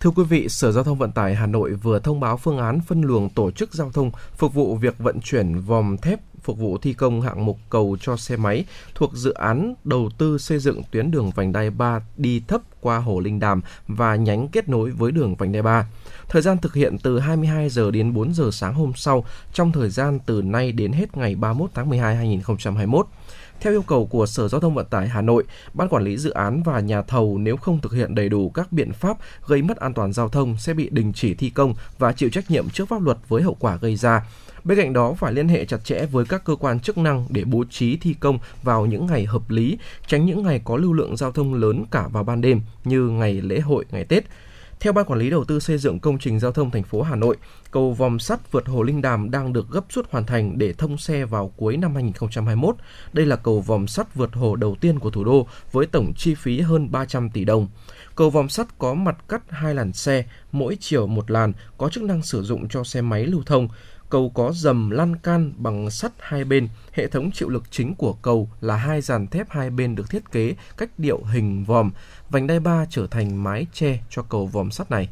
Thưa 0.00 0.10
quý 0.10 0.24
vị, 0.24 0.48
Sở 0.48 0.72
Giao 0.72 0.84
thông 0.84 0.98
Vận 0.98 1.12
tải 1.12 1.34
Hà 1.34 1.46
Nội 1.46 1.74
vừa 1.74 1.98
thông 1.98 2.20
báo 2.20 2.36
phương 2.36 2.59
án 2.59 2.80
phân 2.80 3.02
luồng 3.02 3.30
tổ 3.30 3.50
chức 3.50 3.74
giao 3.74 3.90
thông 3.90 4.10
phục 4.36 4.55
vụ 4.55 4.76
việc 4.76 4.98
vận 4.98 5.20
chuyển 5.20 5.60
vòm 5.60 5.96
thép 5.96 6.20
phục 6.42 6.59
vụ 6.59 6.78
thi 6.78 6.92
công 6.92 7.20
hạng 7.20 7.46
mục 7.46 7.59
cầu 7.70 7.96
cho 8.00 8.16
xe 8.16 8.36
máy 8.36 8.64
thuộc 8.94 9.12
dự 9.14 9.32
án 9.32 9.74
đầu 9.84 10.10
tư 10.18 10.38
xây 10.38 10.59
dựng 10.59 10.82
tuyến 10.90 11.10
đường 11.10 11.30
vành 11.30 11.52
đai 11.52 11.70
3 11.70 12.00
đi 12.16 12.42
thấp 12.48 12.60
qua 12.80 12.98
Hồ 12.98 13.20
Linh 13.20 13.40
Đàm 13.40 13.60
và 13.88 14.16
nhánh 14.16 14.48
kết 14.48 14.68
nối 14.68 14.90
với 14.90 15.12
đường 15.12 15.34
vành 15.34 15.52
đai 15.52 15.62
3. 15.62 15.86
Thời 16.28 16.42
gian 16.42 16.59
thực 16.59 16.74
hiện 16.74 16.98
từ 16.98 17.18
22 17.18 17.68
giờ 17.68 17.90
đến 17.90 18.14
4 18.14 18.34
giờ 18.34 18.50
sáng 18.52 18.74
hôm 18.74 18.92
sau 18.96 19.24
trong 19.52 19.72
thời 19.72 19.90
gian 19.90 20.18
từ 20.26 20.42
nay 20.42 20.72
đến 20.72 20.92
hết 20.92 21.16
ngày 21.16 21.34
31 21.34 21.70
tháng 21.74 21.88
12 21.88 22.16
2021. 22.16 23.06
Theo 23.60 23.72
yêu 23.72 23.82
cầu 23.82 24.06
của 24.06 24.26
Sở 24.26 24.48
Giao 24.48 24.60
thông 24.60 24.74
Vận 24.74 24.86
tải 24.86 25.09
Hà 25.09 25.22
Nội, 25.22 25.44
Ban 25.74 25.88
quản 25.88 26.05
lý 26.05 26.16
dự 26.16 26.30
án 26.30 26.62
và 26.62 26.80
nhà 26.80 27.02
thầu 27.02 27.38
nếu 27.38 27.56
không 27.56 27.80
thực 27.80 27.92
hiện 27.92 28.14
đầy 28.14 28.28
đủ 28.28 28.50
các 28.50 28.72
biện 28.72 28.92
pháp 28.92 29.16
gây 29.46 29.62
mất 29.62 29.76
an 29.76 29.94
toàn 29.94 30.12
giao 30.12 30.28
thông 30.28 30.56
sẽ 30.59 30.74
bị 30.74 30.88
đình 30.90 31.12
chỉ 31.12 31.34
thi 31.34 31.50
công 31.50 31.74
và 31.98 32.12
chịu 32.12 32.30
trách 32.30 32.50
nhiệm 32.50 32.70
trước 32.70 32.88
pháp 32.88 33.02
luật 33.02 33.18
với 33.28 33.42
hậu 33.42 33.56
quả 33.60 33.76
gây 33.76 33.96
ra. 33.96 34.22
Bên 34.64 34.78
cạnh 34.78 34.93
đó 34.93 35.14
phải 35.14 35.32
liên 35.32 35.48
hệ 35.48 35.64
chặt 35.64 35.85
chẽ 35.85 36.06
với 36.06 36.24
các 36.24 36.44
cơ 36.44 36.56
quan 36.56 36.80
chức 36.80 36.98
năng 36.98 37.26
để 37.28 37.44
bố 37.44 37.64
trí 37.70 37.97
thi 37.97 38.14
công 38.20 38.39
vào 38.62 38.86
những 38.86 39.06
ngày 39.06 39.24
hợp 39.24 39.51
lý, 39.51 39.78
tránh 40.06 40.26
những 40.26 40.43
ngày 40.43 40.60
có 40.64 40.76
lưu 40.76 40.93
lượng 40.93 41.16
giao 41.16 41.32
thông 41.32 41.55
lớn 41.55 41.85
cả 41.90 42.09
vào 42.09 42.24
ban 42.24 42.40
đêm 42.40 42.60
như 42.85 43.01
ngày 43.02 43.40
lễ 43.40 43.60
hội, 43.60 43.85
ngày 43.90 44.05
Tết. 44.05 44.24
Theo 44.80 44.93
Ban 44.93 45.05
Quản 45.05 45.18
lý 45.18 45.30
Đầu 45.30 45.44
tư 45.44 45.60
xây 45.60 45.78
dựng 45.78 45.98
công 45.98 46.18
trình 46.18 46.40
giao 46.40 46.52
thông 46.52 46.70
thành 46.70 46.82
phố 46.82 47.02
Hà 47.02 47.16
Nội, 47.16 47.36
cầu 47.70 47.93
vòm 47.93 48.18
sắt 48.18 48.52
vượt 48.52 48.66
Hồ 48.66 48.82
Linh 48.82 49.02
Đàm 49.02 49.30
đang 49.30 49.52
được 49.52 49.70
gấp 49.70 49.85
rút 49.90 50.10
hoàn 50.10 50.26
thành 50.26 50.59
để 50.59 50.72
thông 50.72 50.98
xe 50.98 51.24
vào 51.24 51.52
cuối 51.56 51.76
năm 51.76 51.94
2021. 51.94 52.76
Đây 53.12 53.26
là 53.26 53.36
cầu 53.36 53.60
vòm 53.60 53.86
sắt 53.86 54.14
vượt 54.14 54.35
hồ 54.35 54.56
đầu 54.56 54.76
tiên 54.80 54.98
của 54.98 55.10
thủ 55.10 55.24
đô 55.24 55.47
với 55.72 55.86
tổng 55.86 56.12
chi 56.16 56.35
phí 56.35 56.60
hơn 56.60 56.93
300 56.93 57.30
tỷ 57.30 57.44
đồng. 57.44 57.68
Cầu 58.14 58.30
vòm 58.30 58.48
sắt 58.48 58.78
có 58.78 58.94
mặt 58.94 59.16
cắt 59.28 59.43
hai 59.48 59.74
làn 59.74 59.93
xe, 59.93 60.24
mỗi 60.52 60.76
chiều 60.80 61.06
một 61.06 61.30
làn, 61.30 61.52
có 61.78 61.89
chức 61.89 62.02
năng 62.02 62.22
sử 62.22 62.43
dụng 62.43 62.68
cho 62.68 62.85
xe 62.85 63.01
máy 63.01 63.26
lưu 63.26 63.43
thông. 63.47 63.68
Cầu 64.10 64.30
có 64.35 64.52
dầm 64.55 64.90
lan 64.90 65.16
can 65.16 65.52
bằng 65.56 65.90
sắt 65.90 66.12
hai 66.20 66.44
bên. 66.44 66.68
Hệ 66.93 67.06
thống 67.06 67.30
chịu 67.35 67.48
lực 67.48 67.64
chính 67.70 67.94
của 67.94 68.12
cầu 68.12 68.48
là 68.60 68.76
hai 68.76 69.01
dàn 69.01 69.26
thép 69.26 69.51
hai 69.51 69.70
bên 69.70 69.94
được 69.94 70.10
thiết 70.10 70.32
kế 70.32 70.55
cách 70.76 70.90
điệu 70.98 71.20
hình 71.32 71.64
vòm. 71.64 71.90
Vành 72.30 72.47
đai 72.47 72.60
ba 72.60 72.86
trở 72.90 73.06
thành 73.06 73.43
mái 73.43 73.66
che 73.72 73.98
cho 74.10 74.22
cầu 74.22 74.47
vòm 74.47 74.70
sắt 74.70 74.90
này. 74.90 75.09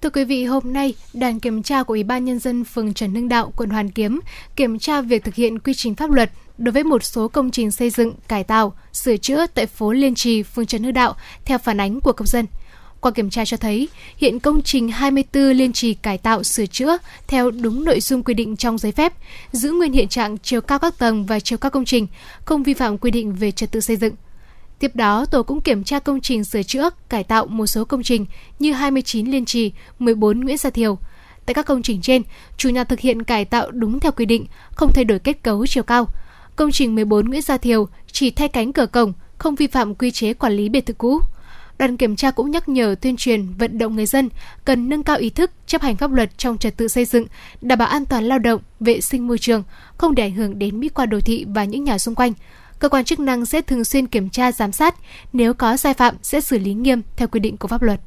Thưa 0.00 0.10
quý 0.10 0.24
vị, 0.24 0.44
hôm 0.44 0.72
nay, 0.72 0.94
đoàn 1.14 1.40
kiểm 1.40 1.62
tra 1.62 1.82
của 1.82 1.94
Ủy 1.94 2.02
ban 2.02 2.24
Nhân 2.24 2.38
dân 2.38 2.64
phường 2.64 2.94
Trần 2.94 3.14
Hưng 3.14 3.28
Đạo, 3.28 3.52
quận 3.56 3.70
Hoàn 3.70 3.90
Kiếm 3.90 4.20
kiểm 4.56 4.78
tra 4.78 5.00
việc 5.00 5.24
thực 5.24 5.34
hiện 5.34 5.58
quy 5.58 5.74
trình 5.74 5.94
pháp 5.94 6.10
luật 6.10 6.30
đối 6.58 6.72
với 6.72 6.84
một 6.84 7.04
số 7.04 7.28
công 7.28 7.50
trình 7.50 7.70
xây 7.70 7.90
dựng, 7.90 8.14
cải 8.28 8.44
tạo, 8.44 8.72
sửa 8.92 9.16
chữa 9.16 9.46
tại 9.46 9.66
phố 9.66 9.92
Liên 9.92 10.14
Trì, 10.14 10.42
phường 10.42 10.66
Trần 10.66 10.82
Hưng 10.82 10.94
Đạo 10.94 11.16
theo 11.44 11.58
phản 11.58 11.80
ánh 11.80 12.00
của 12.00 12.12
công 12.12 12.26
dân. 12.26 12.46
Qua 13.02 13.10
kiểm 13.10 13.30
tra 13.30 13.44
cho 13.44 13.56
thấy, 13.56 13.88
hiện 14.16 14.40
công 14.40 14.62
trình 14.62 14.88
24 14.88 15.42
liên 15.42 15.72
trì 15.72 15.94
cải 15.94 16.18
tạo 16.18 16.42
sửa 16.42 16.66
chữa 16.66 16.98
theo 17.26 17.50
đúng 17.50 17.84
nội 17.84 18.00
dung 18.00 18.22
quy 18.22 18.34
định 18.34 18.56
trong 18.56 18.78
giấy 18.78 18.92
phép, 18.92 19.12
giữ 19.52 19.72
nguyên 19.72 19.92
hiện 19.92 20.08
trạng 20.08 20.38
chiều 20.38 20.60
cao 20.60 20.78
các 20.78 20.98
tầng 20.98 21.26
và 21.26 21.40
chiều 21.40 21.58
cao 21.58 21.70
công 21.70 21.84
trình, 21.84 22.06
không 22.44 22.62
vi 22.62 22.74
phạm 22.74 22.98
quy 22.98 23.10
định 23.10 23.32
về 23.32 23.50
trật 23.50 23.70
tự 23.70 23.80
xây 23.80 23.96
dựng. 23.96 24.14
Tiếp 24.78 24.96
đó, 24.96 25.26
tổ 25.30 25.42
cũng 25.42 25.60
kiểm 25.60 25.84
tra 25.84 25.98
công 25.98 26.20
trình 26.20 26.44
sửa 26.44 26.62
chữa, 26.62 26.90
cải 27.08 27.24
tạo 27.24 27.46
một 27.46 27.66
số 27.66 27.84
công 27.84 28.02
trình 28.02 28.26
như 28.58 28.72
29 28.72 29.26
Liên 29.26 29.44
Trì, 29.44 29.72
14 29.98 30.40
Nguyễn 30.40 30.56
Gia 30.56 30.70
Thiều. 30.70 30.98
Tại 31.46 31.54
các 31.54 31.66
công 31.66 31.82
trình 31.82 32.00
trên, 32.02 32.22
chủ 32.56 32.68
nhà 32.68 32.84
thực 32.84 33.00
hiện 33.00 33.22
cải 33.22 33.44
tạo 33.44 33.70
đúng 33.70 34.00
theo 34.00 34.12
quy 34.12 34.26
định, 34.26 34.46
không 34.70 34.92
thay 34.94 35.04
đổi 35.04 35.18
kết 35.18 35.42
cấu 35.42 35.66
chiều 35.66 35.82
cao. 35.82 36.06
Công 36.56 36.72
trình 36.72 36.94
14 36.94 37.28
Nguyễn 37.28 37.42
Gia 37.42 37.56
Thiều 37.56 37.88
chỉ 38.12 38.30
thay 38.30 38.48
cánh 38.48 38.72
cửa 38.72 38.86
cổng, 38.86 39.12
không 39.38 39.54
vi 39.54 39.66
phạm 39.66 39.94
quy 39.94 40.10
chế 40.10 40.34
quản 40.34 40.52
lý 40.52 40.68
biệt 40.68 40.86
thự 40.86 40.92
cũ 40.92 41.20
đoàn 41.82 41.96
kiểm 41.96 42.16
tra 42.16 42.30
cũng 42.30 42.50
nhắc 42.50 42.68
nhở 42.68 42.94
tuyên 43.00 43.16
truyền 43.16 43.52
vận 43.58 43.78
động 43.78 43.96
người 43.96 44.06
dân 44.06 44.28
cần 44.64 44.88
nâng 44.88 45.02
cao 45.02 45.16
ý 45.16 45.30
thức 45.30 45.50
chấp 45.66 45.82
hành 45.82 45.96
pháp 45.96 46.12
luật 46.12 46.38
trong 46.38 46.58
trật 46.58 46.76
tự 46.76 46.88
xây 46.88 47.04
dựng, 47.04 47.26
đảm 47.60 47.78
bảo 47.78 47.88
an 47.88 48.06
toàn 48.06 48.24
lao 48.24 48.38
động, 48.38 48.60
vệ 48.80 49.00
sinh 49.00 49.26
môi 49.26 49.38
trường, 49.38 49.62
không 49.98 50.14
để 50.14 50.22
ảnh 50.22 50.34
hưởng 50.34 50.58
đến 50.58 50.80
mỹ 50.80 50.88
quan 50.88 51.10
đô 51.10 51.20
thị 51.20 51.46
và 51.48 51.64
những 51.64 51.84
nhà 51.84 51.98
xung 51.98 52.14
quanh. 52.14 52.32
Cơ 52.78 52.88
quan 52.88 53.04
chức 53.04 53.20
năng 53.20 53.46
sẽ 53.46 53.62
thường 53.62 53.84
xuyên 53.84 54.06
kiểm 54.06 54.30
tra 54.30 54.52
giám 54.52 54.72
sát, 54.72 54.94
nếu 55.32 55.54
có 55.54 55.76
sai 55.76 55.94
phạm 55.94 56.14
sẽ 56.22 56.40
xử 56.40 56.58
lý 56.58 56.74
nghiêm 56.74 57.02
theo 57.16 57.28
quy 57.28 57.40
định 57.40 57.56
của 57.56 57.68
pháp 57.68 57.82
luật. 57.82 58.00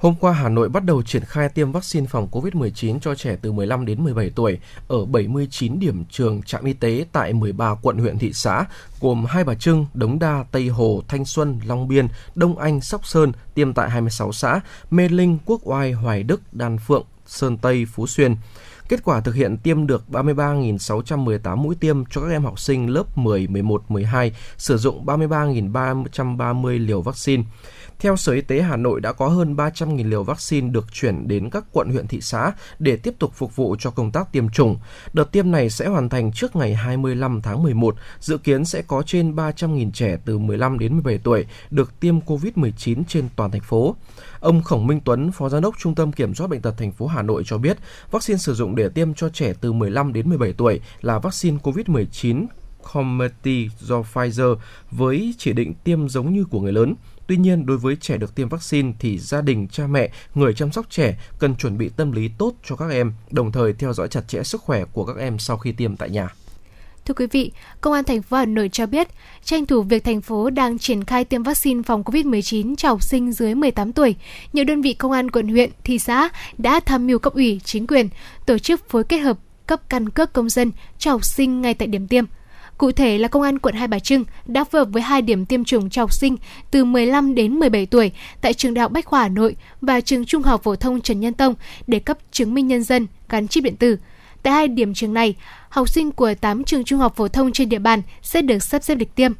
Hôm 0.00 0.14
qua, 0.20 0.32
Hà 0.32 0.48
Nội 0.48 0.68
bắt 0.68 0.84
đầu 0.84 1.02
triển 1.02 1.24
khai 1.24 1.48
tiêm 1.48 1.72
vaccine 1.72 2.06
phòng 2.06 2.28
COVID-19 2.30 2.98
cho 2.98 3.14
trẻ 3.14 3.36
từ 3.42 3.52
15 3.52 3.86
đến 3.86 4.04
17 4.04 4.30
tuổi 4.34 4.58
ở 4.88 5.04
79 5.04 5.78
điểm 5.78 6.04
trường 6.10 6.42
trạm 6.42 6.64
y 6.64 6.72
tế 6.72 7.04
tại 7.12 7.32
13 7.32 7.74
quận 7.82 7.98
huyện 7.98 8.18
thị 8.18 8.32
xã, 8.32 8.64
gồm 9.00 9.24
Hai 9.24 9.44
Bà 9.44 9.54
Trưng, 9.54 9.86
Đống 9.94 10.18
Đa, 10.18 10.44
Tây 10.52 10.68
Hồ, 10.68 11.02
Thanh 11.08 11.24
Xuân, 11.24 11.60
Long 11.66 11.88
Biên, 11.88 12.08
Đông 12.34 12.58
Anh, 12.58 12.80
Sóc 12.80 13.06
Sơn, 13.06 13.32
tiêm 13.54 13.74
tại 13.74 13.90
26 13.90 14.32
xã, 14.32 14.60
Mê 14.90 15.08
Linh, 15.08 15.38
Quốc 15.46 15.60
Oai, 15.64 15.92
Hoài 15.92 16.22
Đức, 16.22 16.40
Đan 16.52 16.78
Phượng, 16.78 17.04
Sơn 17.26 17.58
Tây, 17.58 17.86
Phú 17.94 18.06
Xuyên. 18.06 18.36
Kết 18.88 19.00
quả 19.04 19.20
thực 19.20 19.34
hiện 19.34 19.56
tiêm 19.56 19.86
được 19.86 20.04
33.618 20.08 21.56
mũi 21.56 21.74
tiêm 21.80 22.04
cho 22.04 22.20
các 22.20 22.30
em 22.30 22.44
học 22.44 22.58
sinh 22.58 22.86
lớp 22.86 23.18
10, 23.18 23.46
11, 23.46 23.90
12, 23.90 24.32
sử 24.56 24.76
dụng 24.76 25.06
33.330 25.06 26.86
liều 26.86 27.02
vaccine. 27.02 27.42
Theo 28.00 28.16
Sở 28.16 28.32
Y 28.32 28.40
tế 28.40 28.62
Hà 28.62 28.76
Nội 28.76 29.00
đã 29.00 29.12
có 29.12 29.28
hơn 29.28 29.56
300.000 29.56 30.08
liều 30.08 30.22
vaccine 30.22 30.68
được 30.68 30.92
chuyển 30.92 31.28
đến 31.28 31.50
các 31.50 31.64
quận 31.72 31.90
huyện 31.90 32.06
thị 32.06 32.20
xã 32.20 32.52
để 32.78 32.96
tiếp 32.96 33.14
tục 33.18 33.32
phục 33.34 33.56
vụ 33.56 33.76
cho 33.78 33.90
công 33.90 34.12
tác 34.12 34.32
tiêm 34.32 34.48
chủng. 34.48 34.76
Đợt 35.12 35.32
tiêm 35.32 35.50
này 35.50 35.70
sẽ 35.70 35.86
hoàn 35.86 36.08
thành 36.08 36.32
trước 36.32 36.56
ngày 36.56 36.74
25 36.74 37.42
tháng 37.42 37.62
11, 37.62 37.96
dự 38.20 38.38
kiến 38.38 38.64
sẽ 38.64 38.82
có 38.82 39.02
trên 39.06 39.34
300.000 39.34 39.90
trẻ 39.90 40.18
từ 40.24 40.38
15 40.38 40.78
đến 40.78 40.92
17 40.92 41.18
tuổi 41.18 41.46
được 41.70 42.00
tiêm 42.00 42.20
COVID-19 42.20 43.02
trên 43.08 43.28
toàn 43.36 43.50
thành 43.50 43.60
phố. 43.60 43.96
Ông 44.40 44.62
Khổng 44.62 44.86
Minh 44.86 45.00
Tuấn, 45.04 45.32
Phó 45.32 45.48
Giám 45.48 45.62
đốc 45.62 45.74
Trung 45.78 45.94
tâm 45.94 46.12
Kiểm 46.12 46.34
soát 46.34 46.46
Bệnh 46.46 46.62
tật 46.62 46.74
thành 46.78 46.92
phố 46.92 47.06
Hà 47.06 47.22
Nội 47.22 47.42
cho 47.46 47.58
biết, 47.58 47.78
vaccine 48.10 48.38
sử 48.38 48.54
dụng 48.54 48.74
để 48.74 48.88
tiêm 48.88 49.14
cho 49.14 49.28
trẻ 49.28 49.52
từ 49.60 49.72
15 49.72 50.12
đến 50.12 50.28
17 50.28 50.52
tuổi 50.52 50.80
là 51.00 51.18
vaccine 51.18 51.58
COVID-19 51.62 52.46
Comirnaty 52.92 53.68
do 53.80 54.02
Pfizer 54.12 54.56
với 54.90 55.34
chỉ 55.38 55.52
định 55.52 55.74
tiêm 55.84 56.08
giống 56.08 56.32
như 56.32 56.44
của 56.44 56.60
người 56.60 56.72
lớn. 56.72 56.94
Tuy 57.30 57.36
nhiên, 57.36 57.66
đối 57.66 57.76
với 57.76 57.96
trẻ 57.96 58.16
được 58.16 58.34
tiêm 58.34 58.48
vaccine 58.48 58.92
thì 58.98 59.18
gia 59.18 59.40
đình, 59.40 59.68
cha 59.68 59.86
mẹ, 59.86 60.10
người 60.34 60.54
chăm 60.54 60.72
sóc 60.72 60.86
trẻ 60.90 61.18
cần 61.38 61.56
chuẩn 61.56 61.78
bị 61.78 61.90
tâm 61.96 62.12
lý 62.12 62.30
tốt 62.38 62.52
cho 62.64 62.76
các 62.76 62.90
em, 62.90 63.12
đồng 63.30 63.52
thời 63.52 63.72
theo 63.72 63.92
dõi 63.92 64.08
chặt 64.08 64.28
chẽ 64.28 64.42
sức 64.42 64.62
khỏe 64.62 64.84
của 64.92 65.04
các 65.04 65.16
em 65.16 65.38
sau 65.38 65.56
khi 65.58 65.72
tiêm 65.72 65.96
tại 65.96 66.10
nhà. 66.10 66.28
Thưa 67.04 67.14
quý 67.14 67.26
vị, 67.26 67.52
Công 67.80 67.92
an 67.92 68.04
thành 68.04 68.22
phố 68.22 68.36
Hà 68.36 68.44
Nội 68.44 68.68
cho 68.72 68.86
biết, 68.86 69.08
tranh 69.44 69.66
thủ 69.66 69.82
việc 69.82 70.04
thành 70.04 70.20
phố 70.20 70.50
đang 70.50 70.78
triển 70.78 71.04
khai 71.04 71.24
tiêm 71.24 71.42
vaccine 71.42 71.82
phòng 71.82 72.02
COVID-19 72.02 72.76
cho 72.76 72.88
học 72.88 73.02
sinh 73.02 73.32
dưới 73.32 73.54
18 73.54 73.92
tuổi, 73.92 74.14
nhiều 74.52 74.64
đơn 74.64 74.82
vị 74.82 74.94
công 74.94 75.12
an 75.12 75.30
quận 75.30 75.48
huyện, 75.48 75.70
thị 75.84 75.98
xã 75.98 76.28
đã 76.58 76.80
tham 76.80 77.06
mưu 77.06 77.18
cấp 77.18 77.34
ủy, 77.34 77.60
chính 77.64 77.86
quyền 77.86 78.08
tổ 78.46 78.58
chức 78.58 78.88
phối 78.88 79.04
kết 79.04 79.18
hợp 79.18 79.38
cấp 79.66 79.80
căn 79.88 80.08
cước 80.08 80.32
công 80.32 80.48
dân 80.48 80.72
cho 80.98 81.10
học 81.10 81.24
sinh 81.24 81.62
ngay 81.62 81.74
tại 81.74 81.88
điểm 81.88 82.08
tiêm. 82.08 82.24
Cụ 82.80 82.92
thể 82.92 83.18
là 83.18 83.28
Công 83.28 83.42
an 83.42 83.58
quận 83.58 83.74
Hai 83.74 83.88
Bà 83.88 83.98
Trưng 83.98 84.24
đã 84.46 84.64
phối 84.64 84.80
hợp 84.80 84.88
với 84.92 85.02
hai 85.02 85.22
điểm 85.22 85.46
tiêm 85.46 85.64
chủng 85.64 85.90
cho 85.90 86.02
học 86.02 86.12
sinh 86.12 86.36
từ 86.70 86.84
15 86.84 87.34
đến 87.34 87.54
17 87.54 87.86
tuổi 87.86 88.12
tại 88.40 88.54
trường 88.54 88.74
Đại 88.74 88.82
học 88.82 88.92
Bách 88.92 89.04
khoa 89.04 89.22
Hà 89.22 89.28
Nội 89.28 89.56
và 89.80 90.00
trường 90.00 90.24
Trung 90.24 90.42
học 90.42 90.62
phổ 90.62 90.76
thông 90.76 91.00
Trần 91.00 91.20
Nhân 91.20 91.34
Tông 91.34 91.54
để 91.86 91.98
cấp 91.98 92.18
chứng 92.32 92.54
minh 92.54 92.68
nhân 92.68 92.82
dân 92.82 93.06
gắn 93.28 93.48
chip 93.48 93.64
điện 93.64 93.76
tử. 93.76 93.96
Tại 94.42 94.52
hai 94.52 94.68
điểm 94.68 94.94
trường 94.94 95.14
này, 95.14 95.34
học 95.68 95.88
sinh 95.88 96.10
của 96.10 96.34
8 96.40 96.64
trường 96.64 96.84
trung 96.84 96.98
học 96.98 97.16
phổ 97.16 97.28
thông 97.28 97.52
trên 97.52 97.68
địa 97.68 97.78
bàn 97.78 98.02
sẽ 98.22 98.42
được 98.42 98.62
sắp 98.62 98.82
xếp 98.82 98.94
lịch 98.94 99.14
tiêm. 99.14 99.32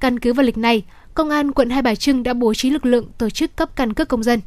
Căn 0.00 0.18
cứ 0.18 0.32
vào 0.32 0.46
lịch 0.46 0.58
này, 0.58 0.82
Công 1.14 1.30
an 1.30 1.52
quận 1.52 1.70
Hai 1.70 1.82
Bà 1.82 1.94
Trưng 1.94 2.22
đã 2.22 2.34
bố 2.34 2.54
trí 2.54 2.70
lực 2.70 2.86
lượng 2.86 3.06
tổ 3.18 3.30
chức 3.30 3.56
cấp 3.56 3.76
căn 3.76 3.94
cước 3.94 4.08
công 4.08 4.22
dân. 4.22 4.40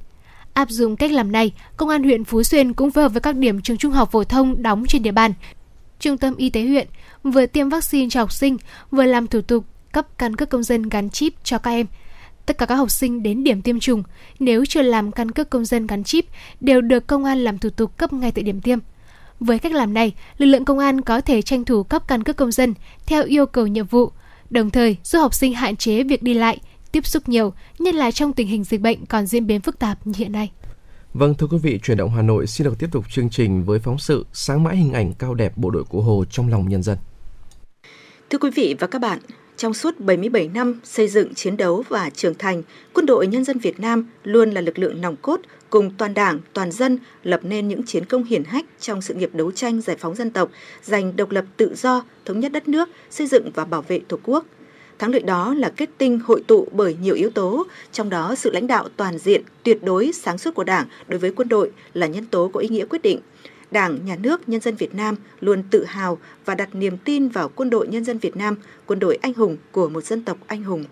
Áp 0.53 0.69
dụng 0.69 0.95
cách 0.95 1.11
làm 1.11 1.31
này, 1.31 1.51
Công 1.77 1.89
an 1.89 2.03
huyện 2.03 2.23
Phú 2.23 2.43
Xuyên 2.43 2.73
cũng 2.73 2.91
phối 2.91 3.03
hợp 3.03 3.13
với 3.13 3.21
các 3.21 3.35
điểm 3.35 3.61
trường 3.61 3.77
trung 3.77 3.91
học 3.91 4.11
phổ 4.11 4.23
thông 4.23 4.63
đóng 4.63 4.85
trên 4.87 5.03
địa 5.03 5.11
bàn. 5.11 5.33
Trung 6.01 6.17
tâm 6.17 6.35
Y 6.35 6.49
tế 6.49 6.65
huyện 6.65 6.87
vừa 7.23 7.45
tiêm 7.45 7.69
vaccine 7.69 8.09
cho 8.09 8.19
học 8.19 8.31
sinh, 8.31 8.57
vừa 8.91 9.03
làm 9.03 9.27
thủ 9.27 9.41
tục 9.41 9.65
cấp 9.91 10.07
căn 10.17 10.35
cước 10.35 10.49
công 10.49 10.63
dân 10.63 10.89
gắn 10.89 11.09
chip 11.09 11.33
cho 11.43 11.57
các 11.57 11.71
em. 11.71 11.85
Tất 12.45 12.57
cả 12.57 12.65
các 12.65 12.75
học 12.75 12.91
sinh 12.91 13.23
đến 13.23 13.43
điểm 13.43 13.61
tiêm 13.61 13.79
chủng, 13.79 14.03
nếu 14.39 14.65
chưa 14.65 14.81
làm 14.81 15.11
căn 15.11 15.31
cước 15.31 15.49
công 15.49 15.65
dân 15.65 15.87
gắn 15.87 16.03
chip, 16.03 16.25
đều 16.59 16.81
được 16.81 17.07
công 17.07 17.25
an 17.25 17.43
làm 17.43 17.57
thủ 17.57 17.69
tục 17.69 17.97
cấp 17.97 18.13
ngay 18.13 18.31
tại 18.31 18.43
điểm 18.43 18.61
tiêm. 18.61 18.79
Với 19.39 19.59
cách 19.59 19.73
làm 19.73 19.93
này, 19.93 20.13
lực 20.37 20.45
lượng 20.45 20.65
công 20.65 20.79
an 20.79 21.01
có 21.01 21.21
thể 21.21 21.41
tranh 21.41 21.65
thủ 21.65 21.83
cấp 21.83 22.07
căn 22.07 22.23
cước 22.23 22.35
công 22.35 22.51
dân 22.51 22.73
theo 23.05 23.23
yêu 23.23 23.45
cầu 23.45 23.67
nhiệm 23.67 23.85
vụ, 23.85 24.11
đồng 24.49 24.69
thời 24.69 24.97
giúp 25.03 25.19
học 25.19 25.33
sinh 25.33 25.53
hạn 25.53 25.75
chế 25.75 26.03
việc 26.03 26.23
đi 26.23 26.33
lại, 26.33 26.57
tiếp 26.91 27.05
xúc 27.05 27.29
nhiều, 27.29 27.53
nhất 27.79 27.95
là 27.95 28.11
trong 28.11 28.33
tình 28.33 28.47
hình 28.47 28.63
dịch 28.63 28.81
bệnh 28.81 29.05
còn 29.05 29.25
diễn 29.27 29.47
biến 29.47 29.61
phức 29.61 29.79
tạp 29.79 30.07
như 30.07 30.13
hiện 30.17 30.31
nay. 30.31 30.51
Vâng 31.13 31.33
thưa 31.33 31.47
quý 31.47 31.57
vị, 31.57 31.79
chuyển 31.83 31.97
động 31.97 32.09
Hà 32.09 32.21
Nội 32.21 32.47
xin 32.47 32.65
được 32.65 32.73
tiếp 32.79 32.87
tục 32.91 33.05
chương 33.09 33.29
trình 33.29 33.63
với 33.63 33.79
phóng 33.79 33.99
sự 33.99 34.25
sáng 34.33 34.63
mãi 34.63 34.77
hình 34.77 34.93
ảnh 34.93 35.13
cao 35.13 35.33
đẹp 35.33 35.53
bộ 35.55 35.69
đội 35.69 35.83
Cụ 35.83 36.01
Hồ 36.01 36.25
trong 36.29 36.49
lòng 36.49 36.69
nhân 36.69 36.83
dân. 36.83 36.97
Thưa 38.29 38.37
quý 38.37 38.49
vị 38.55 38.75
và 38.79 38.87
các 38.87 38.99
bạn, 38.99 39.19
trong 39.57 39.73
suốt 39.73 39.99
77 39.99 40.47
năm 40.47 40.79
xây 40.83 41.07
dựng, 41.07 41.33
chiến 41.33 41.57
đấu 41.57 41.83
và 41.89 42.09
trưởng 42.09 42.35
thành, 42.35 42.63
Quân 42.93 43.05
đội 43.05 43.27
Nhân 43.27 43.43
dân 43.43 43.59
Việt 43.59 43.79
Nam 43.79 44.09
luôn 44.23 44.51
là 44.51 44.61
lực 44.61 44.79
lượng 44.79 45.01
nòng 45.01 45.15
cốt 45.21 45.41
cùng 45.69 45.91
toàn 45.97 46.13
đảng, 46.13 46.39
toàn 46.53 46.71
dân 46.71 46.97
lập 47.23 47.39
nên 47.43 47.67
những 47.67 47.83
chiến 47.83 48.05
công 48.05 48.23
hiển 48.23 48.43
hách 48.43 48.65
trong 48.79 49.01
sự 49.01 49.13
nghiệp 49.13 49.29
đấu 49.33 49.51
tranh 49.51 49.81
giải 49.81 49.95
phóng 49.99 50.15
dân 50.15 50.31
tộc, 50.31 50.49
giành 50.83 51.15
độc 51.15 51.31
lập 51.31 51.45
tự 51.57 51.75
do, 51.75 52.03
thống 52.25 52.39
nhất 52.39 52.51
đất 52.51 52.67
nước, 52.67 52.89
xây 53.09 53.27
dựng 53.27 53.51
và 53.53 53.65
bảo 53.65 53.81
vệ 53.81 53.99
Tổ 54.07 54.17
quốc. 54.23 54.45
Thắng 55.01 55.11
lợi 55.11 55.21
đó 55.21 55.53
là 55.53 55.69
kết 55.69 55.89
tinh 55.97 56.19
hội 56.19 56.43
tụ 56.47 56.67
bởi 56.71 56.95
nhiều 57.01 57.15
yếu 57.15 57.29
tố, 57.29 57.65
trong 57.91 58.09
đó 58.09 58.35
sự 58.35 58.51
lãnh 58.51 58.67
đạo 58.67 58.87
toàn 58.97 59.17
diện, 59.17 59.41
tuyệt 59.63 59.83
đối 59.83 60.11
sáng 60.13 60.37
suốt 60.37 60.55
của 60.55 60.63
Đảng 60.63 60.87
đối 61.07 61.19
với 61.19 61.31
quân 61.31 61.49
đội 61.49 61.71
là 61.93 62.07
nhân 62.07 62.25
tố 62.25 62.49
có 62.53 62.59
ý 62.59 62.69
nghĩa 62.69 62.85
quyết 62.85 63.01
định. 63.01 63.19
Đảng, 63.71 64.05
Nhà 64.05 64.15
nước, 64.15 64.49
Nhân 64.49 64.61
dân 64.61 64.75
Việt 64.75 64.95
Nam 64.95 65.15
luôn 65.39 65.63
tự 65.71 65.85
hào 65.85 66.17
và 66.45 66.55
đặt 66.55 66.75
niềm 66.75 66.97
tin 66.97 67.27
vào 67.27 67.49
quân 67.55 67.69
đội 67.69 67.87
Nhân 67.87 68.03
dân 68.03 68.17
Việt 68.17 68.35
Nam, 68.35 68.55
quân 68.85 68.99
đội 68.99 69.17
anh 69.21 69.33
hùng 69.33 69.57
của 69.71 69.89
một 69.89 70.03
dân 70.03 70.23
tộc 70.23 70.37
anh 70.47 70.63
hùng. 70.63 70.85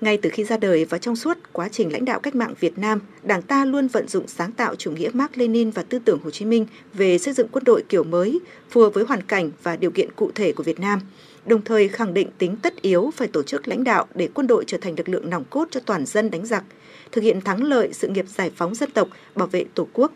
Ngay 0.00 0.18
từ 0.22 0.30
khi 0.30 0.44
ra 0.44 0.56
đời 0.56 0.84
và 0.84 0.98
trong 0.98 1.16
suốt 1.16 1.38
quá 1.52 1.68
trình 1.68 1.92
lãnh 1.92 2.04
đạo 2.04 2.20
cách 2.20 2.34
mạng 2.34 2.54
Việt 2.60 2.78
Nam, 2.78 3.00
Đảng 3.22 3.42
ta 3.42 3.64
luôn 3.64 3.88
vận 3.88 4.08
dụng 4.08 4.28
sáng 4.28 4.52
tạo 4.52 4.74
chủ 4.74 4.90
nghĩa 4.90 5.10
Mark 5.12 5.38
Lenin 5.38 5.70
và 5.70 5.82
tư 5.82 5.98
tưởng 6.04 6.18
Hồ 6.24 6.30
Chí 6.30 6.44
Minh 6.44 6.66
về 6.94 7.18
xây 7.18 7.34
dựng 7.34 7.48
quân 7.52 7.64
đội 7.64 7.82
kiểu 7.88 8.04
mới, 8.04 8.40
phù 8.70 8.80
hợp 8.80 8.94
với 8.94 9.04
hoàn 9.04 9.22
cảnh 9.22 9.50
và 9.62 9.76
điều 9.76 9.90
kiện 9.90 10.12
cụ 10.12 10.30
thể 10.34 10.52
của 10.52 10.62
Việt 10.62 10.80
Nam, 10.80 11.00
đồng 11.46 11.62
thời 11.62 11.88
khẳng 11.88 12.14
định 12.14 12.28
tính 12.38 12.56
tất 12.62 12.82
yếu 12.82 13.10
phải 13.16 13.28
tổ 13.28 13.42
chức 13.42 13.68
lãnh 13.68 13.84
đạo 13.84 14.06
để 14.14 14.28
quân 14.34 14.46
đội 14.46 14.64
trở 14.66 14.78
thành 14.78 14.94
lực 14.96 15.08
lượng 15.08 15.30
nòng 15.30 15.44
cốt 15.50 15.68
cho 15.70 15.80
toàn 15.80 16.06
dân 16.06 16.30
đánh 16.30 16.46
giặc, 16.46 16.64
thực 17.12 17.24
hiện 17.24 17.40
thắng 17.40 17.62
lợi 17.62 17.92
sự 17.92 18.08
nghiệp 18.08 18.24
giải 18.28 18.50
phóng 18.56 18.74
dân 18.74 18.90
tộc, 18.90 19.08
bảo 19.34 19.48
vệ 19.48 19.64
Tổ 19.74 19.88
quốc. 19.92 20.12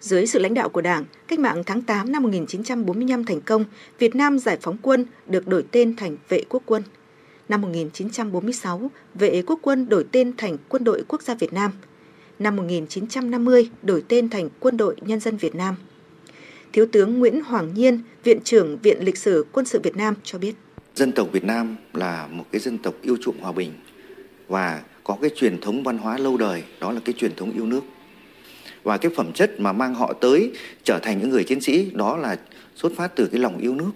Dưới 0.00 0.26
sự 0.26 0.38
lãnh 0.38 0.54
đạo 0.54 0.68
của 0.68 0.80
Đảng, 0.80 1.04
cách 1.28 1.38
mạng 1.38 1.62
tháng 1.66 1.82
8 1.82 2.12
năm 2.12 2.22
1945 2.22 3.24
thành 3.24 3.40
công, 3.40 3.64
Việt 3.98 4.16
Nam 4.16 4.38
giải 4.38 4.58
phóng 4.60 4.76
quân 4.82 5.06
được 5.26 5.48
đổi 5.48 5.64
tên 5.70 5.96
thành 5.96 6.16
vệ 6.28 6.42
quốc 6.48 6.62
quân. 6.66 6.82
Năm 7.48 7.60
1946, 7.60 8.90
vệ 9.14 9.42
quốc 9.46 9.58
quân 9.62 9.88
đổi 9.88 10.04
tên 10.12 10.36
thành 10.36 10.56
Quân 10.68 10.84
đội 10.84 11.04
Quốc 11.08 11.22
gia 11.22 11.34
Việt 11.34 11.52
Nam. 11.52 11.72
Năm 12.38 12.56
1950, 12.56 13.70
đổi 13.82 14.04
tên 14.08 14.30
thành 14.30 14.48
Quân 14.60 14.76
đội 14.76 14.96
Nhân 15.00 15.20
dân 15.20 15.36
Việt 15.36 15.54
Nam. 15.54 15.76
Thiếu 16.72 16.86
tướng 16.92 17.18
Nguyễn 17.18 17.42
Hoàng 17.42 17.74
Nhiên, 17.74 18.00
Viện 18.24 18.40
trưởng 18.44 18.78
Viện 18.82 19.04
Lịch 19.04 19.18
sử 19.18 19.46
Quân 19.52 19.66
sự 19.66 19.80
Việt 19.82 19.96
Nam 19.96 20.14
cho 20.24 20.38
biết. 20.38 20.54
Dân 20.94 21.12
tộc 21.12 21.28
Việt 21.32 21.44
Nam 21.44 21.76
là 21.92 22.26
một 22.26 22.44
cái 22.52 22.60
dân 22.60 22.78
tộc 22.78 22.94
yêu 23.02 23.16
chuộng 23.22 23.40
hòa 23.40 23.52
bình 23.52 23.72
và 24.48 24.82
có 25.04 25.16
cái 25.20 25.30
truyền 25.36 25.60
thống 25.60 25.82
văn 25.82 25.98
hóa 25.98 26.18
lâu 26.18 26.36
đời, 26.36 26.62
đó 26.80 26.92
là 26.92 27.00
cái 27.04 27.12
truyền 27.12 27.36
thống 27.36 27.52
yêu 27.52 27.66
nước. 27.66 27.80
Và 28.82 28.98
cái 28.98 29.12
phẩm 29.16 29.32
chất 29.32 29.60
mà 29.60 29.72
mang 29.72 29.94
họ 29.94 30.12
tới 30.12 30.52
trở 30.84 30.98
thành 31.02 31.18
những 31.18 31.30
người 31.30 31.44
chiến 31.44 31.60
sĩ 31.60 31.90
đó 31.94 32.16
là 32.16 32.36
xuất 32.74 32.92
phát 32.96 33.12
từ 33.16 33.28
cái 33.32 33.40
lòng 33.40 33.58
yêu 33.58 33.74
nước 33.74 33.90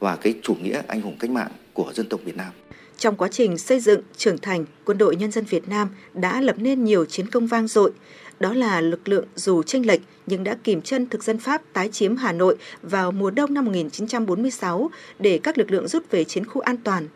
và 0.00 0.16
cái 0.16 0.34
chủ 0.42 0.54
nghĩa 0.54 0.82
anh 0.86 1.00
hùng 1.00 1.16
cách 1.18 1.30
mạng 1.30 1.50
của 1.72 1.92
dân 1.94 2.08
tộc 2.08 2.20
Việt 2.24 2.36
Nam. 2.36 2.52
Trong 2.98 3.16
quá 3.16 3.28
trình 3.28 3.58
xây 3.58 3.80
dựng, 3.80 4.00
trưởng 4.16 4.38
thành, 4.38 4.64
Quân 4.84 4.98
đội 4.98 5.16
Nhân 5.16 5.30
dân 5.30 5.44
Việt 5.44 5.68
Nam 5.68 5.88
đã 6.14 6.40
lập 6.40 6.56
nên 6.58 6.84
nhiều 6.84 7.04
chiến 7.04 7.30
công 7.30 7.46
vang 7.46 7.68
dội. 7.68 7.92
Đó 8.40 8.54
là 8.54 8.80
lực 8.80 9.08
lượng 9.08 9.24
dù 9.34 9.62
tranh 9.62 9.86
lệch 9.86 10.00
nhưng 10.26 10.44
đã 10.44 10.56
kìm 10.64 10.82
chân 10.82 11.06
thực 11.06 11.24
dân 11.24 11.38
Pháp 11.38 11.62
tái 11.72 11.88
chiếm 11.88 12.16
Hà 12.16 12.32
Nội 12.32 12.56
vào 12.82 13.12
mùa 13.12 13.30
đông 13.30 13.54
năm 13.54 13.64
1946 13.64 14.90
để 15.18 15.40
các 15.42 15.58
lực 15.58 15.70
lượng 15.70 15.88
rút 15.88 16.10
về 16.10 16.24
chiến 16.24 16.46
khu 16.46 16.60
an 16.60 16.76
toàn. 16.76 17.08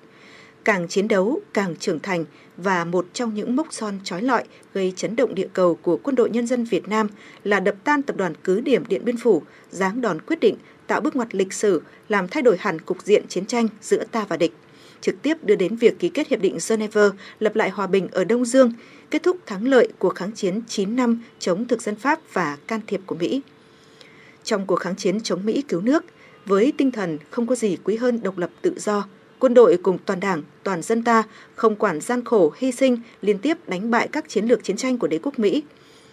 Càng 0.65 0.89
chiến 0.89 1.09
đấu, 1.09 1.41
càng 1.55 1.77
trưởng 1.77 2.01
thành 2.01 2.25
và 2.57 2.85
một 2.85 3.07
trong 3.13 3.35
những 3.35 3.57
mốc 3.57 3.67
son 3.71 3.99
trói 4.05 4.23
lọi 4.23 4.45
gây 4.75 4.93
chấn 4.97 5.17
động 5.17 5.35
địa 5.35 5.49
cầu 5.53 5.75
của 5.75 5.97
Quân 5.97 6.17
đội 6.17 6.31
Nhân 6.31 6.47
dân 6.47 6.65
Việt 6.65 6.89
Nam 6.89 7.09
là 7.45 7.61
đập 7.61 7.75
tan 7.85 8.03
tập 8.03 8.17
đoàn 8.17 8.33
cứ 8.45 8.61
điểm 8.61 8.85
Điện 8.89 9.05
Biên 9.05 9.17
Phủ, 9.17 9.43
giáng 9.71 10.01
đòn 10.01 10.21
quyết 10.21 10.41
định 10.41 10.57
tạo 10.87 11.01
bước 11.01 11.17
ngoặt 11.17 11.35
lịch 11.35 11.53
sử, 11.53 11.83
làm 12.09 12.29
thay 12.29 12.43
đổi 12.43 12.57
hẳn 12.59 12.81
cục 12.81 13.03
diện 13.03 13.29
chiến 13.29 13.47
tranh 13.47 13.69
giữa 13.81 14.05
ta 14.05 14.25
và 14.29 14.37
địch 14.37 14.53
trực 15.01 15.23
tiếp 15.23 15.37
đưa 15.43 15.55
đến 15.55 15.77
việc 15.77 15.99
ký 15.99 16.09
kết 16.09 16.29
Hiệp 16.29 16.41
định 16.41 16.59
Geneva 16.69 17.11
lập 17.39 17.57
lại 17.57 17.71
hòa 17.71 17.87
bình 17.87 18.09
ở 18.13 18.25
Đông 18.25 18.45
Dương, 18.45 18.73
kết 19.11 19.23
thúc 19.23 19.37
thắng 19.47 19.69
lợi 19.69 19.89
cuộc 19.99 20.15
kháng 20.15 20.33
chiến 20.33 20.61
9 20.69 20.97
năm 20.97 21.23
chống 21.39 21.65
thực 21.65 21.83
dân 21.83 21.97
Pháp 21.97 22.21
và 22.33 22.57
can 22.67 22.81
thiệp 22.87 23.01
của 23.07 23.15
Mỹ. 23.15 23.43
Trong 24.45 24.67
cuộc 24.67 24.77
kháng 24.77 24.97
chiến 24.97 25.21
chống 25.21 25.47
Mỹ 25.47 25.63
cứu 25.69 25.81
nước, 25.81 26.05
với 26.47 26.73
tinh 26.77 26.91
thần 26.91 27.19
không 27.31 27.47
có 27.47 27.55
gì 27.55 27.77
quý 27.85 27.97
hơn 27.97 28.23
độc 28.23 28.39
lập 28.39 28.51
tự 28.63 28.75
do, 28.79 29.07
quân 29.39 29.55
đội 29.55 29.79
cùng 29.83 29.99
toàn 30.07 30.21
đảng, 30.21 30.43
toàn 30.63 30.83
dân 30.83 31.05
ta 31.05 31.23
không 31.55 31.77
quản 31.77 32.01
gian 32.01 32.25
khổ, 32.25 32.53
hy 32.57 32.73
sinh, 32.73 32.99
liên 33.23 33.39
tiếp 33.39 33.69
đánh 33.69 33.91
bại 33.91 34.09
các 34.13 34.29
chiến 34.29 34.45
lược 34.45 34.65
chiến 34.65 34.77
tranh 34.77 34.99
của 34.99 35.07
đế 35.07 35.19
quốc 35.23 35.39
Mỹ. 35.39 35.63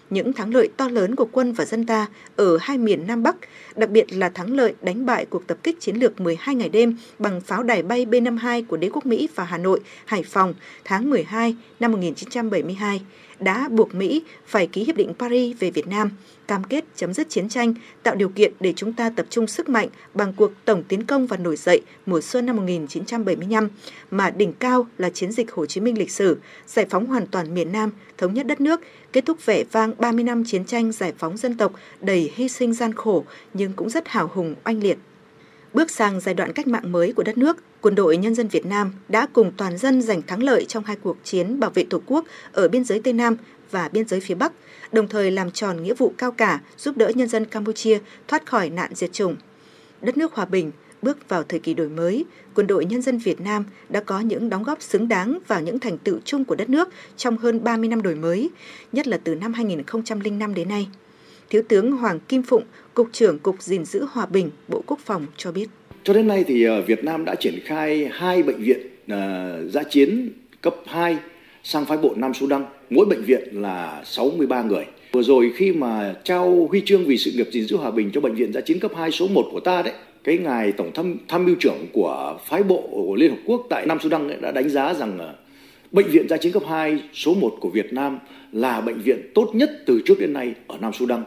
Những 0.09 0.33
thắng 0.33 0.53
lợi 0.53 0.69
to 0.77 0.87
lớn 0.87 1.15
của 1.15 1.27
quân 1.31 1.53
và 1.53 1.65
dân 1.65 1.85
ta 1.85 2.07
ở 2.35 2.57
hai 2.61 2.77
miền 2.77 3.07
Nam 3.07 3.23
Bắc, 3.23 3.35
đặc 3.75 3.89
biệt 3.89 4.13
là 4.13 4.29
thắng 4.29 4.53
lợi 4.53 4.73
đánh 4.81 5.05
bại 5.05 5.25
cuộc 5.25 5.47
tập 5.47 5.57
kích 5.63 5.79
chiến 5.79 5.95
lược 5.95 6.21
12 6.21 6.55
ngày 6.55 6.69
đêm 6.69 6.97
bằng 7.19 7.41
pháo 7.41 7.63
đài 7.63 7.83
bay 7.83 8.05
B-52 8.05 8.65
của 8.65 8.77
đế 8.77 8.89
quốc 8.93 9.05
Mỹ 9.05 9.29
và 9.35 9.43
Hà 9.43 9.57
Nội, 9.57 9.79
Hải 10.05 10.23
Phòng 10.23 10.53
tháng 10.83 11.09
12 11.09 11.55
năm 11.79 11.91
1972 11.91 13.01
đã 13.39 13.69
buộc 13.71 13.95
Mỹ 13.95 14.23
phải 14.45 14.67
ký 14.67 14.83
Hiệp 14.83 14.95
định 14.95 15.13
Paris 15.19 15.57
về 15.59 15.71
Việt 15.71 15.87
Nam, 15.87 16.11
cam 16.47 16.63
kết 16.63 16.85
chấm 16.95 17.13
dứt 17.13 17.29
chiến 17.29 17.49
tranh, 17.49 17.73
tạo 18.03 18.15
điều 18.15 18.29
kiện 18.29 18.53
để 18.59 18.73
chúng 18.75 18.93
ta 18.93 19.09
tập 19.09 19.25
trung 19.29 19.47
sức 19.47 19.69
mạnh 19.69 19.87
bằng 20.13 20.33
cuộc 20.33 20.51
tổng 20.65 20.83
tiến 20.83 21.05
công 21.05 21.27
và 21.27 21.37
nổi 21.37 21.55
dậy 21.55 21.81
mùa 22.05 22.21
xuân 22.21 22.45
năm 22.45 22.55
1975, 22.55 23.69
mà 24.11 24.29
đỉnh 24.29 24.53
cao 24.53 24.87
là 24.97 25.09
chiến 25.09 25.31
dịch 25.31 25.51
Hồ 25.51 25.65
Chí 25.65 25.81
Minh 25.81 25.97
lịch 25.97 26.11
sử, 26.11 26.37
giải 26.67 26.85
phóng 26.89 27.05
hoàn 27.05 27.27
toàn 27.27 27.53
miền 27.53 27.71
Nam, 27.71 27.91
thống 28.17 28.33
nhất 28.33 28.47
đất 28.47 28.61
nước, 28.61 28.81
kết 29.13 29.25
thúc 29.25 29.45
vẻ 29.45 29.63
vang 29.71 29.93
30 29.97 30.23
năm 30.23 30.43
chiến 30.45 30.65
tranh 30.65 30.91
giải 30.91 31.13
phóng 31.17 31.37
dân 31.37 31.57
tộc 31.57 31.73
đầy 32.01 32.31
hy 32.35 32.49
sinh 32.49 32.73
gian 32.73 32.93
khổ 32.93 33.25
nhưng 33.53 33.73
cũng 33.73 33.89
rất 33.89 34.07
hào 34.07 34.31
hùng 34.33 34.55
oanh 34.63 34.83
liệt. 34.83 34.97
Bước 35.77 35.91
sang 35.91 36.19
giai 36.19 36.35
đoạn 36.35 36.53
cách 36.53 36.67
mạng 36.67 36.91
mới 36.91 37.13
của 37.13 37.23
đất 37.23 37.37
nước, 37.37 37.57
Quân 37.81 37.95
đội 37.95 38.17
Nhân 38.17 38.35
dân 38.35 38.47
Việt 38.47 38.65
Nam 38.65 38.91
đã 39.09 39.27
cùng 39.33 39.51
toàn 39.57 39.77
dân 39.77 40.01
giành 40.01 40.21
thắng 40.21 40.43
lợi 40.43 40.65
trong 40.65 40.83
hai 40.83 40.95
cuộc 40.95 41.17
chiến 41.23 41.59
bảo 41.59 41.69
vệ 41.69 41.83
Tổ 41.89 42.01
quốc 42.05 42.25
ở 42.51 42.67
biên 42.67 42.83
giới 42.83 43.01
Tây 43.03 43.13
Nam 43.13 43.37
và 43.71 43.89
biên 43.89 44.07
giới 44.07 44.19
phía 44.19 44.35
Bắc, 44.35 44.51
đồng 44.91 45.07
thời 45.07 45.31
làm 45.31 45.51
tròn 45.51 45.83
nghĩa 45.83 45.93
vụ 45.93 46.13
cao 46.17 46.31
cả 46.31 46.59
giúp 46.77 46.97
đỡ 46.97 47.11
nhân 47.15 47.27
dân 47.27 47.45
Campuchia 47.45 47.99
thoát 48.27 48.45
khỏi 48.45 48.69
nạn 48.69 48.91
diệt 48.95 49.13
chủng. 49.13 49.35
Đất 50.01 50.17
nước 50.17 50.33
hòa 50.33 50.45
bình, 50.45 50.71
bước 51.01 51.29
vào 51.29 51.43
thời 51.43 51.59
kỳ 51.59 51.73
đổi 51.73 51.89
mới, 51.89 52.25
quân 52.55 52.67
đội 52.67 52.85
nhân 52.85 53.01
dân 53.01 53.17
Việt 53.17 53.41
Nam 53.41 53.65
đã 53.89 53.99
có 53.99 54.19
những 54.19 54.49
đóng 54.49 54.63
góp 54.63 54.81
xứng 54.81 55.07
đáng 55.07 55.39
vào 55.47 55.61
những 55.61 55.79
thành 55.79 55.97
tựu 55.97 56.19
chung 56.25 56.45
của 56.45 56.55
đất 56.55 56.69
nước 56.69 56.89
trong 57.17 57.37
hơn 57.37 57.63
30 57.63 57.89
năm 57.89 58.01
đổi 58.01 58.15
mới, 58.15 58.49
nhất 58.91 59.07
là 59.07 59.19
từ 59.23 59.35
năm 59.35 59.53
2005 59.53 60.53
đến 60.53 60.69
nay. 60.69 60.87
Thiếu 61.49 61.61
tướng 61.67 61.91
Hoàng 61.91 62.19
Kim 62.19 62.43
Phụng, 62.43 62.63
Cục 62.93 63.07
trưởng 63.11 63.39
Cục 63.39 63.61
gìn 63.61 63.85
giữ 63.85 64.05
hòa 64.11 64.25
bình, 64.25 64.49
Bộ 64.67 64.83
Quốc 64.87 64.99
phòng 65.05 65.25
cho 65.37 65.51
biết. 65.51 65.67
Cho 66.03 66.13
đến 66.13 66.27
nay 66.27 66.43
thì 66.47 66.63
ờ, 66.63 66.81
Việt 66.81 67.03
Nam 67.03 67.25
đã 67.25 67.35
triển 67.35 67.59
khai 67.65 68.09
hai 68.11 68.43
bệnh 68.43 68.63
viện 68.63 68.79
uh, 69.05 69.71
giã 69.73 69.83
chiến 69.83 70.29
cấp 70.61 70.75
2 70.85 71.17
sang 71.63 71.85
phái 71.85 71.97
bộ 71.97 72.13
Nam 72.15 72.33
Sudan, 72.33 72.65
mỗi 72.89 73.05
bệnh 73.05 73.23
viện 73.23 73.61
là 73.61 74.01
63 74.05 74.63
người. 74.63 74.85
Vừa 75.11 75.23
rồi 75.23 75.51
khi 75.55 75.71
mà 75.71 76.15
trao 76.23 76.67
huy 76.69 76.81
chương 76.85 77.05
vì 77.05 77.17
sự 77.17 77.31
nghiệp 77.31 77.47
gìn 77.51 77.67
giữ 77.67 77.77
hòa 77.77 77.91
bình 77.91 78.09
cho 78.13 78.21
bệnh 78.21 78.35
viện 78.35 78.53
giã 78.53 78.61
chiến 78.61 78.79
cấp 78.79 78.91
2 78.95 79.11
số 79.11 79.27
1 79.27 79.47
của 79.51 79.59
ta 79.59 79.81
đấy, 79.81 79.93
cái 80.23 80.37
ngài 80.37 80.71
tổng 80.71 80.91
tham 80.93 81.15
tham 81.27 81.45
mưu 81.45 81.55
trưởng 81.59 81.87
của 81.93 82.39
phái 82.45 82.63
bộ 82.63 82.89
của 82.91 83.15
Liên 83.15 83.31
Hợp 83.31 83.37
Quốc 83.45 83.67
tại 83.69 83.85
Nam 83.85 83.99
Sudan 83.99 84.27
ấy 84.27 84.37
đã 84.41 84.51
đánh 84.51 84.69
giá 84.69 84.93
rằng 84.93 85.19
ờ, 85.19 85.35
bệnh 85.91 86.11
viện 86.11 86.29
giã 86.29 86.37
chiến 86.37 86.53
cấp 86.53 86.63
2 86.69 87.03
số 87.13 87.33
1 87.33 87.57
của 87.59 87.69
Việt 87.69 87.93
Nam 87.93 88.19
là 88.51 88.81
bệnh 88.81 89.01
viện 89.01 89.31
tốt 89.35 89.51
nhất 89.53 89.69
từ 89.85 90.01
trước 90.05 90.15
đến 90.19 90.33
nay 90.33 90.55
ở 90.67 90.77
Nam 90.77 90.93
Sudan 90.93 91.23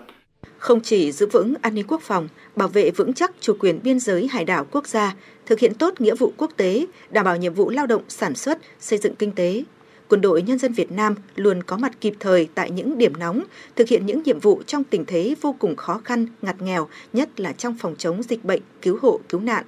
không 0.60 0.80
chỉ 0.80 1.12
giữ 1.12 1.26
vững 1.26 1.54
an 1.62 1.74
ninh 1.74 1.84
quốc 1.88 2.02
phòng, 2.02 2.28
bảo 2.56 2.68
vệ 2.68 2.90
vững 2.90 3.14
chắc 3.14 3.32
chủ 3.40 3.56
quyền 3.60 3.80
biên 3.82 4.00
giới 4.00 4.28
hải 4.28 4.44
đảo 4.44 4.66
quốc 4.70 4.86
gia, 4.86 5.14
thực 5.46 5.58
hiện 5.58 5.74
tốt 5.74 6.00
nghĩa 6.00 6.14
vụ 6.14 6.32
quốc 6.36 6.50
tế, 6.56 6.86
đảm 7.10 7.24
bảo 7.24 7.36
nhiệm 7.36 7.54
vụ 7.54 7.70
lao 7.70 7.86
động 7.86 8.02
sản 8.08 8.34
xuất, 8.34 8.58
xây 8.80 8.98
dựng 8.98 9.14
kinh 9.14 9.32
tế. 9.32 9.64
Quân 10.08 10.20
đội 10.20 10.42
Nhân 10.42 10.58
dân 10.58 10.72
Việt 10.72 10.92
Nam 10.92 11.14
luôn 11.34 11.62
có 11.62 11.76
mặt 11.76 11.92
kịp 12.00 12.14
thời 12.20 12.48
tại 12.54 12.70
những 12.70 12.98
điểm 12.98 13.12
nóng, 13.18 13.44
thực 13.76 13.88
hiện 13.88 14.06
những 14.06 14.22
nhiệm 14.22 14.40
vụ 14.40 14.62
trong 14.66 14.84
tình 14.84 15.04
thế 15.04 15.34
vô 15.40 15.54
cùng 15.58 15.76
khó 15.76 16.00
khăn, 16.04 16.26
ngặt 16.42 16.62
nghèo, 16.62 16.88
nhất 17.12 17.40
là 17.40 17.52
trong 17.52 17.76
phòng 17.78 17.94
chống 17.98 18.22
dịch 18.22 18.44
bệnh, 18.44 18.62
cứu 18.82 18.98
hộ, 19.02 19.20
cứu 19.28 19.40
nạn. 19.40 19.64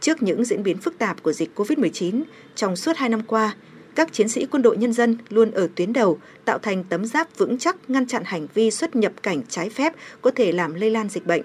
Trước 0.00 0.22
những 0.22 0.44
diễn 0.44 0.62
biến 0.62 0.78
phức 0.78 0.98
tạp 0.98 1.22
của 1.22 1.32
dịch 1.32 1.50
COVID-19, 1.54 2.22
trong 2.54 2.76
suốt 2.76 2.96
hai 2.96 3.08
năm 3.08 3.22
qua, 3.26 3.56
các 3.98 4.12
chiến 4.12 4.28
sĩ 4.28 4.46
quân 4.46 4.62
đội 4.62 4.76
nhân 4.76 4.92
dân 4.92 5.16
luôn 5.28 5.50
ở 5.50 5.68
tuyến 5.74 5.92
đầu, 5.92 6.18
tạo 6.44 6.58
thành 6.58 6.84
tấm 6.84 7.04
giáp 7.04 7.38
vững 7.38 7.58
chắc 7.58 7.76
ngăn 7.88 8.06
chặn 8.06 8.22
hành 8.24 8.46
vi 8.54 8.70
xuất 8.70 8.96
nhập 8.96 9.12
cảnh 9.22 9.42
trái 9.48 9.70
phép 9.70 9.92
có 10.22 10.30
thể 10.30 10.52
làm 10.52 10.74
lây 10.74 10.90
lan 10.90 11.08
dịch 11.08 11.26
bệnh. 11.26 11.42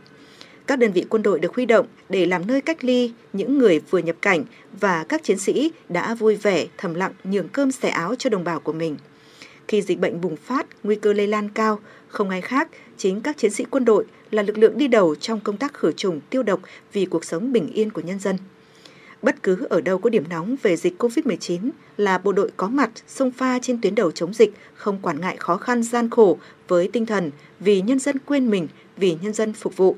Các 0.68 0.80
đơn 0.80 0.92
vị 0.92 1.06
quân 1.10 1.24
đội 1.24 1.40
được 1.40 1.56
huy 1.56 1.66
động 1.66 1.88
để 2.10 2.26
làm 2.26 2.48
nơi 2.48 2.62
cách 2.62 2.84
ly 2.84 3.12
những 3.34 3.58
người 3.58 3.80
vừa 3.90 4.00
nhập 4.00 4.16
cảnh 4.22 4.44
và 4.80 5.06
các 5.10 5.24
chiến 5.24 5.40
sĩ 5.40 5.72
đã 5.90 6.16
vui 6.16 6.36
vẻ, 6.36 6.66
thầm 6.78 6.94
lặng 6.94 7.12
nhường 7.24 7.48
cơm 7.50 7.72
xẻ 7.72 7.90
áo 7.90 8.16
cho 8.16 8.30
đồng 8.30 8.44
bào 8.44 8.60
của 8.60 8.74
mình. 8.74 8.98
Khi 9.68 9.82
dịch 9.82 10.00
bệnh 10.00 10.22
bùng 10.22 10.36
phát, 10.36 10.66
nguy 10.84 10.96
cơ 10.96 11.14
lây 11.14 11.28
lan 11.28 11.50
cao, 11.50 11.80
không 12.08 12.30
ai 12.30 12.42
khác, 12.42 12.70
chính 12.98 13.22
các 13.22 13.38
chiến 13.38 13.52
sĩ 13.52 13.66
quân 13.70 13.86
đội 13.86 14.06
là 14.32 14.44
lực 14.44 14.58
lượng 14.58 14.78
đi 14.78 14.88
đầu 14.88 15.16
trong 15.16 15.40
công 15.40 15.58
tác 15.58 15.74
khử 15.74 15.92
trùng 15.92 16.20
tiêu 16.30 16.44
độc 16.44 16.60
vì 16.94 17.06
cuộc 17.06 17.26
sống 17.26 17.54
bình 17.54 17.68
yên 17.74 17.90
của 17.92 18.02
nhân 18.02 18.20
dân. 18.20 18.38
Bất 19.24 19.44
cứ 19.44 19.68
ở 19.70 19.82
đâu 19.82 19.98
có 19.98 20.10
điểm 20.10 20.24
nóng 20.30 20.56
về 20.62 20.76
dịch 20.76 21.04
COVID-19 21.04 21.70
là 21.98 22.18
bộ 22.18 22.32
đội 22.32 22.52
có 22.58 22.68
mặt 22.68 22.90
sông 23.08 23.32
pha 23.32 23.60
trên 23.60 23.82
tuyến 23.82 23.96
đầu 23.96 24.12
chống 24.12 24.34
dịch, 24.34 24.54
không 24.74 25.00
quản 25.02 25.22
ngại 25.22 25.38
khó 25.40 25.58
khăn 25.58 25.84
gian 25.84 26.10
khổ 26.10 26.38
với 26.68 26.90
tinh 26.94 27.06
thần 27.06 27.32
vì 27.60 27.82
nhân 27.82 28.00
dân 28.00 28.20
quên 28.20 28.50
mình, 28.50 28.68
vì 28.98 29.18
nhân 29.22 29.34
dân 29.34 29.54
phục 29.54 29.78
vụ. 29.78 29.96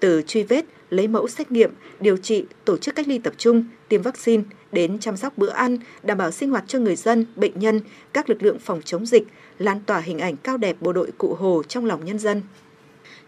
Từ 0.00 0.22
truy 0.26 0.42
vết, 0.42 0.64
lấy 0.90 1.08
mẫu 1.08 1.28
xét 1.28 1.52
nghiệm, 1.52 1.70
điều 2.00 2.16
trị, 2.16 2.44
tổ 2.64 2.76
chức 2.76 2.94
cách 2.94 3.08
ly 3.08 3.18
tập 3.18 3.34
trung, 3.38 3.64
tiêm 3.88 4.02
vaccine, 4.02 4.42
đến 4.72 4.98
chăm 4.98 5.16
sóc 5.16 5.38
bữa 5.38 5.50
ăn, 5.50 5.78
đảm 6.02 6.18
bảo 6.18 6.30
sinh 6.30 6.50
hoạt 6.50 6.64
cho 6.66 6.78
người 6.78 6.96
dân, 6.96 7.26
bệnh 7.36 7.58
nhân, 7.58 7.80
các 8.12 8.30
lực 8.30 8.42
lượng 8.42 8.58
phòng 8.58 8.80
chống 8.84 9.06
dịch, 9.06 9.26
lan 9.58 9.80
tỏa 9.86 9.98
hình 9.98 10.18
ảnh 10.18 10.36
cao 10.36 10.56
đẹp 10.56 10.76
bộ 10.80 10.92
đội 10.92 11.10
cụ 11.18 11.34
Hồ 11.34 11.62
trong 11.68 11.84
lòng 11.84 12.04
nhân 12.04 12.18
dân 12.18 12.42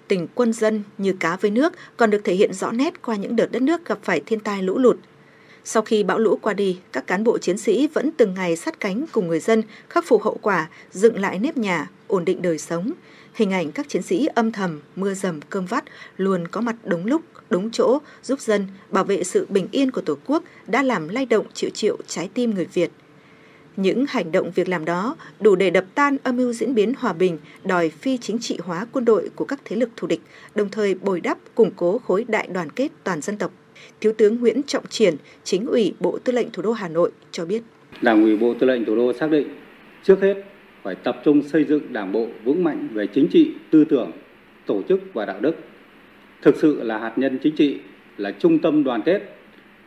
tình 0.09 0.27
quân 0.35 0.53
dân 0.53 0.83
như 0.99 1.13
cá 1.21 1.37
với 1.37 1.51
nước 1.51 1.73
còn 1.97 2.11
được 2.11 2.21
thể 2.25 2.35
hiện 2.35 2.53
rõ 2.53 2.73
nét 2.73 3.03
qua 3.03 3.17
những 3.17 3.37
đợt 3.37 3.53
đất 3.53 3.63
nước 3.63 3.85
gặp 3.85 3.99
phải 4.03 4.23
thiên 4.27 4.41
tai 4.41 4.63
lũ 4.63 4.79
lụt, 4.79 4.97
sau 5.71 5.83
khi 5.83 6.03
bão 6.03 6.19
lũ 6.19 6.39
qua 6.43 6.53
đi, 6.55 6.79
các 6.93 7.07
cán 7.07 7.25
bộ 7.25 7.39
chiến 7.39 7.59
sĩ 7.59 7.89
vẫn 7.95 8.11
từng 8.17 8.35
ngày 8.35 8.57
sát 8.57 8.81
cánh 8.81 9.05
cùng 9.13 9.29
người 9.29 9.41
dân 9.41 9.63
khắc 9.89 10.05
phục 10.07 10.23
hậu 10.23 10.39
quả, 10.43 10.69
dựng 10.93 11.19
lại 11.19 11.39
nếp 11.39 11.57
nhà, 11.57 11.91
ổn 12.07 12.25
định 12.25 12.43
đời 12.43 12.59
sống. 12.59 12.93
Hình 13.35 13.53
ảnh 13.53 13.73
các 13.73 13.89
chiến 13.89 14.03
sĩ 14.03 14.29
âm 14.35 14.53
thầm, 14.53 14.81
mưa 14.97 15.15
dầm, 15.15 15.41
cơm 15.51 15.67
vắt 15.67 15.85
luôn 16.17 16.49
có 16.49 16.61
mặt 16.61 16.77
đúng 16.85 17.07
lúc, 17.07 17.23
đúng 17.51 17.71
chỗ, 17.71 17.99
giúp 18.23 18.41
dân 18.41 18.67
bảo 18.91 19.05
vệ 19.05 19.25
sự 19.25 19.47
bình 19.49 19.69
yên 19.73 19.91
của 19.91 20.01
Tổ 20.01 20.15
quốc 20.27 20.43
đã 20.67 20.83
làm 20.83 21.09
lay 21.09 21.27
động 21.27 21.47
triệu 21.55 21.71
triệu 21.71 21.97
trái 22.07 22.29
tim 22.35 22.55
người 22.55 22.67
Việt. 22.73 22.91
Những 23.77 24.07
hành 24.09 24.33
động 24.33 24.51
việc 24.55 24.69
làm 24.69 24.85
đó 24.85 25.17
đủ 25.41 25.55
để 25.55 25.71
đập 25.71 25.85
tan 25.95 26.17
âm 26.23 26.37
mưu 26.37 26.53
diễn 26.53 26.75
biến 26.75 26.93
hòa 26.99 27.13
bình, 27.13 27.39
đòi 27.65 27.89
phi 27.89 28.19
chính 28.19 28.39
trị 28.39 28.59
hóa 28.65 28.87
quân 28.93 29.05
đội 29.05 29.31
của 29.35 29.45
các 29.45 29.61
thế 29.65 29.77
lực 29.77 29.91
thù 29.97 30.07
địch, 30.07 30.21
đồng 30.55 30.71
thời 30.71 30.95
bồi 30.95 31.21
đắp, 31.21 31.39
củng 31.55 31.71
cố 31.77 31.99
khối 31.99 32.25
đại 32.29 32.49
đoàn 32.53 32.71
kết 32.71 32.89
toàn 33.05 33.21
dân 33.21 33.39
tộc 33.39 33.53
Thiếu 34.01 34.13
tướng 34.19 34.41
Nguyễn 34.41 34.63
Trọng 34.63 34.87
Triển, 34.87 35.15
chính 35.45 35.67
ủy 35.67 35.95
Bộ 36.01 36.19
Tư 36.25 36.33
lệnh 36.33 36.51
Thủ 36.51 36.63
đô 36.63 36.73
Hà 36.73 36.89
Nội 36.89 37.11
cho 37.31 37.45
biết. 37.45 37.63
Đảng 38.03 38.23
ủy 38.23 38.37
Bộ 38.37 38.55
Tư 38.55 38.67
lệnh 38.67 38.85
Thủ 38.85 38.97
đô 38.97 39.13
xác 39.13 39.31
định 39.31 39.49
trước 40.03 40.21
hết 40.23 40.35
phải 40.83 40.95
tập 40.95 41.21
trung 41.25 41.43
xây 41.43 41.65
dựng 41.65 41.93
đảng 41.93 42.13
bộ 42.13 42.27
vững 42.45 42.65
mạnh 42.65 42.89
về 42.93 43.07
chính 43.07 43.29
trị, 43.29 43.53
tư 43.71 43.85
tưởng, 43.85 44.11
tổ 44.67 44.83
chức 44.89 45.01
và 45.15 45.25
đạo 45.25 45.41
đức. 45.41 45.57
Thực 46.43 46.57
sự 46.57 46.83
là 46.83 46.99
hạt 46.99 47.13
nhân 47.17 47.39
chính 47.43 47.57
trị, 47.57 47.79
là 48.17 48.31
trung 48.31 48.59
tâm 48.59 48.85
đoàn 48.85 49.03
kết, 49.03 49.35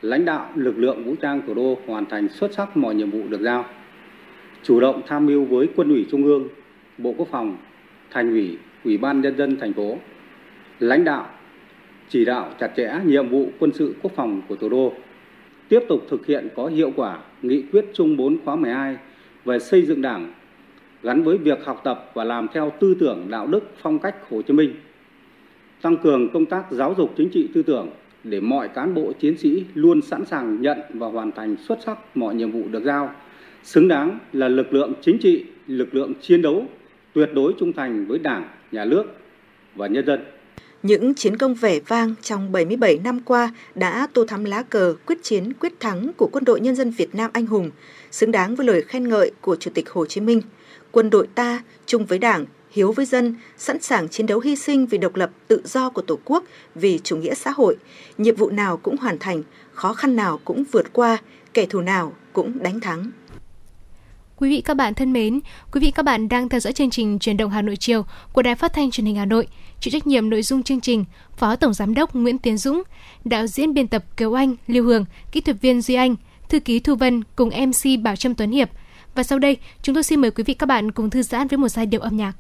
lãnh 0.02 0.26
đạo 0.26 0.50
lực 0.56 0.78
lượng 0.78 1.04
vũ 1.04 1.16
trang 1.22 1.42
thủ 1.48 1.54
đô 1.54 1.78
hoàn 1.88 2.06
thành 2.06 2.30
xuất 2.30 2.54
sắc 2.54 2.78
mọi 2.78 2.96
nhiệm 2.96 3.12
vụ 3.12 3.28
được 3.30 3.42
giao. 3.42 3.66
Chủ 4.64 4.80
động 4.80 5.02
tham 5.08 5.26
mưu 5.26 5.46
với 5.46 5.68
Quân 5.76 5.90
ủy 5.90 6.06
Trung 6.12 6.24
ương, 6.24 6.48
Bộ 6.98 7.14
Quốc 7.18 7.28
phòng, 7.32 7.58
Thành 8.12 8.32
ủy, 8.32 8.58
Ủy 8.86 8.98
ban 8.98 9.22
Nhân 9.22 9.38
dân 9.38 9.58
thành 9.60 9.74
phố, 9.74 9.98
lãnh 10.80 11.04
đạo 11.04 11.30
chỉ 12.12 12.26
đạo 12.26 12.52
chặt 12.60 12.72
chẽ 12.78 12.94
nhiệm 13.06 13.30
vụ 13.30 13.50
quân 13.60 13.72
sự 13.74 13.96
quốc 14.02 14.12
phòng 14.16 14.42
của 14.48 14.56
thủ 14.56 14.70
đô, 14.70 14.94
tiếp 15.70 15.80
tục 15.90 16.06
thực 16.10 16.26
hiện 16.26 16.48
có 16.56 16.68
hiệu 16.68 16.92
quả 16.96 17.20
nghị 17.42 17.64
quyết 17.72 17.86
chung 17.94 18.18
4 18.18 18.38
khóa 18.46 18.56
12 18.56 18.98
về 19.46 19.60
xây 19.60 19.86
dựng 19.86 20.02
Đảng 20.02 20.34
gắn 21.04 21.24
với 21.24 21.38
việc 21.38 21.66
học 21.66 21.82
tập 21.84 22.12
và 22.14 22.24
làm 22.24 22.48
theo 22.54 22.74
tư 22.80 22.96
tưởng 23.00 23.28
đạo 23.30 23.48
đức 23.48 23.72
phong 23.82 24.00
cách 24.00 24.16
Hồ 24.30 24.42
Chí 24.42 24.54
Minh, 24.54 24.74
tăng 25.82 25.98
cường 25.98 26.30
công 26.30 26.46
tác 26.46 26.72
giáo 26.72 26.96
dục 26.98 27.14
chính 27.18 27.30
trị 27.30 27.50
tư 27.54 27.64
tưởng 27.64 27.90
để 28.24 28.40
mọi 28.40 28.68
cán 28.68 28.94
bộ 28.94 29.12
chiến 29.20 29.38
sĩ 29.38 29.66
luôn 29.74 30.02
sẵn 30.02 30.26
sàng 30.26 30.62
nhận 30.62 30.80
và 30.94 31.08
hoàn 31.08 31.32
thành 31.32 31.56
xuất 31.58 31.80
sắc 31.86 32.18
mọi 32.18 32.36
nhiệm 32.36 32.52
vụ 32.52 32.64
được 32.72 32.84
giao, 32.84 33.12
xứng 33.64 33.88
đáng 33.88 34.20
là 34.34 34.48
lực 34.48 34.74
lượng 34.74 34.94
chính 35.02 35.18
trị, 35.18 35.46
lực 35.68 35.96
lượng 35.96 36.14
chiến 36.22 36.42
đấu 36.42 36.66
tuyệt 37.14 37.30
đối 37.34 37.54
trung 37.60 37.74
thành 37.74 38.06
với 38.06 38.20
Đảng, 38.20 38.50
Nhà 38.72 38.86
nước 38.86 39.04
và 39.76 39.88
nhân 39.88 40.06
dân. 40.06 40.20
Những 40.84 41.14
chiến 41.14 41.38
công 41.38 41.56
vẻ 41.56 41.80
vang 41.80 42.16
trong 42.22 42.52
77 42.52 43.00
năm 43.04 43.20
qua 43.26 43.54
đã 43.76 44.08
tô 44.14 44.26
thắm 44.26 44.46
lá 44.46 44.64
cờ 44.64 44.96
quyết 45.06 45.24
chiến 45.24 45.54
quyết 45.54 45.80
thắng 45.80 46.12
của 46.18 46.30
quân 46.32 46.44
đội 46.46 46.62
nhân 46.62 46.76
dân 46.76 46.92
Việt 46.92 47.16
Nam 47.16 47.32
anh 47.34 47.46
hùng, 47.46 47.72
xứng 48.12 48.32
đáng 48.32 48.56
với 48.56 48.68
lời 48.68 48.82
khen 48.82 49.10
ngợi 49.10 49.32
của 49.42 49.56
Chủ 49.56 49.72
tịch 49.74 49.90
Hồ 49.90 50.06
Chí 50.06 50.22
Minh. 50.22 50.42
Quân 50.92 51.10
đội 51.10 51.28
ta 51.36 51.64
chung 51.86 52.06
với 52.06 52.20
Đảng, 52.20 52.46
hiếu 52.72 52.92
với 52.92 53.06
dân, 53.06 53.36
sẵn 53.58 53.82
sàng 53.82 54.10
chiến 54.10 54.26
đấu 54.26 54.40
hy 54.40 54.56
sinh 54.56 54.86
vì 54.86 54.98
độc 54.98 55.16
lập 55.16 55.32
tự 55.48 55.62
do 55.66 55.90
của 55.90 56.02
Tổ 56.02 56.20
quốc, 56.26 56.44
vì 56.76 57.00
chủ 57.04 57.18
nghĩa 57.18 57.34
xã 57.34 57.52
hội. 57.52 57.78
Nhiệm 58.18 58.36
vụ 58.36 58.50
nào 58.50 58.78
cũng 58.78 58.98
hoàn 58.98 59.20
thành, 59.20 59.44
khó 59.74 59.94
khăn 59.94 60.16
nào 60.16 60.40
cũng 60.46 60.64
vượt 60.72 60.94
qua, 60.94 61.18
kẻ 61.54 61.66
thù 61.66 61.82
nào 61.82 62.14
cũng 62.34 62.64
đánh 62.64 62.80
thắng. 62.80 63.12
Quý 64.42 64.50
vị 64.50 64.62
các 64.62 64.74
bạn 64.74 64.94
thân 64.94 65.14
mến, 65.14 65.40
quý 65.72 65.82
vị 65.82 65.92
các 65.92 66.04
bạn 66.04 66.30
đang 66.30 66.50
theo 66.50 66.60
dõi 66.60 66.74
chương 66.74 66.90
trình 66.90 67.20
Truyền 67.20 67.38
động 67.38 67.52
Hà 67.52 67.62
Nội 67.62 67.76
chiều 67.76 68.06
của 68.34 68.42
Đài 68.42 68.56
Phát 68.56 68.74
thanh 68.74 68.92
Truyền 68.92 69.06
hình 69.06 69.16
Hà 69.16 69.26
Nội. 69.26 69.48
Chịu 69.80 69.92
trách 69.92 70.08
nhiệm 70.08 70.30
nội 70.30 70.42
dung 70.42 70.64
chương 70.64 70.82
trình, 70.82 71.06
Phó 71.38 71.56
Tổng 71.56 71.74
giám 71.74 71.94
đốc 71.94 72.16
Nguyễn 72.16 72.38
Tiến 72.38 72.58
Dũng, 72.58 72.84
đạo 73.26 73.48
diễn 73.48 73.74
biên 73.74 73.88
tập 73.88 74.04
Kiều 74.18 74.34
Anh, 74.34 74.56
Lưu 74.68 74.84
Hường, 74.84 75.06
kỹ 75.32 75.42
thuật 75.42 75.62
viên 75.62 75.82
Duy 75.82 75.96
Anh, 75.96 76.16
thư 76.50 76.60
ký 76.60 76.80
Thu 76.80 76.96
Vân 76.96 77.24
cùng 77.36 77.50
MC 77.50 78.04
Bảo 78.04 78.16
Trâm 78.16 78.36
Tuấn 78.36 78.52
Hiệp. 78.52 78.70
Và 79.16 79.24
sau 79.24 79.40
đây, 79.40 79.58
chúng 79.82 79.96
tôi 79.96 80.04
xin 80.04 80.22
mời 80.22 80.32
quý 80.32 80.44
vị 80.44 80.54
các 80.54 80.66
bạn 80.66 80.92
cùng 80.92 81.10
thư 81.10 81.22
giãn 81.22 81.48
với 81.48 81.58
một 81.58 81.70
giai 81.70 81.86
điệu 81.86 82.02
âm 82.02 82.18
nhạc. 82.18 82.34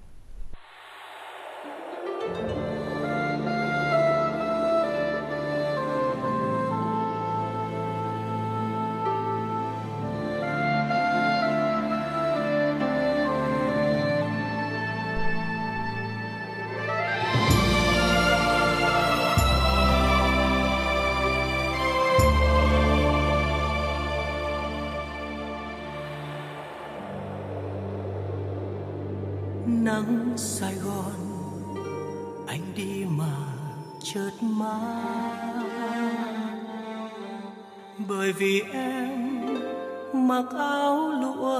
mặc 40.31 40.45
áo 40.57 41.11
lụa 41.11 41.59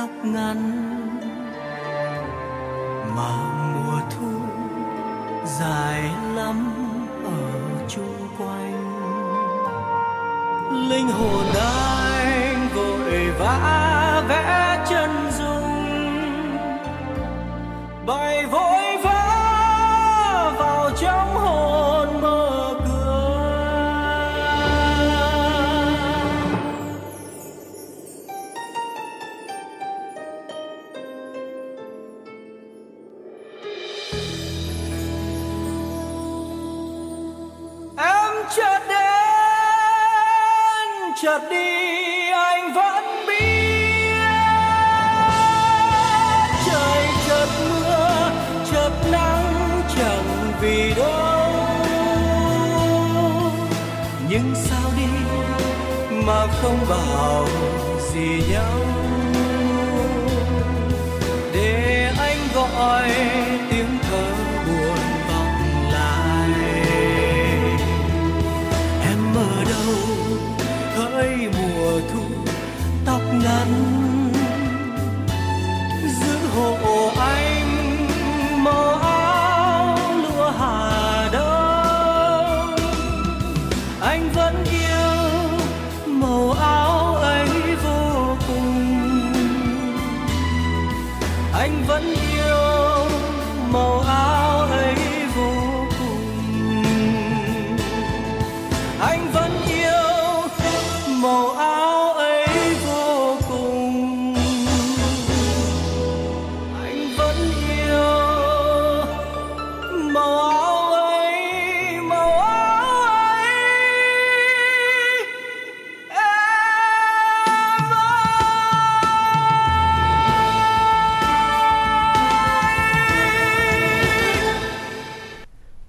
tóc 0.00 0.10
ngắn 0.24 0.60
mà 3.16 3.32
mùa 3.72 4.00
thu 4.10 4.40
dài 5.58 6.02
lắm 6.34 6.72
ở 7.24 7.42
chung 7.88 8.28
quanh. 8.38 8.80
Linh 10.88 11.08
hồn 11.08 11.46
anh 11.54 12.68
vội 12.74 13.30
vã 13.38 14.22
vẽ 14.28 14.84
chân 14.90 15.10
dung 15.38 15.59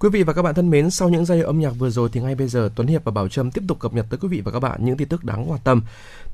quý 0.02 0.08
vị 0.08 0.22
và 0.22 0.32
các 0.32 0.42
bạn 0.42 0.54
thân 0.54 0.70
mến, 0.70 0.90
sau 0.90 1.08
những 1.08 1.24
giai 1.24 1.38
điệu 1.38 1.46
âm 1.46 1.60
nhạc 1.60 1.70
vừa 1.70 1.90
rồi 1.90 2.08
thì 2.12 2.20
ngay 2.20 2.34
bây 2.34 2.48
giờ 2.48 2.70
Tuấn 2.74 2.86
Hiệp 2.86 3.04
và 3.04 3.12
Bảo 3.12 3.28
Trâm 3.28 3.50
tiếp 3.50 3.62
tục 3.68 3.80
cập 3.80 3.94
nhật 3.94 4.06
tới 4.10 4.18
quý 4.22 4.28
vị 4.28 4.40
và 4.40 4.52
các 4.52 4.60
bạn 4.60 4.84
những 4.84 4.96
tin 4.96 5.08
tức 5.08 5.24
đáng 5.24 5.50
quan 5.50 5.60
tâm. 5.64 5.82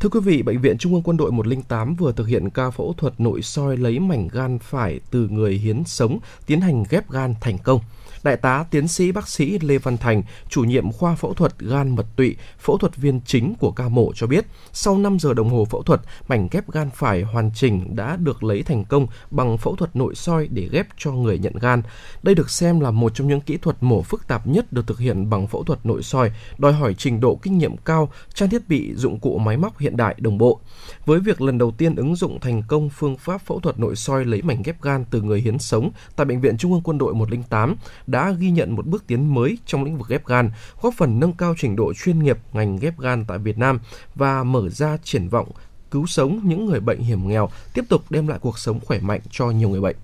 Thưa 0.00 0.08
quý 0.08 0.20
vị, 0.20 0.42
Bệnh 0.42 0.60
viện 0.60 0.78
Trung 0.78 0.94
ương 0.94 1.02
Quân 1.02 1.16
đội 1.16 1.32
108 1.32 1.94
vừa 1.94 2.12
thực 2.12 2.26
hiện 2.26 2.50
ca 2.50 2.70
phẫu 2.70 2.94
thuật 2.96 3.20
nội 3.20 3.42
soi 3.42 3.76
lấy 3.76 3.98
mảnh 3.98 4.28
gan 4.32 4.58
phải 4.58 5.00
từ 5.10 5.28
người 5.28 5.54
hiến 5.54 5.84
sống 5.84 6.18
tiến 6.46 6.60
hành 6.60 6.84
ghép 6.90 7.10
gan 7.10 7.34
thành 7.40 7.58
công. 7.58 7.80
Đại 8.22 8.36
tá 8.36 8.64
tiến 8.70 8.88
sĩ 8.88 9.12
bác 9.12 9.28
sĩ 9.28 9.58
Lê 9.58 9.78
Văn 9.78 9.96
Thành, 9.96 10.22
chủ 10.48 10.64
nhiệm 10.64 10.92
khoa 10.92 11.14
phẫu 11.14 11.34
thuật 11.34 11.58
gan 11.58 11.96
mật 11.96 12.06
tụy, 12.16 12.36
phẫu 12.58 12.78
thuật 12.78 12.96
viên 12.96 13.20
chính 13.26 13.54
của 13.58 13.70
ca 13.70 13.88
mổ 13.88 14.12
cho 14.14 14.26
biết, 14.26 14.46
sau 14.72 14.98
5 14.98 15.18
giờ 15.18 15.34
đồng 15.34 15.50
hồ 15.50 15.64
phẫu 15.64 15.82
thuật, 15.82 16.00
mảnh 16.28 16.48
ghép 16.50 16.70
gan 16.70 16.90
phải 16.94 17.22
hoàn 17.22 17.50
chỉnh 17.54 17.96
đã 17.96 18.16
được 18.16 18.44
lấy 18.44 18.62
thành 18.62 18.84
công 18.84 19.06
bằng 19.30 19.58
phẫu 19.58 19.76
thuật 19.76 19.96
nội 19.96 20.14
soi 20.14 20.48
để 20.48 20.68
ghép 20.72 20.86
cho 20.96 21.12
người 21.12 21.38
nhận 21.38 21.52
gan. 21.60 21.82
Đây 22.22 22.34
được 22.34 22.50
xem 22.50 22.80
là 22.80 22.90
một 22.90 23.14
trong 23.14 23.28
những 23.28 23.40
kỹ 23.40 23.56
thuật 23.56 23.76
mổ 23.80 24.02
phức 24.02 24.28
tạp 24.28 24.46
nhất 24.46 24.72
được 24.72 24.86
thực 24.86 24.98
hiện 24.98 25.30
bằng 25.30 25.46
phẫu 25.46 25.64
thuật 25.64 25.86
nội 25.86 26.02
soi, 26.02 26.32
đòi 26.58 26.72
hỏi 26.72 26.94
trình 26.94 27.20
độ 27.20 27.38
kinh 27.42 27.58
nghiệm 27.58 27.76
cao, 27.76 28.12
trang 28.34 28.50
thiết 28.50 28.68
bị, 28.68 28.94
dụng 28.94 29.20
cụ 29.20 29.38
máy 29.38 29.56
móc 29.56 29.78
hiện 29.78 29.96
đại 29.96 30.14
đồng 30.18 30.38
bộ. 30.38 30.60
Với 31.06 31.20
việc 31.20 31.40
lần 31.40 31.58
đầu 31.58 31.70
tiên 31.70 31.96
ứng 31.96 32.16
dụng 32.16 32.40
thành 32.40 32.62
công 32.68 32.90
phương 32.90 33.16
pháp 33.16 33.40
phẫu 33.40 33.60
thuật 33.60 33.78
nội 33.78 33.96
soi 33.96 34.24
lấy 34.24 34.42
mảnh 34.42 34.62
ghép 34.62 34.82
gan 34.82 35.04
từ 35.10 35.22
người 35.22 35.40
hiến 35.40 35.58
sống 35.58 35.90
tại 36.16 36.26
Bệnh 36.26 36.40
viện 36.40 36.56
Trung 36.56 36.72
ương 36.72 36.82
Quân 36.84 36.98
đội 36.98 37.14
108 37.14 37.76
đã 38.08 38.30
ghi 38.30 38.50
nhận 38.50 38.76
một 38.76 38.86
bước 38.86 39.06
tiến 39.06 39.34
mới 39.34 39.58
trong 39.66 39.84
lĩnh 39.84 39.98
vực 39.98 40.08
ghép 40.08 40.26
gan, 40.26 40.50
góp 40.82 40.94
phần 40.94 41.20
nâng 41.20 41.32
cao 41.32 41.54
trình 41.58 41.76
độ 41.76 41.92
chuyên 41.94 42.18
nghiệp 42.18 42.38
ngành 42.52 42.76
ghép 42.76 42.98
gan 42.98 43.24
tại 43.28 43.38
Việt 43.38 43.58
Nam 43.58 43.78
và 44.14 44.44
mở 44.44 44.68
ra 44.68 44.96
triển 45.04 45.28
vọng 45.28 45.48
cứu 45.90 46.06
sống 46.06 46.40
những 46.44 46.66
người 46.66 46.80
bệnh 46.80 46.98
hiểm 46.98 47.28
nghèo, 47.28 47.48
tiếp 47.74 47.84
tục 47.88 48.10
đem 48.10 48.28
lại 48.28 48.38
cuộc 48.42 48.58
sống 48.58 48.80
khỏe 48.80 48.98
mạnh 49.00 49.20
cho 49.30 49.50
nhiều 49.50 49.68
người 49.68 49.80
bệnh. 49.80 49.96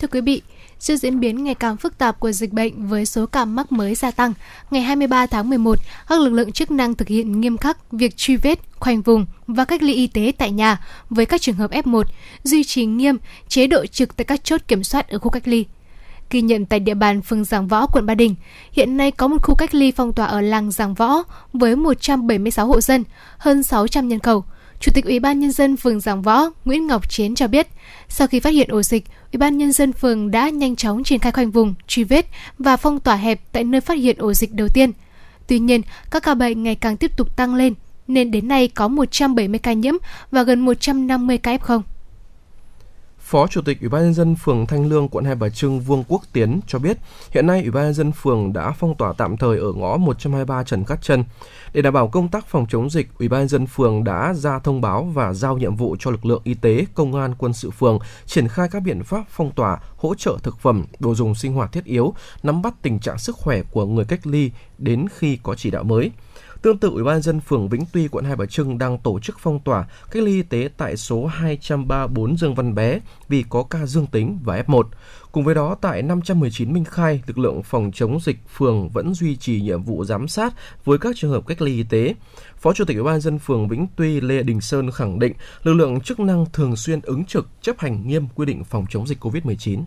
Thưa 0.00 0.08
quý 0.08 0.20
vị, 0.20 0.42
Trước 0.80 0.96
diễn 0.96 1.20
biến 1.20 1.44
ngày 1.44 1.54
càng 1.54 1.76
phức 1.76 1.98
tạp 1.98 2.20
của 2.20 2.32
dịch 2.32 2.52
bệnh 2.52 2.86
với 2.86 3.06
số 3.06 3.26
ca 3.26 3.44
mắc 3.44 3.72
mới 3.72 3.94
gia 3.94 4.10
tăng, 4.10 4.32
ngày 4.70 4.82
23 4.82 5.26
tháng 5.26 5.50
11, 5.50 5.78
các 6.08 6.20
lực 6.20 6.32
lượng 6.32 6.52
chức 6.52 6.70
năng 6.70 6.94
thực 6.94 7.08
hiện 7.08 7.40
nghiêm 7.40 7.56
khắc 7.56 7.92
việc 7.92 8.16
truy 8.16 8.36
vết, 8.36 8.58
khoanh 8.78 9.02
vùng 9.02 9.26
và 9.46 9.64
cách 9.64 9.82
ly 9.82 9.94
y 9.94 10.06
tế 10.06 10.32
tại 10.38 10.50
nhà 10.50 10.80
với 11.10 11.26
các 11.26 11.40
trường 11.40 11.54
hợp 11.54 11.70
F1, 11.70 12.02
duy 12.42 12.64
trì 12.64 12.86
nghiêm 12.86 13.16
chế 13.48 13.66
độ 13.66 13.86
trực 13.86 14.16
tại 14.16 14.24
các 14.24 14.44
chốt 14.44 14.60
kiểm 14.68 14.84
soát 14.84 15.08
ở 15.08 15.18
khu 15.18 15.30
cách 15.30 15.48
ly. 15.48 15.66
Ghi 16.30 16.42
nhận 16.42 16.66
tại 16.66 16.80
địa 16.80 16.94
bàn 16.94 17.22
phường 17.22 17.44
Giảng 17.44 17.68
Võ, 17.68 17.86
quận 17.86 18.06
Ba 18.06 18.14
Đình, 18.14 18.34
hiện 18.72 18.96
nay 18.96 19.10
có 19.10 19.28
một 19.28 19.42
khu 19.42 19.54
cách 19.54 19.74
ly 19.74 19.92
phong 19.92 20.12
tỏa 20.12 20.26
ở 20.26 20.40
làng 20.40 20.70
Giảng 20.70 20.94
Võ 20.94 21.22
với 21.52 21.76
176 21.76 22.66
hộ 22.66 22.80
dân, 22.80 23.04
hơn 23.38 23.62
600 23.62 24.08
nhân 24.08 24.20
khẩu– 24.20 24.44
Chủ 24.80 24.92
tịch 24.94 25.04
Ủy 25.04 25.20
ban 25.20 25.40
nhân 25.40 25.52
dân 25.52 25.76
phường 25.76 26.00
Giảng 26.00 26.22
Võ 26.22 26.50
Nguyễn 26.64 26.86
Ngọc 26.86 27.10
Chiến 27.10 27.34
cho 27.34 27.48
biết, 27.48 27.66
sau 28.08 28.26
khi 28.26 28.40
phát 28.40 28.50
hiện 28.50 28.68
ổ 28.70 28.82
dịch, 28.82 29.04
Ủy 29.32 29.38
ban 29.38 29.58
nhân 29.58 29.72
dân 29.72 29.92
phường 29.92 30.30
đã 30.30 30.48
nhanh 30.48 30.76
chóng 30.76 31.04
triển 31.04 31.18
khai 31.18 31.32
khoanh 31.32 31.50
vùng, 31.50 31.74
truy 31.86 32.04
vết 32.04 32.26
và 32.58 32.76
phong 32.76 33.00
tỏa 33.00 33.16
hẹp 33.16 33.40
tại 33.52 33.64
nơi 33.64 33.80
phát 33.80 33.98
hiện 33.98 34.16
ổ 34.18 34.32
dịch 34.32 34.54
đầu 34.54 34.68
tiên. 34.68 34.92
Tuy 35.46 35.58
nhiên, 35.58 35.82
các 36.10 36.22
ca 36.22 36.34
bệnh 36.34 36.62
ngày 36.62 36.74
càng 36.74 36.96
tiếp 36.96 37.16
tục 37.16 37.36
tăng 37.36 37.54
lên, 37.54 37.74
nên 38.08 38.30
đến 38.30 38.48
nay 38.48 38.68
có 38.68 38.88
170 38.88 39.58
ca 39.58 39.72
nhiễm 39.72 39.94
và 40.30 40.42
gần 40.42 40.60
150 40.60 41.38
ca 41.38 41.56
F0. 41.56 41.82
Phó 43.28 43.46
Chủ 43.46 43.60
tịch 43.62 43.80
Ủy 43.80 43.88
ban 43.88 44.02
nhân 44.02 44.14
dân 44.14 44.34
phường 44.34 44.66
Thanh 44.66 44.88
Lương, 44.88 45.08
quận 45.08 45.24
Hai 45.24 45.34
Bà 45.34 45.48
Trưng 45.48 45.80
Vương 45.80 46.04
Quốc 46.08 46.22
Tiến 46.32 46.60
cho 46.66 46.78
biết, 46.78 46.98
hiện 47.30 47.46
nay 47.46 47.62
Ủy 47.62 47.70
ban 47.70 47.84
nhân 47.84 47.94
dân 47.94 48.12
phường 48.12 48.52
đã 48.52 48.70
phong 48.70 48.96
tỏa 48.96 49.12
tạm 49.12 49.36
thời 49.36 49.58
ở 49.58 49.72
ngõ 49.72 49.96
123 49.96 50.62
Trần 50.62 50.84
Cát 50.84 51.02
Trân. 51.02 51.24
Để 51.72 51.82
đảm 51.82 51.94
bảo 51.94 52.08
công 52.08 52.28
tác 52.28 52.46
phòng 52.46 52.66
chống 52.68 52.90
dịch, 52.90 53.08
Ủy 53.18 53.28
ban 53.28 53.40
nhân 53.40 53.48
dân 53.48 53.66
phường 53.66 54.04
đã 54.04 54.34
ra 54.34 54.58
thông 54.58 54.80
báo 54.80 55.04
và 55.04 55.32
giao 55.32 55.58
nhiệm 55.58 55.76
vụ 55.76 55.96
cho 55.98 56.10
lực 56.10 56.26
lượng 56.26 56.40
y 56.44 56.54
tế, 56.54 56.86
công 56.94 57.14
an, 57.14 57.34
quân 57.38 57.52
sự 57.52 57.70
phường 57.70 57.98
triển 58.26 58.48
khai 58.48 58.68
các 58.70 58.80
biện 58.80 59.02
pháp 59.02 59.24
phong 59.30 59.50
tỏa, 59.50 59.78
hỗ 59.96 60.14
trợ 60.14 60.36
thực 60.42 60.58
phẩm, 60.58 60.84
đồ 60.98 61.14
dùng 61.14 61.34
sinh 61.34 61.52
hoạt 61.52 61.72
thiết 61.72 61.84
yếu, 61.84 62.14
nắm 62.42 62.62
bắt 62.62 62.74
tình 62.82 62.98
trạng 62.98 63.18
sức 63.18 63.36
khỏe 63.36 63.62
của 63.70 63.86
người 63.86 64.04
cách 64.04 64.26
ly 64.26 64.50
đến 64.78 65.06
khi 65.14 65.38
có 65.42 65.54
chỉ 65.54 65.70
đạo 65.70 65.82
mới. 65.82 66.10
Tương 66.62 66.78
tự, 66.78 66.90
Ủy 66.90 67.04
ban 67.04 67.22
dân 67.22 67.40
phường 67.40 67.68
Vĩnh 67.68 67.84
Tuy, 67.92 68.08
quận 68.08 68.24
Hai 68.24 68.36
Bà 68.36 68.46
Trưng 68.46 68.78
đang 68.78 68.98
tổ 68.98 69.20
chức 69.20 69.36
phong 69.38 69.60
tỏa 69.60 69.88
cách 70.10 70.22
ly 70.22 70.32
y 70.32 70.42
tế 70.42 70.68
tại 70.76 70.96
số 70.96 71.26
234 71.26 72.36
Dương 72.36 72.54
Văn 72.54 72.74
Bé 72.74 73.00
vì 73.28 73.44
có 73.48 73.62
ca 73.62 73.86
dương 73.86 74.06
tính 74.06 74.38
và 74.44 74.62
F1. 74.66 74.82
Cùng 75.32 75.44
với 75.44 75.54
đó, 75.54 75.76
tại 75.80 76.02
519 76.02 76.72
Minh 76.72 76.84
Khai, 76.84 77.22
lực 77.26 77.38
lượng 77.38 77.62
phòng 77.62 77.90
chống 77.94 78.20
dịch 78.20 78.36
phường 78.56 78.88
vẫn 78.88 79.14
duy 79.14 79.36
trì 79.36 79.60
nhiệm 79.60 79.82
vụ 79.82 80.04
giám 80.04 80.28
sát 80.28 80.54
với 80.84 80.98
các 80.98 81.16
trường 81.16 81.30
hợp 81.30 81.46
cách 81.46 81.62
ly 81.62 81.74
y 81.74 81.82
tế. 81.82 82.14
Phó 82.56 82.72
Chủ 82.72 82.84
tịch 82.84 82.96
Ủy 82.96 83.04
ban 83.04 83.20
dân 83.20 83.38
phường 83.38 83.68
Vĩnh 83.68 83.86
Tuy 83.96 84.20
Lê 84.20 84.42
Đình 84.42 84.60
Sơn 84.60 84.90
khẳng 84.90 85.18
định 85.18 85.32
lực 85.62 85.74
lượng 85.74 86.00
chức 86.00 86.20
năng 86.20 86.46
thường 86.52 86.76
xuyên 86.76 87.00
ứng 87.00 87.24
trực 87.24 87.48
chấp 87.62 87.78
hành 87.78 88.08
nghiêm 88.08 88.26
quy 88.34 88.46
định 88.46 88.64
phòng 88.64 88.86
chống 88.90 89.06
dịch 89.06 89.24
COVID-19 89.24 89.82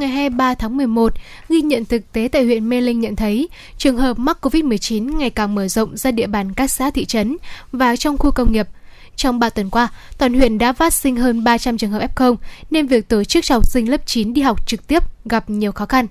ngày 0.00 0.08
23 0.08 0.54
tháng 0.54 0.76
11, 0.76 1.12
ghi 1.48 1.60
nhận 1.60 1.84
thực 1.84 2.12
tế 2.12 2.28
tại 2.32 2.44
huyện 2.44 2.68
Mê 2.68 2.80
Linh 2.80 3.00
nhận 3.00 3.16
thấy 3.16 3.48
trường 3.78 3.96
hợp 3.96 4.18
mắc 4.18 4.38
COVID-19 4.42 5.16
ngày 5.16 5.30
càng 5.30 5.54
mở 5.54 5.68
rộng 5.68 5.96
ra 5.96 6.10
địa 6.10 6.26
bàn 6.26 6.52
các 6.54 6.70
xã 6.70 6.90
thị 6.90 7.04
trấn 7.04 7.36
và 7.72 7.96
trong 7.96 8.18
khu 8.18 8.30
công 8.30 8.52
nghiệp. 8.52 8.68
Trong 9.16 9.38
3 9.38 9.50
tuần 9.50 9.70
qua, 9.70 9.88
toàn 10.18 10.34
huyện 10.34 10.58
đã 10.58 10.72
phát 10.72 10.94
sinh 10.94 11.16
hơn 11.16 11.44
300 11.44 11.78
trường 11.78 11.90
hợp 11.90 12.14
F0 12.14 12.36
nên 12.70 12.86
việc 12.86 13.08
tổ 13.08 13.24
chức 13.24 13.44
cho 13.44 13.54
học 13.54 13.66
sinh 13.66 13.90
lớp 13.90 14.06
9 14.06 14.32
đi 14.32 14.42
học 14.42 14.66
trực 14.66 14.86
tiếp 14.86 15.02
gặp 15.24 15.50
nhiều 15.50 15.72
khó 15.72 15.86
khăn. 15.86 16.06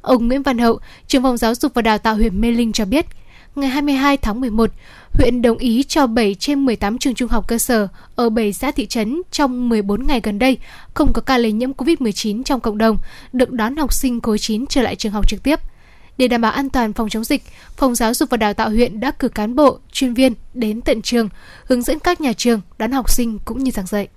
Ông 0.00 0.28
Nguyễn 0.28 0.42
Văn 0.42 0.58
Hậu, 0.58 0.78
trưởng 1.06 1.22
phòng 1.22 1.36
giáo 1.36 1.54
dục 1.54 1.74
và 1.74 1.82
đào 1.82 1.98
tạo 1.98 2.14
huyện 2.14 2.40
Mê 2.40 2.50
Linh 2.50 2.72
cho 2.72 2.84
biết, 2.84 3.06
ngày 3.54 3.70
22 3.70 4.16
tháng 4.16 4.40
11, 4.40 4.70
huyện 5.14 5.42
đồng 5.42 5.58
ý 5.58 5.82
cho 5.82 6.06
7 6.06 6.34
trên 6.34 6.64
18 6.64 6.98
trường 6.98 7.14
trung 7.14 7.28
học 7.28 7.48
cơ 7.48 7.58
sở 7.58 7.88
ở 8.14 8.30
7 8.30 8.52
xã 8.52 8.70
thị 8.70 8.86
trấn 8.86 9.22
trong 9.30 9.68
14 9.68 10.06
ngày 10.06 10.20
gần 10.22 10.38
đây 10.38 10.58
không 10.94 11.12
có 11.12 11.22
ca 11.22 11.38
lây 11.38 11.52
nhiễm 11.52 11.72
COVID-19 11.72 12.42
trong 12.42 12.60
cộng 12.60 12.78
đồng, 12.78 12.98
được 13.32 13.50
đón 13.50 13.76
học 13.76 13.92
sinh 13.92 14.20
khối 14.20 14.38
9 14.38 14.66
trở 14.66 14.82
lại 14.82 14.96
trường 14.96 15.12
học 15.12 15.28
trực 15.28 15.42
tiếp. 15.42 15.60
Để 16.18 16.28
đảm 16.28 16.40
bảo 16.40 16.52
an 16.52 16.70
toàn 16.70 16.92
phòng 16.92 17.08
chống 17.08 17.24
dịch, 17.24 17.42
Phòng 17.76 17.94
Giáo 17.94 18.14
dục 18.14 18.30
và 18.30 18.36
Đào 18.36 18.54
tạo 18.54 18.70
huyện 18.70 19.00
đã 19.00 19.10
cử 19.10 19.28
cán 19.28 19.56
bộ, 19.56 19.78
chuyên 19.92 20.14
viên 20.14 20.32
đến 20.54 20.80
tận 20.80 21.02
trường, 21.02 21.28
hướng 21.64 21.82
dẫn 21.82 21.98
các 21.98 22.20
nhà 22.20 22.32
trường 22.32 22.60
đón 22.78 22.92
học 22.92 23.10
sinh 23.10 23.38
cũng 23.44 23.64
như 23.64 23.70
giảng 23.70 23.86
dạy. 23.86 24.08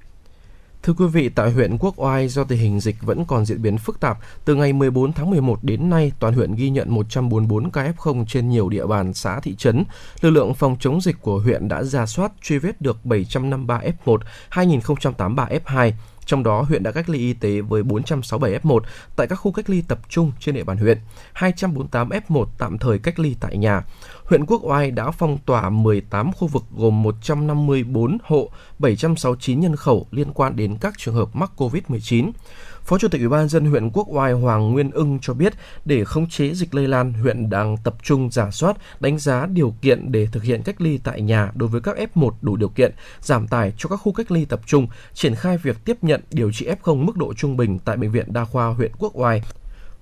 Thưa 0.87 0.93
quý 0.93 1.05
vị, 1.07 1.29
tại 1.29 1.51
huyện 1.51 1.77
Quốc 1.77 1.93
Oai 1.97 2.27
do 2.27 2.43
tình 2.43 2.59
hình 2.59 2.79
dịch 2.79 2.95
vẫn 3.01 3.25
còn 3.25 3.45
diễn 3.45 3.61
biến 3.61 3.77
phức 3.77 3.99
tạp, 3.99 4.17
từ 4.45 4.55
ngày 4.55 4.73
14 4.73 5.13
tháng 5.13 5.29
11 5.29 5.59
đến 5.61 5.89
nay, 5.89 6.11
toàn 6.19 6.33
huyện 6.33 6.55
ghi 6.55 6.69
nhận 6.69 6.89
144 6.89 7.71
ca 7.71 7.91
F0 7.97 8.25
trên 8.25 8.49
nhiều 8.49 8.69
địa 8.69 8.85
bàn 8.85 9.13
xã 9.13 9.39
thị 9.39 9.55
trấn. 9.55 9.83
Lực 10.21 10.29
lượng 10.29 10.53
phòng 10.53 10.77
chống 10.79 11.01
dịch 11.01 11.15
của 11.21 11.39
huyện 11.39 11.67
đã 11.67 11.83
ra 11.83 12.05
soát 12.05 12.31
truy 12.41 12.57
vết 12.57 12.81
được 12.81 13.05
753 13.05 13.81
F1, 14.05 14.17
2083 14.49 15.47
F2. 15.65 15.91
Trong 16.25 16.43
đó, 16.43 16.61
huyện 16.61 16.83
đã 16.83 16.91
cách 16.91 17.09
ly 17.09 17.19
y 17.19 17.33
tế 17.33 17.61
với 17.61 17.83
467 17.83 18.59
F1 18.59 18.79
tại 19.15 19.27
các 19.27 19.35
khu 19.35 19.51
cách 19.51 19.69
ly 19.69 19.81
tập 19.87 19.99
trung 20.09 20.31
trên 20.39 20.55
địa 20.55 20.63
bàn 20.63 20.77
huyện, 20.77 20.97
248 21.33 22.09
F1 22.09 22.45
tạm 22.57 22.77
thời 22.77 22.99
cách 22.99 23.19
ly 23.19 23.35
tại 23.39 23.57
nhà 23.57 23.83
huyện 24.27 24.45
Quốc 24.45 24.61
Oai 24.63 24.91
đã 24.91 25.11
phong 25.11 25.37
tỏa 25.45 25.69
18 25.69 26.31
khu 26.31 26.47
vực 26.47 26.63
gồm 26.77 27.03
154 27.03 28.17
hộ, 28.23 28.49
769 28.79 29.59
nhân 29.59 29.75
khẩu 29.75 30.07
liên 30.11 30.33
quan 30.33 30.55
đến 30.55 30.77
các 30.81 30.93
trường 30.97 31.15
hợp 31.15 31.35
mắc 31.35 31.51
COVID-19. 31.57 32.31
Phó 32.83 32.97
Chủ 32.97 33.07
tịch 33.07 33.21
Ủy 33.21 33.29
ban 33.29 33.47
dân 33.49 33.65
huyện 33.65 33.89
Quốc 33.93 34.07
Oai 34.09 34.33
Hoàng 34.33 34.71
Nguyên 34.71 34.91
Ưng 34.91 35.19
cho 35.21 35.33
biết, 35.33 35.53
để 35.85 36.03
khống 36.03 36.29
chế 36.29 36.53
dịch 36.53 36.75
lây 36.75 36.87
lan, 36.87 37.13
huyện 37.13 37.49
đang 37.49 37.77
tập 37.83 37.95
trung 38.03 38.31
giả 38.31 38.51
soát, 38.51 38.77
đánh 38.99 39.19
giá 39.19 39.45
điều 39.45 39.75
kiện 39.81 40.11
để 40.11 40.27
thực 40.31 40.43
hiện 40.43 40.63
cách 40.63 40.81
ly 40.81 40.99
tại 41.03 41.21
nhà 41.21 41.51
đối 41.55 41.69
với 41.69 41.81
các 41.81 41.97
F1 42.15 42.31
đủ 42.41 42.55
điều 42.55 42.69
kiện, 42.69 42.91
giảm 43.21 43.47
tải 43.47 43.73
cho 43.77 43.89
các 43.89 43.95
khu 43.95 44.11
cách 44.11 44.31
ly 44.31 44.45
tập 44.45 44.61
trung, 44.65 44.87
triển 45.13 45.35
khai 45.35 45.57
việc 45.57 45.77
tiếp 45.85 45.97
nhận 46.01 46.21
điều 46.31 46.51
trị 46.51 46.67
F0 46.81 46.95
mức 46.95 47.17
độ 47.17 47.33
trung 47.33 47.57
bình 47.57 47.79
tại 47.79 47.97
Bệnh 47.97 48.11
viện 48.11 48.33
Đa 48.33 48.45
khoa 48.45 48.67
huyện 48.67 48.91
Quốc 48.99 49.11
Oai 49.15 49.41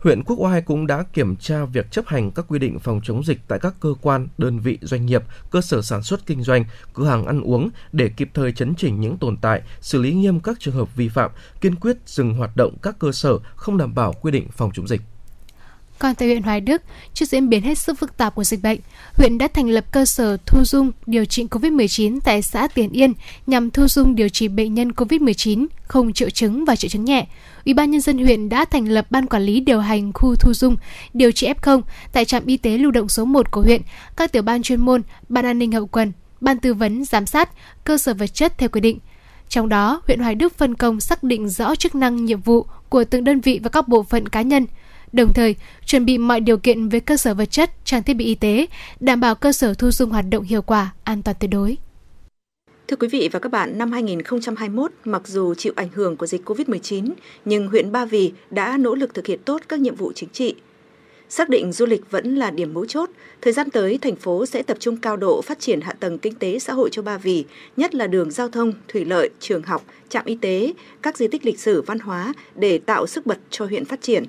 huyện 0.06 0.24
Quốc 0.24 0.40
Oai 0.40 0.62
cũng 0.62 0.88
đã 0.88 1.04
kiểm 1.14 1.36
tra 1.36 1.66
việc 1.66 1.92
chấp 1.92 2.08
hành 2.08 2.32
các 2.32 2.46
quy 2.48 2.60
định 2.60 2.80
phòng 2.80 3.02
chống 3.04 3.24
dịch 3.24 3.40
tại 3.48 3.60
các 3.60 3.74
cơ 3.80 3.94
quan, 4.02 4.28
đơn 4.38 4.60
vị 4.60 4.78
doanh 4.82 5.06
nghiệp, 5.06 5.24
cơ 5.52 5.62
sở 5.62 5.82
sản 5.82 6.04
xuất 6.04 6.26
kinh 6.26 6.44
doanh, 6.44 6.66
cửa 6.94 7.08
hàng 7.08 7.26
ăn 7.26 7.42
uống 7.42 7.70
để 7.92 8.10
kịp 8.10 8.30
thời 8.34 8.52
chấn 8.52 8.76
chỉnh 8.76 9.02
những 9.02 9.18
tồn 9.18 9.38
tại, 9.38 9.62
xử 9.82 10.02
lý 10.02 10.14
nghiêm 10.14 10.40
các 10.40 10.60
trường 10.60 10.74
hợp 10.74 10.96
vi 10.96 11.10
phạm, 11.10 11.32
kiên 11.62 11.76
quyết 11.76 11.98
dừng 12.06 12.34
hoạt 12.34 12.56
động 12.56 12.78
các 12.82 13.00
cơ 13.00 13.12
sở 13.12 13.40
không 13.56 13.78
đảm 13.78 13.96
bảo 13.96 14.14
quy 14.22 14.32
định 14.32 14.48
phòng 14.52 14.72
chống 14.74 14.88
dịch. 14.88 15.02
Còn 16.00 16.16
tại 16.16 16.28
huyện 16.28 16.44
Hoài 16.44 16.62
Đức, 16.62 16.82
trước 17.14 17.26
diễn 17.26 17.50
biến 17.50 17.62
hết 17.64 17.78
sức 17.78 18.00
phức 18.00 18.18
tạp 18.18 18.36
của 18.36 18.44
dịch 18.44 18.62
bệnh, 18.62 18.80
huyện 19.14 19.38
đã 19.38 19.48
thành 19.48 19.70
lập 19.70 19.86
cơ 19.92 20.06
sở 20.06 20.38
thu 20.46 20.64
dung 20.64 20.92
điều 21.06 21.26
trị 21.26 21.48
COVID-19 21.52 22.20
tại 22.24 22.42
xã 22.42 22.68
Tiền 22.68 22.90
Yên 22.92 23.14
nhằm 23.48 23.72
thu 23.72 23.88
dung 23.88 24.16
điều 24.16 24.30
trị 24.30 24.48
bệnh 24.48 24.74
nhân 24.74 24.92
COVID-19 24.92 25.68
không 25.88 26.14
triệu 26.14 26.30
chứng 26.30 26.66
và 26.66 26.76
triệu 26.76 26.90
chứng 26.90 27.06
nhẹ. 27.06 27.28
Ủy 27.66 27.74
ban 27.74 27.92
nhân 27.92 28.02
dân 28.02 28.18
huyện 28.18 28.50
đã 28.50 28.66
thành 28.66 28.86
lập 28.86 29.08
ban 29.10 29.26
quản 29.26 29.44
lý 29.44 29.60
điều 29.60 29.80
hành 29.80 30.14
khu 30.14 30.36
thu 30.36 30.54
dung 30.54 30.78
điều 31.14 31.32
trị 31.32 31.48
F0 31.62 31.82
tại 32.12 32.26
trạm 32.26 32.46
y 32.46 32.58
tế 32.58 32.78
lưu 32.78 32.92
động 32.92 33.10
số 33.10 33.26
1 33.26 33.52
của 33.52 33.62
huyện, 33.62 33.82
các 34.18 34.32
tiểu 34.32 34.42
ban 34.42 34.62
chuyên 34.62 34.82
môn, 34.82 35.02
ban 35.30 35.46
an 35.46 35.60
ninh 35.60 35.72
hậu 35.72 35.88
cần, 35.88 36.12
ban 36.42 36.60
tư 36.60 36.74
vấn 36.74 37.06
giám 37.06 37.26
sát, 37.26 37.50
cơ 37.84 37.98
sở 37.98 38.14
vật 38.14 38.34
chất 38.34 38.58
theo 38.58 38.70
quy 38.70 38.82
định. 38.82 39.00
Trong 39.50 39.70
đó, 39.70 40.02
huyện 40.08 40.20
Hoài 40.20 40.36
Đức 40.36 40.58
phân 40.58 40.76
công 40.76 41.00
xác 41.00 41.24
định 41.24 41.50
rõ 41.50 41.76
chức 41.76 41.96
năng, 41.96 42.26
nhiệm 42.26 42.42
vụ 42.42 42.66
của 42.90 43.04
từng 43.04 43.24
đơn 43.24 43.40
vị 43.42 43.60
và 43.64 43.70
các 43.70 43.88
bộ 43.88 44.04
phận 44.04 44.30
cá 44.30 44.42
nhân– 44.42 44.66
đồng 45.16 45.34
thời 45.34 45.56
chuẩn 45.86 46.06
bị 46.06 46.18
mọi 46.18 46.40
điều 46.40 46.58
kiện 46.58 46.90
về 46.90 47.00
cơ 47.00 47.18
sở 47.18 47.34
vật 47.34 47.46
chất, 47.46 47.86
trang 47.86 48.04
thiết 48.04 48.14
bị 48.14 48.26
y 48.26 48.36
tế, 48.36 48.66
đảm 49.00 49.20
bảo 49.20 49.36
cơ 49.36 49.52
sở 49.52 49.74
thu 49.74 49.92
dung 49.92 50.10
hoạt 50.10 50.26
động 50.30 50.44
hiệu 50.44 50.62
quả, 50.62 50.94
an 51.04 51.22
toàn 51.22 51.38
tuyệt 51.40 51.52
đối. 51.52 51.78
Thưa 52.88 52.98
quý 52.98 53.08
vị 53.08 53.30
và 53.32 53.40
các 53.40 53.52
bạn, 53.52 53.78
năm 53.78 53.92
2021, 53.92 54.92
mặc 55.06 55.28
dù 55.28 55.54
chịu 55.54 55.74
ảnh 55.76 55.90
hưởng 55.94 56.18
của 56.18 56.26
dịch 56.26 56.50
COVID-19, 56.50 57.10
nhưng 57.46 57.68
huyện 57.68 57.92
Ba 57.92 58.06
Vì 58.06 58.32
đã 58.50 58.78
nỗ 58.78 58.96
lực 58.96 59.14
thực 59.14 59.26
hiện 59.26 59.40
tốt 59.46 59.62
các 59.68 59.80
nhiệm 59.80 59.96
vụ 59.96 60.12
chính 60.16 60.30
trị. 60.30 60.56
Xác 61.30 61.50
định 61.50 61.72
du 61.72 61.86
lịch 61.86 62.12
vẫn 62.12 62.36
là 62.36 62.52
điểm 62.52 62.74
mấu 62.74 62.86
chốt, 62.86 63.10
thời 63.42 63.54
gian 63.54 63.70
tới 63.70 63.98
thành 63.98 64.16
phố 64.16 64.46
sẽ 64.46 64.64
tập 64.64 64.78
trung 64.80 64.98
cao 64.98 65.18
độ 65.18 65.42
phát 65.42 65.60
triển 65.60 65.82
hạ 65.82 65.94
tầng 65.94 66.18
kinh 66.18 66.36
tế 66.36 66.60
xã 66.60 66.74
hội 66.74 66.90
cho 66.92 67.02
Ba 67.02 67.18
Vì, 67.18 67.46
nhất 67.78 67.96
là 67.96 68.08
đường 68.08 68.32
giao 68.32 68.50
thông, 68.50 68.74
thủy 68.88 69.06
lợi, 69.06 69.30
trường 69.40 69.64
học, 69.64 69.86
trạm 70.10 70.26
y 70.26 70.38
tế, 70.42 70.74
các 71.02 71.18
di 71.18 71.28
tích 71.28 71.46
lịch 71.46 71.60
sử 71.60 71.82
văn 71.82 72.00
hóa 72.00 72.34
để 72.56 72.78
tạo 72.78 73.08
sức 73.08 73.26
bật 73.26 73.38
cho 73.50 73.66
huyện 73.66 73.86
phát 73.86 74.02
triển. 74.02 74.24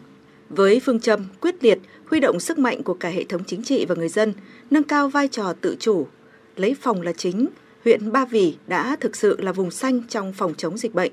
Với 0.49 0.81
phương 0.81 1.01
châm 1.01 1.27
quyết 1.41 1.65
liệt, 1.65 1.79
huy 2.07 2.21
động 2.21 2.41
sức 2.41 2.59
mạnh 2.59 2.83
của 2.83 2.95
cả 2.95 3.09
hệ 3.09 3.25
thống 3.25 3.45
chính 3.47 3.63
trị 3.63 3.85
và 3.85 3.95
người 3.95 4.09
dân, 4.09 4.33
nâng 4.71 4.85
cao 4.85 5.09
vai 5.09 5.29
trò 5.29 5.53
tự 5.61 5.77
chủ, 5.81 6.07
lấy 6.57 6.77
phòng 6.81 7.03
là 7.03 7.13
chính, 7.13 7.47
huyện 7.87 8.13
Ba 8.13 8.25
Vì 8.25 8.55
đã 8.67 8.97
thực 9.01 9.17
sự 9.17 9.41
là 9.41 9.53
vùng 9.53 9.71
xanh 9.71 10.03
trong 10.09 10.33
phòng 10.33 10.55
chống 10.55 10.79
dịch 10.79 10.95
bệnh. 10.95 11.13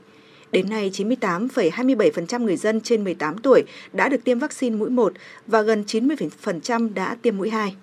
Đến 0.52 0.70
nay, 0.70 0.92
98,27% 0.94 2.44
người 2.44 2.58
dân 2.58 2.82
trên 2.82 3.04
18 3.04 3.38
tuổi 3.38 3.64
đã 3.94 4.10
được 4.10 4.24
tiêm 4.24 4.40
vaccine 4.40 4.76
mũi 4.76 4.90
1 4.90 5.14
và 5.48 5.62
gần 5.62 5.84
90% 5.88 6.94
đã 6.94 7.16
tiêm 7.22 7.38
mũi 7.38 7.50
2. 7.50 7.76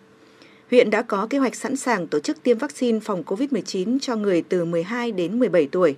Huyện 0.70 0.90
đã 0.90 1.02
có 1.02 1.26
kế 1.30 1.38
hoạch 1.38 1.54
sẵn 1.54 1.76
sàng 1.76 2.06
tổ 2.06 2.20
chức 2.20 2.42
tiêm 2.42 2.58
vaccine 2.58 3.00
phòng 3.00 3.22
COVID-19 3.26 3.98
cho 3.98 4.16
người 4.16 4.42
từ 4.42 4.64
12 4.64 5.12
đến 5.12 5.38
17 5.38 5.68
tuổi. 5.72 5.96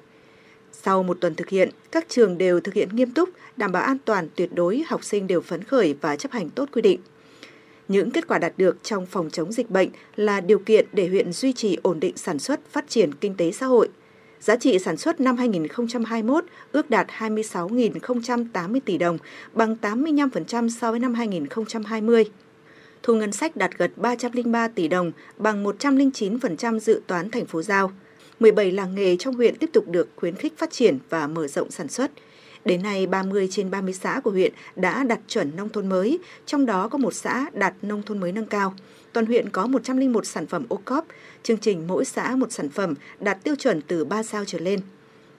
Sau 0.72 1.02
một 1.02 1.20
tuần 1.20 1.34
thực 1.34 1.48
hiện, 1.48 1.70
các 1.92 2.06
trường 2.08 2.38
đều 2.38 2.60
thực 2.60 2.74
hiện 2.74 2.88
nghiêm 2.92 3.10
túc, 3.10 3.28
đảm 3.56 3.72
bảo 3.72 3.82
an 3.82 3.96
toàn 4.04 4.28
tuyệt 4.36 4.50
đối, 4.54 4.84
học 4.86 5.04
sinh 5.04 5.26
đều 5.26 5.40
phấn 5.40 5.64
khởi 5.64 5.94
và 6.00 6.16
chấp 6.16 6.32
hành 6.32 6.50
tốt 6.50 6.68
quy 6.72 6.82
định. 6.82 7.00
Những 7.88 8.10
kết 8.10 8.28
quả 8.28 8.38
đạt 8.38 8.52
được 8.56 8.76
trong 8.82 9.06
phòng 9.06 9.30
chống 9.30 9.52
dịch 9.52 9.70
bệnh 9.70 9.88
là 10.16 10.40
điều 10.40 10.58
kiện 10.58 10.86
để 10.92 11.08
huyện 11.08 11.32
duy 11.32 11.52
trì 11.52 11.78
ổn 11.82 12.00
định 12.00 12.16
sản 12.16 12.38
xuất, 12.38 12.60
phát 12.70 12.84
triển 12.88 13.14
kinh 13.14 13.34
tế 13.34 13.52
xã 13.52 13.66
hội. 13.66 13.88
Giá 14.40 14.56
trị 14.56 14.78
sản 14.78 14.96
xuất 14.96 15.20
năm 15.20 15.36
2021 15.36 16.44
ước 16.72 16.90
đạt 16.90 17.06
26.080 17.18 18.80
tỷ 18.84 18.98
đồng, 18.98 19.18
bằng 19.52 19.76
85% 19.82 20.68
so 20.68 20.90
với 20.90 21.00
năm 21.00 21.14
2020. 21.14 22.24
Thu 23.02 23.14
ngân 23.14 23.32
sách 23.32 23.56
đạt 23.56 23.70
gần 23.78 23.90
303 23.96 24.68
tỷ 24.68 24.88
đồng, 24.88 25.12
bằng 25.36 25.64
109% 25.64 26.78
dự 26.78 27.02
toán 27.06 27.30
thành 27.30 27.46
phố 27.46 27.62
giao. 27.62 27.92
17 28.40 28.72
làng 28.72 28.94
nghề 28.94 29.16
trong 29.16 29.34
huyện 29.34 29.56
tiếp 29.56 29.70
tục 29.72 29.88
được 29.88 30.08
khuyến 30.16 30.34
khích 30.34 30.58
phát 30.58 30.70
triển 30.70 30.98
và 31.10 31.26
mở 31.26 31.46
rộng 31.46 31.70
sản 31.70 31.88
xuất. 31.88 32.10
Đến 32.64 32.82
nay, 32.82 33.06
30 33.06 33.48
trên 33.50 33.70
30 33.70 33.94
xã 33.94 34.20
của 34.24 34.30
huyện 34.30 34.52
đã 34.76 35.04
đạt 35.04 35.20
chuẩn 35.28 35.56
nông 35.56 35.68
thôn 35.68 35.88
mới, 35.88 36.18
trong 36.46 36.66
đó 36.66 36.88
có 36.88 36.98
một 36.98 37.14
xã 37.14 37.46
đạt 37.52 37.74
nông 37.82 38.02
thôn 38.02 38.20
mới 38.20 38.32
nâng 38.32 38.46
cao. 38.46 38.74
Toàn 39.12 39.26
huyện 39.26 39.50
có 39.50 39.66
101 39.66 40.26
sản 40.26 40.46
phẩm 40.46 40.66
ô 40.68 40.80
cóp, 40.84 41.06
chương 41.42 41.58
trình 41.58 41.86
mỗi 41.86 42.04
xã 42.04 42.36
một 42.36 42.52
sản 42.52 42.68
phẩm 42.68 42.94
đạt 43.20 43.44
tiêu 43.44 43.54
chuẩn 43.56 43.80
từ 43.82 44.04
3 44.04 44.22
sao 44.22 44.44
trở 44.44 44.58
lên. 44.58 44.80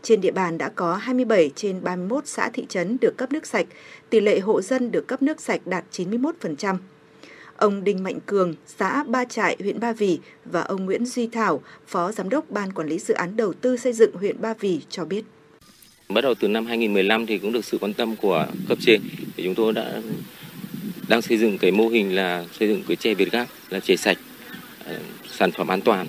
Trên 0.01 0.21
địa 0.21 0.31
bàn 0.31 0.57
đã 0.57 0.69
có 0.69 0.95
27 0.95 1.51
trên 1.55 1.83
31 1.83 2.27
xã 2.27 2.49
thị 2.49 2.65
trấn 2.69 2.97
được 3.01 3.17
cấp 3.17 3.31
nước 3.31 3.45
sạch, 3.45 3.65
tỷ 4.09 4.19
lệ 4.19 4.39
hộ 4.39 4.61
dân 4.61 4.91
được 4.91 5.07
cấp 5.07 5.21
nước 5.21 5.41
sạch 5.41 5.61
đạt 5.65 5.83
91%. 5.91 6.77
Ông 7.57 7.83
Đinh 7.83 8.03
Mạnh 8.03 8.19
Cường, 8.25 8.55
xã 8.65 9.03
Ba 9.03 9.25
Trại, 9.25 9.57
huyện 9.59 9.79
Ba 9.79 9.93
Vì 9.93 10.19
và 10.45 10.61
ông 10.61 10.85
Nguyễn 10.85 11.05
Duy 11.05 11.27
Thảo, 11.27 11.61
Phó 11.87 12.11
Giám 12.11 12.29
đốc 12.29 12.49
Ban 12.49 12.73
Quản 12.73 12.87
lý 12.87 12.99
Dự 12.99 13.13
án 13.13 13.35
Đầu 13.35 13.53
tư 13.53 13.77
xây 13.77 13.93
dựng 13.93 14.15
huyện 14.15 14.41
Ba 14.41 14.53
Vì 14.59 14.81
cho 14.89 15.05
biết. 15.05 15.23
Bắt 16.09 16.21
đầu 16.21 16.35
từ 16.35 16.47
năm 16.47 16.65
2015 16.65 17.25
thì 17.25 17.37
cũng 17.37 17.51
được 17.51 17.65
sự 17.65 17.77
quan 17.77 17.93
tâm 17.93 18.15
của 18.15 18.47
cấp 18.67 18.77
trên. 18.81 19.01
Thì 19.37 19.43
chúng 19.43 19.55
tôi 19.55 19.73
đã 19.73 20.01
đang 21.07 21.21
xây 21.21 21.37
dựng 21.37 21.57
cái 21.57 21.71
mô 21.71 21.87
hình 21.87 22.15
là 22.15 22.45
xây 22.59 22.67
dựng 22.67 22.83
cái 22.87 22.95
chè 22.95 23.13
Việt 23.13 23.31
Gáp, 23.31 23.45
là 23.69 23.79
chè 23.79 23.95
sạch 23.95 24.17
ờ, 24.85 24.95
sản 25.31 25.51
phẩm 25.51 25.67
an 25.67 25.81
toàn 25.81 26.07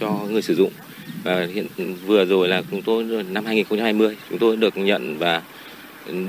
cho 0.00 0.26
người 0.30 0.42
sử 0.42 0.54
dụng. 0.54 0.72
Và 1.24 1.46
hiện 1.54 1.66
vừa 2.06 2.24
rồi 2.24 2.48
là 2.48 2.62
chúng 2.70 2.82
tôi, 2.82 3.04
năm 3.30 3.44
2020 3.46 4.16
chúng 4.30 4.38
tôi 4.38 4.56
được 4.56 4.76
nhận 4.76 5.18
và 5.18 5.42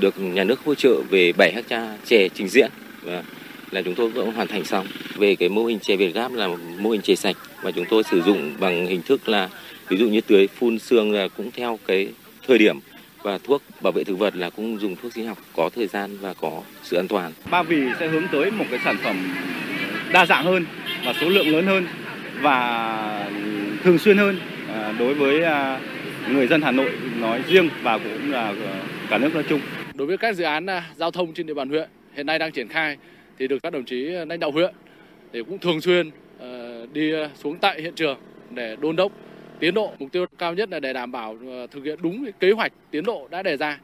được 0.00 0.18
nhà 0.18 0.44
nước 0.44 0.60
hỗ 0.64 0.74
trợ 0.74 1.02
về 1.10 1.32
7 1.32 1.52
hecta 1.54 1.96
chè 2.06 2.28
trình 2.34 2.48
diễn 2.48 2.70
và 3.02 3.22
là 3.70 3.82
chúng 3.82 3.94
tôi 3.94 4.08
vẫn 4.10 4.32
hoàn 4.32 4.48
thành 4.48 4.64
xong. 4.64 4.86
Về 5.16 5.34
cái 5.34 5.48
mô 5.48 5.64
hình 5.64 5.78
chè 5.78 5.96
Việt 5.96 6.14
Gáp 6.14 6.32
là 6.32 6.48
mô 6.78 6.90
hình 6.90 7.02
chè 7.02 7.14
sạch 7.14 7.36
và 7.62 7.70
chúng 7.70 7.84
tôi 7.90 8.02
sử 8.10 8.22
dụng 8.22 8.54
bằng 8.60 8.86
hình 8.86 9.02
thức 9.02 9.28
là, 9.28 9.48
ví 9.88 9.96
dụ 9.96 10.08
như 10.08 10.20
tưới 10.20 10.46
phun 10.46 10.78
sương 10.78 11.12
là 11.12 11.28
cũng 11.28 11.50
theo 11.50 11.78
cái 11.86 12.08
thời 12.46 12.58
điểm 12.58 12.80
và 13.22 13.38
thuốc 13.38 13.62
bảo 13.80 13.92
vệ 13.92 14.04
thực 14.04 14.18
vật 14.18 14.36
là 14.36 14.50
cũng 14.50 14.80
dùng 14.80 14.96
thuốc 15.02 15.12
sinh 15.12 15.26
học 15.26 15.38
có 15.56 15.70
thời 15.74 15.86
gian 15.86 16.16
và 16.20 16.34
có 16.40 16.62
sự 16.82 16.96
an 16.96 17.08
toàn. 17.08 17.32
Ba 17.50 17.62
Vì 17.62 17.82
sẽ 18.00 18.08
hướng 18.08 18.28
tới 18.32 18.50
một 18.50 18.64
cái 18.70 18.78
sản 18.84 18.96
phẩm 19.02 19.16
đa 20.12 20.26
dạng 20.26 20.44
hơn 20.44 20.66
và 21.04 21.12
số 21.20 21.28
lượng 21.28 21.48
lớn 21.48 21.66
hơn 21.66 21.86
và 22.40 23.30
thường 23.84 23.98
xuyên 23.98 24.18
hơn 24.18 24.38
à, 24.68 24.94
đối 24.98 25.14
với 25.14 25.44
à, 25.44 25.80
người 26.28 26.46
dân 26.46 26.62
Hà 26.62 26.70
Nội 26.70 26.92
nói 27.16 27.42
riêng 27.48 27.68
và 27.82 27.98
cũng 27.98 28.30
là 28.30 28.54
cả 29.10 29.18
nước 29.18 29.34
nói 29.34 29.44
chung. 29.48 29.60
Đối 29.94 30.06
với 30.06 30.18
các 30.18 30.36
dự 30.36 30.44
án 30.44 30.66
à, 30.66 30.84
giao 30.96 31.10
thông 31.10 31.32
trên 31.32 31.46
địa 31.46 31.54
bàn 31.54 31.68
huyện 31.68 31.88
hiện 32.14 32.26
nay 32.26 32.38
đang 32.38 32.52
triển 32.52 32.68
khai 32.68 32.96
thì 33.38 33.48
được 33.48 33.58
các 33.62 33.72
đồng 33.72 33.84
chí 33.84 33.96
lãnh 34.04 34.40
đạo 34.40 34.50
huyện 34.50 34.74
để 35.32 35.42
cũng 35.42 35.58
thường 35.58 35.80
xuyên 35.80 36.10
đi 36.92 37.12
xuống 37.42 37.58
tại 37.58 37.82
hiện 37.82 37.94
trường 37.94 38.18
để 38.50 38.76
đôn 38.80 38.96
đốc 38.96 39.12
tiến 39.60 39.74
độ. 39.74 39.92
Mục 39.98 40.12
tiêu 40.12 40.26
cao 40.38 40.54
nhất 40.54 40.70
là 40.70 40.80
để 40.80 40.92
đảm 40.92 41.12
bảo 41.12 41.36
ờ, 41.46 41.66
thực 41.66 41.84
hiện 41.84 41.98
đúng 42.02 42.26
kế 42.40 42.52
hoạch 42.52 42.72
tiến 42.90 43.04
độ 43.04 43.28
đã 43.30 43.42
đề 43.42 43.56
ra. 43.56 43.80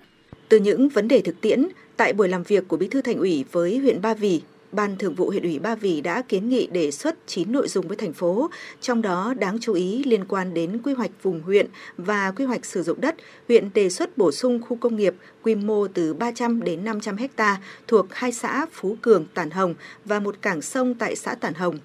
Từ 0.49 0.59
những 0.59 0.89
vấn 0.89 1.09
đề 1.09 1.21
thực 1.21 1.41
tiễn, 1.41 1.69
tại 1.97 2.13
buổi 2.13 2.29
làm 2.29 2.43
việc 2.43 2.69
của 2.69 2.77
Bí 2.77 2.89
thư 2.89 3.03
Thành 3.03 3.19
ủy 3.19 3.45
với 3.53 3.79
huyện 3.79 4.03
Ba 4.03 4.15
Vì, 4.15 4.41
Ban 4.73 4.97
Thường 4.97 5.15
vụ 5.15 5.31
huyện 5.31 5.43
ủy 5.43 5.59
Ba 5.59 5.75
Vì 5.75 6.01
đã 6.01 6.23
kiến 6.23 6.49
nghị 6.49 6.67
đề 6.67 6.91
xuất 6.91 7.17
9 7.27 7.53
nội 7.53 7.69
dung 7.69 7.89
với 7.89 7.97
thành 7.97 8.13
phố, 8.13 8.51
trong 8.81 9.03
đó 9.03 9.35
đáng 9.39 9.59
chú 9.61 9.75
ý 9.75 10.05
liên 10.05 10.25
quan 10.25 10.55
đến 10.55 10.79
quy 10.83 10.93
hoạch 10.93 11.11
vùng 11.23 11.41
huyện 11.41 11.67
và 11.97 12.31
quy 12.37 12.45
hoạch 12.45 12.65
sử 12.65 12.83
dụng 12.83 13.01
đất, 13.01 13.15
huyện 13.49 13.71
đề 13.75 13.89
xuất 13.89 14.19
bổ 14.19 14.33
sung 14.33 14.61
khu 14.63 14.77
công 14.77 14.97
nghiệp 14.97 15.15
quy 15.43 15.55
mô 15.55 15.87
từ 15.89 16.15
300 16.15 16.63
đến 16.63 16.85
500 16.85 17.17
ha 17.37 17.57
thuộc 17.87 18.07
hai 18.15 18.33
xã 18.33 18.67
Phú 18.73 18.97
Cường, 19.03 19.27
Tản 19.35 19.51
Hồng 19.51 19.75
và 20.05 20.21
một 20.21 20.37
cảng 20.43 20.63
sông 20.63 20.95
tại 20.95 21.17
xã 21.17 21.35
Tản 21.35 21.55
Hồng 21.55 21.79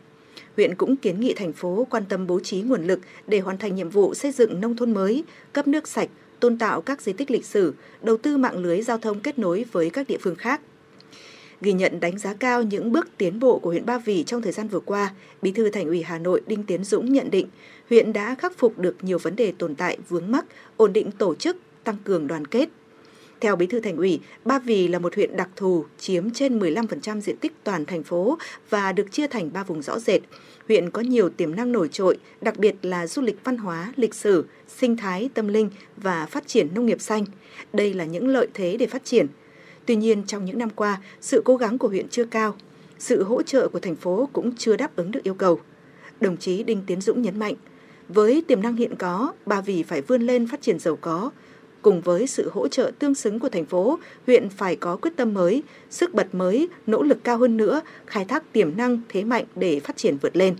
huyện 0.62 0.76
cũng 0.76 0.96
kiến 0.96 1.20
nghị 1.20 1.34
thành 1.34 1.54
phố 1.54 1.88
quan 1.90 2.04
tâm 2.10 2.28
bố 2.28 2.40
trí 2.40 2.62
nguồn 2.62 2.88
lực 2.88 3.00
để 3.28 3.40
hoàn 3.40 3.58
thành 3.58 3.76
nhiệm 3.76 3.90
vụ 3.90 4.14
xây 4.14 4.32
dựng 4.32 4.62
nông 4.62 4.76
thôn 4.76 4.94
mới, 4.94 5.24
cấp 5.54 5.68
nước 5.68 5.88
sạch, 5.88 6.10
tôn 6.40 6.58
tạo 6.58 6.82
các 6.82 7.02
di 7.02 7.14
tích 7.14 7.32
lịch 7.32 7.46
sử, 7.46 7.74
đầu 8.02 8.18
tư 8.18 8.38
mạng 8.38 8.58
lưới 8.58 8.82
giao 8.82 8.98
thông 8.98 9.20
kết 9.20 9.40
nối 9.40 9.66
với 9.72 9.90
các 9.90 10.08
địa 10.08 10.18
phương 10.22 10.36
khác. 10.36 10.62
Ghi 11.62 11.74
nhận 11.74 12.00
đánh 12.00 12.18
giá 12.18 12.34
cao 12.34 12.64
những 12.64 12.92
bước 12.92 13.08
tiến 13.18 13.40
bộ 13.40 13.60
của 13.60 13.70
huyện 13.70 13.86
Ba 13.86 13.98
Vì 13.98 14.24
trong 14.24 14.42
thời 14.42 14.52
gian 14.52 14.68
vừa 14.68 14.80
qua, 14.80 15.14
Bí 15.42 15.52
thư 15.52 15.70
Thành 15.70 15.88
ủy 15.88 16.04
Hà 16.04 16.18
Nội 16.18 16.42
Đinh 16.48 16.64
Tiến 16.64 16.84
Dũng 16.84 17.14
nhận 17.14 17.32
định 17.32 17.48
huyện 17.90 18.14
đã 18.14 18.36
khắc 18.36 18.58
phục 18.58 18.80
được 18.80 18.96
nhiều 19.02 19.18
vấn 19.18 19.36
đề 19.36 19.54
tồn 19.58 19.76
tại 19.76 19.98
vướng 20.10 20.32
mắc, 20.32 20.46
ổn 20.78 20.94
định 20.94 21.12
tổ 21.12 21.36
chức, 21.36 21.58
tăng 21.84 21.98
cường 22.04 22.28
đoàn 22.28 22.48
kết, 22.48 22.70
theo 23.42 23.56
Bí 23.56 23.68
thư 23.68 23.80
Thành 23.80 23.98
ủy, 23.98 24.20
Ba 24.46 24.60
Vì 24.60 24.88
là 24.88 25.00
một 25.00 25.16
huyện 25.16 25.38
đặc 25.38 25.50
thù, 25.56 25.86
chiếm 26.00 26.32
trên 26.32 26.60
15% 26.60 27.20
diện 27.20 27.38
tích 27.38 27.54
toàn 27.64 27.86
thành 27.86 28.04
phố 28.04 28.38
và 28.70 28.92
được 28.92 29.12
chia 29.12 29.28
thành 29.28 29.50
ba 29.54 29.64
vùng 29.64 29.82
rõ 29.82 30.00
rệt. 30.00 30.22
Huyện 30.68 30.90
có 30.90 31.02
nhiều 31.02 31.30
tiềm 31.30 31.56
năng 31.56 31.72
nổi 31.72 31.88
trội, 31.88 32.18
đặc 32.42 32.58
biệt 32.58 32.76
là 32.82 33.08
du 33.08 33.22
lịch 33.22 33.44
văn 33.44 33.58
hóa, 33.58 33.94
lịch 33.96 34.14
sử, 34.14 34.46
sinh 34.68 34.98
thái, 34.98 35.30
tâm 35.34 35.48
linh 35.48 35.70
và 35.98 36.26
phát 36.26 36.48
triển 36.48 36.68
nông 36.76 36.86
nghiệp 36.86 37.02
xanh. 37.02 37.26
Đây 37.74 37.94
là 37.94 38.06
những 38.06 38.28
lợi 38.28 38.48
thế 38.54 38.78
để 38.78 38.88
phát 38.88 39.06
triển. 39.06 39.28
Tuy 39.86 39.96
nhiên, 39.96 40.24
trong 40.28 40.46
những 40.46 40.58
năm 40.58 40.70
qua, 40.70 41.02
sự 41.22 41.42
cố 41.46 41.58
gắng 41.58 41.78
của 41.78 41.88
huyện 41.88 42.10
chưa 42.10 42.26
cao. 42.26 42.56
Sự 43.00 43.24
hỗ 43.24 43.42
trợ 43.42 43.68
của 43.68 43.80
thành 43.80 43.96
phố 43.96 44.30
cũng 44.34 44.56
chưa 44.56 44.76
đáp 44.76 44.96
ứng 44.96 45.12
được 45.12 45.24
yêu 45.24 45.34
cầu. 45.34 45.60
Đồng 46.20 46.38
chí 46.38 46.64
Đinh 46.64 46.82
Tiến 46.86 47.02
Dũng 47.02 47.22
nhấn 47.22 47.40
mạnh, 47.40 47.56
với 48.10 48.44
tiềm 48.48 48.62
năng 48.62 48.76
hiện 48.76 48.96
có, 48.96 49.34
Ba 49.46 49.62
Vì 49.62 49.84
phải 49.84 50.02
vươn 50.02 50.22
lên 50.22 50.48
phát 50.48 50.62
triển 50.62 50.80
giàu 50.80 50.96
có, 50.96 51.32
cùng 51.82 52.02
với 52.02 52.28
sự 52.28 52.50
hỗ 52.54 52.68
trợ 52.68 52.92
tương 53.00 53.16
xứng 53.16 53.40
của 53.40 53.50
thành 53.50 53.66
phố, 53.66 54.00
huyện 54.28 54.50
phải 54.50 54.76
có 54.76 54.96
quyết 54.96 55.12
tâm 55.16 55.34
mới, 55.34 55.64
sức 55.90 56.14
bật 56.14 56.36
mới, 56.36 56.68
nỗ 56.88 57.04
lực 57.04 57.24
cao 57.24 57.38
hơn 57.38 57.58
nữa, 57.58 57.82
khai 58.06 58.26
thác 58.26 58.54
tiềm 58.54 58.78
năng, 58.78 59.02
thế 59.10 59.24
mạnh 59.24 59.46
để 59.56 59.80
phát 59.80 59.98
triển 59.98 60.18
vượt 60.22 60.36
lên. 60.36 60.56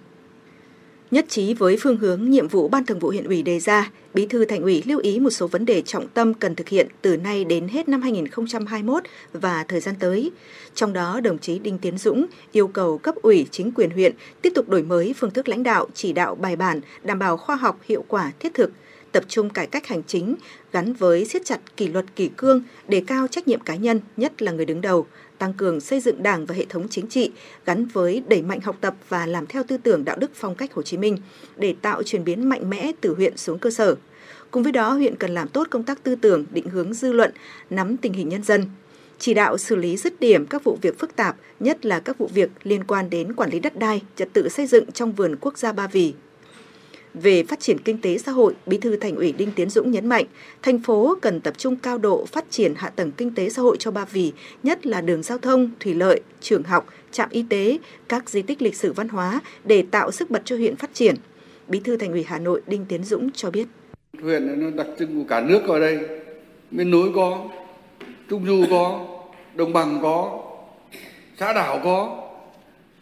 Nhất 1.12 1.26
trí 1.30 1.54
với 1.54 1.78
phương 1.80 1.98
hướng 1.98 2.30
nhiệm 2.30 2.48
vụ 2.48 2.68
Ban 2.68 2.86
Thường 2.86 3.00
vụ 3.00 3.10
huyện 3.10 3.24
ủy 3.24 3.44
đề 3.44 3.60
ra, 3.60 3.92
Bí 4.14 4.26
thư 4.26 4.46
Thành 4.46 4.62
ủy 4.62 4.84
lưu 4.86 5.00
ý 5.00 5.20
một 5.20 5.30
số 5.30 5.48
vấn 5.48 5.66
đề 5.66 5.82
trọng 5.82 6.08
tâm 6.08 6.34
cần 6.34 6.56
thực 6.56 6.70
hiện 6.70 6.88
từ 7.02 7.18
nay 7.18 7.46
đến 7.46 7.68
hết 7.68 7.90
năm 7.90 8.02
2021 8.02 9.04
và 9.34 9.66
thời 9.68 9.80
gian 9.80 9.96
tới. 10.00 10.32
Trong 10.76 10.94
đó, 10.94 11.20
đồng 11.20 11.40
chí 11.40 11.60
Đinh 11.60 11.78
Tiến 11.78 11.98
Dũng 11.98 12.26
yêu 12.52 12.68
cầu 12.68 12.98
cấp 12.98 13.16
ủy 13.16 13.46
chính 13.52 13.72
quyền 13.72 13.90
huyện 13.90 14.14
tiếp 14.42 14.52
tục 14.56 14.70
đổi 14.70 14.84
mới 14.84 15.14
phương 15.18 15.32
thức 15.32 15.50
lãnh 15.50 15.64
đạo, 15.64 15.88
chỉ 15.94 16.14
đạo 16.14 16.36
bài 16.36 16.56
bản, 16.56 16.82
đảm 17.04 17.20
bảo 17.20 17.38
khoa 17.38 17.56
học, 17.56 17.80
hiệu 17.84 18.06
quả, 18.08 18.32
thiết 18.40 18.54
thực, 18.54 18.72
tập 19.12 19.24
trung 19.28 19.50
cải 19.50 19.68
cách 19.68 19.88
hành 19.88 20.04
chính 20.08 20.36
gắn 20.72 20.94
với 20.94 21.26
siết 21.26 21.46
chặt 21.46 21.60
kỷ 21.78 21.88
luật 21.88 22.06
kỷ 22.16 22.30
cương, 22.38 22.64
đề 22.88 23.04
cao 23.08 23.28
trách 23.28 23.48
nhiệm 23.48 23.60
cá 23.60 23.76
nhân, 23.76 24.00
nhất 24.18 24.42
là 24.42 24.52
người 24.52 24.66
đứng 24.66 24.82
đầu, 24.82 25.08
tăng 25.38 25.54
cường 25.54 25.82
xây 25.82 26.00
dựng 26.00 26.24
Đảng 26.24 26.46
và 26.46 26.56
hệ 26.56 26.66
thống 26.66 26.88
chính 26.90 27.08
trị 27.08 27.32
gắn 27.66 27.86
với 27.86 28.24
đẩy 28.28 28.42
mạnh 28.42 28.60
học 28.62 28.78
tập 28.82 28.96
và 29.10 29.26
làm 29.26 29.46
theo 29.48 29.64
tư 29.64 29.78
tưởng 29.78 30.06
đạo 30.06 30.18
đức 30.20 30.32
phong 30.34 30.56
cách 30.56 30.74
Hồ 30.74 30.82
Chí 30.82 30.98
Minh 30.98 31.18
để 31.58 31.76
tạo 31.82 32.04
chuyển 32.04 32.24
biến 32.24 32.50
mạnh 32.50 32.70
mẽ 32.70 32.92
từ 33.02 33.14
huyện 33.14 33.38
xuống 33.38 33.60
cơ 33.60 33.70
sở. 33.70 33.96
Cùng 34.52 34.64
với 34.64 34.72
đó, 34.72 34.94
huyện 34.94 35.16
cần 35.16 35.32
làm 35.32 35.48
tốt 35.48 35.68
công 35.70 35.84
tác 35.84 36.04
tư 36.04 36.16
tưởng, 36.16 36.46
định 36.52 36.70
hướng 36.70 36.94
dư 36.94 37.12
luận, 37.12 37.32
nắm 37.70 37.98
tình 37.98 38.14
hình 38.14 38.30
nhân 38.30 38.44
dân, 38.44 38.66
chỉ 39.20 39.34
đạo 39.34 39.58
xử 39.58 39.76
lý 39.76 39.98
dứt 39.98 40.20
điểm 40.20 40.46
các 40.46 40.64
vụ 40.64 40.78
việc 40.82 41.00
phức 41.00 41.16
tạp, 41.16 41.36
nhất 41.60 41.86
là 41.86 42.00
các 42.00 42.18
vụ 42.18 42.30
việc 42.34 42.50
liên 42.64 42.84
quan 42.84 43.10
đến 43.10 43.34
quản 43.34 43.50
lý 43.50 43.60
đất 43.60 43.80
đai, 43.80 44.02
trật 44.16 44.34
tự 44.34 44.50
xây 44.50 44.68
dựng 44.68 44.92
trong 44.92 45.12
vườn 45.12 45.36
quốc 45.42 45.58
gia 45.58 45.72
Ba 45.72 45.88
Vì, 45.88 46.14
về 47.14 47.44
phát 47.44 47.60
triển 47.60 47.78
kinh 47.80 48.02
tế 48.02 48.18
xã 48.18 48.32
hội, 48.32 48.56
Bí 48.66 48.78
thư 48.78 48.96
Thành 48.96 49.16
ủy 49.16 49.32
Đinh 49.32 49.52
Tiến 49.56 49.70
Dũng 49.70 49.92
nhấn 49.92 50.08
mạnh, 50.08 50.26
thành 50.62 50.80
phố 50.80 51.18
cần 51.22 51.42
tập 51.42 51.54
trung 51.58 51.76
cao 51.76 51.98
độ 51.98 52.26
phát 52.26 52.46
triển 52.50 52.74
hạ 52.76 52.90
tầng 52.90 53.12
kinh 53.12 53.36
tế 53.36 53.50
xã 53.50 53.62
hội 53.62 53.78
cho 53.80 53.92
Ba 53.92 54.06
Vì, 54.06 54.34
nhất 54.64 54.86
là 54.86 55.02
đường 55.02 55.24
giao 55.24 55.38
thông, 55.38 55.70
thủy 55.80 55.94
lợi, 55.94 56.22
trường 56.42 56.64
học, 56.64 56.88
trạm 57.12 57.30
y 57.30 57.46
tế, 57.50 57.78
các 58.08 58.30
di 58.30 58.42
tích 58.42 58.62
lịch 58.62 58.76
sử 58.76 58.94
văn 58.94 59.10
hóa 59.10 59.42
để 59.64 59.84
tạo 59.92 60.12
sức 60.12 60.30
bật 60.30 60.42
cho 60.46 60.56
huyện 60.56 60.76
phát 60.76 60.94
triển. 60.94 61.16
Bí 61.68 61.80
thư 61.80 61.98
Thành 61.98 62.12
ủy 62.12 62.24
Hà 62.24 62.40
Nội 62.40 62.62
Đinh 62.68 62.86
Tiến 62.86 63.04
Dũng 63.04 63.32
cho 63.32 63.52
biết. 63.52 63.68
Huyện 64.22 64.60
nó 64.64 64.70
đặc 64.84 64.88
trưng 65.00 65.20
của 65.20 65.28
cả 65.30 65.42
nước 65.42 65.62
ở 65.68 65.80
đây, 65.80 66.00
miền 66.72 66.92
núi 66.92 67.10
có, 67.16 67.50
trung 68.30 68.46
du 68.46 68.66
có, 68.70 69.08
đồng 69.56 69.74
bằng 69.74 70.00
có, 70.02 70.42
xã 71.40 71.54
đảo 71.54 71.82
có, 71.84 72.28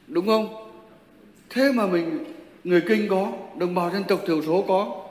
đúng 0.08 0.26
không? 0.26 0.70
Thế 1.50 1.72
mà 1.72 1.88
mình 1.88 2.24
người 2.64 2.82
kinh 2.88 3.08
có, 3.08 3.32
đồng 3.60 3.76
bào 3.76 3.92
dân 3.92 4.04
tộc 4.08 4.22
thiểu 4.28 4.42
số 4.42 4.66
có, 4.68 5.06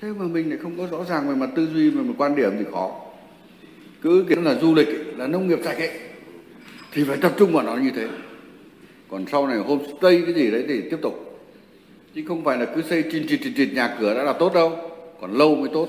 thế 0.00 0.08
mà 0.08 0.24
mình 0.24 0.48
lại 0.50 0.58
không 0.62 0.78
có 0.78 0.86
rõ 0.86 1.04
ràng 1.04 1.28
về 1.28 1.34
mặt 1.34 1.50
tư 1.56 1.68
duy 1.74 1.90
về 1.90 2.02
mặt 2.02 2.14
quan 2.18 2.36
điểm 2.36 2.50
thì 2.58 2.64
khó. 2.72 3.00
Cứ 4.02 4.24
kiểu 4.28 4.42
là 4.42 4.54
du 4.54 4.74
lịch 4.74 4.88
là 5.16 5.26
nông 5.26 5.48
nghiệp 5.48 5.58
sạch 5.64 5.78
ấy 5.78 5.90
thì 6.92 7.04
phải 7.04 7.16
tập 7.16 7.32
trung 7.38 7.52
vào 7.52 7.64
nó 7.64 7.76
như 7.76 7.90
thế. 7.96 8.08
Còn 9.10 9.24
sau 9.32 9.46
này 9.46 9.58
homestay 9.58 10.22
cái 10.26 10.34
gì 10.34 10.50
đấy 10.50 10.64
thì 10.68 10.82
tiếp 10.90 10.98
tục 11.02 11.28
chứ 12.14 12.24
không 12.28 12.44
phải 12.44 12.58
là 12.58 12.64
cứ 12.74 12.82
xây 12.82 13.04
trình 13.12 13.26
trịt 13.28 13.40
trình 13.42 13.54
trịt 13.56 13.72
nhà 13.72 13.96
cửa 14.00 14.14
đã 14.14 14.22
là 14.22 14.32
tốt 14.32 14.54
đâu 14.54 14.76
còn 15.20 15.32
lâu 15.32 15.54
mới 15.54 15.68
tốt 15.72 15.88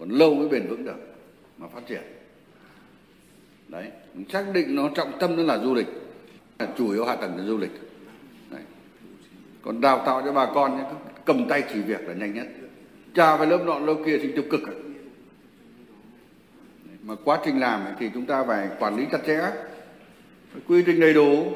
còn 0.00 0.10
lâu 0.10 0.34
mới 0.34 0.48
bền 0.48 0.66
vững 0.68 0.84
được 0.84 1.16
mà 1.58 1.66
phát 1.74 1.80
triển 1.88 2.02
đấy 3.68 3.84
mình 4.14 4.26
xác 4.28 4.44
định 4.54 4.74
nó 4.74 4.90
trọng 4.94 5.12
tâm 5.20 5.36
nó 5.36 5.42
là 5.42 5.58
du 5.58 5.74
lịch 5.74 5.86
là 6.58 6.68
chủ 6.78 6.92
yếu 6.92 7.04
hạ 7.04 7.16
tầng 7.16 7.36
là 7.36 7.44
du 7.44 7.58
lịch 7.58 7.70
còn 9.62 9.80
đào 9.80 10.02
tạo 10.06 10.22
cho 10.24 10.32
bà 10.32 10.46
con 10.54 10.76
nhé, 10.76 10.84
cầm 11.24 11.48
tay 11.48 11.64
chỉ 11.74 11.80
việc 11.80 12.08
là 12.08 12.14
nhanh 12.14 12.34
nhất. 12.34 12.46
Cha 13.14 13.36
với 13.36 13.46
lớp 13.46 13.58
nọ 13.66 13.78
lớp 13.78 13.96
kia 14.06 14.18
thì 14.22 14.32
tiêu 14.32 14.44
cực. 14.50 14.60
Mà 17.02 17.14
quá 17.24 17.38
trình 17.44 17.60
làm 17.60 17.84
thì 18.00 18.10
chúng 18.14 18.26
ta 18.26 18.44
phải 18.44 18.68
quản 18.78 18.96
lý 18.96 19.04
chặt 19.12 19.18
chẽ. 19.26 19.40
Phải 20.52 20.62
quy 20.68 20.82
trình 20.86 21.00
đầy 21.00 21.14
đủ 21.14 21.52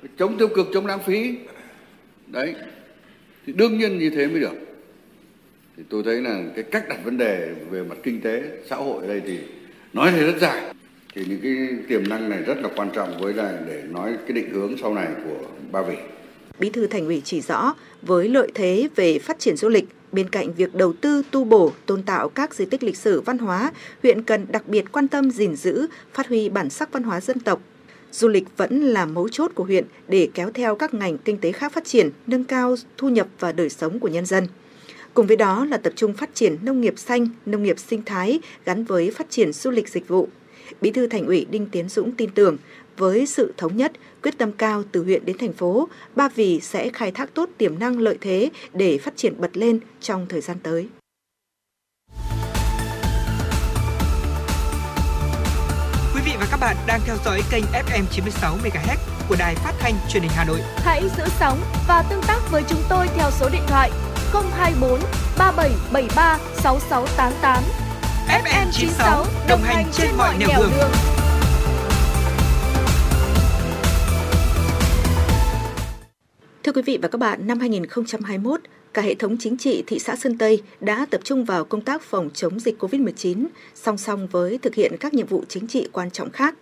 phải 0.00 0.10
chống 0.18 0.38
tiêu 0.38 0.48
cực 0.48 0.66
chống 0.74 0.86
lãng 0.86 1.02
phí. 1.06 1.38
Đấy. 2.26 2.54
Thì 3.46 3.52
đương 3.52 3.78
nhiên 3.78 3.98
như 3.98 4.10
thế 4.10 4.26
mới 4.26 4.40
được. 4.40 4.54
Thì 5.76 5.82
tôi 5.88 6.02
thấy 6.02 6.22
là 6.22 6.42
cái 6.54 6.64
cách 6.64 6.88
đặt 6.88 6.98
vấn 7.04 7.18
đề 7.18 7.54
về 7.70 7.82
mặt 7.82 7.96
kinh 8.02 8.20
tế 8.20 8.42
xã 8.66 8.76
hội 8.76 9.02
ở 9.02 9.08
đây 9.08 9.22
thì 9.26 9.38
nói 9.92 10.12
thì 10.16 10.26
rất 10.26 10.38
dài. 10.40 10.62
Thì 11.14 11.24
những 11.28 11.40
cái 11.42 11.68
tiềm 11.88 12.08
năng 12.08 12.28
này 12.28 12.42
rất 12.42 12.58
là 12.62 12.68
quan 12.76 12.90
trọng 12.94 13.20
với 13.20 13.34
là 13.34 13.58
để 13.66 13.82
nói 13.90 14.16
cái 14.26 14.32
định 14.32 14.50
hướng 14.50 14.76
sau 14.80 14.94
này 14.94 15.08
của 15.24 15.46
Ba 15.72 15.82
Vì. 15.82 15.96
Bí 16.58 16.70
thư 16.70 16.86
Thành 16.86 17.06
ủy 17.06 17.22
chỉ 17.24 17.40
rõ 17.40 17.74
với 18.02 18.28
lợi 18.28 18.50
thế 18.54 18.88
về 18.96 19.18
phát 19.18 19.38
triển 19.38 19.56
du 19.56 19.68
lịch 19.68 19.88
Bên 20.12 20.28
cạnh 20.28 20.52
việc 20.52 20.74
đầu 20.74 20.92
tư 20.92 21.22
tu 21.30 21.44
bổ, 21.44 21.72
tôn 21.86 22.02
tạo 22.02 22.28
các 22.28 22.54
di 22.54 22.64
tích 22.64 22.82
lịch 22.82 22.96
sử 22.96 23.20
văn 23.20 23.38
hóa, 23.38 23.72
huyện 24.02 24.22
cần 24.22 24.46
đặc 24.50 24.68
biệt 24.68 24.92
quan 24.92 25.08
tâm 25.08 25.30
gìn 25.30 25.56
giữ, 25.56 25.86
phát 26.14 26.28
huy 26.28 26.48
bản 26.48 26.70
sắc 26.70 26.92
văn 26.92 27.02
hóa 27.02 27.20
dân 27.20 27.40
tộc. 27.40 27.60
Du 28.12 28.28
lịch 28.28 28.44
vẫn 28.56 28.82
là 28.82 29.06
mấu 29.06 29.28
chốt 29.28 29.50
của 29.54 29.64
huyện 29.64 29.84
để 30.08 30.28
kéo 30.34 30.50
theo 30.54 30.76
các 30.76 30.94
ngành 30.94 31.18
kinh 31.18 31.38
tế 31.38 31.52
khác 31.52 31.72
phát 31.72 31.84
triển, 31.84 32.10
nâng 32.26 32.44
cao 32.44 32.74
thu 32.96 33.08
nhập 33.08 33.26
và 33.38 33.52
đời 33.52 33.70
sống 33.70 33.98
của 33.98 34.08
nhân 34.08 34.26
dân. 34.26 34.46
Cùng 35.14 35.26
với 35.26 35.36
đó 35.36 35.64
là 35.64 35.76
tập 35.76 35.92
trung 35.96 36.12
phát 36.12 36.30
triển 36.34 36.56
nông 36.62 36.80
nghiệp 36.80 36.98
xanh, 36.98 37.28
nông 37.46 37.62
nghiệp 37.62 37.78
sinh 37.78 38.02
thái 38.06 38.40
gắn 38.64 38.84
với 38.84 39.10
phát 39.10 39.30
triển 39.30 39.52
du 39.52 39.70
lịch 39.70 39.88
dịch 39.88 40.08
vụ. 40.08 40.28
Bí 40.80 40.90
thư 40.90 41.06
Thành 41.06 41.26
ủy 41.26 41.46
Đinh 41.50 41.66
Tiến 41.66 41.88
Dũng 41.88 42.12
tin 42.12 42.30
tưởng 42.30 42.56
với 42.98 43.26
sự 43.26 43.52
thống 43.56 43.76
nhất, 43.76 43.92
quyết 44.22 44.38
tâm 44.38 44.52
cao 44.52 44.82
từ 44.92 45.04
huyện 45.04 45.24
đến 45.24 45.38
thành 45.38 45.52
phố, 45.52 45.88
Ba 46.16 46.28
Vì 46.28 46.60
sẽ 46.60 46.88
khai 46.88 47.10
thác 47.10 47.34
tốt 47.34 47.48
tiềm 47.58 47.78
năng 47.78 47.98
lợi 47.98 48.18
thế 48.20 48.50
để 48.72 48.98
phát 48.98 49.16
triển 49.16 49.40
bật 49.40 49.56
lên 49.56 49.80
trong 50.00 50.26
thời 50.28 50.40
gian 50.40 50.56
tới. 50.62 50.88
Quý 56.14 56.20
vị 56.24 56.32
và 56.40 56.46
các 56.50 56.60
bạn 56.60 56.76
đang 56.86 57.00
theo 57.06 57.16
dõi 57.24 57.40
kênh 57.50 57.64
FM 57.64 58.04
96 58.10 58.56
MHz 58.64 58.96
của 59.28 59.36
đài 59.38 59.54
phát 59.54 59.72
thanh 59.78 59.94
truyền 60.08 60.22
hình 60.22 60.32
Hà 60.34 60.44
Nội. 60.44 60.60
Hãy 60.76 61.02
giữ 61.16 61.24
sóng 61.40 61.58
và 61.88 62.04
tương 62.10 62.22
tác 62.26 62.40
với 62.50 62.62
chúng 62.68 62.82
tôi 62.88 63.06
theo 63.16 63.30
số 63.30 63.48
điện 63.52 63.62
thoại 63.66 63.90
024 64.32 65.00
3773 65.38 66.38
6688. 66.62 67.62
FM 68.28 68.70
96 68.72 69.24
đồng 69.48 69.62
hành 69.62 69.86
trên 69.92 70.16
mọi 70.16 70.34
nẻo 70.38 70.48
đường. 70.58 70.70
đường. 70.76 71.17
Thưa 76.68 76.72
quý 76.72 76.82
vị 76.82 76.98
và 77.02 77.08
các 77.08 77.18
bạn, 77.18 77.46
năm 77.46 77.58
2021, 77.58 78.60
cả 78.94 79.02
hệ 79.02 79.14
thống 79.14 79.36
chính 79.40 79.56
trị 79.56 79.84
thị 79.86 79.98
xã 79.98 80.16
Sơn 80.16 80.38
Tây 80.38 80.62
đã 80.80 81.06
tập 81.10 81.20
trung 81.24 81.44
vào 81.44 81.64
công 81.64 81.80
tác 81.80 82.02
phòng 82.02 82.30
chống 82.34 82.60
dịch 82.60 82.82
COVID-19, 82.82 83.46
song 83.74 83.98
song 83.98 84.26
với 84.26 84.58
thực 84.58 84.74
hiện 84.74 84.96
các 85.00 85.14
nhiệm 85.14 85.26
vụ 85.26 85.44
chính 85.48 85.66
trị 85.66 85.88
quan 85.92 86.10
trọng 86.10 86.30
khác. 86.30 86.54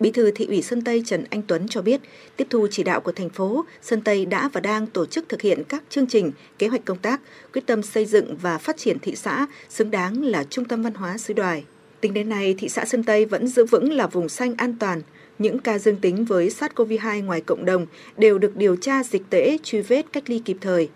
Bí 0.00 0.10
thư 0.10 0.30
thị 0.30 0.46
ủy 0.46 0.62
Sơn 0.62 0.84
Tây 0.84 1.02
Trần 1.06 1.24
Anh 1.30 1.42
Tuấn 1.42 1.68
cho 1.68 1.82
biết, 1.82 2.00
tiếp 2.36 2.46
thu 2.50 2.66
chỉ 2.70 2.82
đạo 2.82 3.00
của 3.00 3.12
thành 3.12 3.30
phố, 3.30 3.64
Sơn 3.82 4.00
Tây 4.00 4.26
đã 4.26 4.48
và 4.52 4.60
đang 4.60 4.86
tổ 4.86 5.06
chức 5.06 5.28
thực 5.28 5.42
hiện 5.42 5.62
các 5.68 5.82
chương 5.90 6.06
trình, 6.06 6.32
kế 6.58 6.68
hoạch 6.68 6.84
công 6.84 6.98
tác, 6.98 7.20
quyết 7.52 7.66
tâm 7.66 7.82
xây 7.82 8.06
dựng 8.06 8.36
và 8.36 8.58
phát 8.58 8.76
triển 8.76 8.98
thị 8.98 9.16
xã 9.16 9.46
xứng 9.68 9.90
đáng 9.90 10.22
là 10.22 10.44
trung 10.44 10.64
tâm 10.64 10.82
văn 10.82 10.94
hóa 10.94 11.18
xứ 11.18 11.34
đoài. 11.34 11.64
Tính 12.00 12.14
đến 12.14 12.28
nay, 12.28 12.54
thị 12.58 12.68
xã 12.68 12.84
Sơn 12.84 13.04
Tây 13.04 13.24
vẫn 13.24 13.48
giữ 13.48 13.64
vững 13.64 13.92
là 13.92 14.06
vùng 14.06 14.28
xanh 14.28 14.54
an 14.56 14.76
toàn, 14.80 15.02
những 15.40 15.58
ca 15.58 15.78
dương 15.78 15.96
tính 15.96 16.24
với 16.24 16.48
SARS-CoV-2 16.48 17.24
ngoài 17.24 17.40
cộng 17.40 17.64
đồng 17.64 17.86
đều 18.16 18.38
được 18.38 18.56
điều 18.56 18.76
tra 18.76 19.02
dịch 19.02 19.22
tễ, 19.30 19.58
truy 19.62 19.80
vết, 19.80 20.06
cách 20.12 20.24
ly 20.26 20.42
kịp 20.44 20.56
thời. 20.60 20.88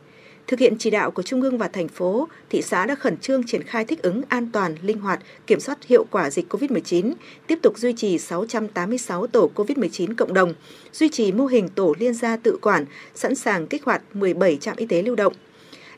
Thực 0.47 0.61
hiện 0.61 0.75
chỉ 0.79 0.91
đạo 0.91 1.11
của 1.11 1.23
Trung 1.23 1.43
ương 1.43 1.59
và 1.59 1.69
thành 1.69 1.89
phố, 1.89 2.29
thị 2.51 2.63
xã 2.63 2.87
đã 2.87 2.95
khẩn 2.95 3.17
trương 3.17 3.43
triển 3.47 3.63
khai 3.63 3.85
thích 3.85 4.03
ứng 4.03 4.23
an 4.29 4.49
toàn, 4.53 4.75
linh 4.83 4.99
hoạt, 4.99 5.21
kiểm 5.47 5.61
soát 5.61 5.85
hiệu 5.87 6.07
quả 6.11 6.31
dịch 6.31 6.53
COVID-19, 6.53 7.13
tiếp 7.47 7.59
tục 7.63 7.79
duy 7.79 7.93
trì 7.93 8.19
686 8.19 9.27
tổ 9.27 9.51
COVID-19 9.55 10.15
cộng 10.15 10.35
đồng, 10.35 10.55
duy 10.93 11.09
trì 11.09 11.33
mô 11.33 11.47
hình 11.47 11.69
tổ 11.69 11.95
liên 11.99 12.15
gia 12.15 12.37
tự 12.37 12.59
quản, 12.63 12.85
sẵn 13.15 13.35
sàng 13.35 13.67
kích 13.67 13.85
hoạt 13.85 14.03
17 14.15 14.57
trạm 14.57 14.77
y 14.77 14.87
tế 14.87 15.03
lưu 15.03 15.17
động. 15.17 15.33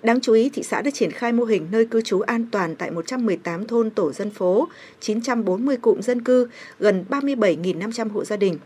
Đáng 0.03 0.21
chú 0.21 0.33
ý, 0.33 0.49
thị 0.49 0.63
xã 0.63 0.83
đã 0.83 0.91
triển 0.91 1.11
khai 1.11 1.33
mô 1.33 1.45
hình 1.45 1.67
nơi 1.71 1.87
cư 1.87 2.01
trú 2.01 2.21
an 2.21 2.47
toàn 2.51 2.77
tại 2.77 2.91
118 2.91 3.67
thôn 3.67 3.91
tổ 3.91 4.13
dân 4.13 4.31
phố, 4.31 4.69
940 5.01 5.77
cụm 5.77 6.01
dân 6.01 6.25
cư, 6.25 6.49
gần 6.79 7.05
37.500 7.09 8.11
hộ 8.11 8.25
gia 8.25 8.37
đình. 8.37 8.59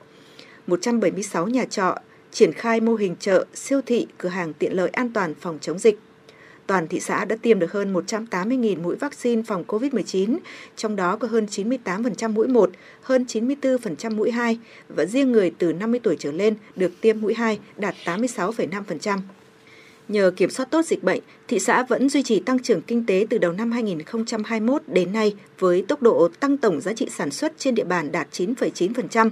176 0.67 1.47
nhà 1.47 1.65
trọ, 1.65 1.97
triển 2.33 2.53
khai 2.53 2.81
mô 2.81 2.95
hình 2.95 3.17
chợ, 3.21 3.45
siêu 3.55 3.81
thị, 3.87 4.07
cửa 4.19 4.29
hàng 4.29 4.53
tiện 4.53 4.73
lợi 4.73 4.89
an 4.89 5.13
toàn 5.13 5.35
phòng 5.35 5.59
chống 5.61 5.79
dịch. 5.79 5.99
Toàn 6.67 6.89
thị 6.89 7.01
xã 7.01 7.25
đã 7.25 7.37
tiêm 7.43 7.59
được 7.59 7.73
hơn 7.73 7.95
180.000 7.95 8.83
mũi 8.83 8.97
vaccine 8.97 9.43
phòng 9.47 9.65
COVID-19, 9.67 10.39
trong 10.77 10.97
đó 10.97 11.17
có 11.17 11.29
hơn 11.29 11.47
98% 11.51 12.33
mũi 12.33 12.49
1, 12.49 12.71
hơn 13.03 13.25
94% 13.29 14.17
mũi 14.17 14.31
2 14.31 14.59
và 14.89 15.05
riêng 15.05 15.33
người 15.33 15.53
từ 15.59 15.73
50 15.73 16.01
tuổi 16.03 16.17
trở 16.19 16.33
lên 16.33 16.55
được 16.77 16.93
tiêm 17.01 17.21
mũi 17.21 17.35
2 17.35 17.59
đạt 17.77 17.95
86,5%. 18.05 19.19
Nhờ 20.11 20.31
kiểm 20.37 20.51
soát 20.51 20.71
tốt 20.71 20.87
dịch 20.87 21.03
bệnh, 21.03 21.21
thị 21.49 21.59
xã 21.59 21.83
vẫn 21.83 22.09
duy 22.09 22.23
trì 22.23 22.41
tăng 22.41 22.59
trưởng 22.59 22.83
kinh 22.83 23.07
tế 23.07 23.27
từ 23.31 23.39
đầu 23.39 23.53
năm 23.53 23.73
2021 23.73 24.83
đến 24.87 25.13
nay 25.13 25.35
với 25.59 25.85
tốc 25.89 26.03
độ 26.03 26.29
tăng 26.41 26.57
tổng 26.57 26.81
giá 26.81 26.93
trị 26.93 27.09
sản 27.11 27.31
xuất 27.31 27.53
trên 27.59 27.75
địa 27.75 27.85
bàn 27.85 28.13
đạt 28.13 28.29
9,9%. 28.33 29.31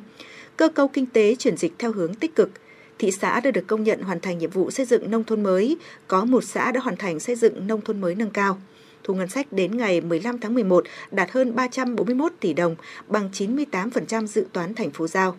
Cơ 0.56 0.68
cấu 0.68 0.88
kinh 0.88 1.06
tế 1.06 1.34
chuyển 1.34 1.56
dịch 1.56 1.72
theo 1.78 1.92
hướng 1.92 2.14
tích 2.14 2.34
cực. 2.34 2.50
Thị 2.98 3.10
xã 3.10 3.40
đã 3.40 3.50
được 3.50 3.66
công 3.66 3.84
nhận 3.84 4.02
hoàn 4.02 4.20
thành 4.20 4.38
nhiệm 4.38 4.50
vụ 4.50 4.70
xây 4.70 4.86
dựng 4.86 5.10
nông 5.10 5.24
thôn 5.24 5.42
mới, 5.42 5.76
có 6.08 6.24
một 6.24 6.44
xã 6.44 6.72
đã 6.72 6.80
hoàn 6.80 6.96
thành 6.96 7.20
xây 7.20 7.36
dựng 7.36 7.66
nông 7.66 7.80
thôn 7.80 8.00
mới 8.00 8.14
nâng 8.14 8.30
cao. 8.30 8.60
Thu 9.04 9.14
ngân 9.14 9.28
sách 9.28 9.52
đến 9.52 9.76
ngày 9.76 10.00
15 10.00 10.38
tháng 10.38 10.54
11 10.54 10.84
đạt 11.10 11.30
hơn 11.30 11.54
341 11.54 12.32
tỷ 12.40 12.52
đồng, 12.52 12.76
bằng 13.08 13.30
98% 13.32 14.26
dự 14.26 14.46
toán 14.52 14.74
thành 14.74 14.90
phố 14.90 15.06
giao. 15.06 15.36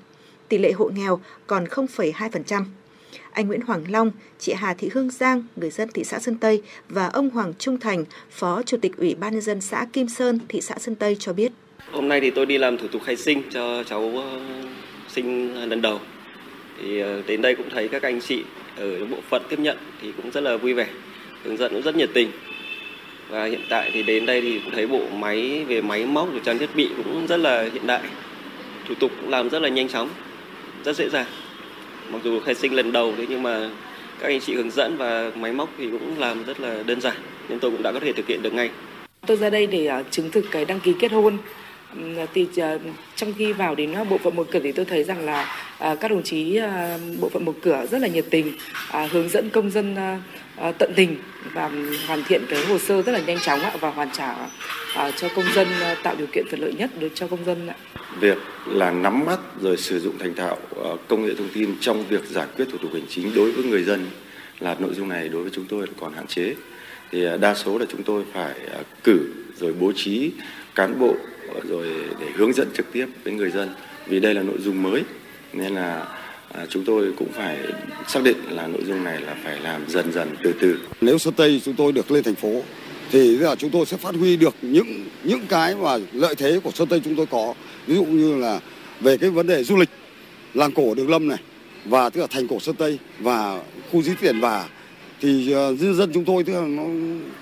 Tỷ 0.48 0.58
lệ 0.58 0.72
hộ 0.72 0.90
nghèo 0.96 1.20
còn 1.48 1.66
0,2% 1.66 2.64
anh 3.32 3.48
Nguyễn 3.48 3.62
Hoàng 3.62 3.84
Long, 3.90 4.12
chị 4.40 4.54
Hà 4.54 4.74
Thị 4.74 4.90
Hương 4.94 5.10
Giang, 5.10 5.44
người 5.56 5.70
dân 5.70 5.90
thị 5.94 6.04
xã 6.04 6.20
Sơn 6.20 6.36
Tây 6.36 6.62
và 6.90 7.08
ông 7.08 7.30
Hoàng 7.30 7.54
Trung 7.60 7.80
Thành, 7.80 8.06
Phó 8.32 8.62
Chủ 8.64 8.78
tịch 8.82 8.98
Ủy 8.98 9.16
ban 9.16 9.34
nhân 9.34 9.42
dân 9.42 9.62
xã 9.62 9.86
Kim 9.94 10.08
Sơn, 10.08 10.40
thị 10.50 10.62
xã 10.62 10.76
Sơn 10.78 10.96
Tây 10.96 11.18
cho 11.20 11.34
biết. 11.34 11.52
Hôm 11.92 12.08
nay 12.08 12.22
thì 12.22 12.30
tôi 12.30 12.46
đi 12.46 12.58
làm 12.58 12.78
thủ 12.78 12.88
tục 12.88 13.02
khai 13.06 13.16
sinh 13.16 13.44
cho 13.52 13.84
cháu 13.84 14.12
ờ, 14.16 14.40
sinh 15.08 15.56
lần 15.70 15.82
đầu. 15.82 16.00
Thì 16.82 17.00
ờ, 17.00 17.22
đến 17.28 17.42
đây 17.42 17.56
cũng 17.56 17.70
thấy 17.70 17.88
các 17.88 18.02
anh 18.04 18.22
chị 18.22 18.44
ở 18.78 19.06
bộ 19.06 19.18
phận 19.30 19.42
tiếp 19.50 19.60
nhận 19.60 19.78
thì 20.02 20.12
cũng 20.18 20.32
rất 20.32 20.42
là 20.42 20.58
vui 20.58 20.74
vẻ, 20.74 20.88
hướng 21.44 21.58
dẫn 21.58 21.74
cũng 21.74 21.82
rất 21.82 21.96
nhiệt 21.96 22.10
tình. 22.14 22.32
Và 23.30 23.46
hiện 23.46 23.62
tại 23.70 23.92
thì 23.94 24.04
đến 24.04 24.26
đây 24.26 24.42
thì 24.42 24.60
cũng 24.64 24.74
thấy 24.74 24.88
bộ 24.88 25.02
máy 25.14 25.66
về 25.68 25.82
máy 25.82 26.06
móc 26.06 26.32
rồi 26.32 26.42
trang 26.46 26.58
thiết 26.58 26.76
bị 26.76 26.90
cũng 26.98 27.28
rất 27.28 27.38
là 27.38 27.62
hiện 27.74 27.88
đại. 27.88 28.02
Thủ 28.88 28.96
tục 29.00 29.12
cũng 29.22 29.30
làm 29.30 29.50
rất 29.50 29.60
là 29.60 29.70
nhanh 29.70 29.90
chóng, 29.90 30.10
rất 30.86 30.96
dễ 30.96 31.10
dàng 31.10 31.26
mặc 32.12 32.22
dù 32.24 32.40
khai 32.40 32.56
sinh 32.56 32.74
lần 32.74 32.92
đầu 32.92 33.14
đấy 33.18 33.26
nhưng 33.30 33.44
mà 33.44 33.70
các 34.20 34.28
anh 34.28 34.40
chị 34.40 34.56
hướng 34.56 34.72
dẫn 34.72 34.98
và 34.98 35.32
máy 35.36 35.54
móc 35.54 35.70
thì 35.78 35.90
cũng 35.92 36.20
làm 36.20 36.44
rất 36.46 36.60
là 36.60 36.84
đơn 36.86 37.02
giản 37.02 37.16
nên 37.50 37.60
tôi 37.60 37.72
cũng 37.72 37.84
đã 37.84 37.92
có 37.92 38.00
thể 38.00 38.14
thực 38.14 38.28
hiện 38.28 38.42
được 38.42 38.54
ngay. 38.54 38.70
Tôi 39.28 39.38
ra 39.38 39.50
đây 39.50 39.68
để 39.68 39.86
à, 39.86 40.04
chứng 40.12 40.32
thực 40.32 40.46
cái 40.52 40.66
đăng 40.66 40.80
ký 40.80 40.94
kết 41.00 41.12
hôn 41.12 41.38
Thì 42.34 42.48
à, 42.58 42.78
trong 43.16 43.34
khi 43.38 43.54
vào 43.54 43.76
đến 43.76 43.94
à, 43.94 44.04
bộ 44.04 44.18
phận 44.18 44.36
một 44.36 44.48
cửa 44.52 44.60
thì 44.64 44.72
tôi 44.72 44.86
thấy 44.86 45.04
rằng 45.04 45.26
là 45.26 45.66
các 45.80 46.12
đồng 46.12 46.24
chí 46.24 46.60
bộ 47.20 47.30
phận 47.30 47.46
một 47.46 47.56
cửa 47.62 47.86
rất 47.92 48.02
là 48.02 48.08
nhiệt 48.08 48.26
tình, 48.30 48.54
hướng 49.12 49.30
dẫn 49.30 49.50
công 49.50 49.70
dân 49.70 49.96
Ờ, 50.60 50.72
tận 50.72 50.94
tình 50.96 51.18
và 51.54 51.72
hoàn 52.08 52.24
thiện 52.24 52.42
cái 52.50 52.66
hồ 52.66 52.80
sơ 52.80 53.02
rất 53.02 53.12
là 53.12 53.20
nhanh 53.20 53.40
chóng 53.40 53.60
và 53.80 53.90
hoàn 53.90 54.10
trả 54.12 54.36
ờ, 54.96 55.12
cho 55.12 55.30
công 55.36 55.46
dân 55.56 55.68
ờ, 55.82 55.96
tạo 56.04 56.16
điều 56.18 56.28
kiện 56.34 56.46
thuận 56.50 56.62
lợi 56.62 56.74
nhất 56.74 56.90
được 57.00 57.10
cho 57.16 57.28
công 57.28 57.46
dân 57.46 57.70
việc 58.20 58.38
là 58.66 58.92
nắm 58.92 59.26
bắt 59.26 59.40
rồi 59.62 59.78
sử 59.78 60.00
dụng 60.00 60.18
thành 60.20 60.36
thạo 60.36 60.58
công 61.08 61.26
nghệ 61.26 61.34
thông 61.38 61.50
tin 61.54 61.76
trong 61.80 62.04
việc 62.10 62.26
giải 62.26 62.48
quyết 62.56 62.66
thủ 62.72 62.78
tục 62.78 62.92
hành 62.94 63.06
chính 63.10 63.32
đối 63.36 63.52
với 63.52 63.64
người 63.64 63.84
dân 63.84 64.08
là 64.60 64.76
nội 64.80 64.94
dung 64.94 65.10
này 65.10 65.30
đối 65.30 65.42
với 65.42 65.52
chúng 65.56 65.66
tôi 65.66 65.88
còn 66.00 66.14
hạn 66.14 66.28
chế. 66.28 66.56
Thì 67.12 67.26
đa 67.42 67.56
số 67.56 67.78
là 67.78 67.86
chúng 67.90 68.04
tôi 68.04 68.24
phải 68.34 68.54
cử 69.04 69.20
rồi 69.60 69.74
bố 69.80 69.92
trí 69.96 70.32
cán 70.76 71.00
bộ 71.00 71.16
rồi 71.70 71.88
để 72.20 72.28
hướng 72.36 72.54
dẫn 72.54 72.68
trực 72.74 72.92
tiếp 72.92 73.06
với 73.24 73.34
người 73.34 73.50
dân. 73.52 73.70
Vì 74.08 74.20
đây 74.20 74.34
là 74.34 74.42
nội 74.42 74.58
dung 74.60 74.84
mới, 74.84 75.04
nên 75.54 75.76
là 75.76 76.08
à, 76.54 76.66
chúng 76.70 76.84
tôi 76.84 77.14
cũng 77.18 77.32
phải 77.32 77.58
xác 78.08 78.24
định 78.24 78.38
là 78.50 78.68
nội 78.68 78.82
dung 78.88 79.04
này 79.04 79.22
là 79.22 79.36
phải 79.44 79.60
làm 79.60 79.90
dần 79.90 80.12
dần 80.12 80.36
từ 80.44 80.54
từ 80.62 80.80
Nếu 81.02 81.18
Sơn 81.18 81.34
Tây 81.34 81.62
chúng 81.66 81.76
tôi 81.76 81.92
được 81.92 82.12
lên 82.12 82.24
thành 82.24 82.36
phố 82.36 82.62
thì 83.12 83.38
giờ 83.38 83.56
chúng 83.56 83.70
tôi 83.70 83.86
sẽ 83.86 83.98
phát 83.98 84.16
huy 84.16 84.38
được 84.38 84.56
những 84.62 85.06
những 85.24 85.42
cái 85.50 85.76
mà 85.76 85.98
lợi 86.14 86.36
thế 86.36 86.60
của 86.64 86.72
Sơn 86.72 86.88
Tây 86.88 87.02
chúng 87.04 87.16
tôi 87.16 87.26
có. 87.26 87.54
Ví 87.88 87.96
dụ 87.96 88.06
như 88.06 88.36
là 88.36 88.60
về 89.00 89.18
cái 89.18 89.30
vấn 89.30 89.48
đề 89.48 89.64
du 89.64 89.78
lịch, 89.78 89.90
làng 90.54 90.72
cổ 90.72 90.96
Đường 90.96 91.10
Lâm 91.10 91.28
này 91.28 91.38
và 91.86 92.10
tức 92.10 92.22
là 92.22 92.28
thành 92.28 92.48
cổ 92.48 92.60
Sơn 92.60 92.76
Tây 92.76 93.00
và 93.20 93.62
khu 93.92 94.02
di 94.02 94.10
tích 94.10 94.20
Tiền 94.22 94.40
Và 94.40 94.66
thì 95.22 95.52
ờ, 95.52 95.72
nhân 95.80 95.96
dân 95.96 96.12
chúng 96.14 96.26
tôi 96.26 96.44
tức 96.44 96.54
là 96.54 96.68
nó 96.68 96.84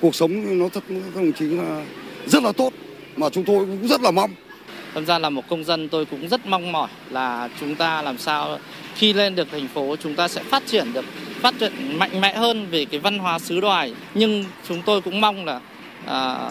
cuộc 0.02 0.16
sống 0.16 0.60
nó 0.60 0.70
thật 0.70 0.84
các 0.88 1.16
đồng 1.16 1.34
chí 1.34 1.46
là 1.46 1.86
rất 2.26 2.44
là 2.44 2.52
tốt 2.52 2.74
mà 3.16 3.30
chúng 3.30 3.44
tôi 3.44 3.66
cũng 3.66 3.88
rất 3.88 4.02
là 4.02 4.12
mong 4.12 4.32
Thật 4.94 5.04
ra 5.08 5.20
là 5.20 5.30
một 5.30 5.48
công 5.50 5.64
dân 5.64 5.90
tôi 5.90 6.06
cũng 6.06 6.30
rất 6.30 6.46
mong 6.46 6.72
mỏi 6.72 6.90
là 7.10 7.50
chúng 7.60 7.76
ta 7.76 8.02
làm 8.02 8.18
sao 8.18 8.60
khi 8.98 9.14
lên 9.14 9.36
được 9.36 9.48
thành 9.52 9.68
phố 9.68 9.96
chúng 9.96 10.16
ta 10.16 10.28
sẽ 10.28 10.44
phát 10.44 10.64
triển 10.68 10.94
được 10.94 11.06
phát 11.42 11.54
triển 11.60 11.98
mạnh 11.98 12.22
mẽ 12.22 12.34
hơn 12.34 12.68
về 12.72 12.86
cái 12.86 13.00
văn 13.00 13.20
hóa 13.20 13.40
xứ 13.40 13.62
đoài. 13.62 13.94
Nhưng 14.14 14.46
chúng 14.68 14.82
tôi 14.86 15.02
cũng 15.02 15.22
mong 15.22 15.46
là 15.46 15.60
à, 16.06 16.50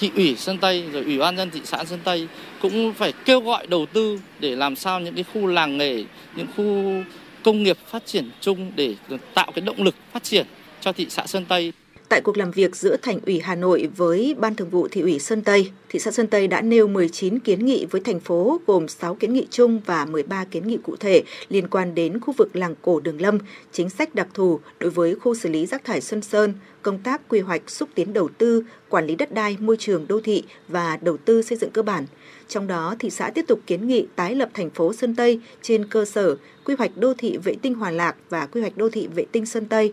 thị 0.00 0.10
ủy 0.16 0.36
Sơn 0.36 0.58
Tây 0.58 0.84
rồi 0.92 1.04
ủy 1.04 1.18
ban 1.18 1.36
dân 1.36 1.50
thị 1.50 1.60
xã 1.64 1.84
Sơn 1.84 1.98
Tây 2.04 2.28
cũng 2.60 2.94
phải 2.94 3.12
kêu 3.24 3.40
gọi 3.40 3.66
đầu 3.66 3.86
tư 3.86 4.20
để 4.40 4.56
làm 4.56 4.76
sao 4.76 5.00
những 5.00 5.14
cái 5.14 5.24
khu 5.32 5.46
làng 5.46 5.78
nghề 5.78 6.04
những 6.36 6.46
khu 6.56 6.94
công 7.42 7.62
nghiệp 7.62 7.78
phát 7.90 8.06
triển 8.06 8.30
chung 8.40 8.72
để 8.76 8.94
tạo 9.34 9.52
cái 9.54 9.60
động 9.60 9.82
lực 9.82 9.94
phát 10.12 10.22
triển 10.22 10.46
cho 10.80 10.92
thị 10.92 11.06
xã 11.10 11.26
Sơn 11.26 11.44
Tây. 11.44 11.72
Tại 12.08 12.20
cuộc 12.20 12.36
làm 12.36 12.50
việc 12.50 12.76
giữa 12.76 12.96
Thành 12.96 13.18
ủy 13.26 13.40
Hà 13.40 13.54
Nội 13.54 13.88
với 13.96 14.36
Ban 14.38 14.54
Thường 14.54 14.68
vụ 14.68 14.88
Thị 14.88 15.00
ủy 15.00 15.18
Sơn 15.18 15.42
Tây, 15.42 15.70
thị 15.88 15.98
xã 15.98 16.10
Sơn 16.10 16.26
Tây 16.26 16.46
đã 16.46 16.60
nêu 16.60 16.88
19 16.88 17.38
kiến 17.38 17.64
nghị 17.64 17.86
với 17.90 18.00
thành 18.00 18.20
phố 18.20 18.60
gồm 18.66 18.88
6 18.88 19.14
kiến 19.14 19.32
nghị 19.32 19.46
chung 19.50 19.80
và 19.86 20.04
13 20.04 20.44
kiến 20.44 20.68
nghị 20.68 20.78
cụ 20.82 20.96
thể 20.96 21.22
liên 21.48 21.68
quan 21.68 21.94
đến 21.94 22.20
khu 22.20 22.34
vực 22.38 22.56
làng 22.56 22.74
cổ 22.82 23.00
Đường 23.00 23.20
Lâm, 23.20 23.38
chính 23.72 23.90
sách 23.90 24.14
đặc 24.14 24.28
thù 24.34 24.60
đối 24.78 24.90
với 24.90 25.14
khu 25.14 25.34
xử 25.34 25.48
lý 25.48 25.66
rác 25.66 25.84
thải 25.84 26.00
Xuân 26.00 26.22
Sơn, 26.22 26.54
công 26.82 26.98
tác 26.98 27.28
quy 27.28 27.40
hoạch 27.40 27.70
xúc 27.70 27.88
tiến 27.94 28.12
đầu 28.12 28.28
tư, 28.38 28.64
quản 28.88 29.06
lý 29.06 29.14
đất 29.14 29.32
đai, 29.34 29.56
môi 29.60 29.76
trường 29.76 30.06
đô 30.08 30.20
thị 30.20 30.42
và 30.68 30.98
đầu 31.02 31.16
tư 31.16 31.42
xây 31.42 31.58
dựng 31.58 31.70
cơ 31.70 31.82
bản. 31.82 32.06
Trong 32.48 32.66
đó, 32.66 32.96
thị 32.98 33.10
xã 33.10 33.30
tiếp 33.30 33.44
tục 33.48 33.60
kiến 33.66 33.88
nghị 33.88 34.06
tái 34.16 34.34
lập 34.34 34.48
thành 34.54 34.70
phố 34.70 34.92
Sơn 34.92 35.16
Tây 35.16 35.40
trên 35.62 35.86
cơ 35.88 36.04
sở 36.04 36.36
quy 36.64 36.74
hoạch 36.78 36.96
đô 36.96 37.14
thị 37.18 37.36
vệ 37.36 37.54
tinh 37.62 37.74
Hòa 37.74 37.90
Lạc 37.90 38.16
và 38.30 38.46
quy 38.46 38.60
hoạch 38.60 38.76
đô 38.76 38.88
thị 38.88 39.08
vệ 39.14 39.24
tinh 39.32 39.46
Sơn 39.46 39.66
Tây 39.66 39.92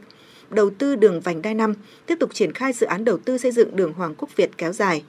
đầu 0.53 0.69
tư 0.69 0.95
đường 0.95 1.21
vành 1.21 1.41
đai 1.41 1.53
5, 1.53 1.73
tiếp 2.05 2.15
tục 2.19 2.33
triển 2.33 2.53
khai 2.53 2.73
dự 2.73 2.85
án 2.85 3.05
đầu 3.05 3.17
tư 3.17 3.37
xây 3.37 3.51
dựng 3.51 3.75
đường 3.75 3.93
Hoàng 3.93 4.15
Quốc 4.17 4.35
Việt 4.35 4.51
kéo 4.57 4.73
dài. 4.73 5.03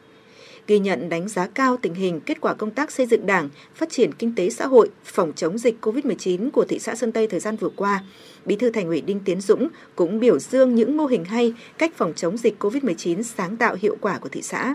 Ghi 0.66 0.78
nhận 0.78 1.09
đánh 1.09 1.28
giá 1.28 1.47
cao 1.47 1.77
tình 1.82 1.94
hình 1.94 2.20
kết 2.20 2.40
quả 2.40 2.55
công 2.55 2.70
tác 2.70 2.90
xây 2.90 3.06
dựng 3.06 3.27
đảng, 3.27 3.48
phát 3.74 3.90
triển 3.90 4.12
kinh 4.12 4.35
tế 4.35 4.51
xã 4.51 4.66
hội, 4.66 4.90
phòng 5.05 5.32
chống 5.36 5.59
dịch 5.59 5.77
COVID-19 5.81 6.51
của 6.51 6.64
thị 6.64 6.78
xã 6.78 6.94
Sơn 6.94 7.12
Tây 7.12 7.27
thời 7.27 7.40
gian 7.40 7.56
vừa 7.56 7.70
qua, 7.77 8.05
Bí 8.44 8.56
thư 8.56 8.70
Thành 8.70 8.86
ủy 8.86 9.01
Đinh 9.01 9.20
Tiến 9.24 9.40
Dũng 9.40 9.69
cũng 9.97 10.20
biểu 10.20 10.39
dương 10.39 10.74
những 10.74 10.97
mô 10.97 11.06
hình 11.06 11.24
hay, 11.24 11.55
cách 11.78 11.93
phòng 11.97 12.12
chống 12.16 12.36
dịch 12.36 12.62
COVID-19 12.62 13.23
sáng 13.23 13.56
tạo 13.56 13.77
hiệu 13.81 13.97
quả 14.01 14.19
của 14.19 14.28
thị 14.28 14.43
xã. 14.43 14.74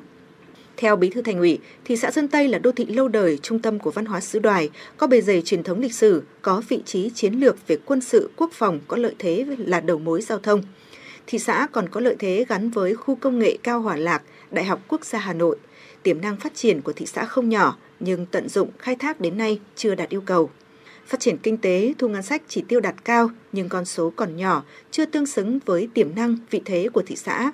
Theo 0.77 0.95
Bí 0.95 1.09
thư 1.09 1.21
Thành 1.21 1.39
ủy, 1.39 1.59
thị 1.85 1.97
xã 1.97 2.11
Sơn 2.11 2.27
Tây 2.27 2.47
là 2.47 2.59
đô 2.59 2.71
thị 2.71 2.85
lâu 2.85 3.07
đời, 3.07 3.37
trung 3.37 3.59
tâm 3.59 3.79
của 3.79 3.91
văn 3.91 4.05
hóa 4.05 4.21
xứ 4.21 4.39
đoài, 4.39 4.69
có 4.97 5.07
bề 5.07 5.21
dày 5.21 5.41
truyền 5.41 5.63
thống 5.63 5.79
lịch 5.79 5.93
sử, 5.93 6.23
có 6.41 6.61
vị 6.69 6.81
trí 6.85 7.09
chiến 7.09 7.33
lược 7.33 7.67
về 7.67 7.77
quân 7.85 8.01
sự, 8.01 8.29
quốc 8.35 8.51
phòng, 8.53 8.79
có 8.87 8.97
lợi 8.97 9.15
thế 9.19 9.45
là 9.57 9.79
đầu 9.79 9.99
mối 9.99 10.21
giao 10.21 10.39
thông. 10.39 10.61
Thị 11.27 11.39
xã 11.39 11.67
còn 11.71 11.89
có 11.89 12.01
lợi 12.01 12.15
thế 12.19 12.45
gắn 12.49 12.69
với 12.69 12.95
khu 12.95 13.15
công 13.15 13.39
nghệ 13.39 13.57
cao 13.63 13.81
Hòa 13.81 13.95
Lạc, 13.95 14.21
Đại 14.51 14.65
học 14.65 14.79
Quốc 14.87 15.05
gia 15.05 15.19
Hà 15.19 15.33
Nội. 15.33 15.57
Tiềm 16.03 16.21
năng 16.21 16.37
phát 16.37 16.55
triển 16.55 16.81
của 16.81 16.93
thị 16.93 17.05
xã 17.05 17.25
không 17.25 17.49
nhỏ, 17.49 17.77
nhưng 17.99 18.25
tận 18.25 18.49
dụng 18.49 18.69
khai 18.79 18.95
thác 18.95 19.21
đến 19.21 19.37
nay 19.37 19.59
chưa 19.75 19.95
đạt 19.95 20.09
yêu 20.09 20.21
cầu. 20.21 20.49
Phát 21.07 21.19
triển 21.19 21.37
kinh 21.37 21.57
tế, 21.57 21.93
thu 21.97 22.07
ngân 22.07 22.23
sách 22.23 22.41
chỉ 22.47 22.63
tiêu 22.67 22.79
đạt 22.79 22.95
cao, 23.05 23.29
nhưng 23.51 23.69
con 23.69 23.85
số 23.85 24.13
còn 24.15 24.37
nhỏ, 24.37 24.63
chưa 24.91 25.05
tương 25.05 25.25
xứng 25.25 25.59
với 25.65 25.89
tiềm 25.93 26.15
năng, 26.15 26.37
vị 26.49 26.61
thế 26.65 26.89
của 26.93 27.01
thị 27.01 27.15
xã. 27.15 27.51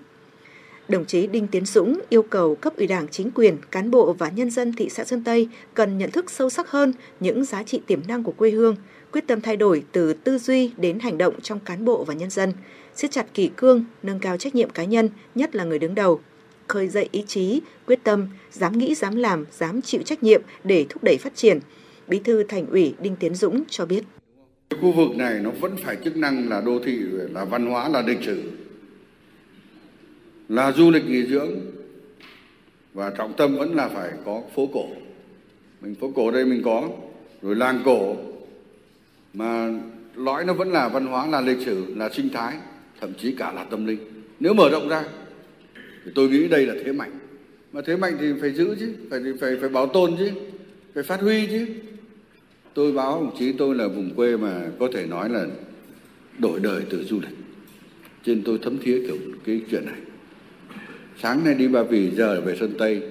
Đồng 0.88 1.06
chí 1.06 1.28
Đinh 1.28 1.48
Tiến 1.48 1.66
Dũng 1.66 2.00
yêu 2.10 2.24
cầu 2.24 2.56
cấp 2.56 2.74
ủy 2.78 2.88
đảng 2.88 3.08
chính 3.08 3.32
quyền, 3.32 3.58
cán 3.72 3.92
bộ 3.92 4.14
và 4.14 4.30
nhân 4.30 4.50
dân 4.50 4.74
thị 4.74 4.90
xã 4.90 5.04
Sơn 5.04 5.24
Tây 5.24 5.48
cần 5.74 5.98
nhận 5.98 6.12
thức 6.12 6.32
sâu 6.32 6.50
sắc 6.50 6.70
hơn 6.70 6.94
những 7.20 7.46
giá 7.46 7.64
trị 7.64 7.82
tiềm 7.88 8.00
năng 8.08 8.24
của 8.24 8.32
quê 8.32 8.52
hương, 8.52 8.76
quyết 9.12 9.28
tâm 9.28 9.42
thay 9.42 9.58
đổi 9.58 9.84
từ 9.92 10.14
tư 10.14 10.38
duy 10.38 10.72
đến 10.78 11.00
hành 11.00 11.18
động 11.18 11.42
trong 11.42 11.60
cán 11.60 11.86
bộ 11.86 12.04
và 12.04 12.14
nhân 12.14 12.30
dân, 12.30 12.54
siết 12.96 13.12
chặt 13.12 13.34
kỷ 13.34 13.50
cương, 13.56 13.86
nâng 14.04 14.20
cao 14.20 14.38
trách 14.38 14.56
nhiệm 14.56 14.70
cá 14.70 14.84
nhân, 14.84 15.10
nhất 15.36 15.56
là 15.56 15.64
người 15.64 15.80
đứng 15.80 15.96
đầu, 15.96 16.20
khơi 16.68 16.88
dậy 16.88 17.10
ý 17.12 17.24
chí, 17.28 17.62
quyết 17.88 18.00
tâm, 18.04 18.28
dám 18.52 18.78
nghĩ, 18.78 18.96
dám 18.96 19.16
làm, 19.16 19.46
dám 19.52 19.82
chịu 19.82 20.02
trách 20.02 20.24
nhiệm 20.24 20.42
để 20.64 20.86
thúc 20.90 21.04
đẩy 21.04 21.18
phát 21.18 21.36
triển. 21.36 21.60
Bí 22.08 22.20
thư 22.20 22.44
Thành 22.44 22.68
ủy 22.68 22.96
Đinh 23.00 23.16
Tiến 23.16 23.36
Dũng 23.36 23.64
cho 23.70 23.86
biết. 23.86 24.04
Cái 24.70 24.80
khu 24.82 24.92
vực 24.92 25.16
này 25.16 25.40
nó 25.40 25.50
vẫn 25.62 25.76
phải 25.84 25.98
chức 26.04 26.18
năng 26.18 26.50
là 26.50 26.62
đô 26.62 26.80
thị, 26.86 26.98
là 27.32 27.46
văn 27.46 27.66
hóa, 27.66 27.90
là 27.90 28.02
lịch 28.02 28.24
sử, 28.26 28.42
là 30.50 30.72
du 30.72 30.92
lịch 30.92 31.06
nghỉ 31.06 31.24
dưỡng 31.26 31.52
và 32.94 33.10
trọng 33.10 33.34
tâm 33.34 33.56
vẫn 33.56 33.76
là 33.76 33.90
phải 33.90 34.12
có 34.26 34.42
phố 34.56 34.70
cổ. 34.74 34.88
Mình 35.82 35.96
phố 35.96 36.12
cổ 36.16 36.32
đây 36.32 36.46
mình 36.46 36.62
có, 36.64 36.90
rồi 37.42 37.56
làng 37.56 37.82
cổ 37.86 38.16
mà 39.34 39.70
lõi 40.16 40.46
nó 40.46 40.54
vẫn 40.54 40.72
là 40.72 40.90
văn 40.90 41.06
hóa, 41.06 41.28
là 41.28 41.42
lịch 41.42 41.66
sử, 41.66 41.96
là 41.96 42.10
sinh 42.10 42.30
thái, 42.30 42.58
thậm 43.02 43.14
chí 43.14 43.32
cả 43.32 43.52
là 43.52 43.64
tâm 43.64 43.86
linh. 43.86 44.00
Nếu 44.40 44.54
mở 44.54 44.70
rộng 44.70 44.90
ra 44.90 45.04
thì 46.06 46.12
tôi 46.16 46.30
nghĩ 46.30 46.48
đây 46.48 46.66
là 46.66 46.74
thế 46.86 46.92
mạnh. 46.92 47.12
Mà 47.74 47.82
thế 47.86 47.98
mạnh 47.98 48.18
thì 48.20 48.28
phải 48.42 48.52
giữ 48.52 48.76
chứ, 48.80 48.94
phải 49.10 49.22
phải 49.42 49.58
phải 49.60 49.70
bảo 49.70 49.88
tồn 49.88 50.16
chứ, 50.18 50.30
phải 50.94 51.04
phát 51.04 51.22
huy 51.22 51.48
chứ. 51.48 51.68
Tôi 52.74 52.92
báo 52.92 53.22
đồng 53.22 53.36
chí 53.40 53.52
tôi 53.52 53.76
là 53.76 53.88
vùng 53.88 54.16
quê 54.16 54.38
mà 54.38 54.62
có 54.80 54.90
thể 54.94 55.06
nói 55.06 55.30
là 55.30 55.46
đổi 56.40 56.60
đời 56.60 56.82
từ 56.90 57.04
du 57.04 57.20
lịch. 57.22 57.38
Trên 58.26 58.42
tôi 58.46 58.60
thấm 58.62 58.78
thía 58.78 59.04
kiểu 59.08 59.18
cái 59.46 59.62
chuyện 59.72 59.86
này. 59.86 60.00
Sáng 61.22 61.44
nay 61.44 61.54
đi 61.54 61.68
Ba 61.68 61.84
Vì, 61.84 62.12
giờ 62.16 62.42
về 62.42 62.56
Sơn 62.60 62.74
Tây. 62.80 63.02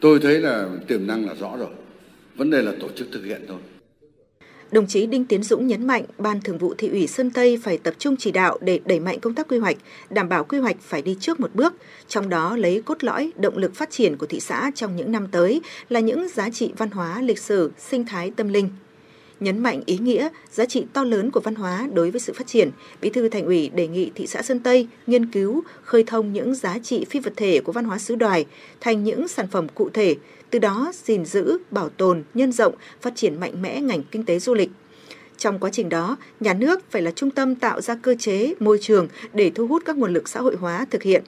Tôi 0.00 0.18
thấy 0.20 0.40
là 0.40 0.68
tiềm 0.88 1.06
năng 1.06 1.26
là 1.26 1.34
rõ 1.34 1.56
rồi. 1.56 1.70
Vấn 2.36 2.50
đề 2.50 2.62
là 2.62 2.72
tổ 2.80 2.88
chức 2.96 3.08
thực 3.12 3.24
hiện 3.24 3.44
thôi. 3.48 3.58
Đồng 4.72 4.86
chí 4.86 5.06
Đinh 5.06 5.24
Tiến 5.24 5.42
Dũng 5.42 5.66
nhấn 5.66 5.86
mạnh 5.86 6.04
Ban 6.18 6.40
Thường 6.40 6.58
vụ 6.58 6.74
Thị 6.78 6.88
ủy 6.88 7.06
Sơn 7.06 7.30
Tây 7.30 7.58
phải 7.62 7.78
tập 7.78 7.94
trung 7.98 8.16
chỉ 8.16 8.30
đạo 8.30 8.58
để 8.60 8.80
đẩy 8.84 9.00
mạnh 9.00 9.20
công 9.20 9.34
tác 9.34 9.48
quy 9.48 9.58
hoạch, 9.58 9.76
đảm 10.10 10.28
bảo 10.28 10.44
quy 10.44 10.58
hoạch 10.58 10.76
phải 10.80 11.02
đi 11.02 11.16
trước 11.20 11.40
một 11.40 11.54
bước, 11.54 11.74
trong 12.08 12.28
đó 12.28 12.56
lấy 12.56 12.82
cốt 12.84 13.04
lõi 13.04 13.32
động 13.36 13.58
lực 13.58 13.74
phát 13.74 13.90
triển 13.90 14.16
của 14.16 14.26
thị 14.26 14.40
xã 14.40 14.70
trong 14.74 14.96
những 14.96 15.12
năm 15.12 15.26
tới 15.30 15.60
là 15.88 16.00
những 16.00 16.28
giá 16.28 16.50
trị 16.50 16.72
văn 16.76 16.90
hóa, 16.90 17.22
lịch 17.22 17.38
sử, 17.38 17.72
sinh 17.78 18.06
thái 18.06 18.30
tâm 18.36 18.48
linh. 18.48 18.68
Nhấn 19.40 19.58
mạnh 19.58 19.82
ý 19.86 19.98
nghĩa, 19.98 20.28
giá 20.50 20.64
trị 20.64 20.84
to 20.92 21.04
lớn 21.04 21.30
của 21.30 21.40
văn 21.40 21.54
hóa 21.54 21.88
đối 21.92 22.10
với 22.10 22.20
sự 22.20 22.32
phát 22.32 22.46
triển, 22.46 22.70
Bí 23.00 23.10
thư 23.10 23.28
Thành 23.28 23.44
ủy 23.44 23.68
đề 23.68 23.88
nghị 23.88 24.10
thị 24.14 24.26
xã 24.26 24.42
Sơn 24.42 24.60
Tây 24.60 24.88
nghiên 25.06 25.26
cứu, 25.26 25.62
khơi 25.82 26.04
thông 26.06 26.32
những 26.32 26.54
giá 26.54 26.78
trị 26.78 27.04
phi 27.10 27.20
vật 27.20 27.32
thể 27.36 27.60
của 27.60 27.72
văn 27.72 27.84
hóa 27.84 27.98
xứ 27.98 28.14
đoài 28.14 28.46
thành 28.80 29.04
những 29.04 29.28
sản 29.28 29.46
phẩm 29.50 29.66
cụ 29.68 29.90
thể, 29.90 30.16
từ 30.50 30.58
đó 30.58 30.92
gìn 31.04 31.24
giữ, 31.24 31.58
bảo 31.70 31.88
tồn, 31.88 32.22
nhân 32.34 32.52
rộng, 32.52 32.74
phát 33.00 33.16
triển 33.16 33.40
mạnh 33.40 33.62
mẽ 33.62 33.80
ngành 33.80 34.02
kinh 34.02 34.24
tế 34.24 34.38
du 34.38 34.54
lịch. 34.54 34.70
Trong 35.36 35.58
quá 35.58 35.70
trình 35.72 35.88
đó, 35.88 36.16
nhà 36.40 36.54
nước 36.54 36.90
phải 36.90 37.02
là 37.02 37.10
trung 37.10 37.30
tâm 37.30 37.54
tạo 37.54 37.80
ra 37.80 37.96
cơ 38.02 38.14
chế, 38.18 38.54
môi 38.60 38.78
trường 38.80 39.08
để 39.32 39.50
thu 39.54 39.66
hút 39.66 39.82
các 39.84 39.96
nguồn 39.96 40.12
lực 40.12 40.28
xã 40.28 40.40
hội 40.40 40.56
hóa 40.56 40.86
thực 40.90 41.02
hiện. 41.02 41.24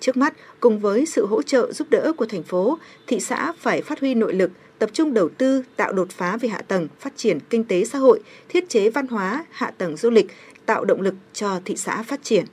Trước 0.00 0.16
mắt, 0.16 0.34
cùng 0.60 0.78
với 0.78 1.06
sự 1.06 1.26
hỗ 1.26 1.42
trợ 1.42 1.72
giúp 1.72 1.90
đỡ 1.90 2.12
của 2.16 2.26
thành 2.26 2.42
phố, 2.42 2.78
thị 3.06 3.20
xã 3.20 3.52
phải 3.58 3.82
phát 3.82 4.00
huy 4.00 4.14
nội 4.14 4.34
lực, 4.34 4.50
tập 4.80 4.90
trung 4.92 5.14
đầu 5.14 5.28
tư, 5.28 5.62
tạo 5.76 5.92
đột 5.92 6.10
phá 6.10 6.36
về 6.36 6.48
hạ 6.48 6.62
tầng, 6.68 6.88
phát 7.00 7.12
triển 7.16 7.38
kinh 7.50 7.64
tế 7.64 7.84
xã 7.84 7.98
hội, 7.98 8.20
thiết 8.48 8.68
chế 8.68 8.90
văn 8.90 9.06
hóa, 9.06 9.44
hạ 9.50 9.72
tầng 9.78 9.96
du 9.96 10.10
lịch, 10.10 10.26
tạo 10.66 10.84
động 10.84 11.00
lực 11.00 11.14
cho 11.32 11.60
thị 11.64 11.76
xã 11.76 12.02
phát 12.02 12.20
triển. 12.22 12.44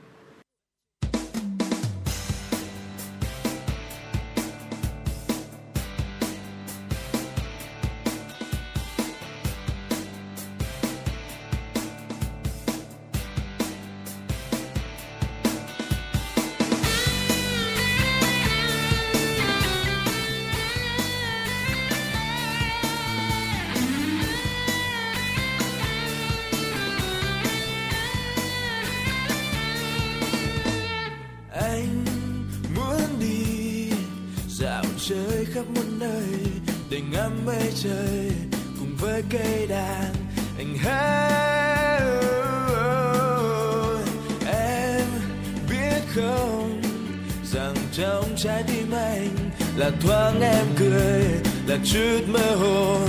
Là 49.88 49.94
thoáng 50.00 50.40
em 50.40 50.66
cười, 50.78 51.24
là 51.66 51.76
chút 51.84 52.20
mơ 52.26 52.54
hồ, 52.60 53.00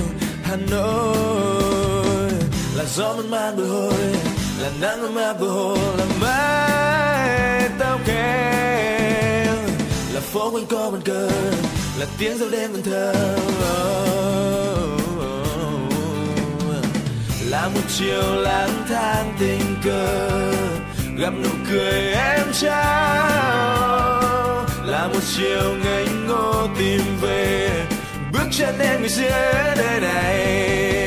Hà 0.42 0.56
Nội. 0.70 2.30
Là 2.76 2.84
gió 2.84 3.14
mơn 3.16 3.30
man 3.30 3.56
bồi 3.56 3.68
hồi 3.68 4.14
là 4.60 4.70
nắng 4.80 5.00
ấm 5.02 5.16
áp 5.16 5.40
bồi 5.40 5.50
hồi 5.50 5.78
là 5.98 6.04
mái 6.20 7.68
tóc 7.78 8.00
em 8.06 9.56
là 10.12 10.20
phố 10.20 10.50
quanh 10.50 10.66
co 10.66 10.90
bàn 10.90 11.00
cờ, 11.04 11.30
là 11.98 12.06
tiếng 12.18 12.38
giao 12.38 12.48
đêm 12.50 12.72
vẫn 12.72 12.82
thơ. 12.82 13.14
Là 17.48 17.68
một 17.68 17.80
chiều 17.98 18.34
lang 18.34 18.84
thang 18.88 19.34
tình 19.38 19.76
cờ, 19.84 20.30
gặp 21.16 21.32
nụ 21.42 21.50
cười 21.70 22.12
em 22.12 22.46
trao 22.60 24.19
là 25.00 25.08
một 25.08 25.20
chiều 25.36 25.76
ngây 25.84 26.06
ngô 26.28 26.68
tìm 26.78 27.02
về. 27.20 27.70
Bước 28.32 28.48
chân 28.50 28.78
em 28.78 29.00
người 29.00 29.08
giữa 29.08 29.74
đời 29.76 30.00
này. 30.00 30.98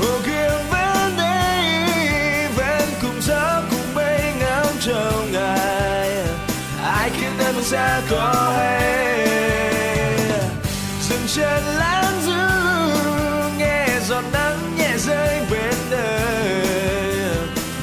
Hồ 0.00 0.18
gươm 0.26 0.60
vẫn 0.70 1.16
đây 1.16 1.64
vẫn 2.56 2.88
cùng 3.02 3.20
gió 3.20 3.62
cùng 3.70 3.94
bay 3.94 4.34
ngắm 4.40 4.66
chờ 4.80 5.12
ngày 5.32 6.10
ai 6.84 7.10
khiến 7.10 7.30
em 7.46 7.54
ra 7.54 7.62
xa 7.62 8.02
có 8.10 8.52
hay? 8.56 9.28
Dừng 11.08 11.26
chân 11.26 11.62
lãng 11.78 12.20
du 12.26 12.40
nghe 13.58 13.86
giọt 14.08 14.24
nắng 14.32 14.76
nhẹ 14.78 14.90
rơi 14.98 15.40
bên 15.50 15.74
đời. 15.90 16.64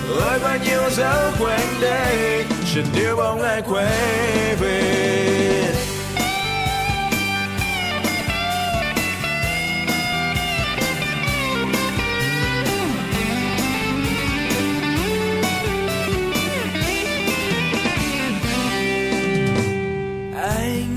Ôi, 0.10 0.40
bao 0.44 0.58
nhiêu 0.66 0.90
dấu 0.90 1.32
quanh 1.40 1.82
đây 1.82 2.46
chợt 2.78 2.86
níu 2.96 3.16
bóng 3.16 3.42
ai 3.42 3.62
quay 3.62 4.56
về? 4.56 4.82
Anh 20.36 20.96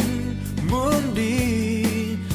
muốn 0.71 1.15
đi 1.15 1.85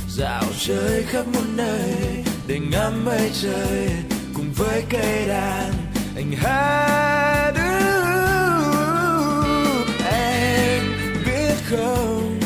dạo 0.08 0.44
chơi 0.60 1.04
khắp 1.04 1.28
muôn 1.34 1.58
nơi 1.58 2.24
để 2.48 2.60
ngắm 2.72 3.06
mây 3.06 3.32
trời 3.42 3.90
cùng 4.34 4.54
với 4.56 4.84
cây 4.90 5.28
đàn. 5.28 5.72
Anh 6.16 6.32
hát 6.32 7.15
không? 11.78 12.40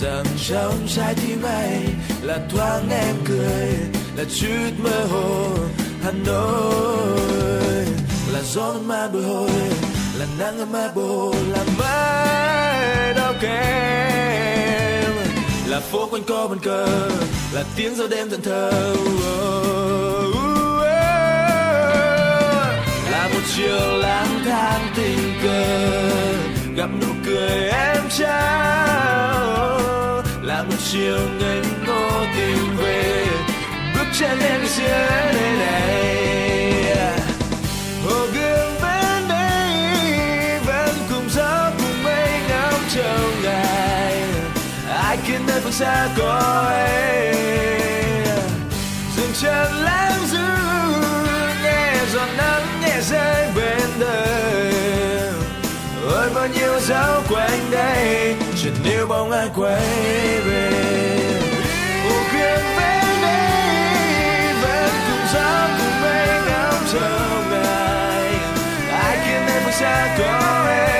Rằng 0.00 0.24
trong 0.48 0.86
trái 0.96 1.14
tim 1.14 1.42
anh 1.42 1.86
là 2.22 2.38
thoáng 2.50 2.90
em 2.90 3.14
cười, 3.24 3.68
là 4.16 4.24
chút 4.40 4.70
mơ 4.78 5.04
hồ. 5.10 5.48
Hà 6.02 6.12
Nội 6.26 7.86
là 8.32 8.42
gió 8.42 8.74
mà 8.86 9.08
bồi 9.08 9.22
hồi, 9.22 9.50
là 10.18 10.26
nắng 10.38 10.72
mà 10.72 10.88
bồ 10.94 11.32
bồi 11.32 11.42
là 11.52 11.64
mái 11.78 13.14
đau 13.14 13.32
kém. 13.40 15.12
Là 15.66 15.80
phố 15.80 16.08
quanh 16.10 16.22
co 16.22 16.46
bàn 16.46 16.58
cờ, 16.58 17.08
là 17.52 17.64
tiếng 17.76 17.96
gió 17.96 18.06
đêm 18.06 18.30
thẫn 18.30 18.42
thờ. 18.42 18.96
Là 23.10 23.28
một 23.34 23.40
chiều 23.56 23.98
lang 23.98 24.40
thang 24.44 24.88
tình 24.96 25.34
cờ, 25.42 26.10
gặp 26.76 26.88
nụ 27.00 27.15
cười 27.26 27.68
em 27.68 28.08
trao. 28.18 29.76
Là 30.42 30.62
một 30.62 30.76
chiều 30.92 31.18
ngây 31.38 31.62
ngô 31.86 32.24
tìm 32.36 32.76
về, 32.76 33.26
bước 33.94 34.06
chân 34.18 34.40
em 34.40 34.60
giữa 34.66 35.32
nơi 35.34 35.56
này. 35.58 36.16
Hồ 38.04 38.26
gươm 38.34 38.74
vẫn 38.80 39.28
đây, 39.28 40.60
vẫn 40.66 40.94
cùng 41.10 41.28
gió 41.30 41.70
cùng 41.78 42.02
mây 42.04 42.28
ngắm 42.48 42.74
trong 42.94 43.42
ngày 43.42 44.22
ai 44.98 45.16
khiến 45.26 45.40
nơi 45.46 45.60
phương 45.60 45.72
xa 45.72 46.08
có 46.18 46.72
dừng 49.16 49.32
chân 49.40 49.72
lãng 49.74 50.26
du 50.26 50.46
nghe 51.62 51.94
giọt 52.12 52.28
nắng 52.36 52.80
nhẹ 52.80 53.00
rơi 53.00 53.48
bên 53.56 53.90
đời 53.98 54.75
ôi 56.26 56.34
bao 56.34 56.48
nhiêu 56.48 56.80
dấu 56.80 57.22
quanh 57.30 57.70
đây 57.70 58.36
chợt 58.62 58.70
níu 58.84 59.06
bóng 59.06 59.30
ai 59.30 59.48
quay 59.56 60.40
về 60.46 60.70
hồ 62.04 62.16
gươm 62.32 62.60
về 62.76 63.00
đây 63.22 64.54
vẫn 64.62 64.90
cùng 65.08 65.26
gió 65.34 65.68
cùng 65.78 66.02
mây 66.02 66.26
ngắm 66.48 66.74
chờ 66.92 67.18
ngày 67.50 68.32
ai 68.92 69.18
khiến 69.24 69.46
em 69.54 69.62
phương 69.64 69.72
xa 69.72 70.16
có 70.18 70.66
em. 70.70 70.95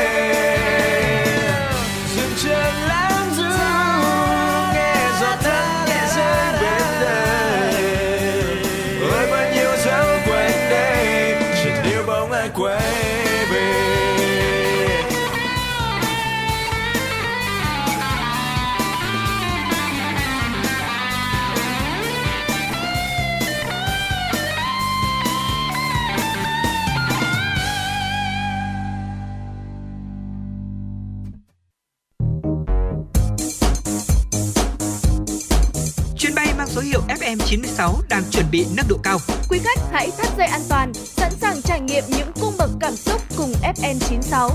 FM96 37.86 38.02
đang 38.08 38.22
chuẩn 38.30 38.46
bị 38.52 38.66
nâng 38.76 38.86
độ 38.88 38.96
cao. 39.02 39.18
Quý 39.50 39.58
khách 39.58 39.80
hãy 39.92 40.10
thắt 40.18 40.28
dây 40.38 40.46
an 40.46 40.60
toàn, 40.68 40.94
sẵn 40.94 41.32
sàng 41.32 41.62
trải 41.62 41.80
nghiệm 41.80 42.04
những 42.08 42.28
cung 42.40 42.54
bậc 42.58 42.70
cảm 42.80 42.96
xúc 42.96 43.20
cùng 43.36 43.52
FN96. 43.62 44.50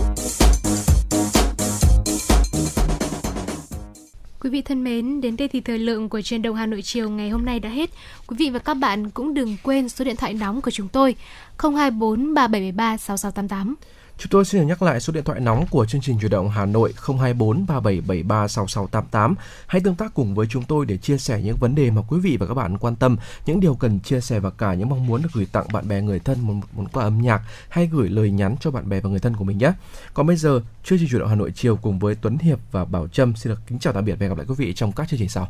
Quý 4.40 4.50
vị 4.50 4.62
thân 4.62 4.84
mến, 4.84 5.22
đến 5.22 5.38
đây 5.38 5.48
thì 5.48 5.62
thời 5.62 5.78
lượng 5.78 6.10
của 6.10 6.22
truyền 6.22 6.42
động 6.42 6.56
Hà 6.56 6.66
Nội 6.66 6.82
chiều 6.82 7.10
ngày 7.10 7.30
hôm 7.30 7.46
nay 7.46 7.60
đã 7.60 7.70
hết. 7.70 7.90
Quý 8.28 8.36
vị 8.40 8.50
và 8.50 8.60
các 8.60 8.74
bạn 8.74 9.10
cũng 9.10 9.34
đừng 9.34 9.58
quên 9.64 9.90
số 9.90 10.06
điện 10.06 10.16
thoại 10.16 10.34
nóng 10.34 10.62
của 10.62 10.72
chúng 10.72 10.88
tôi 10.88 11.16
024 11.58 12.34
3773 12.34 12.98
6688. 12.98 13.76
Chúng 14.22 14.30
tôi 14.30 14.46
xin 14.46 14.62
được 14.62 14.68
nhắc 14.68 14.82
lại 14.82 15.00
số 15.00 15.14
điện 15.14 15.24
thoại 15.24 15.40
nóng 15.40 15.66
của 15.70 15.86
chương 15.86 16.02
trình 16.02 16.18
chuyển 16.20 16.32
động 16.32 16.50
Hà 16.50 16.66
Nội 16.66 16.94
024 17.08 17.66
3773 17.68 18.48
6688. 18.48 19.36
Hãy 19.68 19.82
tương 19.82 19.96
tác 19.96 20.14
cùng 20.14 20.36
với 20.36 20.48
chúng 20.50 20.64
tôi 20.64 20.86
để 20.86 20.98
chia 20.98 21.18
sẻ 21.18 21.42
những 21.42 21.58
vấn 21.58 21.76
đề 21.76 21.92
mà 21.92 22.02
quý 22.08 22.20
vị 22.20 22.38
và 22.38 22.46
các 22.46 22.54
bạn 22.54 22.78
quan 22.78 22.96
tâm, 22.96 23.18
những 23.46 23.60
điều 23.60 23.76
cần 23.76 24.00
chia 24.00 24.22
sẻ 24.22 24.40
và 24.40 24.50
cả 24.50 24.74
những 24.74 24.90
mong 24.90 25.08
muốn 25.08 25.22
được 25.22 25.30
gửi 25.34 25.48
tặng 25.52 25.66
bạn 25.74 25.88
bè 25.88 26.02
người 26.02 26.20
thân 26.20 26.40
một 26.42 26.54
món 26.76 26.88
quà 26.88 27.04
âm 27.04 27.22
nhạc 27.22 27.42
hay 27.70 27.88
gửi 27.88 28.10
lời 28.10 28.32
nhắn 28.32 28.56
cho 28.60 28.72
bạn 28.72 28.90
bè 28.90 29.00
và 29.00 29.10
người 29.10 29.20
thân 29.20 29.36
của 29.36 29.44
mình 29.44 29.58
nhé. 29.58 29.72
Còn 30.14 30.28
bây 30.28 30.36
giờ, 30.36 30.62
chương 30.84 31.00
trình 31.00 31.08
chuyển 31.10 31.20
động 31.20 31.30
Hà 31.30 31.36
Nội 31.36 31.52
chiều 31.56 31.76
cùng 31.76 32.00
với 32.00 32.16
Tuấn 32.16 32.38
Hiệp 32.38 32.60
và 32.72 32.86
Bảo 32.86 33.08
Trâm 33.08 33.36
xin 33.36 33.54
được 33.54 33.60
kính 33.68 33.80
chào 33.80 33.94
tạm 33.94 34.06
biệt 34.06 34.14
và 34.14 34.20
hẹn 34.20 34.30
gặp 34.30 34.38
lại 34.38 34.46
quý 34.50 34.56
vị 34.58 34.74
trong 34.74 34.92
các 34.92 35.10
chương 35.10 35.20
trình 35.20 35.30
sau. 35.30 35.48